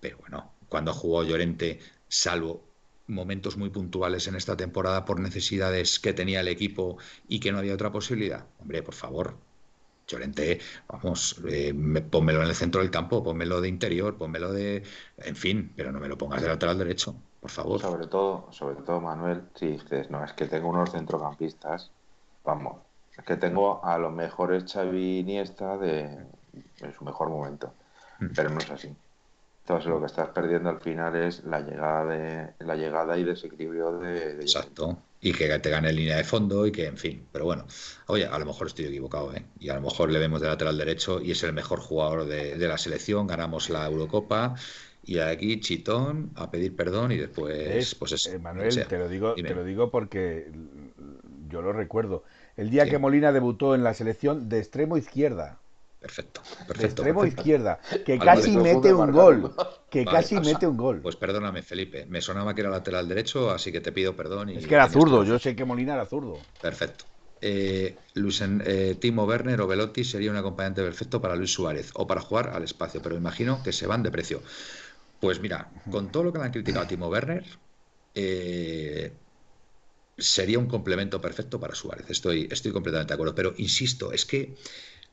Pero 0.00 0.16
bueno, 0.18 0.50
cuando 0.68 0.92
jugó 0.92 1.24
Llorente, 1.24 1.80
salvo 2.08 2.62
momentos 3.06 3.56
muy 3.56 3.70
puntuales 3.70 4.26
en 4.28 4.36
esta 4.36 4.56
temporada 4.56 5.04
por 5.04 5.18
necesidades 5.18 5.98
que 5.98 6.12
tenía 6.12 6.40
el 6.40 6.48
equipo 6.48 6.98
y 7.26 7.40
que 7.40 7.50
no 7.50 7.58
había 7.58 7.74
otra 7.74 7.90
posibilidad. 7.90 8.46
Hombre, 8.60 8.82
por 8.82 8.94
favor, 8.94 9.34
Llorente, 10.06 10.60
vamos, 10.88 11.40
eh, 11.48 11.74
pónmelo 12.10 12.42
en 12.42 12.48
el 12.48 12.54
centro 12.54 12.80
del 12.80 12.90
campo, 12.90 13.22
pónmelo 13.22 13.60
de 13.60 13.68
interior, 13.68 14.16
pónmelo 14.16 14.52
de. 14.52 14.82
En 15.18 15.36
fin, 15.36 15.72
pero 15.76 15.92
no 15.92 16.00
me 16.00 16.08
lo 16.08 16.16
pongas 16.16 16.40
de 16.40 16.48
lateral 16.48 16.78
derecho, 16.78 17.14
por 17.40 17.50
favor. 17.50 17.80
Sobre 17.80 18.06
todo, 18.06 18.48
sobre 18.50 18.76
todo, 18.76 19.00
Manuel, 19.00 19.42
si 19.54 19.66
dices, 19.66 20.10
no, 20.10 20.24
es 20.24 20.32
que 20.32 20.46
tengo 20.46 20.68
unos 20.68 20.92
centrocampistas, 20.92 21.90
vamos, 22.42 22.78
es 23.16 23.24
que 23.24 23.36
tengo 23.36 23.84
a 23.84 23.98
los 23.98 24.12
mejores 24.12 24.72
Xavi 24.72 25.18
Iniesta 25.18 25.76
de, 25.76 26.04
en 26.80 26.94
su 26.96 27.04
mejor 27.04 27.28
momento, 27.28 27.74
mm. 28.20 28.28
pero 28.34 28.48
no 28.48 28.58
es 28.58 28.70
así. 28.70 28.94
Entonces 29.68 29.90
lo 29.90 30.00
que 30.00 30.06
estás 30.06 30.30
perdiendo 30.30 30.70
al 30.70 30.80
final 30.80 31.14
es 31.14 31.44
la 31.44 31.60
llegada 31.60 32.06
de 32.06 32.48
la 32.60 32.74
llegada 32.74 33.18
y 33.18 33.24
desequilibrio 33.24 33.98
de, 33.98 34.36
de 34.36 34.40
Exacto. 34.40 34.96
Y 35.20 35.34
que 35.34 35.46
te 35.58 35.68
gane 35.68 35.90
en 35.90 35.96
línea 35.96 36.16
de 36.16 36.24
fondo 36.24 36.66
y 36.66 36.72
que, 36.72 36.86
en 36.86 36.96
fin, 36.96 37.26
pero 37.30 37.44
bueno, 37.44 37.66
oye, 38.06 38.24
a 38.24 38.38
lo 38.38 38.46
mejor 38.46 38.68
estoy 38.68 38.86
equivocado, 38.86 39.34
¿eh? 39.34 39.44
Y 39.58 39.68
a 39.68 39.74
lo 39.74 39.82
mejor 39.82 40.10
le 40.10 40.18
vemos 40.20 40.40
de 40.40 40.46
lateral 40.46 40.78
derecho 40.78 41.20
y 41.20 41.32
es 41.32 41.42
el 41.42 41.52
mejor 41.52 41.80
jugador 41.80 42.24
de, 42.24 42.56
la 42.56 42.78
selección, 42.78 43.26
ganamos 43.26 43.68
la 43.68 43.84
Eurocopa 43.84 44.54
y 45.04 45.18
aquí 45.18 45.60
chitón 45.60 46.30
a 46.36 46.50
pedir 46.50 46.74
perdón 46.74 47.12
y 47.12 47.18
después, 47.18 47.94
pues 47.96 48.12
es... 48.12 48.26
Eh, 48.26 48.38
Manuel, 48.38 48.86
te 48.86 48.96
lo 48.96 49.06
digo, 49.06 49.34
te 49.34 49.54
lo 49.54 49.64
digo 49.64 49.90
porque 49.90 50.50
yo 51.50 51.60
lo 51.60 51.74
recuerdo. 51.74 52.24
El 52.56 52.70
día 52.70 52.88
que 52.88 52.96
Molina 52.96 53.32
debutó 53.32 53.74
en 53.74 53.84
la 53.84 53.92
selección 53.92 54.48
de 54.48 54.60
extremo 54.60 54.96
izquierda. 54.96 55.58
Perfecto, 56.00 56.40
perfecto. 56.42 56.78
De 56.78 56.86
extremo 56.86 57.24
izquierda, 57.24 57.80
que 58.06 58.18
casi 58.18 58.56
mete 58.56 58.94
un 58.94 59.10
gol. 59.10 59.52
Que 59.90 60.04
casi 60.04 60.38
mete 60.38 60.66
un 60.66 60.76
gol. 60.76 61.00
Pues 61.00 61.16
perdóname, 61.16 61.62
Felipe. 61.62 62.06
Me 62.06 62.20
sonaba 62.20 62.54
que 62.54 62.60
era 62.60 62.70
lateral 62.70 63.08
derecho, 63.08 63.50
así 63.50 63.72
que 63.72 63.80
te 63.80 63.90
pido 63.90 64.14
perdón. 64.14 64.50
es 64.50 64.66
que 64.66 64.74
era 64.74 64.88
zurdo, 64.88 65.24
yo 65.24 65.38
sé 65.38 65.56
que 65.56 65.64
Molina 65.64 65.94
era 65.94 66.06
zurdo. 66.06 66.38
Perfecto. 66.60 67.04
Eh, 67.40 67.96
eh, 68.14 68.96
Timo 69.00 69.24
Werner 69.24 69.60
o 69.60 69.66
Velotti 69.66 70.04
sería 70.04 70.30
un 70.30 70.36
acompañante 70.36 70.82
perfecto 70.82 71.20
para 71.20 71.36
Luis 71.36 71.52
Suárez 71.52 71.90
o 71.94 72.06
para 72.06 72.20
jugar 72.20 72.50
al 72.50 72.64
espacio, 72.64 73.00
pero 73.00 73.16
imagino 73.16 73.62
que 73.62 73.72
se 73.72 73.86
van 73.86 74.02
de 74.02 74.10
precio. 74.10 74.42
Pues 75.20 75.40
mira, 75.40 75.70
con 75.90 76.12
todo 76.12 76.24
lo 76.24 76.32
que 76.32 76.38
le 76.38 76.44
han 76.44 76.52
criticado 76.52 76.84
a 76.84 76.88
Timo 76.88 77.08
Werner, 77.08 77.44
eh, 78.14 79.12
sería 80.16 80.58
un 80.58 80.66
complemento 80.66 81.20
perfecto 81.20 81.60
para 81.60 81.74
Suárez. 81.74 82.10
Estoy, 82.10 82.48
estoy 82.50 82.72
completamente 82.72 83.12
de 83.12 83.14
acuerdo. 83.14 83.34
Pero 83.34 83.54
insisto, 83.56 84.12
es 84.12 84.24
que 84.24 84.56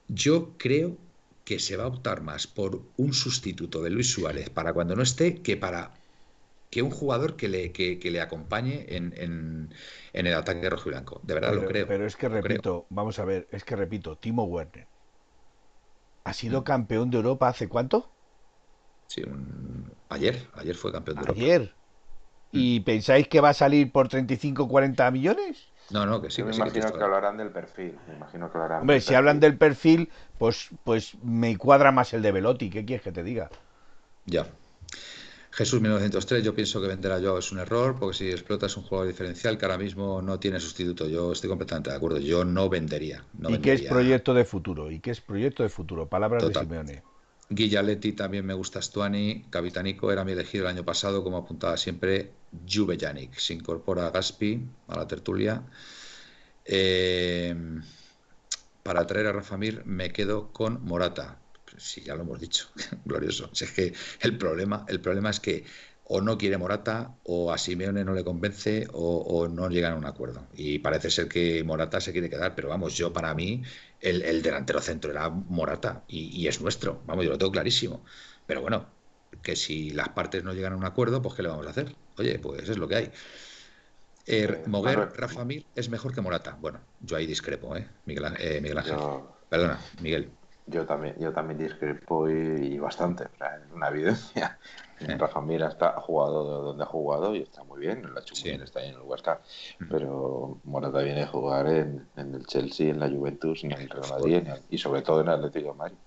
yo 0.08 0.54
creo 0.58 0.98
que 1.44 1.60
se 1.60 1.78
va 1.78 1.84
a 1.84 1.88
optar 1.88 2.22
más 2.22 2.48
por 2.48 2.82
un 2.98 3.14
sustituto 3.14 3.82
de 3.84 3.92
Luis 3.92 4.12
Suárez 4.12 4.50
para 4.50 4.74
cuando 4.74 4.96
no 4.96 5.04
esté 5.04 5.42
que 5.42 5.58
para 5.58 5.94
que 6.70 6.82
un 6.82 6.92
jugador 6.92 7.36
que 7.36 7.48
le, 7.48 7.72
que, 7.72 8.00
le 8.04 8.20
acompañe 8.20 8.86
en, 8.90 9.14
en, 9.16 9.70
el 10.14 10.34
ataque 10.34 10.70
rojo 10.70 10.90
y 10.90 10.92
blanco. 10.92 11.22
De 11.24 11.34
verdad 11.34 11.54
lo 11.54 11.66
creo. 11.66 11.88
Pero 11.88 12.06
es 12.06 12.16
que 12.16 12.28
repito, 12.28 12.86
vamos 12.90 13.20
a 13.20 13.26
ver, 13.26 13.48
es 13.52 13.64
que 13.64 13.76
repito, 13.76 14.18
Timo 14.18 14.44
Werner 14.44 14.88
ha 16.26 16.34
sido 16.34 16.62
mm. 16.62 16.64
campeón 16.64 17.10
de 17.12 17.18
Europa 17.18 17.48
hace 17.48 17.70
cuánto? 17.70 18.10
Sí, 19.08 19.22
ayer, 20.10 20.48
ayer 20.56 20.76
fue 20.76 20.92
campeón 20.92 21.18
de 21.18 21.22
Europa. 21.22 21.40
Ayer. 21.40 21.62
Mm. 22.52 22.58
¿Y 22.58 22.80
pensáis 22.82 23.28
que 23.28 23.40
va 23.40 23.50
a 23.50 23.54
salir 23.54 23.92
por 23.92 24.10
35 24.10 24.68
40 24.68 25.12
millones? 25.12 25.68
No, 25.92 26.06
no, 26.06 26.22
que 26.22 26.32
sí. 26.32 26.44
me 26.44 26.56
imagino 26.56 26.92
que, 26.92 27.04
hablarán 27.04 27.38
del 27.38 27.52
perfil. 27.52 27.96
Me 28.08 28.16
imagino 28.16 28.52
que 28.52 28.58
hablarán 28.58 28.82
Hombre, 28.82 29.02
si 29.02 29.14
hablan 29.14 29.40
del 29.40 29.58
perfil, 29.58 30.10
pues, 30.38 30.70
pues 30.84 31.16
me 31.24 31.58
cuadra 31.58 31.92
más 31.92 32.14
el 32.14 32.22
de 32.22 32.32
Velotti. 32.32 32.70
¿Qué 32.70 32.86
quieres 32.86 33.04
que 33.04 33.12
te 33.12 33.24
diga? 33.24 33.50
Ya. 34.26 34.48
Jesús 35.52 35.80
1903, 35.80 36.44
yo 36.44 36.54
pienso 36.54 36.82
que 36.82 36.88
vender 36.88 37.14
a 37.14 37.20
Joao 37.22 37.38
es 37.38 37.52
un 37.52 37.60
error, 37.60 37.96
porque 37.98 38.18
si 38.18 38.30
explota 38.30 38.66
es 38.66 38.76
un 38.76 38.84
jugador 38.84 39.08
diferencial 39.08 39.58
que 39.58 39.66
ahora 39.66 39.78
mismo 39.78 40.22
no 40.22 40.38
tiene 40.38 40.60
sustituto. 40.60 41.08
Yo 41.08 41.32
estoy 41.32 41.50
completamente 41.50 41.92
de 41.92 41.96
acuerdo. 41.96 42.18
Yo 42.18 42.44
no 42.44 42.68
vendería. 42.68 43.24
¿Y 43.48 43.60
qué 43.60 43.74
es 43.74 43.84
proyecto 43.84 44.34
de 44.34 44.44
futuro? 44.44 44.92
¿Y 44.92 45.00
qué 45.00 45.12
es 45.12 45.22
proyecto 45.22 45.64
de 45.64 45.70
futuro? 45.70 46.08
Palabras 46.08 46.46
de 46.46 46.54
Simeone. 46.54 47.04
Guillaletti 47.48 48.14
también 48.14 48.46
me 48.46 48.54
gusta 48.54 48.82
Stuani. 48.82 49.46
Capitanico 49.50 50.12
era 50.12 50.26
mi 50.26 50.32
elegido 50.32 50.66
el 50.66 50.72
año 50.72 50.84
pasado, 50.84 51.24
como 51.24 51.38
apuntaba 51.38 51.78
siempre 51.78 52.32
Juve 52.68 52.98
Se 53.38 53.54
incorpora 53.54 54.08
a 54.08 54.12
Gaspi 54.12 54.62
a 54.88 54.98
la 54.98 55.08
tertulia. 55.08 55.64
Eh, 56.66 57.56
para 58.84 59.08
traer 59.08 59.28
a 59.28 59.34
Rafa 59.34 59.58
Mir 59.58 59.84
me 59.86 60.12
quedo 60.12 60.52
con 60.54 60.84
Morata. 60.86 61.40
Sí, 61.78 62.02
ya 62.02 62.16
lo 62.16 62.22
hemos 62.22 62.40
dicho, 62.40 62.70
glorioso. 63.06 63.50
es 63.52 63.72
que 63.72 63.94
el 64.22 64.38
problema, 64.38 64.86
el 64.88 65.02
problema 65.02 65.32
es 65.32 65.40
que 65.40 65.66
o 66.04 66.22
no 66.22 66.38
quiere 66.38 66.58
Morata, 66.58 67.16
o 67.24 67.52
a 67.52 67.58
Simeone 67.58 68.06
no 68.06 68.14
le 68.14 68.24
convence, 68.24 68.88
o, 68.94 69.48
no 69.48 69.70
llegan 69.70 69.94
a 69.94 69.96
un 69.96 70.06
acuerdo. 70.06 70.48
Y 70.54 70.80
parece 70.80 71.10
ser 71.10 71.28
que 71.28 71.64
Morata 71.64 72.00
se 72.00 72.12
quiere 72.12 72.30
quedar, 72.30 72.54
pero 72.56 72.70
vamos, 72.70 72.96
yo 72.96 73.12
para 73.12 73.34
mí, 73.34 73.64
el, 74.00 74.42
delantero 74.44 74.82
centro 74.82 75.12
era 75.12 75.30
Morata, 75.30 76.04
y, 76.08 76.28
y, 76.42 76.48
es 76.48 76.62
nuestro, 76.62 77.02
vamos, 77.08 77.26
yo 77.26 77.32
lo 77.32 77.38
tengo 77.40 77.52
clarísimo. 77.52 78.06
Pero 78.46 78.62
bueno, 78.62 78.86
que 79.42 79.56
si 79.56 79.92
las 79.92 80.10
partes 80.10 80.44
no 80.44 80.54
llegan 80.54 80.74
a 80.74 80.78
un 80.78 80.86
acuerdo, 80.86 81.22
pues 81.22 81.36
¿qué 81.36 81.44
le 81.44 81.50
vamos 81.50 81.68
a 81.68 81.70
hacer? 81.70 81.96
Oye, 82.18 82.40
pues 82.40 82.68
es 82.70 82.78
lo 82.78 82.88
que 82.88 82.96
hay. 82.96 83.12
Eh, 84.28 84.64
Moguer, 84.66 85.12
Rafa 85.16 85.46
Mir 85.46 85.66
es 85.76 85.90
mejor 85.90 86.14
que 86.14 86.22
Morata. 86.22 86.58
Bueno, 86.60 86.80
yo 87.00 87.16
ahí 87.16 87.28
discrepo, 87.28 87.76
¿eh? 87.76 87.88
Miguel, 88.06 88.34
eh, 88.40 88.60
Miguel 88.62 88.80
Ángel. 88.80 88.98
Perdona, 89.50 89.80
Miguel. 90.02 90.32
Yo 90.68 90.84
también, 90.88 91.16
yo 91.20 91.32
también 91.32 91.60
discrepo 91.60 92.28
y, 92.28 92.80
bastante. 92.80 93.26
es 93.26 93.72
una 93.72 93.90
evidencia. 93.90 94.58
Rafa 95.00 95.42
Mir 95.42 95.64
ha 95.64 96.02
jugado 96.02 96.64
donde 96.64 96.84
ha 96.84 96.88
jugado 96.88 97.36
y 97.36 97.44
está 97.44 97.64
muy 97.64 97.80
bien. 97.80 98.02
La 98.16 98.22
sí. 98.22 98.50
está 98.50 98.80
ahí 98.80 98.90
en 98.90 98.96
el 98.96 99.02
Huesca. 99.02 99.42
Pero 99.92 100.60
Morata 100.64 101.02
viene 101.02 101.24
a 101.24 101.28
jugar 101.28 101.68
en, 101.68 102.08
el 102.16 102.46
Chelsea, 102.48 102.90
en 102.90 103.00
la 103.00 103.10
Juventus, 103.10 103.64
en 103.64 103.74
el 103.74 103.90
Real 103.90 104.10
Madrid 104.10 104.48
y 104.72 104.78
sobre 104.80 105.04
todo 105.04 105.22
en 105.22 105.28
el 105.28 105.34
Atlético 105.36 105.74
de 105.74 105.78
Madrid 105.78 105.98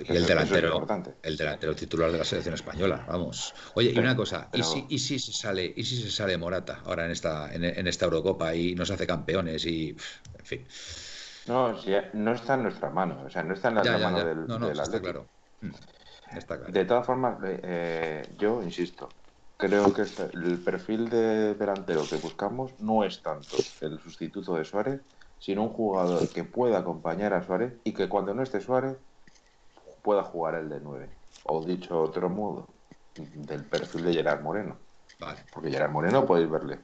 y 0.00 0.16
el 0.16 0.26
delantero, 0.26 0.86
el 1.22 1.36
delantero 1.36 1.74
titular 1.74 2.10
de 2.10 2.18
la 2.18 2.24
selección 2.24 2.54
española, 2.54 3.04
vamos. 3.08 3.54
Oye, 3.74 3.92
y 3.94 3.98
una 3.98 4.16
cosa, 4.16 4.48
¿y, 4.52 4.62
si, 4.62 4.86
¿y 4.88 4.98
si 4.98 5.18
se 5.18 5.32
sale, 5.32 5.72
y 5.76 5.84
si 5.84 6.00
se 6.02 6.10
sale 6.10 6.36
Morata 6.36 6.80
ahora 6.84 7.04
en 7.04 7.12
esta, 7.12 7.52
en, 7.54 7.86
esta 7.86 8.04
Eurocopa 8.06 8.54
y 8.54 8.74
nos 8.74 8.90
hace 8.90 9.06
campeones 9.06 9.64
y 9.66 9.90
en 10.38 10.44
fin? 10.44 10.66
No, 11.46 11.74
no 12.14 12.32
está 12.32 12.54
en 12.54 12.62
nuestra 12.64 12.90
mano, 12.90 13.22
o 13.24 13.30
sea, 13.30 13.42
no 13.42 13.54
está 13.54 13.68
en 13.68 13.74
la 13.76 13.98
mano 13.98 14.24
del, 14.24 14.46
no, 14.46 14.58
no, 14.58 14.70
está 14.70 15.00
claro. 15.00 15.26
Mm, 15.60 15.70
está 16.36 16.56
claro. 16.56 16.72
De 16.72 16.84
todas 16.84 17.06
formas, 17.06 17.38
eh, 17.44 18.26
yo 18.36 18.62
insisto, 18.62 19.08
creo 19.56 19.92
que 19.94 20.02
el 20.32 20.58
perfil 20.58 21.08
de 21.08 21.54
delantero 21.54 22.02
que 22.08 22.16
buscamos 22.16 22.72
no 22.80 23.04
es 23.04 23.22
tanto 23.22 23.56
el 23.80 24.00
sustituto 24.00 24.54
de 24.56 24.64
Suárez, 24.64 25.00
sino 25.38 25.62
un 25.62 25.70
jugador 25.70 26.28
que 26.28 26.42
pueda 26.42 26.78
acompañar 26.78 27.34
a 27.34 27.44
Suárez 27.44 27.74
y 27.84 27.92
que 27.92 28.08
cuando 28.08 28.34
no 28.34 28.42
esté 28.42 28.60
Suárez 28.60 28.96
pueda 30.06 30.22
jugar 30.22 30.54
el 30.54 30.68
de 30.68 30.78
9. 30.80 31.08
O 31.46 31.64
dicho 31.64 32.00
otro 32.00 32.30
modo, 32.30 32.68
del 33.16 33.64
perfil 33.64 34.04
de 34.04 34.14
Gerard 34.14 34.40
Moreno. 34.40 34.78
Vale. 35.18 35.40
Porque 35.52 35.68
Gerard 35.68 35.90
Moreno 35.90 36.24
podéis 36.24 36.48
verle. 36.48 36.78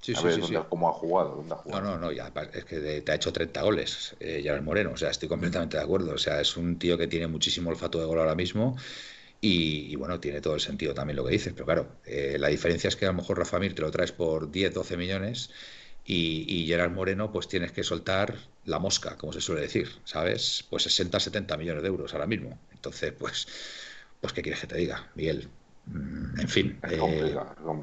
Sí, 0.00 0.14
a 0.16 0.22
ver 0.22 0.40
cómo 0.68 0.88
ha 0.88 0.92
jugado, 0.92 1.44
No, 1.66 1.80
no, 1.80 1.98
no, 1.98 2.10
ya, 2.12 2.32
es 2.54 2.64
que 2.64 3.02
te 3.02 3.12
ha 3.12 3.16
hecho 3.16 3.32
30 3.32 3.60
goles 3.62 4.16
eh, 4.18 4.40
Gerard 4.42 4.62
Moreno, 4.62 4.92
o 4.94 4.96
sea, 4.96 5.10
estoy 5.10 5.28
completamente 5.28 5.76
de 5.76 5.82
acuerdo. 5.82 6.14
O 6.14 6.18
sea, 6.18 6.40
es 6.40 6.56
un 6.56 6.78
tío 6.78 6.96
que 6.96 7.08
tiene 7.08 7.26
muchísimo 7.26 7.70
olfato 7.70 7.98
de 7.98 8.06
gol 8.06 8.20
ahora 8.20 8.36
mismo 8.36 8.76
y, 9.42 9.94
bueno, 9.96 10.20
tiene 10.20 10.40
todo 10.40 10.54
el 10.54 10.60
sentido 10.60 10.94
también 10.94 11.16
lo 11.16 11.24
que 11.24 11.32
dices, 11.32 11.52
pero 11.52 11.66
claro, 11.66 11.86
eh, 12.06 12.36
la 12.38 12.48
diferencia 12.48 12.88
es 12.88 12.96
que 12.96 13.04
a 13.04 13.08
lo 13.08 13.14
mejor 13.14 13.38
Rafa 13.38 13.58
Mir 13.58 13.74
te 13.74 13.82
lo 13.82 13.90
traes 13.90 14.12
por 14.12 14.50
10, 14.50 14.72
12 14.72 14.96
millones 14.96 15.50
y, 16.04 16.44
y, 16.48 16.66
Gerard 16.66 16.92
Moreno, 16.92 17.32
pues 17.32 17.48
tienes 17.48 17.72
que 17.72 17.82
soltar 17.82 18.36
la 18.64 18.78
mosca, 18.78 19.16
como 19.16 19.32
se 19.32 19.40
suele 19.40 19.62
decir, 19.62 19.88
¿sabes? 20.04 20.64
Pues 20.68 20.84
60, 20.84 21.18
70 21.18 21.56
millones 21.56 21.82
de 21.82 21.88
euros 21.88 22.12
ahora 22.12 22.26
mismo. 22.26 22.58
Entonces, 22.72 23.12
pues, 23.12 23.46
pues 24.20 24.32
¿qué 24.32 24.42
quieres 24.42 24.60
que 24.60 24.66
te 24.66 24.76
diga, 24.76 25.10
Miguel? 25.14 25.48
Mm, 25.86 26.40
en 26.40 26.48
fin, 26.48 26.78
eh, 26.90 27.36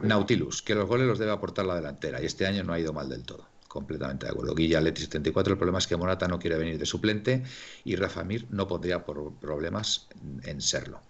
Nautilus, 0.03 0.61
que 0.61 0.75
los 0.75 0.87
goles 0.87 1.07
los 1.07 1.19
debe 1.19 1.31
aportar 1.31 1.65
la 1.65 1.75
delantera 1.75 2.21
y 2.21 2.25
este 2.25 2.45
año 2.45 2.63
no 2.63 2.73
ha 2.73 2.79
ido 2.79 2.93
mal 2.93 3.09
del 3.09 3.23
todo. 3.23 3.47
Completamente 3.67 4.25
de 4.25 4.31
acuerdo. 4.31 4.55
Guilla 4.55 4.79
Leti 4.79 5.01
74. 5.01 5.53
El 5.53 5.59
problema 5.59 5.79
es 5.79 5.87
que 5.87 5.97
Morata 5.97 6.27
no 6.27 6.39
quiere 6.39 6.57
venir 6.57 6.79
de 6.79 6.85
suplente 6.85 7.43
y 7.83 7.95
Rafa 7.95 8.23
Mir 8.23 8.47
no 8.49 8.67
pondría 8.67 9.03
por 9.03 9.33
problemas 9.33 10.07
en 10.43 10.61
serlo. 10.61 11.01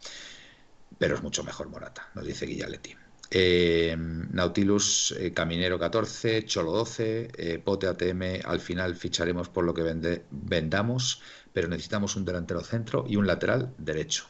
Pero 0.98 1.16
es 1.16 1.22
mucho 1.22 1.44
mejor 1.44 1.70
Morata, 1.70 2.10
nos 2.16 2.26
dice 2.26 2.46
Guillaletti. 2.46 2.96
Eh, 3.30 3.96
Nautilus 3.98 5.14
eh, 5.20 5.34
Caminero 5.34 5.78
14, 5.78 6.46
Cholo 6.46 6.72
12, 6.72 7.30
eh, 7.38 7.60
Pote 7.60 7.88
ATM, 7.88 8.42
al 8.46 8.60
final 8.60 8.96
ficharemos 8.96 9.50
por 9.50 9.66
lo 9.66 9.74
que 9.74 9.84
vendamos, 10.32 11.22
pero 11.52 11.68
necesitamos 11.68 12.16
un 12.16 12.24
delantero 12.24 12.62
centro 12.62 13.06
y 13.08 13.18
un 13.18 13.28
lateral 13.28 13.74
derecho. 13.78 14.28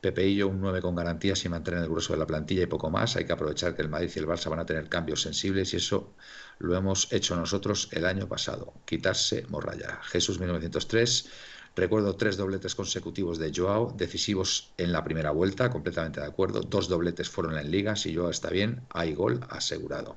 Pepeillo 0.00 0.48
un 0.48 0.60
9 0.60 0.80
con 0.80 0.96
garantías 0.96 1.44
y 1.44 1.48
mantener 1.48 1.80
el 1.82 1.88
grueso 1.88 2.12
de 2.12 2.18
la 2.18 2.26
plantilla 2.26 2.62
y 2.64 2.66
poco 2.66 2.90
más. 2.90 3.14
Hay 3.14 3.24
que 3.24 3.34
aprovechar 3.34 3.76
que 3.76 3.82
el 3.82 3.88
Madrid 3.88 4.10
y 4.16 4.18
el 4.18 4.26
Barça 4.26 4.50
van 4.50 4.58
a 4.58 4.66
tener 4.66 4.88
cambios 4.88 5.22
sensibles 5.22 5.72
y 5.74 5.76
eso 5.76 6.14
lo 6.58 6.76
hemos 6.76 7.12
hecho 7.12 7.36
nosotros 7.36 7.88
el 7.92 8.06
año 8.06 8.26
pasado. 8.26 8.74
Quitarse 8.84 9.46
morralla. 9.48 10.00
Jesús 10.02 10.40
1903 10.40 11.30
Recuerdo 11.74 12.16
tres 12.16 12.36
dobletes 12.36 12.74
consecutivos 12.74 13.38
de 13.38 13.50
Joao, 13.54 13.92
decisivos 13.96 14.74
en 14.76 14.92
la 14.92 15.02
primera 15.02 15.30
vuelta, 15.30 15.70
completamente 15.70 16.20
de 16.20 16.26
acuerdo. 16.26 16.60
Dos 16.60 16.88
dobletes 16.88 17.30
fueron 17.30 17.56
en 17.56 17.70
liga, 17.70 17.96
si 17.96 18.14
Joao 18.14 18.30
está 18.30 18.50
bien, 18.50 18.86
hay 18.90 19.14
gol 19.14 19.40
asegurado. 19.48 20.16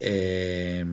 Eh, 0.00 0.84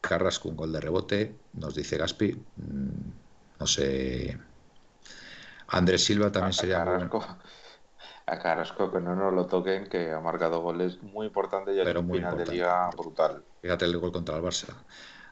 Carrasco, 0.00 0.48
un 0.48 0.56
gol 0.56 0.72
de 0.72 0.80
rebote, 0.80 1.36
nos 1.54 1.74
dice 1.74 1.96
Gaspi. 1.96 2.32
Mm, 2.54 3.10
no 3.58 3.66
sé. 3.66 4.38
Andrés 5.68 6.04
Silva 6.04 6.30
también 6.30 6.52
sería. 6.52 6.82
A 8.28 8.38
Carrasco 8.40 8.90
que 8.90 9.00
no 9.00 9.14
nos 9.14 9.32
lo 9.32 9.46
toquen, 9.46 9.88
que 9.88 10.12
ha 10.12 10.20
marcado 10.20 10.60
goles 10.60 11.00
muy 11.02 11.26
importantes 11.26 11.76
y 11.76 11.84
Pero 11.84 12.00
un 12.00 12.10
final 12.10 12.36
de 12.36 12.46
liga 12.46 12.90
brutal. 12.90 13.44
Fíjate 13.60 13.84
el 13.84 13.98
gol 13.98 14.12
contra 14.12 14.36
el 14.36 14.42
Barça. 14.42 14.74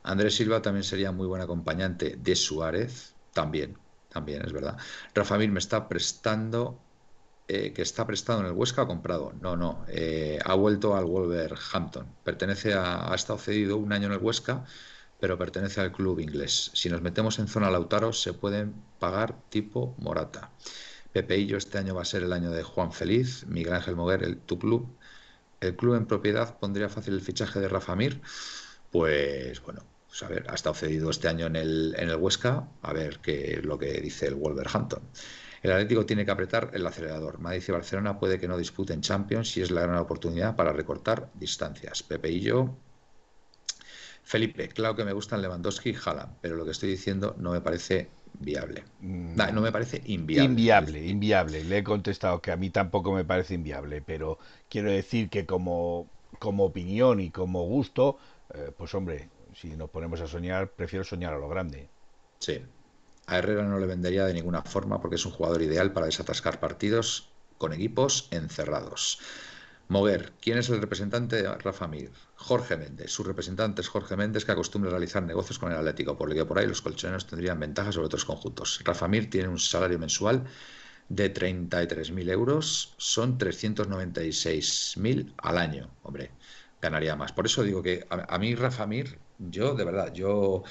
Andrés 0.05 0.37
Silva 0.37 0.63
también 0.63 0.85
sería 0.85 1.13
muy 1.13 1.27
buen 1.27 1.43
acompañante 1.43 2.17
de 2.19 2.37
Suárez, 2.37 3.15
también, 3.33 3.79
también 4.11 4.45
es 4.45 4.53
verdad. 4.53 4.77
Rafa 5.15 5.39
Mir 5.39 5.51
me 5.51 5.59
está 5.59 5.89
prestando, 5.89 6.79
eh, 7.49 7.73
que 7.73 7.83
está 7.83 8.07
prestado 8.07 8.41
en 8.41 8.47
el 8.47 8.53
Huesca 8.53 8.83
o 8.83 8.87
comprado. 8.87 9.33
No, 9.41 9.57
no, 9.57 9.85
eh, 9.89 10.39
ha 10.45 10.55
vuelto 10.55 10.95
al 10.97 11.07
Wolverhampton. 11.07 12.07
Pertenece 12.23 12.75
a, 12.75 13.11
ha 13.11 13.15
estado 13.15 13.39
cedido 13.39 13.79
un 13.79 13.93
año 13.93 14.07
en 14.07 14.13
el 14.13 14.19
Huesca, 14.19 14.65
pero 15.21 15.39
pertenece 15.39 15.81
al 15.81 15.93
club 15.93 16.21
inglés. 16.21 16.71
Si 16.75 16.91
nos 16.91 17.01
metemos 17.03 17.39
en 17.39 17.49
zona 17.49 17.71
Lautaro, 17.71 18.13
se 18.13 18.35
pueden 18.35 18.75
pagar 18.99 19.41
tipo 19.49 19.95
Morata. 19.99 20.51
Pepeillo 21.13 21.57
este 21.57 21.79
año 21.79 21.95
va 21.95 22.03
a 22.03 22.05
ser 22.05 22.25
el 22.25 22.33
año 22.33 22.51
de 22.51 22.63
Juan 22.63 22.93
Feliz, 22.93 23.47
Miguel 23.47 23.75
Ángel 23.75 23.97
Moguer, 23.97 24.23
el, 24.23 24.39
tu 24.39 24.59
club. 24.59 24.99
El 25.61 25.77
club 25.77 25.95
en 25.95 26.07
propiedad 26.07 26.59
pondría 26.59 26.89
fácil 26.89 27.15
el 27.15 27.21
fichaje 27.23 27.61
de 27.61 27.69
Rafa 27.69 27.97
Mir. 27.97 28.21
Pues 28.91 29.61
bueno, 29.63 29.83
pues 30.15 30.23
a 30.23 30.33
ver, 30.33 30.47
ha 30.49 30.55
estado 30.55 30.77
cedido 30.77 31.11
este 31.11 31.27
año 31.27 31.47
en 31.47 31.57
el, 31.57 31.97
en 31.99 32.09
el 32.09 32.15
Huesca, 32.15 32.69
a 32.83 32.93
ver 32.93 33.19
qué 33.19 33.55
es 33.55 33.65
lo 33.65 33.77
que 33.77 34.01
dice 34.01 34.29
el 34.29 34.37
Wolverhampton. 34.37 35.03
El 35.61 35.73
Atlético 35.73 36.07
tiene 36.07 36.25
que 36.25 36.31
apretar 36.31 36.71
el 36.73 36.87
acelerador. 36.87 37.41
Madrid 37.41 37.65
y 37.67 37.73
Barcelona 37.73 38.17
puede 38.17 38.39
que 38.39 38.47
no 38.47 38.57
disputen 38.57 39.01
Champions 39.01 39.57
y 39.57 39.63
es 39.63 39.73
la 39.73 39.81
gran 39.81 39.97
oportunidad 39.97 40.55
para 40.55 40.73
recortar 40.73 41.31
distancias. 41.35 42.05
Pepe 42.05 42.31
y 42.31 42.41
yo. 42.43 42.77
Felipe, 44.23 44.69
claro 44.69 44.95
que 44.95 45.05
me 45.05 45.13
gustan 45.13 45.43
Lewandowski 45.43 45.91
y 45.91 45.97
Haaland, 45.97 46.37
pero 46.41 46.55
lo 46.55 46.65
que 46.65 46.71
estoy 46.71 46.91
diciendo 46.91 47.35
no 47.37 47.51
me 47.51 47.61
parece 47.61 48.09
viable. 48.35 48.85
Mm. 49.01 49.35
No, 49.35 49.61
me 49.63 49.73
parece 49.73 50.01
inviable. 50.07 50.49
Inviable, 50.49 51.07
inviable. 51.09 51.65
Le 51.65 51.79
he 51.79 51.83
contestado 51.83 52.41
que 52.41 52.53
a 52.53 52.57
mí 52.57 52.71
tampoco 52.71 53.13
me 53.13 53.25
parece 53.25 53.55
inviable, 53.55 54.01
pero 54.01 54.39
quiero 54.69 54.93
decir 54.93 55.29
que 55.29 55.45
como, 55.45 56.09
como 56.39 56.67
opinión 56.67 57.19
y 57.19 57.31
como 57.31 57.65
gusto, 57.65 58.17
eh, 58.55 58.71
pues 58.77 58.95
hombre, 58.95 59.29
si 59.55 59.69
nos 59.77 59.91
ponemos 59.91 60.21
a 60.21 60.27
soñar, 60.27 60.73
prefiero 60.73 61.05
soñar 61.05 61.33
a 61.33 61.39
lo 61.39 61.49
grande. 61.49 61.89
Sí. 62.39 62.63
A 63.27 63.39
Herrera 63.39 63.63
no 63.63 63.79
le 63.79 63.87
vendería 63.87 64.27
de 64.27 64.35
ninguna 64.35 64.63
forma 64.63 65.01
porque 65.01 65.17
es 65.17 65.25
un 65.25 65.33
jugador 65.33 65.63
ideal 65.63 65.93
para 65.93 66.07
desatascar 66.07 66.61
partidos 66.61 67.31
con 67.59 67.73
equipos 67.73 68.29
encerrados. 68.31 69.19
Moguer, 69.89 70.33
¿quién 70.41 70.59
es 70.59 70.69
el 70.71 70.81
representante 70.81 71.43
de 71.43 71.55
Rafa 71.57 71.87
Mir? 71.87 72.11
Jorge 72.37 72.77
Méndez. 72.77 73.11
Su 73.11 73.23
representante 73.23 73.83
es 73.83 73.89
Jorge 73.89 74.17
Méndez, 74.17 74.45
que 74.45 74.53
acostumbra 74.53 74.91
a 74.91 74.93
realizar 74.93 75.23
negocios 75.23 75.59
con 75.59 75.71
el 75.73 75.79
Atlético, 75.79 76.17
por 76.17 76.29
lo 76.29 76.35
que 76.35 76.45
por 76.45 76.59
ahí 76.59 76.67
los 76.67 76.83
colchoneros 76.83 77.27
tendrían 77.27 77.61
ventaja 77.61 77.93
sobre 77.93 78.07
otros 78.07 78.25
conjuntos. 78.25 78.81
Rafa 78.85 79.09
Mir 79.09 79.29
tiene 79.29 79.49
un 79.49 79.59
salario 79.59 79.99
mensual 79.99 80.45
de 81.09 81.33
33.000 81.33 82.31
euros, 82.31 82.95
son 82.97 83.39
396.000 83.39 85.35
al 85.37 85.59
año. 85.59 85.91
Hombre, 86.03 86.31
ganaría 86.85 87.17
más. 87.17 87.33
Por 87.33 87.47
eso 87.47 87.63
digo 87.63 87.83
que 87.83 88.07
a, 88.11 88.39
mí 88.39 88.55
Rafa 88.55 88.87
Mir, 88.87 89.19
yo 89.39 89.75
de 89.75 89.85
verdad, 89.85 90.13
yo 90.13 90.63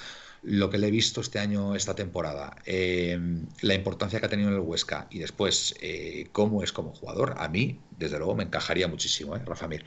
lo 0.43 0.69
que 0.69 0.77
le 0.77 0.87
he 0.87 0.91
visto 0.91 1.21
este 1.21 1.39
año, 1.39 1.75
esta 1.75 1.95
temporada, 1.95 2.55
eh, 2.65 3.19
la 3.61 3.73
importancia 3.73 4.19
que 4.19 4.25
ha 4.25 4.29
tenido 4.29 4.49
en 4.49 4.55
el 4.55 4.61
Huesca 4.61 5.07
y 5.09 5.19
después 5.19 5.75
eh, 5.81 6.29
cómo 6.31 6.63
es 6.63 6.71
como 6.71 6.93
jugador, 6.93 7.35
a 7.37 7.47
mí, 7.47 7.79
desde 7.97 8.17
luego, 8.17 8.35
me 8.35 8.43
encajaría 8.43 8.87
muchísimo, 8.87 9.35
¿eh? 9.35 9.41
Rafa 9.45 9.67
Mir. 9.67 9.85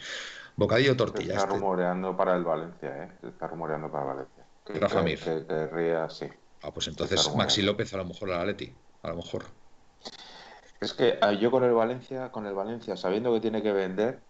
Bocadillo 0.57 0.97
tortilla. 0.97 1.27
Se 1.27 1.33
está 1.35 1.45
este. 1.45 1.55
rumoreando 1.59 2.17
para 2.17 2.35
el 2.35 2.45
Valencia, 2.45 3.05
¿eh? 3.05 3.09
Se 3.21 3.29
está 3.29 3.47
rumoreando 3.47 3.91
para 3.91 4.05
Valencia. 4.05 4.45
Rafa 4.81 5.03
Mir. 5.03 5.19
Que, 5.19 5.47
querría, 5.47 6.09
sí. 6.09 6.27
Ah, 6.63 6.73
pues 6.73 6.89
entonces 6.89 7.31
Maxi 7.37 7.63
López 7.63 7.93
a 7.95 7.99
lo 7.99 8.07
mejor 8.07 8.31
la 8.31 8.45
Leti, 8.45 8.75
a 9.03 9.09
lo 9.09 9.17
mejor. 9.17 9.45
Es 10.81 10.93
que 10.93 11.19
ah, 11.21 11.33
yo 11.33 11.51
con 11.51 11.65
el 11.65 11.73
Valencia, 11.73 12.31
con 12.33 12.47
el 12.47 12.55
Valencia, 12.55 12.97
sabiendo 12.97 13.33
que 13.33 13.41
tiene 13.41 13.63
que 13.63 13.73
vender, 13.73 14.21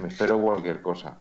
me 0.00 0.08
espero 0.08 0.40
cualquier 0.40 0.82
cosa. 0.82 1.18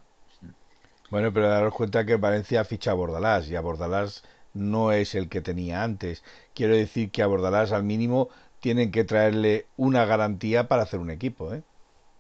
Bueno, 1.12 1.34
pero 1.34 1.50
daros 1.50 1.74
cuenta 1.74 2.06
que 2.06 2.16
Valencia 2.16 2.64
ficha 2.64 2.92
a 2.92 2.94
Bordalás 2.94 3.50
y 3.50 3.56
a 3.58 3.62
Bordalás 3.62 4.24
no 4.54 4.94
es 4.94 5.14
el 5.14 5.28
que 5.28 5.42
tenía 5.42 5.84
antes. 5.84 6.24
Quiero 6.56 6.74
decir 6.74 7.12
que 7.12 7.22
a 7.22 7.28
Bordalás 7.28 7.74
al 7.74 7.84
mínimo 7.84 8.30
tienen 8.62 8.92
que 8.92 9.04
traerle 9.04 9.66
una 9.76 10.06
garantía 10.06 10.70
para 10.70 10.84
hacer 10.84 11.02
un 11.02 11.12
equipo, 11.12 11.54
¿eh? 11.54 11.64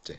Sí. 0.04 0.14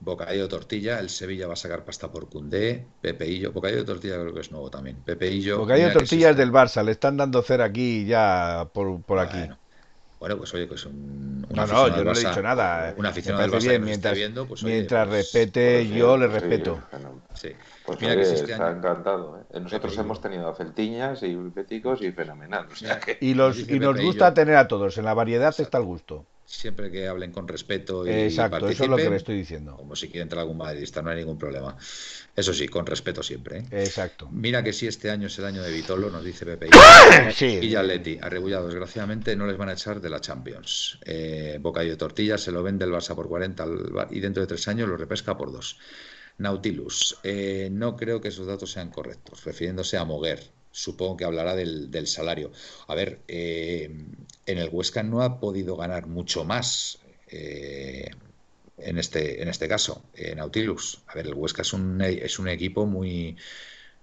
Bocadillo 0.00 0.44
de 0.44 0.48
tortilla, 0.48 0.98
el 0.98 1.08
Sevilla 1.08 1.46
va 1.46 1.52
a 1.52 1.56
sacar 1.56 1.84
pasta 1.84 2.10
por 2.10 2.28
Cundé, 2.28 2.84
Pepeillo, 3.00 3.52
bocadillo 3.52 3.80
de 3.80 3.84
tortilla 3.84 4.18
creo 4.18 4.34
que 4.34 4.40
es 4.40 4.50
nuevo 4.50 4.70
también, 4.70 4.96
Pepeillo. 5.04 5.58
Bocadillo 5.58 5.88
de 5.88 5.92
tortilla 5.92 6.30
es 6.30 6.36
del 6.36 6.50
Barça, 6.50 6.82
le 6.82 6.92
están 6.92 7.16
dando 7.16 7.42
cera 7.42 7.66
aquí 7.66 8.06
ya 8.06 8.68
por, 8.72 9.02
por 9.02 9.18
aquí. 9.20 9.38
Bueno, 10.20 10.36
pues 10.36 10.52
oye, 10.52 10.66
pues 10.66 10.84
un, 10.84 11.46
No, 11.48 11.66
no, 11.66 11.88
yo 11.88 12.04
no 12.04 12.12
le 12.12 12.20
he 12.20 12.24
dicho 12.24 12.42
nada. 12.42 12.94
Un 12.96 13.06
aficionado 13.06 13.44
del 13.44 13.52
Barça 13.52 13.80
mientras, 13.80 14.14
viendo, 14.14 14.46
pues, 14.46 14.62
mientras 14.62 15.08
pues, 15.08 15.16
respete, 15.16 15.86
pues 15.86 15.98
yo 15.98 16.18
le 16.18 16.26
respeto. 16.26 16.82
Sí. 17.32 17.48
Pues 17.86 17.98
Mira 18.02 18.14
que 18.14 18.22
este 18.22 18.52
está 18.52 18.70
encantado. 18.70 19.40
¿eh? 19.50 19.60
Nosotros 19.60 19.96
hemos 19.96 20.20
tenido 20.20 20.54
celtiñas 20.54 21.22
y 21.22 21.34
béticos 21.34 22.02
y 22.02 22.12
fenomenal. 22.12 22.66
Y, 23.20 23.32
los, 23.32 23.66
y 23.66 23.80
nos 23.80 23.98
gusta 23.98 24.34
tener 24.34 24.56
a 24.56 24.68
todos, 24.68 24.98
en 24.98 25.06
la 25.06 25.14
variedad 25.14 25.54
está 25.58 25.78
el 25.78 25.84
gusto 25.84 26.26
siempre 26.50 26.90
que 26.90 27.06
hablen 27.06 27.30
con 27.30 27.46
respeto 27.46 28.04
y 28.04 28.10
Exacto, 28.10 28.68
eso 28.68 28.84
es 28.84 28.90
lo 28.90 28.96
que 28.96 29.08
le 29.08 29.16
estoy 29.16 29.36
diciendo. 29.36 29.76
Como 29.76 29.94
si 29.94 30.08
quiere 30.08 30.22
entrar 30.22 30.40
algún 30.40 30.56
madridista, 30.56 31.00
no 31.00 31.10
hay 31.10 31.18
ningún 31.18 31.38
problema. 31.38 31.76
Eso 32.34 32.52
sí, 32.52 32.66
con 32.66 32.84
respeto 32.86 33.22
siempre. 33.22 33.58
¿eh? 33.58 33.84
Exacto. 33.84 34.28
Mira 34.32 34.62
que 34.64 34.72
si 34.72 34.88
este 34.88 35.10
año 35.10 35.28
es 35.28 35.38
el 35.38 35.44
año 35.44 35.62
de 35.62 35.70
Vitolo, 35.70 36.10
nos 36.10 36.24
dice 36.24 36.44
Pepe. 36.44 36.70
sí. 37.34 37.60
Y 37.62 37.68
ya 37.68 37.84
Leti, 37.84 38.18
arrebullado, 38.20 38.66
desgraciadamente 38.66 39.36
no 39.36 39.46
les 39.46 39.56
van 39.56 39.68
a 39.68 39.74
echar 39.74 40.00
de 40.00 40.10
la 40.10 40.20
Champions. 40.20 40.98
Eh, 41.04 41.58
Bocadillo 41.60 41.92
de 41.92 41.98
tortilla, 41.98 42.36
se 42.36 42.50
lo 42.50 42.64
vende 42.64 42.84
el 42.84 42.90
Barça 42.90 43.14
por 43.14 43.28
40 43.28 43.66
y 44.10 44.18
dentro 44.18 44.42
de 44.42 44.48
tres 44.48 44.66
años 44.66 44.88
lo 44.88 44.96
repesca 44.96 45.36
por 45.36 45.52
dos. 45.52 45.78
Nautilus, 46.38 47.18
eh, 47.22 47.68
no 47.70 47.96
creo 47.96 48.20
que 48.20 48.28
esos 48.28 48.46
datos 48.46 48.72
sean 48.72 48.90
correctos, 48.90 49.44
refiriéndose 49.44 49.98
a 49.98 50.04
Moguer 50.04 50.40
supongo 50.72 51.16
que 51.16 51.24
hablará 51.24 51.56
del, 51.56 52.06
salario. 52.06 52.52
A 52.86 52.94
ver, 52.94 53.20
eh, 53.28 53.90
en 54.50 54.58
el 54.58 54.68
Huesca 54.70 55.02
no 55.02 55.22
ha 55.22 55.40
podido 55.40 55.76
ganar 55.76 56.06
mucho 56.06 56.44
más 56.44 56.98
eh, 57.28 58.10
en, 58.78 58.98
este, 58.98 59.42
en 59.42 59.48
este 59.48 59.68
caso, 59.68 60.02
en 60.14 60.38
Nautilus. 60.38 61.02
A 61.06 61.14
ver, 61.14 61.26
el 61.26 61.34
Huesca 61.34 61.62
es 61.62 61.72
un, 61.72 62.00
es 62.00 62.38
un 62.38 62.48
equipo 62.48 62.86
muy, 62.86 63.36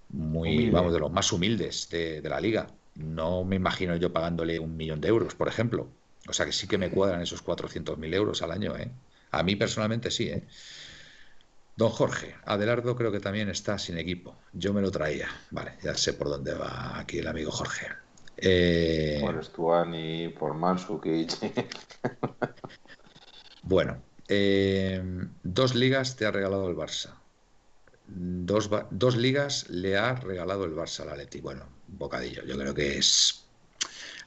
muy 0.09 0.69
vamos, 0.69 0.93
de 0.93 0.99
los 0.99 1.11
más 1.11 1.31
humildes 1.31 1.89
de, 1.89 2.21
de 2.21 2.29
la 2.29 2.39
liga. 2.39 2.67
No 2.95 3.43
me 3.43 3.55
imagino 3.57 3.95
yo 3.95 4.11
pagándole 4.11 4.59
un 4.59 4.75
millón 4.75 5.01
de 5.01 5.09
euros, 5.09 5.35
por 5.35 5.47
ejemplo. 5.47 5.89
O 6.27 6.33
sea 6.33 6.45
que 6.45 6.51
sí 6.51 6.67
que 6.67 6.77
me 6.77 6.89
cuadran 6.89 7.21
esos 7.21 7.43
400.000 7.43 8.13
euros 8.13 8.41
al 8.41 8.51
año. 8.51 8.75
¿eh? 8.77 8.91
A 9.31 9.43
mí 9.43 9.55
personalmente 9.55 10.11
sí. 10.11 10.29
¿eh? 10.29 10.43
Don 11.75 11.89
Jorge, 11.89 12.35
Adelardo 12.45 12.95
creo 12.95 13.11
que 13.11 13.19
también 13.19 13.49
está 13.49 13.77
sin 13.77 13.97
equipo. 13.97 14.35
Yo 14.51 14.73
me 14.73 14.81
lo 14.81 14.91
traía. 14.91 15.29
Vale, 15.51 15.73
ya 15.83 15.95
sé 15.95 16.13
por 16.13 16.27
dónde 16.27 16.53
va 16.53 16.99
aquí 16.99 17.19
el 17.19 17.27
amigo 17.27 17.51
Jorge. 17.51 17.87
Eh... 18.37 19.19
Por 19.21 19.43
Stuani, 19.43 20.29
por 20.29 20.53
Mansukic. 20.53 21.31
bueno, 23.63 24.01
eh, 24.27 25.01
dos 25.43 25.75
ligas 25.75 26.15
te 26.15 26.25
ha 26.25 26.31
regalado 26.31 26.69
el 26.69 26.75
Barça. 26.75 27.15
Dos, 28.07 28.69
dos, 28.91 29.17
ligas 29.17 29.69
le 29.69 29.97
ha 29.97 30.15
regalado 30.15 30.63
el 30.65 30.75
Barça 30.75 31.01
al 31.01 31.09
Atleti. 31.09 31.41
Bueno, 31.41 31.67
bocadillo. 31.87 32.45
Yo 32.45 32.57
creo 32.57 32.73
que 32.73 32.97
es. 32.97 33.43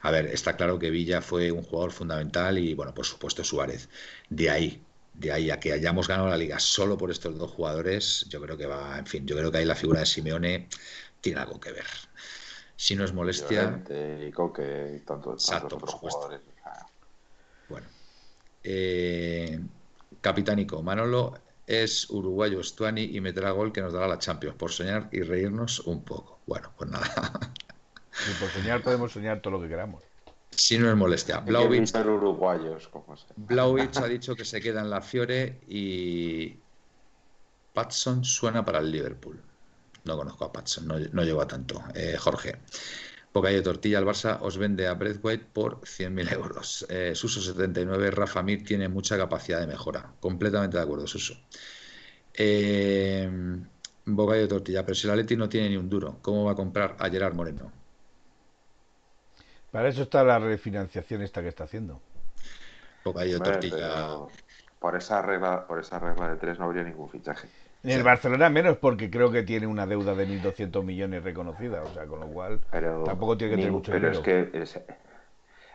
A 0.01 0.11
ver, 0.11 0.27
está 0.27 0.55
claro 0.55 0.77
que 0.77 0.89
Villa 0.89 1.21
fue 1.21 1.51
un 1.51 1.63
jugador 1.63 1.91
fundamental 1.91 2.57
y, 2.57 2.73
bueno, 2.73 2.93
por 2.93 3.05
supuesto 3.05 3.43
Suárez. 3.43 3.89
De 4.29 4.49
ahí 4.49 4.81
de 5.13 5.31
ahí 5.31 5.51
a 5.51 5.59
que 5.59 5.73
hayamos 5.73 6.07
ganado 6.07 6.29
la 6.29 6.37
liga 6.37 6.59
solo 6.59 6.97
por 6.97 7.11
estos 7.11 7.37
dos 7.37 7.51
jugadores, 7.51 8.25
yo 8.29 8.41
creo 8.41 8.57
que 8.57 8.65
va, 8.65 8.97
en 8.97 9.05
fin, 9.05 9.25
yo 9.25 9.35
creo 9.35 9.51
que 9.51 9.59
ahí 9.59 9.65
la 9.65 9.75
figura 9.75 9.99
de 9.99 10.05
Simeone 10.05 10.67
tiene 11.19 11.41
algo 11.41 11.59
que 11.59 11.71
ver. 11.71 11.85
Si 12.91 12.97
no 12.97 13.05
es 13.05 13.13
molestia. 13.13 13.81
Y 14.21 14.31
Coque 14.31 14.97
y 14.97 15.05
tanto, 15.05 15.31
Exacto, 15.31 15.77
por 15.77 15.89
supuesto. 15.89 16.29
Bueno. 17.69 17.87
Eh, 18.65 19.57
capitánico, 20.19 20.83
Manolo 20.83 21.33
es 21.65 22.09
uruguayo 22.09 22.61
Stuani 22.61 23.03
y 23.03 23.21
meterá 23.21 23.51
gol 23.51 23.71
que 23.71 23.79
nos 23.79 23.93
dará 23.93 24.09
la 24.09 24.19
Champions 24.19 24.57
por 24.57 24.73
soñar 24.73 25.07
y 25.13 25.21
reírnos 25.21 25.79
un 25.79 26.03
poco. 26.03 26.39
Bueno, 26.45 26.73
pues 26.77 26.89
nada. 26.89 27.31
Y 28.29 28.39
por 28.41 28.49
soñar 28.49 28.83
podemos 28.83 29.13
soñar 29.13 29.41
todo 29.41 29.53
lo 29.53 29.61
que 29.61 29.69
queramos. 29.69 30.03
Si 30.49 30.77
no 30.77 30.89
es 30.89 30.97
molestia. 30.97 31.39
Blauvich, 31.39 31.95
uruguayos, 31.95 32.89
ha 34.03 34.07
dicho 34.07 34.35
que 34.35 34.43
se 34.43 34.59
queda 34.59 34.81
en 34.81 34.89
la 34.89 34.99
Fiore 34.99 35.61
y 35.69 36.59
Patson 37.73 38.25
suena 38.25 38.65
para 38.65 38.79
el 38.79 38.91
Liverpool. 38.91 39.41
No 40.03 40.17
conozco 40.17 40.45
a 40.45 40.51
Patson, 40.51 40.87
no, 40.87 40.99
no 40.99 41.23
llego 41.23 41.41
a 41.41 41.47
tanto. 41.47 41.83
Eh, 41.93 42.17
Jorge. 42.17 42.57
Bocadillo 43.33 43.61
de 43.61 43.63
tortilla, 43.63 43.99
el 43.99 44.05
Barça 44.05 44.39
os 44.41 44.57
vende 44.57 44.87
a 44.87 44.93
White 44.93 45.45
por 45.53 45.79
100.000 45.81 46.33
euros. 46.33 46.85
Eh, 46.89 47.13
Suso 47.15 47.39
79, 47.39 48.11
Rafa 48.11 48.43
Mir 48.43 48.63
tiene 48.63 48.89
mucha 48.89 49.17
capacidad 49.17 49.61
de 49.61 49.67
mejora. 49.67 50.13
Completamente 50.19 50.75
de 50.77 50.83
acuerdo, 50.83 51.07
Suso. 51.07 51.35
Eh, 52.33 53.29
bocadillo 54.05 54.43
de 54.43 54.49
tortilla, 54.49 54.85
pero 54.85 54.95
si 54.95 55.07
la 55.07 55.15
Leti 55.15 55.37
no 55.37 55.47
tiene 55.47 55.69
ni 55.69 55.77
un 55.77 55.89
duro, 55.89 56.17
¿cómo 56.21 56.43
va 56.43 56.51
a 56.51 56.55
comprar 56.55 56.97
a 56.99 57.09
Gerard 57.09 57.33
Moreno? 57.33 57.71
Para 59.71 59.87
eso 59.87 60.01
está 60.03 60.23
la 60.23 60.37
refinanciación 60.37 61.21
esta 61.21 61.41
que 61.41 61.47
está 61.47 61.63
haciendo. 61.63 62.01
Bocadillo 63.05 63.39
de 63.39 63.51
tortilla. 63.51 64.17
Por 64.79 64.97
esa 64.97 65.21
regla, 65.21 65.65
por 65.67 65.79
esa 65.79 65.99
regla 65.99 66.29
de 66.29 66.35
tres 66.37 66.59
no 66.59 66.65
habría 66.65 66.83
ningún 66.83 67.09
fichaje. 67.09 67.47
En 67.83 67.91
el 67.91 68.03
Barcelona 68.03 68.49
menos 68.49 68.77
porque 68.77 69.09
creo 69.09 69.31
que 69.31 69.43
tiene 69.43 69.65
una 69.65 69.87
deuda 69.87 70.13
de 70.13 70.27
1.200 70.27 70.83
millones 70.83 71.23
reconocida, 71.23 71.81
o 71.81 71.93
sea, 71.93 72.05
con 72.05 72.19
lo 72.19 72.27
cual 72.27 72.59
tampoco 73.05 73.37
tiene 73.37 73.51
que 73.51 73.57
tener 73.57 73.71
mucho 73.71 73.91
pero 73.91 74.09
dinero. 74.09 74.21
Pero 74.23 74.63
es 74.63 74.73
que 74.73 74.85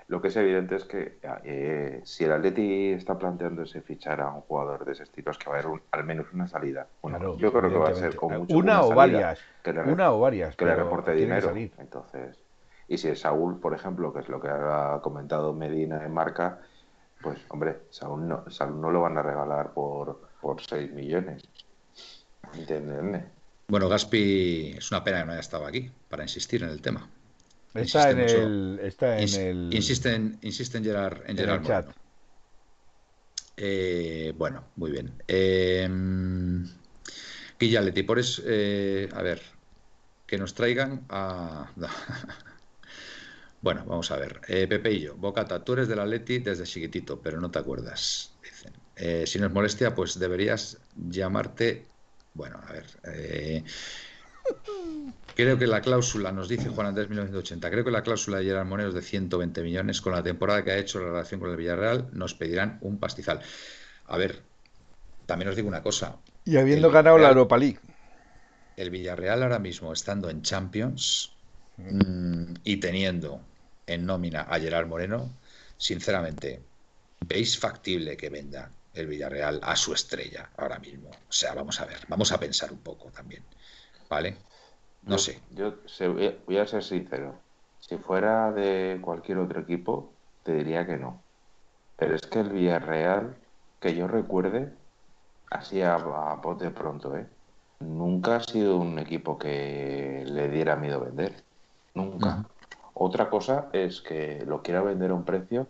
lo 0.09 0.23
que 0.23 0.29
es 0.29 0.37
evidente 0.37 0.77
es 0.77 0.85
que 0.85 1.19
eh, 1.43 2.01
si 2.05 2.25
el 2.25 2.33
Atleti 2.33 2.93
está 2.93 3.19
planteándose 3.19 3.81
fichar 3.81 4.21
a 4.21 4.31
un 4.31 4.43
jugador 4.43 4.85
de 4.85 4.93
ese 4.93 5.03
estilo, 5.03 5.33
es 5.33 5.39
que 5.39 5.51
va 5.51 5.57
a 5.57 5.61
haber 5.61 5.81
al 5.91 6.05
menos 6.05 6.27
una 6.33 6.47
salida. 6.47 6.87
Bueno, 7.03 7.37
yo 7.37 7.53
creo 7.53 7.69
que 7.69 7.77
va 7.77 7.89
a 7.89 7.95
ser 7.95 8.15
con 8.15 8.37
mucho 8.39 8.57
una, 8.57 8.83
o 8.83 8.95
varias, 8.95 9.41
una 9.87 10.13
o 10.13 10.21
varias, 10.21 10.55
que 10.55 10.65
le 10.65 10.77
reporte 10.77 11.13
dinero. 11.13 11.53
Entonces, 11.57 12.39
y 12.87 12.99
si 12.99 13.09
es 13.09 13.21
Saúl, 13.21 13.59
por 13.59 13.75
ejemplo, 13.75 14.13
que 14.13 14.21
es 14.21 14.29
lo 14.29 14.41
que 14.41 14.49
ha 14.49 15.01
comentado 15.03 15.53
Medina 15.53 16.05
en 16.05 16.15
marca, 16.15 16.61
pues 17.21 17.45
hombre, 17.49 17.79
Saúl 17.91 18.29
no, 18.29 18.49
Saúl 18.49 18.81
no 18.81 18.93
lo 18.93 19.01
van 19.01 19.19
a 19.19 19.23
regalar 19.23 19.73
por, 19.73 20.21
por 20.41 20.63
6 20.63 20.93
millones. 20.93 21.49
Bueno, 23.69 23.89
Gaspi, 23.89 24.75
es 24.79 24.91
una 24.91 25.03
pena 25.03 25.21
que 25.21 25.27
no 25.27 25.33
haya 25.33 25.41
estado 25.41 25.67
aquí 25.67 25.91
para 26.09 26.23
insistir 26.23 26.63
en 26.63 26.71
el 26.71 26.81
tema. 26.81 27.09
Está 27.75 28.11
en 28.11 28.21
el, 28.21 28.81
está 28.83 29.19
en 29.19 29.35
el. 29.35 29.75
Insiste 29.75 30.15
en, 30.15 30.39
insiste 30.43 30.79
en 30.79 30.85
Gerard, 30.85 31.23
en, 31.27 31.37
Gerard 31.37 31.61
el 31.61 31.67
chat. 31.67 31.87
Eh, 33.57 34.33
bueno, 34.37 34.65
muy 34.77 34.91
bien. 34.91 35.13
Eh, 35.29 35.89
Guillaletti, 37.59 38.03
por 38.03 38.19
eso, 38.19 38.43
eh, 38.47 39.09
a 39.13 39.23
ver, 39.23 39.41
que 40.27 40.39
nos 40.39 40.55
traigan 40.55 41.05
a. 41.09 41.71
bueno, 43.63 43.85
vamos 43.87 44.11
a 44.11 44.17
ver. 44.17 44.41
Eh, 44.49 44.67
Pepe 44.69 44.93
y 44.93 45.01
yo, 45.01 45.15
Bocata, 45.17 45.65
tú 45.65 45.73
eres 45.73 45.89
del 45.89 46.01
Atleti 46.01 46.39
desde 46.39 46.65
chiquitito, 46.65 47.21
pero 47.21 47.41
no 47.41 47.51
te 47.51 47.59
acuerdas, 47.59 48.33
dicen. 48.43 48.73
Eh, 48.97 49.25
si 49.27 49.39
no 49.39 49.47
es 49.47 49.53
molestia, 49.53 49.95
pues 49.95 50.19
deberías 50.19 50.79
llamarte 50.97 51.87
bueno, 52.37 52.61
a 52.67 52.73
ver. 52.73 52.85
Eh, 53.05 53.65
creo 55.35 55.59
que 55.59 55.67
la 55.67 55.81
cláusula, 55.81 56.31
nos 56.33 56.49
dice 56.49 56.69
Juan 56.69 56.89
Andrés 56.89 57.09
1980, 57.09 57.71
creo 57.71 57.85
que 57.85 57.91
la 57.91 58.03
cláusula 58.03 58.39
de 58.39 58.45
Gerard 58.45 58.67
Moreno 58.67 58.91
es 58.91 58.95
de 58.95 59.03
120 59.03 59.63
millones. 59.63 60.01
Con 60.01 60.13
la 60.13 60.23
temporada 60.23 60.63
que 60.63 60.73
ha 60.73 60.79
hecho 60.79 61.01
la 61.01 61.07
relación 61.07 61.41
con 61.41 61.51
el 61.51 61.57
Villarreal, 61.57 62.09
nos 62.13 62.35
pedirán 62.35 62.79
un 62.83 62.99
pastizal. 62.99 63.41
A 64.07 64.17
ver, 64.19 64.43
también 65.25 65.49
os 65.49 65.57
digo 65.57 65.69
una 65.69 65.83
cosa. 65.83 66.17
Y 66.45 66.59
habiendo 66.59 66.91
ganado 66.91 67.19
la 67.19 67.29
Europa 67.29 67.57
League. 67.57 67.81
El 68.77 68.91
Villarreal 68.91 69.43
ahora 69.43 69.59
mismo, 69.59 69.93
estando 69.93 70.29
en 70.29 70.43
Champions 70.43 71.33
mm, 71.79 72.55
y 72.63 72.77
teniendo 72.77 73.41
en 73.87 74.05
nómina 74.05 74.43
a 74.43 74.61
Gerard 74.61 74.87
Moreno, 74.87 75.33
sinceramente, 75.79 76.63
¿veis 77.21 77.59
factible 77.59 78.17
que 78.17 78.29
venda 78.29 78.71
el 78.97 79.07
Villarreal 79.07 79.61
a 79.63 79.77
su 79.77 79.93
estrella 79.93 80.51
ahora 80.57 80.79
mismo. 80.79 81.11
O 81.11 81.33
sea, 81.33 81.55
vamos 81.55 81.81
a 81.81 81.87
ver, 81.87 82.01
vamos 82.09 82.33
a 82.33 82.39
pensar 82.39 82.73
un 82.73 82.79
poco 82.79 83.11
también. 83.11 83.45
¿Vale? 84.09 84.37
No 85.03 85.19
sé. 85.19 85.41
Yo 85.51 85.75
voy 86.47 86.59
a 86.59 86.67
ser 86.67 86.83
sincero. 86.83 87.39
Si 87.81 87.97
fuera 87.99 88.51
de 88.53 88.99
cualquier 89.01 89.39
otro 89.39 89.61
equipo, 89.61 90.13
te 90.43 90.53
diría 90.53 90.87
que 90.87 90.97
no. 90.97 91.23
Pero 91.97 92.15
es 92.17 92.23
que 92.23 92.41
el 92.41 92.51
Villarreal, 92.51 93.37
que 93.81 93.95
yo 93.95 94.09
recuerde, 94.09 94.73
así 95.51 95.83
a, 95.83 95.95
a 95.95 96.55
de 96.59 96.71
pronto, 96.71 97.17
¿eh? 97.17 97.27
nunca 97.81 98.37
ha 98.37 98.41
sido 98.41 98.79
un 98.79 98.99
equipo 98.99 99.39
que 99.39 100.25
le 100.27 100.49
diera 100.49 100.77
miedo 100.77 101.01
vender. 101.01 101.45
Nunca. 101.95 102.45
Otra 102.95 103.29
cosa 103.29 103.69
es 103.73 104.01
que 104.01 104.45
lo 104.47 104.63
quiera 104.63 104.83
vender 104.83 105.11
a 105.11 105.15
un 105.15 105.25
precio 105.25 105.69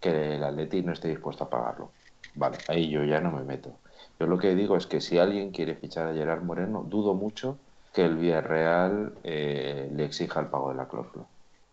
que 0.00 0.36
el 0.36 0.44
Atleti 0.44 0.82
no 0.82 0.92
esté 0.92 1.08
dispuesto 1.08 1.44
a 1.44 1.50
pagarlo. 1.50 1.92
Vale, 2.34 2.58
ahí 2.68 2.90
yo 2.90 3.04
ya 3.04 3.20
no 3.20 3.30
me 3.30 3.44
meto. 3.44 3.78
Yo 4.18 4.26
lo 4.26 4.38
que 4.38 4.54
digo 4.54 4.76
es 4.76 4.86
que 4.86 5.00
si 5.00 5.18
alguien 5.18 5.50
quiere 5.50 5.74
fichar 5.74 6.08
a 6.08 6.14
Gerard 6.14 6.42
Moreno, 6.42 6.84
dudo 6.88 7.14
mucho 7.14 7.58
que 7.92 8.04
el 8.04 8.16
Villarreal 8.16 9.14
eh, 9.22 9.90
le 9.92 10.04
exija 10.04 10.40
el 10.40 10.46
pago 10.46 10.70
de 10.70 10.76
la 10.76 10.88
cláusula, 10.88 11.26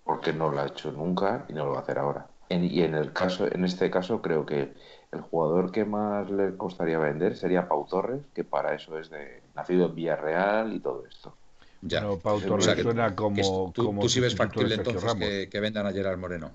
porque 0.04 0.34
no 0.34 0.50
lo 0.50 0.60
ha 0.60 0.68
hecho 0.68 0.92
nunca 0.92 1.46
y 1.48 1.54
no 1.54 1.66
lo 1.66 1.72
va 1.72 1.80
a 1.80 1.82
hacer 1.82 1.98
ahora. 1.98 2.28
y 2.50 2.82
en 2.82 2.96
el 2.96 3.14
caso, 3.14 3.48
en 3.50 3.64
este 3.64 3.90
caso, 3.90 4.22
creo 4.22 4.46
que 4.46 4.74
el 5.12 5.22
jugador 5.22 5.72
que 5.72 5.86
más 5.86 6.30
le 6.30 6.58
costaría 6.58 7.00
vender 7.00 7.36
sería 7.36 7.68
Pau 7.68 7.86
Torres, 7.88 8.22
que 8.34 8.44
para 8.44 8.74
eso 8.74 8.98
es 8.98 9.10
de 9.10 9.44
nacido 9.56 9.88
en 9.88 9.96
Villarreal 9.96 10.74
y 10.74 10.80
todo 10.80 11.06
esto. 11.06 11.34
Ya. 11.82 12.02
No, 12.02 12.18
Pau 12.18 12.42
Torres 12.42 12.82
suena 12.82 13.16
como, 13.16 13.72
tú, 13.74 13.86
como 13.86 14.10
sí 14.10 14.20
ves 14.20 14.36
factible 14.36 14.76
entonces 14.76 15.14
que, 15.16 15.48
que, 15.50 15.60
vendan 15.60 15.88
a 15.88 15.92
Gerard 15.92 16.18
Moreno. 16.18 16.52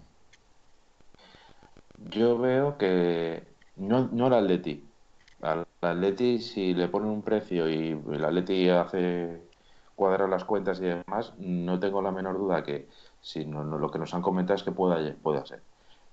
Yo 2.10 2.38
veo 2.38 2.76
que 2.76 3.53
no, 3.76 4.08
no 4.12 4.26
el 4.28 4.34
Atleti. 4.34 4.84
Al 5.42 5.66
Atleti, 5.80 6.38
si 6.38 6.74
le 6.74 6.88
ponen 6.88 7.10
un 7.10 7.22
precio 7.22 7.68
y 7.68 7.90
el 7.90 8.24
Atleti 8.24 8.68
hace 8.68 9.42
cuadrar 9.94 10.28
las 10.28 10.44
cuentas 10.44 10.78
y 10.80 10.84
demás, 10.84 11.32
no 11.38 11.78
tengo 11.78 12.02
la 12.02 12.10
menor 12.10 12.38
duda 12.38 12.62
que 12.62 12.88
si 13.20 13.44
no, 13.44 13.64
lo 13.64 13.90
que 13.90 13.98
nos 13.98 14.12
han 14.14 14.22
comentado 14.22 14.56
es 14.56 14.62
que 14.62 14.72
pueda, 14.72 15.14
pueda 15.22 15.44
ser. 15.46 15.62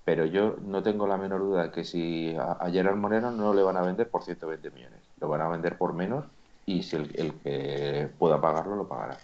Pero 0.04 0.26
yo 0.26 0.56
no 0.62 0.82
tengo 0.82 1.06
la 1.06 1.16
menor 1.16 1.40
duda 1.40 1.70
que 1.70 1.84
si 1.84 2.34
a, 2.36 2.68
Gerard 2.70 2.96
Moreno 2.96 3.30
no 3.30 3.54
le 3.54 3.62
van 3.62 3.76
a 3.76 3.82
vender 3.82 4.08
por 4.08 4.22
120 4.22 4.70
millones, 4.70 5.00
lo 5.20 5.28
van 5.28 5.40
a 5.40 5.48
vender 5.48 5.78
por 5.78 5.92
menos 5.92 6.24
y 6.66 6.82
si 6.82 6.96
el, 6.96 7.10
el 7.14 7.34
que 7.34 8.08
pueda 8.18 8.40
pagarlo 8.40 8.76
lo 8.76 8.88
pagará. 8.88 9.18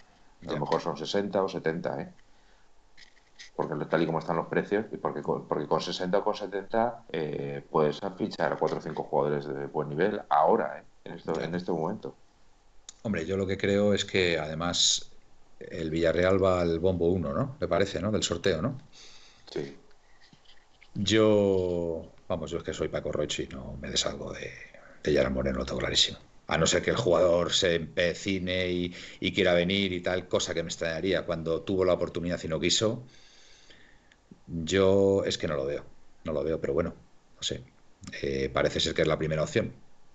A 0.47 0.51
lo 0.51 0.59
mejor 0.59 0.79
son 0.79 0.95
60 0.95 1.43
o 1.43 1.49
70, 1.49 2.01
¿eh? 2.01 2.13
Porque 3.59 3.83
tal 3.87 4.01
y 4.01 4.05
como 4.05 4.19
están 4.19 4.37
los 4.37 4.47
precios, 4.47 4.85
y 4.93 4.95
porque, 4.95 5.21
porque 5.21 5.67
con 5.67 5.81
60 5.81 6.17
o 6.17 6.23
con 6.23 6.33
70 6.33 7.03
eh, 7.11 7.61
puedes 7.69 7.99
fichar 8.17 8.53
a 8.53 8.55
4 8.55 8.77
o 8.77 8.81
5 8.81 9.03
jugadores 9.03 9.45
de 9.47 9.65
buen 9.65 9.89
nivel 9.89 10.21
ahora, 10.29 10.81
eh, 11.03 11.11
en, 11.25 11.43
en 11.43 11.55
este 11.55 11.69
momento. 11.69 12.15
Hombre, 13.01 13.25
yo 13.25 13.35
lo 13.35 13.45
que 13.45 13.57
creo 13.57 13.93
es 13.93 14.05
que 14.05 14.39
además 14.39 15.11
el 15.59 15.89
Villarreal 15.89 16.41
va 16.41 16.61
al 16.61 16.79
bombo 16.79 17.09
1, 17.09 17.33
¿no? 17.33 17.57
Me 17.59 17.67
parece, 17.67 17.99
¿no? 17.99 18.11
Del 18.11 18.23
sorteo, 18.23 18.61
¿no? 18.61 18.79
Sí. 19.51 19.75
Yo, 20.93 22.13
vamos, 22.29 22.51
yo 22.51 22.59
es 22.59 22.63
que 22.63 22.73
soy 22.73 22.87
Paco 22.87 23.11
Rochi, 23.11 23.45
no 23.47 23.75
me 23.81 23.91
desalgo 23.91 24.31
de, 24.31 24.53
de 25.03 25.11
Yara 25.11 25.29
Moreno, 25.29 25.59
lo 25.59 25.65
tengo 25.65 25.79
clarísimo. 25.79 26.17
A 26.47 26.57
no 26.57 26.65
ser 26.65 26.81
que 26.81 26.91
el 26.91 26.95
jugador 26.95 27.51
se 27.51 27.75
empecine 27.75 28.69
y, 28.69 28.95
y 29.19 29.33
quiera 29.33 29.53
venir 29.53 29.91
y 29.91 29.99
tal, 29.99 30.29
cosa 30.29 30.53
que 30.53 30.63
me 30.63 30.69
extrañaría 30.69 31.25
cuando 31.25 31.61
tuvo 31.63 31.83
la 31.83 31.91
oportunidad 31.91 32.41
y 32.41 32.47
no 32.47 32.57
quiso 32.57 33.03
yo 34.49 35.23
es 35.25 35.37
que 35.37 35.47
no 35.47 35.55
lo 35.55 35.65
veo, 35.65 35.83
no 36.23 36.33
lo 36.33 36.43
veo, 36.43 36.59
pero 36.59 36.73
bueno, 36.73 36.93
no 37.35 37.43
sé. 37.43 37.63
Eh, 38.21 38.49
parece 38.51 38.79
ser 38.79 38.93
que 38.93 39.01
es 39.01 39.07
la 39.07 39.17
primera 39.17 39.43
opción. 39.43 39.71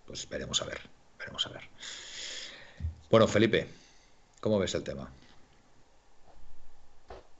Pues 0.07 0.29
veremos 0.29 0.61
a 0.63 0.67
ver, 0.67 0.81
veremos 1.19 1.47
a 1.47 1.51
ver. 1.51 1.63
Bueno, 3.11 3.27
Felipe, 3.29 3.67
¿cómo 4.41 4.59
ves 4.59 4.75
el 4.75 4.83
tema? 4.83 5.11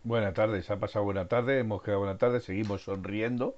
Buenas 0.05 0.35
tardes, 0.35 0.71
ha 0.71 0.79
pasado 0.79 1.05
buena 1.05 1.27
tarde, 1.29 1.59
hemos 1.59 1.83
quedado 1.83 2.01
buena 2.01 2.19
tarde, 2.19 2.41
seguimos 2.41 2.83
sonriendo. 2.83 3.57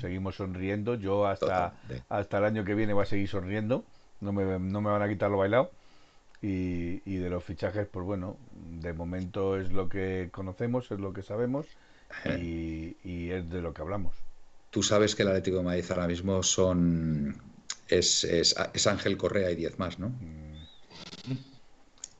Seguimos 0.00 0.36
sonriendo. 0.36 0.94
Yo 0.94 1.26
hasta, 1.26 1.74
hasta 2.08 2.38
el 2.38 2.44
año 2.44 2.64
que 2.64 2.74
viene 2.74 2.94
voy 2.94 3.02
a 3.02 3.06
seguir 3.06 3.28
sonriendo. 3.28 3.84
No 4.18 4.32
me, 4.32 4.58
no 4.58 4.80
me 4.80 4.90
van 4.90 5.02
a 5.02 5.08
quitar 5.08 5.30
lo 5.30 5.36
bailado. 5.36 5.70
Y, 6.40 7.02
y 7.04 7.16
de 7.16 7.28
los 7.28 7.44
fichajes, 7.44 7.86
pues 7.86 8.06
bueno, 8.06 8.38
de 8.80 8.94
momento 8.94 9.58
es 9.58 9.70
lo 9.70 9.90
que 9.90 10.30
conocemos, 10.32 10.90
es 10.90 11.00
lo 11.00 11.12
que 11.12 11.22
sabemos 11.22 11.66
y, 12.38 13.30
es 13.30 13.48
de 13.50 13.60
lo 13.60 13.72
que 13.72 13.82
hablamos. 13.82 14.14
Tú 14.70 14.82
sabes 14.82 15.14
que 15.14 15.22
el 15.22 15.28
Atlético 15.28 15.58
de 15.58 15.62
Madrid 15.62 15.84
ahora 15.90 16.06
mismo 16.06 16.42
son 16.42 17.40
es, 17.88 18.24
es, 18.24 18.86
Ángel 18.86 19.16
Correa 19.16 19.50
y 19.50 19.56
10 19.56 19.78
más, 19.78 19.98
¿no? 19.98 20.12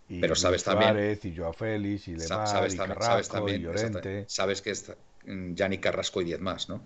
Pero 0.09 0.35
sabes 0.35 0.65
también. 0.65 1.19
y 1.23 1.37
Joao 1.37 1.53
Félix, 1.53 2.09
y 2.09 2.13
Lemar, 2.13 2.49
sabes, 2.49 2.75
y 2.75 2.77
también, 2.79 3.03
sabes 3.03 3.29
también, 3.29 3.61
y 3.61 3.65
Llorente. 3.65 4.25
Sabes 4.29 4.63
que 4.63 4.71
es 4.71 4.91
Yannick 5.27 5.83
Carrasco 5.83 6.23
y 6.23 6.25
10 6.25 6.41
más, 6.41 6.69
¿no? 6.69 6.81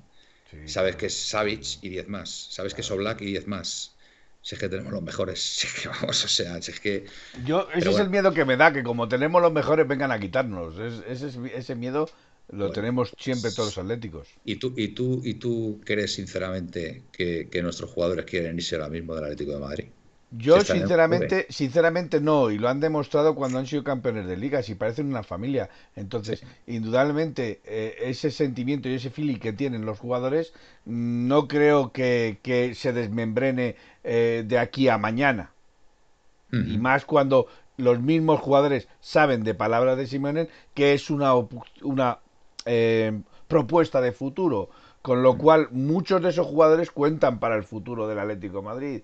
sabes 0.66 0.96
que 0.96 1.06
es 1.06 1.28
Savic 1.28 1.78
y 1.82 1.88
10 1.88 2.08
más. 2.08 2.48
Sabes 2.50 2.74
que 2.74 2.82
es 2.82 2.90
Oblak 2.90 3.22
y 3.22 3.26
10 3.26 3.46
más. 3.46 3.94
Si 4.42 4.56
es 4.56 4.60
que 4.60 4.68
tenemos 4.68 4.92
los 4.92 5.02
mejores, 5.02 5.40
si 5.58 5.66
es 5.66 5.74
que 5.74 5.88
vamos, 5.88 6.24
o 6.24 6.28
sea, 6.28 6.60
si 6.60 6.72
es 6.72 6.80
que. 6.80 7.06
Yo, 7.44 7.68
ese 7.74 7.90
es 7.90 7.98
el 7.98 8.10
miedo 8.10 8.34
que 8.34 8.44
me 8.44 8.56
da, 8.56 8.72
que 8.72 8.82
como 8.82 9.08
tenemos 9.08 9.40
los 9.40 9.52
mejores, 9.52 9.86
vengan 9.86 10.10
a 10.10 10.18
quitarnos. 10.18 10.78
ese, 10.78 11.30
ese 11.54 11.74
miedo 11.74 12.10
lo 12.48 12.70
tenemos 12.70 13.12
siempre 13.18 13.50
todos 13.50 13.76
los 13.76 13.78
atléticos. 13.78 14.28
¿Y 14.44 14.56
tú, 14.56 14.74
y 14.76 14.88
tú, 14.88 15.20
y 15.24 15.34
tú 15.34 15.80
crees 15.84 16.14
sinceramente 16.14 17.02
que, 17.12 17.48
nuestros 17.62 17.90
jugadores 17.90 18.26
quieren 18.26 18.56
irse 18.56 18.76
ahora 18.76 18.88
mismo 18.88 19.14
del 19.14 19.24
Atlético 19.24 19.52
de 19.52 19.58
Madrid? 19.58 19.84
Yo 20.34 20.62
sinceramente, 20.62 21.46
sinceramente 21.50 22.18
no, 22.18 22.50
y 22.50 22.56
lo 22.56 22.70
han 22.70 22.80
demostrado 22.80 23.34
cuando 23.34 23.58
han 23.58 23.66
sido 23.66 23.84
campeones 23.84 24.26
de 24.26 24.38
ligas 24.38 24.70
y 24.70 24.74
parecen 24.74 25.06
una 25.06 25.22
familia. 25.22 25.68
Entonces, 25.94 26.42
indudablemente, 26.66 27.60
eh, 27.64 27.96
ese 28.00 28.30
sentimiento 28.30 28.88
y 28.88 28.94
ese 28.94 29.10
feeling 29.10 29.36
que 29.36 29.52
tienen 29.52 29.84
los 29.84 29.98
jugadores, 29.98 30.54
no 30.86 31.48
creo 31.48 31.92
que, 31.92 32.72
se 32.74 32.92
desmembrene 32.94 33.76
eh, 34.04 34.42
de 34.46 34.58
aquí 34.58 34.88
a 34.88 34.96
mañana. 34.96 35.52
Y 36.50 36.76
más 36.76 37.06
cuando 37.06 37.46
los 37.78 38.00
mismos 38.00 38.40
jugadores 38.40 38.88
saben 39.00 39.42
de 39.42 39.54
palabras 39.54 39.96
de 39.96 40.06
Simonen 40.06 40.48
que 40.74 40.92
es 40.92 41.08
una, 41.08 41.34
una 41.82 42.18
eh, 42.66 43.20
propuesta 43.48 44.00
de 44.00 44.12
futuro, 44.12 44.70
con 45.02 45.22
lo 45.22 45.36
cual 45.36 45.68
muchos 45.70 46.22
de 46.22 46.30
esos 46.30 46.46
jugadores 46.46 46.90
cuentan 46.90 47.38
para 47.40 47.56
el 47.56 47.64
futuro 47.64 48.08
del 48.08 48.18
Atlético 48.18 48.62
Madrid. 48.62 49.02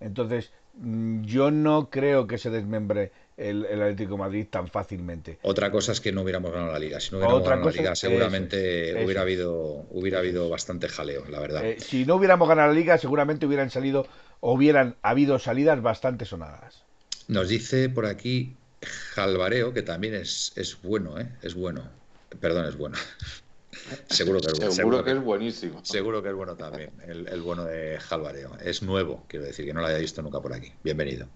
Entonces, 0.00 0.52
mm, 0.74 1.22
yo 1.22 1.50
no 1.50 1.90
creo 1.90 2.26
que 2.26 2.38
se 2.38 2.50
desmembre 2.50 3.12
el, 3.36 3.64
Atlético 3.82 4.16
Madrid 4.16 4.46
tan 4.48 4.68
fácilmente. 4.68 5.38
Otra 5.42 5.70
cosa 5.70 5.92
es 5.92 6.00
que 6.00 6.12
no 6.12 6.22
hubiéramos 6.22 6.52
ganado 6.52 6.72
la 6.72 6.78
liga. 6.78 7.00
Si 7.00 7.10
no 7.10 7.18
hubiéramos 7.18 7.44
ganado 7.44 7.70
la 7.70 7.72
liga, 7.72 7.94
seguramente 7.94 9.04
hubiera 9.04 9.22
habido 9.22 9.86
hubiera 9.90 10.18
habido 10.18 10.48
bastante 10.48 10.88
jaleo, 10.88 11.24
la 11.26 11.40
verdad. 11.40 11.64
Eh, 11.64 11.80
si 11.80 12.04
no 12.04 12.16
hubiéramos 12.16 12.48
ganado 12.48 12.68
la 12.68 12.74
liga, 12.74 12.98
seguramente 12.98 13.46
hubieran 13.46 13.70
salido, 13.70 14.06
hubieran 14.40 14.96
habido 15.02 15.38
salidas 15.38 15.80
bastante 15.80 16.24
sonadas. 16.26 16.84
Nos 17.28 17.48
dice 17.48 17.88
por 17.88 18.06
aquí 18.06 18.56
Jalvareo, 18.82 19.72
que 19.72 19.82
también 19.82 20.14
es, 20.14 20.52
es 20.56 20.80
bueno, 20.82 21.18
¿eh? 21.18 21.28
Es 21.42 21.54
bueno. 21.54 21.99
Perdón, 22.38 22.66
es 22.66 22.76
bueno. 22.76 22.96
seguro 24.08 24.40
que 24.40 24.48
es 24.48 24.58
bueno. 24.58 24.72
Seguro, 24.72 25.04
que, 25.04 25.12
es 25.12 25.22
buenísimo. 25.22 25.84
Seguro 25.84 26.22
que 26.22 26.28
es 26.28 26.34
bueno 26.34 26.56
también, 26.56 26.92
el, 27.06 27.42
bueno 27.42 27.64
de 27.64 27.98
Jalvareo. 27.98 28.56
Es 28.62 28.82
nuevo, 28.82 29.24
quiero 29.28 29.46
decir, 29.46 29.64
que 29.64 29.74
no 29.74 29.80
lo 29.80 29.86
haya 29.86 29.98
visto 29.98 30.22
nunca 30.22 30.40
por 30.40 30.52
aquí. 30.52 30.72
Bienvenido. 30.84 31.28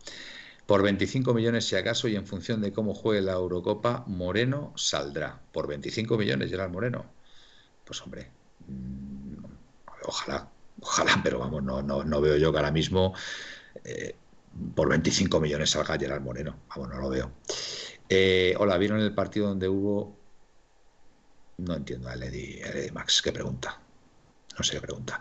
Por 0.67 0.83
25 0.83 1.35
millones, 1.35 1.67
si 1.67 1.77
acaso, 1.77 2.09
y 2.09 2.17
en 2.17 2.27
función 2.27 2.63
de 2.63 2.73
cómo 2.73 2.95
juegue 2.95 3.21
la 3.21 3.33
Eurocopa, 3.33 4.05
Moreno 4.07 4.73
saldrá. 4.77 5.41
Por 5.53 5.67
25 5.67 6.17
millones, 6.17 6.51
Gerard 6.51 6.71
Moreno. 6.71 7.05
Pues 7.85 8.01
hombre, 8.01 8.31
mm, 8.67 9.45
ojalá, 10.07 10.49
ojalá, 10.81 11.21
pero 11.23 11.39
vamos, 11.39 11.63
no, 11.63 11.83
no, 11.83 12.03
no 12.03 12.21
veo 12.23 12.37
yo 12.39 12.51
que 12.51 12.59
ahora 12.59 12.71
mismo 12.71 13.13
eh, 13.85 14.15
por 14.75 14.89
25 14.89 15.41
millones 15.41 15.71
salga 15.71 15.99
Gerard 15.99 16.23
Moreno. 16.23 16.57
Vamos, 16.69 16.89
no 16.89 17.01
lo 17.01 17.11
veo. 17.11 17.31
Eh, 18.09 18.55
hola, 18.59 18.79
¿vieron 18.79 19.01
el 19.01 19.15
partido 19.15 19.49
donde 19.49 19.69
hubo... 19.69 20.24
No 21.59 21.75
entiendo 21.75 22.09
a 22.09 22.17
Lady, 22.17 22.61
Max, 22.93 23.23
¿qué 23.23 23.33
pregunta? 23.33 23.81
No 24.57 24.63
sé 24.63 24.75
qué 24.75 24.81
pregunta. 24.81 25.21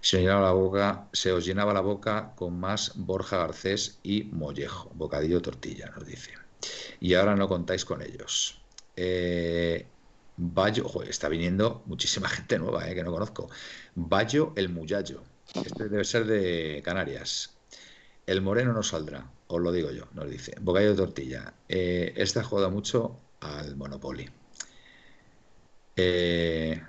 Se 0.00 0.16
os, 0.16 0.22
llenaba 0.22 0.42
la 0.42 0.52
boca, 0.52 1.08
se 1.12 1.32
os 1.32 1.44
llenaba 1.44 1.72
la 1.72 1.80
boca 1.80 2.32
con 2.36 2.58
más 2.58 2.92
Borja 2.96 3.38
Garcés 3.38 3.98
y 4.02 4.24
Mollejo. 4.24 4.90
Bocadillo 4.94 5.40
tortilla, 5.40 5.90
nos 5.90 6.06
dice. 6.06 6.32
Y 7.00 7.14
ahora 7.14 7.34
no 7.34 7.48
contáis 7.48 7.84
con 7.84 8.02
ellos. 8.02 8.60
Eh, 8.96 9.86
Bayo, 10.36 10.90
está 11.04 11.28
viniendo 11.28 11.82
muchísima 11.86 12.28
gente 12.28 12.58
nueva 12.58 12.88
eh, 12.88 12.94
que 12.94 13.04
no 13.04 13.12
conozco. 13.12 13.48
Bayo 13.94 14.52
el 14.56 14.68
Muyallo. 14.68 15.22
Este 15.54 15.88
debe 15.88 16.04
ser 16.04 16.26
de 16.26 16.82
Canarias. 16.84 17.56
El 18.26 18.42
moreno 18.42 18.72
no 18.72 18.82
saldrá, 18.82 19.30
os 19.46 19.60
lo 19.60 19.70
digo 19.70 19.90
yo, 19.92 20.08
nos 20.12 20.28
dice. 20.28 20.56
Bocadillo 20.60 20.96
tortilla. 20.96 21.54
Eh, 21.68 22.12
este 22.16 22.40
ha 22.40 22.44
jugado 22.44 22.70
mucho 22.70 23.20
al 23.40 23.76
Monopoly. 23.76 24.28
Eh, 25.96 26.82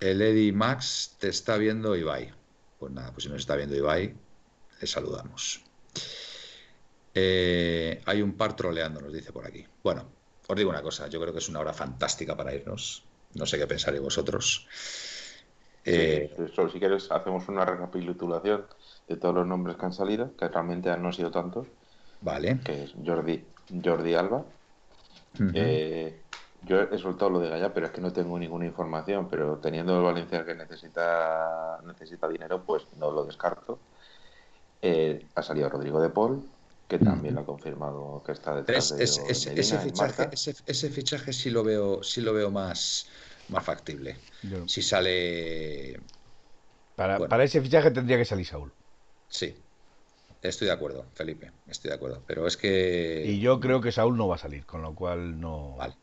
el 0.00 0.22
Eddie 0.22 0.52
Max 0.52 1.16
te 1.18 1.28
está 1.28 1.56
viendo 1.56 1.96
Ibai. 1.96 2.32
Pues 2.78 2.92
nada, 2.92 3.12
pues 3.12 3.24
si 3.24 3.30
nos 3.30 3.40
está 3.40 3.56
viendo 3.56 3.76
Ibai, 3.76 4.14
le 4.80 4.86
saludamos. 4.86 5.62
Eh, 7.14 8.00
hay 8.04 8.22
un 8.22 8.32
par 8.32 8.56
troleando, 8.56 9.00
nos 9.00 9.12
dice 9.12 9.32
por 9.32 9.46
aquí. 9.46 9.64
Bueno, 9.82 10.04
os 10.46 10.56
digo 10.56 10.70
una 10.70 10.82
cosa, 10.82 11.08
yo 11.08 11.20
creo 11.20 11.32
que 11.32 11.38
es 11.38 11.48
una 11.48 11.60
hora 11.60 11.72
fantástica 11.72 12.36
para 12.36 12.54
irnos. 12.54 13.04
No 13.34 13.46
sé 13.46 13.58
qué 13.58 13.66
pensaréis 13.66 14.02
vosotros. 14.02 14.66
solo 16.54 16.70
si 16.70 16.78
quieres 16.78 17.10
hacemos 17.10 17.48
una 17.48 17.64
recapitulación 17.64 18.66
de 19.08 19.16
todos 19.16 19.34
los 19.34 19.46
nombres 19.46 19.76
que 19.76 19.86
han 19.86 19.92
salido, 19.92 20.36
que 20.36 20.48
realmente 20.48 20.96
no 20.96 21.08
han 21.08 21.12
sido 21.12 21.30
tantos. 21.30 21.66
Vale. 22.20 22.60
Que 22.64 22.84
es 22.84 22.94
Jordi, 23.04 23.44
Jordi 23.82 24.14
Alba. 24.14 24.44
Eh, 25.54 26.21
yo 26.64 26.80
he 26.82 26.98
soltado 26.98 27.30
lo 27.30 27.40
de 27.40 27.48
Gaya, 27.48 27.72
pero 27.74 27.86
es 27.86 27.92
que 27.92 28.00
no 28.00 28.12
tengo 28.12 28.38
ninguna 28.38 28.66
información. 28.66 29.28
Pero 29.28 29.58
teniendo 29.58 29.96
el 29.96 30.02
Valencia 30.02 30.44
que 30.44 30.54
necesita, 30.54 31.80
necesita 31.84 32.28
dinero, 32.28 32.62
pues 32.64 32.84
no 32.98 33.10
lo 33.10 33.24
descarto. 33.24 33.78
Eh, 34.80 35.26
ha 35.34 35.42
salido 35.42 35.68
Rodrigo 35.68 36.00
de 36.00 36.10
Paul, 36.10 36.48
que 36.88 36.98
también 36.98 37.34
lo 37.34 37.42
ha 37.42 37.46
confirmado 37.46 38.22
que 38.24 38.32
está 38.32 38.54
detrás 38.56 38.96
de, 38.96 39.04
ese, 39.04 39.78
fichaje, 39.78 40.28
ese, 40.32 40.90
fichaje 40.90 41.32
sí 41.32 41.50
lo 41.50 41.62
veo, 41.62 42.02
sí 42.02 42.20
lo 42.20 42.32
veo 42.32 42.50
más, 42.50 43.06
más 43.48 43.64
factible. 43.64 44.16
Si 44.66 44.82
sale. 44.82 46.00
Para, 46.96 47.18
para 47.28 47.44
ese 47.44 47.60
fichaje 47.60 47.90
tendría 47.90 48.18
que 48.18 48.24
salir 48.24 48.46
Saúl. 48.46 48.72
Sí, 49.28 49.56
estoy 50.42 50.66
de 50.66 50.72
acuerdo, 50.72 51.06
Felipe, 51.14 51.52
estoy 51.68 51.90
de 51.90 51.94
acuerdo. 51.94 52.22
Pero 52.26 52.46
es 52.46 52.56
que. 52.56 53.24
Y 53.24 53.40
yo 53.40 53.60
creo 53.60 53.80
que 53.80 53.92
Saúl 53.92 54.16
no 54.16 54.28
va 54.28 54.34
a 54.34 54.38
salir, 54.38 54.66
con 54.66 54.82
lo 54.82 54.94
cual 54.94 55.40
no. 55.40 55.76
Vale, 55.76 55.94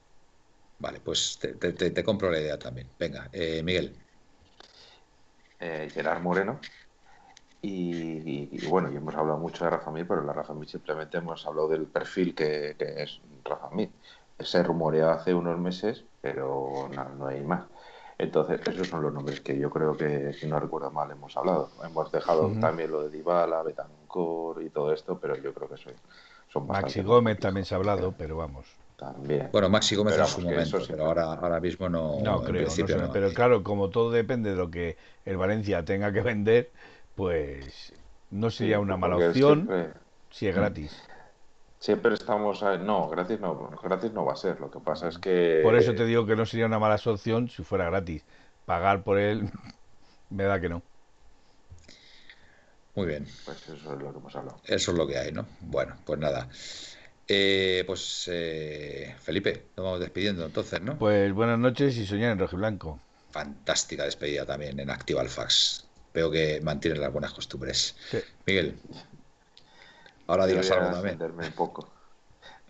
vale 0.80 1.00
pues 1.00 1.40
te, 1.40 2.04
compro 2.04 2.32
la 2.32 2.40
idea 2.40 2.58
también. 2.58 2.88
Venga, 2.98 3.30
eh, 3.32 3.62
Miguel. 3.64 3.96
Eh, 5.60 5.90
Gerard 5.94 6.22
Moreno. 6.22 6.60
Y, 7.62 8.66
bueno, 8.68 8.90
y 8.90 8.96
hemos 8.96 9.14
hablado 9.16 9.38
mucho 9.38 9.66
de 9.66 9.72
Rafa 9.72 9.92
Mir, 9.92 10.08
pero 10.08 10.22
en 10.22 10.28
la 10.28 10.34
Rafa 10.34 10.54
Mir 10.54 10.70
simplemente 10.70 11.18
hemos 11.18 11.46
hablado 11.46 11.68
del 11.68 11.88
perfil 11.88 12.34
que, 12.34 12.76
es 12.80 13.20
Rafa 13.44 13.70
Mir. 13.72 13.90
Se 14.40 14.64
rumoreó 14.64 15.10
hace 15.10 15.34
unos 15.34 15.60
meses, 15.60 16.06
pero 16.22 16.90
no 17.18 17.28
hay 17.28 17.42
más. 17.42 17.64
Entonces, 18.18 18.62
esos 18.66 18.88
son 18.88 19.02
los 19.02 19.14
nombres 19.14 19.42
que 19.42 19.58
yo 19.58 19.70
creo 19.70 19.96
que, 19.96 20.34
si 20.34 20.48
no 20.48 20.60
recuerdo 20.60 20.92
mal, 20.92 21.12
hemos 21.12 21.36
hablado. 21.36 21.70
Hemos 21.84 22.12
dejado 22.12 22.50
también 22.60 22.92
lo 22.92 23.04
de 23.04 23.10
Dybala, 23.10 23.64
Betancourt 23.64 24.62
y 24.62 24.70
todo 24.70 24.94
esto, 24.94 25.20
pero 25.20 25.36
yo 25.36 25.54
creo 25.54 25.70
que 25.70 25.78
son, 25.78 25.94
son 26.52 26.68
Maxi 26.68 27.02
Gómez 27.02 27.40
también 27.40 27.66
se 27.66 27.76
ha 27.76 27.78
hablado, 27.78 28.14
pero 28.18 28.38
vamos. 28.38 28.79
También. 29.00 29.50
Bueno, 29.54 29.70
Maxi 29.70 29.96
Gómez 29.96 30.18
en 30.18 30.26
su 30.26 30.42
momento, 30.42 30.78
pero 30.86 31.06
ahora, 31.06 31.34
ahora 31.34 31.62
mismo 31.62 31.88
no. 31.88 32.20
No 32.20 32.44
creo, 32.44 32.68
no 32.68 33.12
pero 33.14 33.32
claro, 33.34 33.64
como 33.64 33.90
todo 33.90 34.12
depende 34.12 34.50
de 34.50 34.56
lo 34.58 34.70
que 34.70 34.98
el 35.24 35.38
Valencia 35.38 35.86
tenga 35.86 36.12
que 36.12 36.22
vender, 36.22 36.72
pues 37.16 37.94
no 38.30 38.50
sería 38.52 38.80
una 38.80 38.98
mala 38.98 39.16
opción 39.16 39.70
si 40.30 40.48
es 40.48 40.56
gratis. 40.56 41.02
Siempre 41.80 42.14
estamos. 42.14 42.62
No, 42.62 43.08
gratis 43.08 43.40
no, 43.40 43.70
gratis 43.82 44.12
no 44.12 44.26
va 44.26 44.34
a 44.34 44.36
ser. 44.36 44.60
Lo 44.60 44.70
que 44.70 44.80
pasa 44.80 45.08
es 45.08 45.18
que. 45.18 45.62
Por 45.64 45.76
eso 45.76 45.96
te 45.96 46.06
digo 46.06 46.26
que 46.26 46.36
no 46.36 46.46
sería 46.46 46.66
una 46.66 46.78
mala 46.78 47.00
opción 47.06 47.48
si 47.48 47.64
fuera 47.64 47.86
gratis. 47.86 48.26
Pagar 48.66 49.04
por 49.04 49.18
él, 49.18 49.50
me 50.30 50.44
da 50.44 50.60
que 50.60 50.68
no. 50.68 50.82
Muy 52.96 53.08
bien. 53.08 53.26
Pues 53.46 53.64
eso 53.64 53.94
es 53.94 54.02
lo 54.02 54.12
que 54.12 54.20
hemos 54.20 54.36
hablado. 54.36 54.60
Eso 54.66 54.92
es 54.92 54.98
lo 54.98 55.08
que 55.08 55.18
hay, 55.18 55.32
¿no? 55.32 55.46
Bueno, 55.62 55.96
pues 56.06 56.20
nada. 56.20 56.50
Eh, 57.32 57.84
pues 57.86 58.28
eh, 58.32 59.16
Felipe, 59.20 59.68
nos 59.78 59.86
vamos 59.86 60.00
despidiendo 60.00 60.44
entonces, 60.44 60.82
¿no? 60.82 60.98
Pues 60.98 61.32
buenas 61.32 61.60
noches 61.60 61.96
y 61.98 62.08
soñar 62.08 62.32
en 62.32 62.40
rojo 62.40 62.56
y 62.56 62.58
blanco. 62.58 63.00
Fantástica 63.30 64.04
despedida 64.06 64.48
también 64.48 64.80
en 64.80 64.90
Activa 64.90 65.24
Fax. 65.26 65.86
Veo 66.12 66.32
que 66.32 66.60
mantienen 66.62 67.00
las 67.00 67.14
buenas 67.14 67.32
costumbres. 67.32 67.96
Miguel. 68.48 68.80
Ahora 70.26 70.48
digas 70.48 70.72
algo 70.72 70.90
también. 70.90 71.22
un 71.22 71.52
poco. 71.52 71.88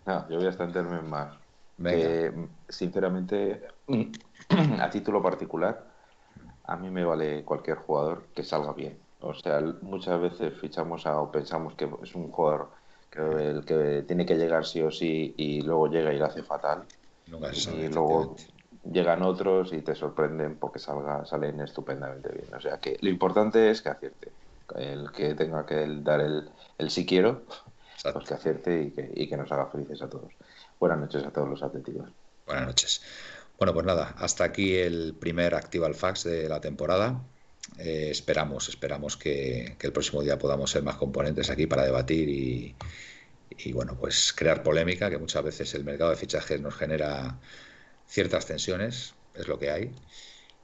No, 0.04 0.28
yo 0.28 0.36
voy 0.36 0.44
a 0.44 0.50
extenderme 0.50 1.00
más. 1.00 1.32
Que, 1.82 2.30
sinceramente, 2.68 3.62
a 4.78 4.90
título 4.90 5.22
particular, 5.22 5.86
a 6.64 6.76
mí 6.76 6.90
me 6.90 7.06
vale 7.06 7.44
cualquier 7.44 7.78
jugador 7.78 8.26
que 8.34 8.44
salga 8.44 8.74
bien. 8.74 8.98
O 9.20 9.32
sea, 9.32 9.60
muchas 9.80 10.20
veces 10.20 10.52
fichamos 10.60 11.06
a, 11.06 11.18
o 11.18 11.32
pensamos 11.32 11.72
que 11.74 11.88
es 12.02 12.14
un 12.14 12.30
jugador 12.30 12.79
que, 13.10 13.20
el 13.20 13.64
que 13.64 14.04
tiene 14.06 14.24
que 14.24 14.36
llegar 14.36 14.64
sí 14.64 14.80
o 14.80 14.90
sí 14.90 15.34
y 15.36 15.62
luego 15.62 15.88
llega 15.88 16.12
y 16.12 16.18
lo 16.18 16.26
hace 16.26 16.42
fatal. 16.42 16.84
y 17.26 17.88
luego 17.88 18.36
llegan 18.84 19.22
otros 19.22 19.72
y 19.72 19.82
te 19.82 19.94
sorprenden 19.94 20.56
porque 20.56 20.78
salga, 20.78 21.24
salen 21.26 21.60
estupendamente 21.60 22.30
bien. 22.30 22.54
O 22.54 22.60
sea 22.60 22.78
que 22.78 22.96
lo 23.00 23.10
importante 23.10 23.70
es 23.70 23.82
que 23.82 23.88
acierte 23.90 24.32
el 24.76 25.10
que 25.12 25.34
tenga 25.34 25.66
que 25.66 25.86
dar 26.02 26.20
el, 26.20 26.48
el 26.78 26.90
si 26.90 27.04
quiero, 27.04 27.42
pues 28.02 28.28
que 28.28 28.34
acierte 28.34 28.82
y 28.82 28.90
que, 28.92 29.10
y 29.14 29.28
que 29.28 29.36
nos 29.36 29.50
haga 29.52 29.66
felices 29.66 30.00
a 30.02 30.08
todos. 30.08 30.32
Buenas 30.78 30.98
noches 30.98 31.24
a 31.24 31.30
todos 31.30 31.48
los 31.48 31.62
atléticos. 31.62 32.08
Buenas 32.46 32.66
noches. 32.66 33.02
Bueno, 33.58 33.74
pues 33.74 33.84
nada, 33.84 34.14
hasta 34.16 34.44
aquí 34.44 34.76
el 34.76 35.16
primer 35.20 35.54
Activa 35.54 35.92
Fax 35.92 36.24
de 36.24 36.48
la 36.48 36.60
temporada. 36.60 37.20
Eh, 37.82 38.10
esperamos, 38.10 38.68
esperamos 38.68 39.16
que, 39.16 39.76
el 39.80 39.92
próximo 39.92 40.22
día 40.22 40.38
podamos 40.38 40.70
ser 40.70 40.82
más 40.82 40.96
componentes 40.96 41.48
aquí 41.48 41.66
para 41.66 41.84
debatir 41.84 42.28
y, 42.28 43.72
bueno, 43.72 43.96
pues 43.98 44.32
crear 44.34 44.62
polémica, 44.62 45.08
que 45.08 45.18
muchas 45.18 45.42
veces 45.42 45.74
el 45.74 45.84
mercado 45.84 46.10
de 46.10 46.16
fichajes 46.16 46.60
nos 46.60 46.74
genera 46.74 47.38
ciertas 48.06 48.46
tensiones, 48.46 49.14
es 49.34 49.48
lo 49.48 49.58
que 49.58 49.70
hay. 49.70 49.92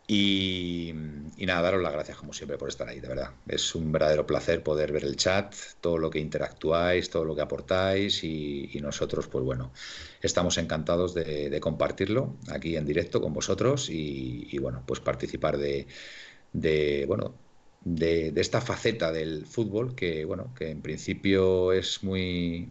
Y, 0.08 0.92
nada, 1.38 1.62
daros 1.62 1.82
las 1.82 1.92
gracias 1.92 2.18
como 2.18 2.32
siempre 2.32 2.58
por 2.58 2.68
estar 2.68 2.88
ahí, 2.88 3.00
de 3.00 3.08
verdad. 3.08 3.30
Es 3.48 3.74
un 3.74 3.90
verdadero 3.92 4.26
placer 4.26 4.62
poder 4.62 4.92
ver 4.92 5.04
el 5.04 5.16
chat, 5.16 5.54
todo 5.80 5.98
lo 5.98 6.10
que 6.10 6.18
interactuáis, 6.18 7.08
todo 7.10 7.24
lo 7.24 7.34
que 7.34 7.42
aportáis 7.42 8.22
y, 8.24 8.78
nosotros, 8.82 9.26
pues 9.26 9.42
bueno, 9.42 9.72
estamos 10.20 10.58
encantados 10.58 11.14
de, 11.14 11.58
compartirlo 11.60 12.36
aquí 12.50 12.76
en 12.76 12.84
directo 12.84 13.20
con 13.22 13.32
vosotros 13.32 13.88
y, 13.90 14.58
bueno, 14.58 14.82
pues 14.86 15.00
participar 15.00 15.56
de, 15.56 15.86
bueno, 17.06 17.34
de, 17.82 18.32
esta 18.36 18.60
faceta 18.60 19.12
del 19.12 19.46
fútbol 19.46 19.94
que, 19.94 20.24
bueno, 20.24 20.52
que 20.54 20.70
en 20.70 20.82
principio 20.82 21.72
es 21.72 22.02
muy, 22.02 22.68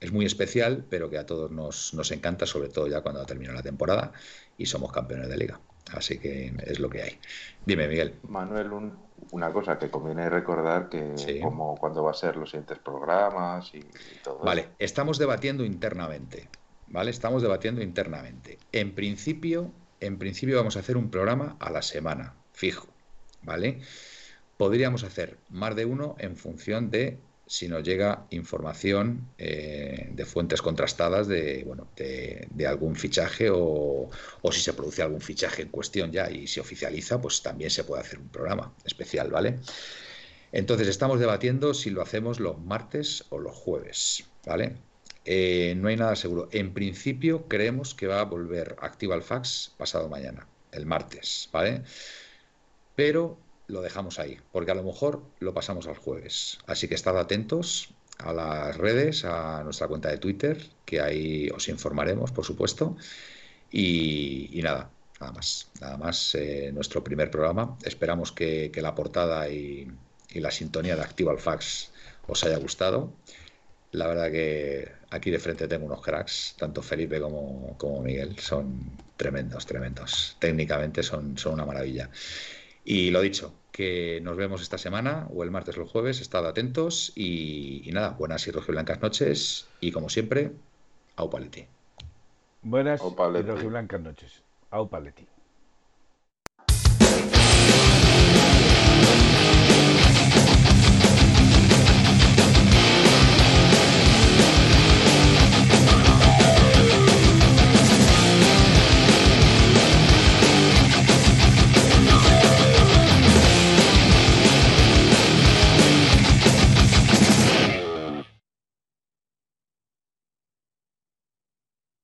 es 0.00 0.12
muy 0.12 0.26
especial, 0.26 0.84
pero 0.88 1.08
que 1.08 1.18
a 1.18 1.26
todos 1.26 1.50
nos, 1.50 1.94
nos 1.94 2.10
encanta, 2.10 2.46
sobre 2.46 2.68
todo 2.68 2.86
ya 2.86 3.00
cuando 3.00 3.24
termina 3.24 3.52
la 3.52 3.62
temporada 3.62 4.12
y 4.56 4.66
somos 4.66 4.92
campeones 4.92 5.28
de 5.28 5.36
liga. 5.36 5.60
Así 5.92 6.18
que 6.18 6.52
es 6.66 6.80
lo 6.80 6.90
que 6.90 7.02
hay. 7.02 7.18
Dime, 7.64 7.88
Miguel. 7.88 8.14
Manuel, 8.28 8.70
una 9.30 9.52
cosa 9.52 9.78
que 9.78 9.90
conviene 9.90 10.28
recordar 10.28 10.88
que 10.88 11.40
como 11.42 11.76
cuando 11.76 12.02
va 12.04 12.10
a 12.10 12.14
ser 12.14 12.36
los 12.36 12.50
siguientes 12.50 12.78
programas 12.78 13.72
y, 13.74 13.80
todo. 14.22 14.40
Vale, 14.40 14.68
estamos 14.78 15.18
debatiendo 15.18 15.64
internamente. 15.64 16.48
¿Vale? 16.90 17.10
Estamos 17.10 17.42
debatiendo 17.42 17.82
internamente. 17.82 18.58
En 18.72 18.94
principio, 18.94 19.72
en 20.00 20.18
principio 20.18 20.56
vamos 20.56 20.76
a 20.76 20.80
hacer 20.80 20.96
un 20.96 21.10
programa 21.10 21.56
a 21.60 21.70
la 21.70 21.82
semana, 21.82 22.34
fijo. 22.52 22.88
¿Vale? 23.42 23.80
Podríamos 24.56 25.04
hacer 25.04 25.38
más 25.50 25.76
de 25.76 25.84
uno 25.84 26.16
en 26.18 26.36
función 26.36 26.90
de 26.90 27.18
si 27.48 27.66
nos 27.66 27.82
llega 27.82 28.26
información 28.30 29.26
eh, 29.38 30.10
de 30.12 30.26
fuentes 30.26 30.60
contrastadas 30.60 31.26
de, 31.26 31.64
bueno, 31.66 31.88
de, 31.96 32.66
algún 32.66 32.94
fichaje 32.94 33.48
o, 33.50 34.10
si 34.52 34.60
se 34.60 34.74
produce 34.74 35.00
algún 35.00 35.22
fichaje 35.22 35.62
en 35.62 35.68
cuestión 35.68 36.12
ya 36.12 36.30
y 36.30 36.46
se 36.46 36.60
oficializa, 36.60 37.20
pues 37.20 37.42
también 37.42 37.70
se 37.70 37.84
puede 37.84 38.02
hacer 38.02 38.18
un 38.18 38.28
programa 38.28 38.74
especial, 38.84 39.30
¿vale? 39.30 39.58
Entonces 40.52 40.88
estamos 40.88 41.20
debatiendo 41.20 41.72
si 41.72 41.90
lo 41.90 42.02
hacemos 42.02 42.38
los 42.38 42.58
martes 42.58 43.24
o 43.30 43.38
los 43.38 43.56
jueves, 43.56 44.24
¿vale? 44.44 44.76
Eh, 45.24 45.74
no 45.76 45.88
hay 45.88 45.96
nada 45.96 46.16
seguro. 46.16 46.48
En 46.52 46.74
principio 46.74 47.48
creemos 47.48 47.94
que 47.94 48.06
va 48.06 48.20
a 48.20 48.24
volver 48.24 48.76
activa 48.82 49.14
el 49.14 49.22
fax 49.22 49.72
pasado 49.78 50.08
mañana, 50.10 50.46
el 50.72 50.84
martes, 50.84 51.48
¿vale? 51.50 51.82
Pero 52.98 53.38
lo 53.68 53.80
dejamos 53.80 54.18
ahí, 54.18 54.40
porque 54.50 54.72
a 54.72 54.74
lo 54.74 54.82
mejor 54.82 55.22
lo 55.38 55.54
pasamos 55.54 55.86
al 55.86 55.96
jueves. 55.96 56.58
Así 56.66 56.88
que 56.88 56.96
estad 56.96 57.16
atentos 57.16 57.90
a 58.18 58.32
las 58.32 58.76
redes, 58.76 59.24
a 59.24 59.62
nuestra 59.62 59.86
cuenta 59.86 60.10
de 60.10 60.18
Twitter, 60.18 60.58
que 60.84 61.00
ahí 61.00 61.48
os 61.50 61.68
informaremos, 61.68 62.32
por 62.32 62.44
supuesto. 62.44 62.96
Y, 63.70 64.58
nada, 64.64 64.90
nada 65.20 65.32
más, 65.32 65.68
nada 65.80 65.96
más 65.96 66.34
eh, 66.34 66.72
nuestro 66.74 67.04
primer 67.04 67.30
programa. 67.30 67.78
Esperamos 67.84 68.32
que, 68.32 68.72
la 68.74 68.96
portada 68.96 69.48
y, 69.48 69.86
la 70.34 70.50
sintonía 70.50 70.96
de 70.96 71.02
Activa 71.02 71.30
al 71.30 71.38
Fax 71.38 71.92
os 72.26 72.42
haya 72.42 72.56
gustado. 72.56 73.12
La 73.92 74.08
verdad 74.08 74.32
que 74.32 74.90
aquí 75.10 75.30
de 75.30 75.38
frente 75.38 75.68
tengo 75.68 75.86
unos 75.86 76.02
cracks, 76.02 76.56
tanto 76.58 76.82
Felipe 76.82 77.20
como, 77.20 78.02
Miguel, 78.02 78.36
son 78.40 78.90
tremendos, 79.16 79.66
tremendos. 79.66 80.36
Técnicamente 80.40 81.04
son 81.04 81.36
una 81.46 81.64
maravilla. 81.64 82.10
Y 82.90 83.10
lo 83.10 83.20
dicho, 83.20 83.52
que 83.70 84.18
nos 84.22 84.38
vemos 84.38 84.62
esta 84.62 84.78
semana 84.78 85.28
o 85.34 85.44
el 85.44 85.50
martes 85.50 85.76
o 85.76 85.82
el 85.82 85.88
jueves, 85.88 86.22
estad 86.22 86.46
atentos 86.46 87.12
y, 87.14 87.86
nada, 87.92 88.16
buenas 88.18 88.48
y 88.48 88.50
blancas 88.50 89.02
noches 89.02 89.68
y 89.78 89.92
como 89.92 90.08
siempre, 90.08 90.52
au 91.16 91.28
paleti. 91.28 91.66
Buenas 92.62 93.02
y 93.62 93.66
blancas 93.66 94.00
noches, 94.00 94.42
au 94.70 94.88
paleti. 94.88 95.26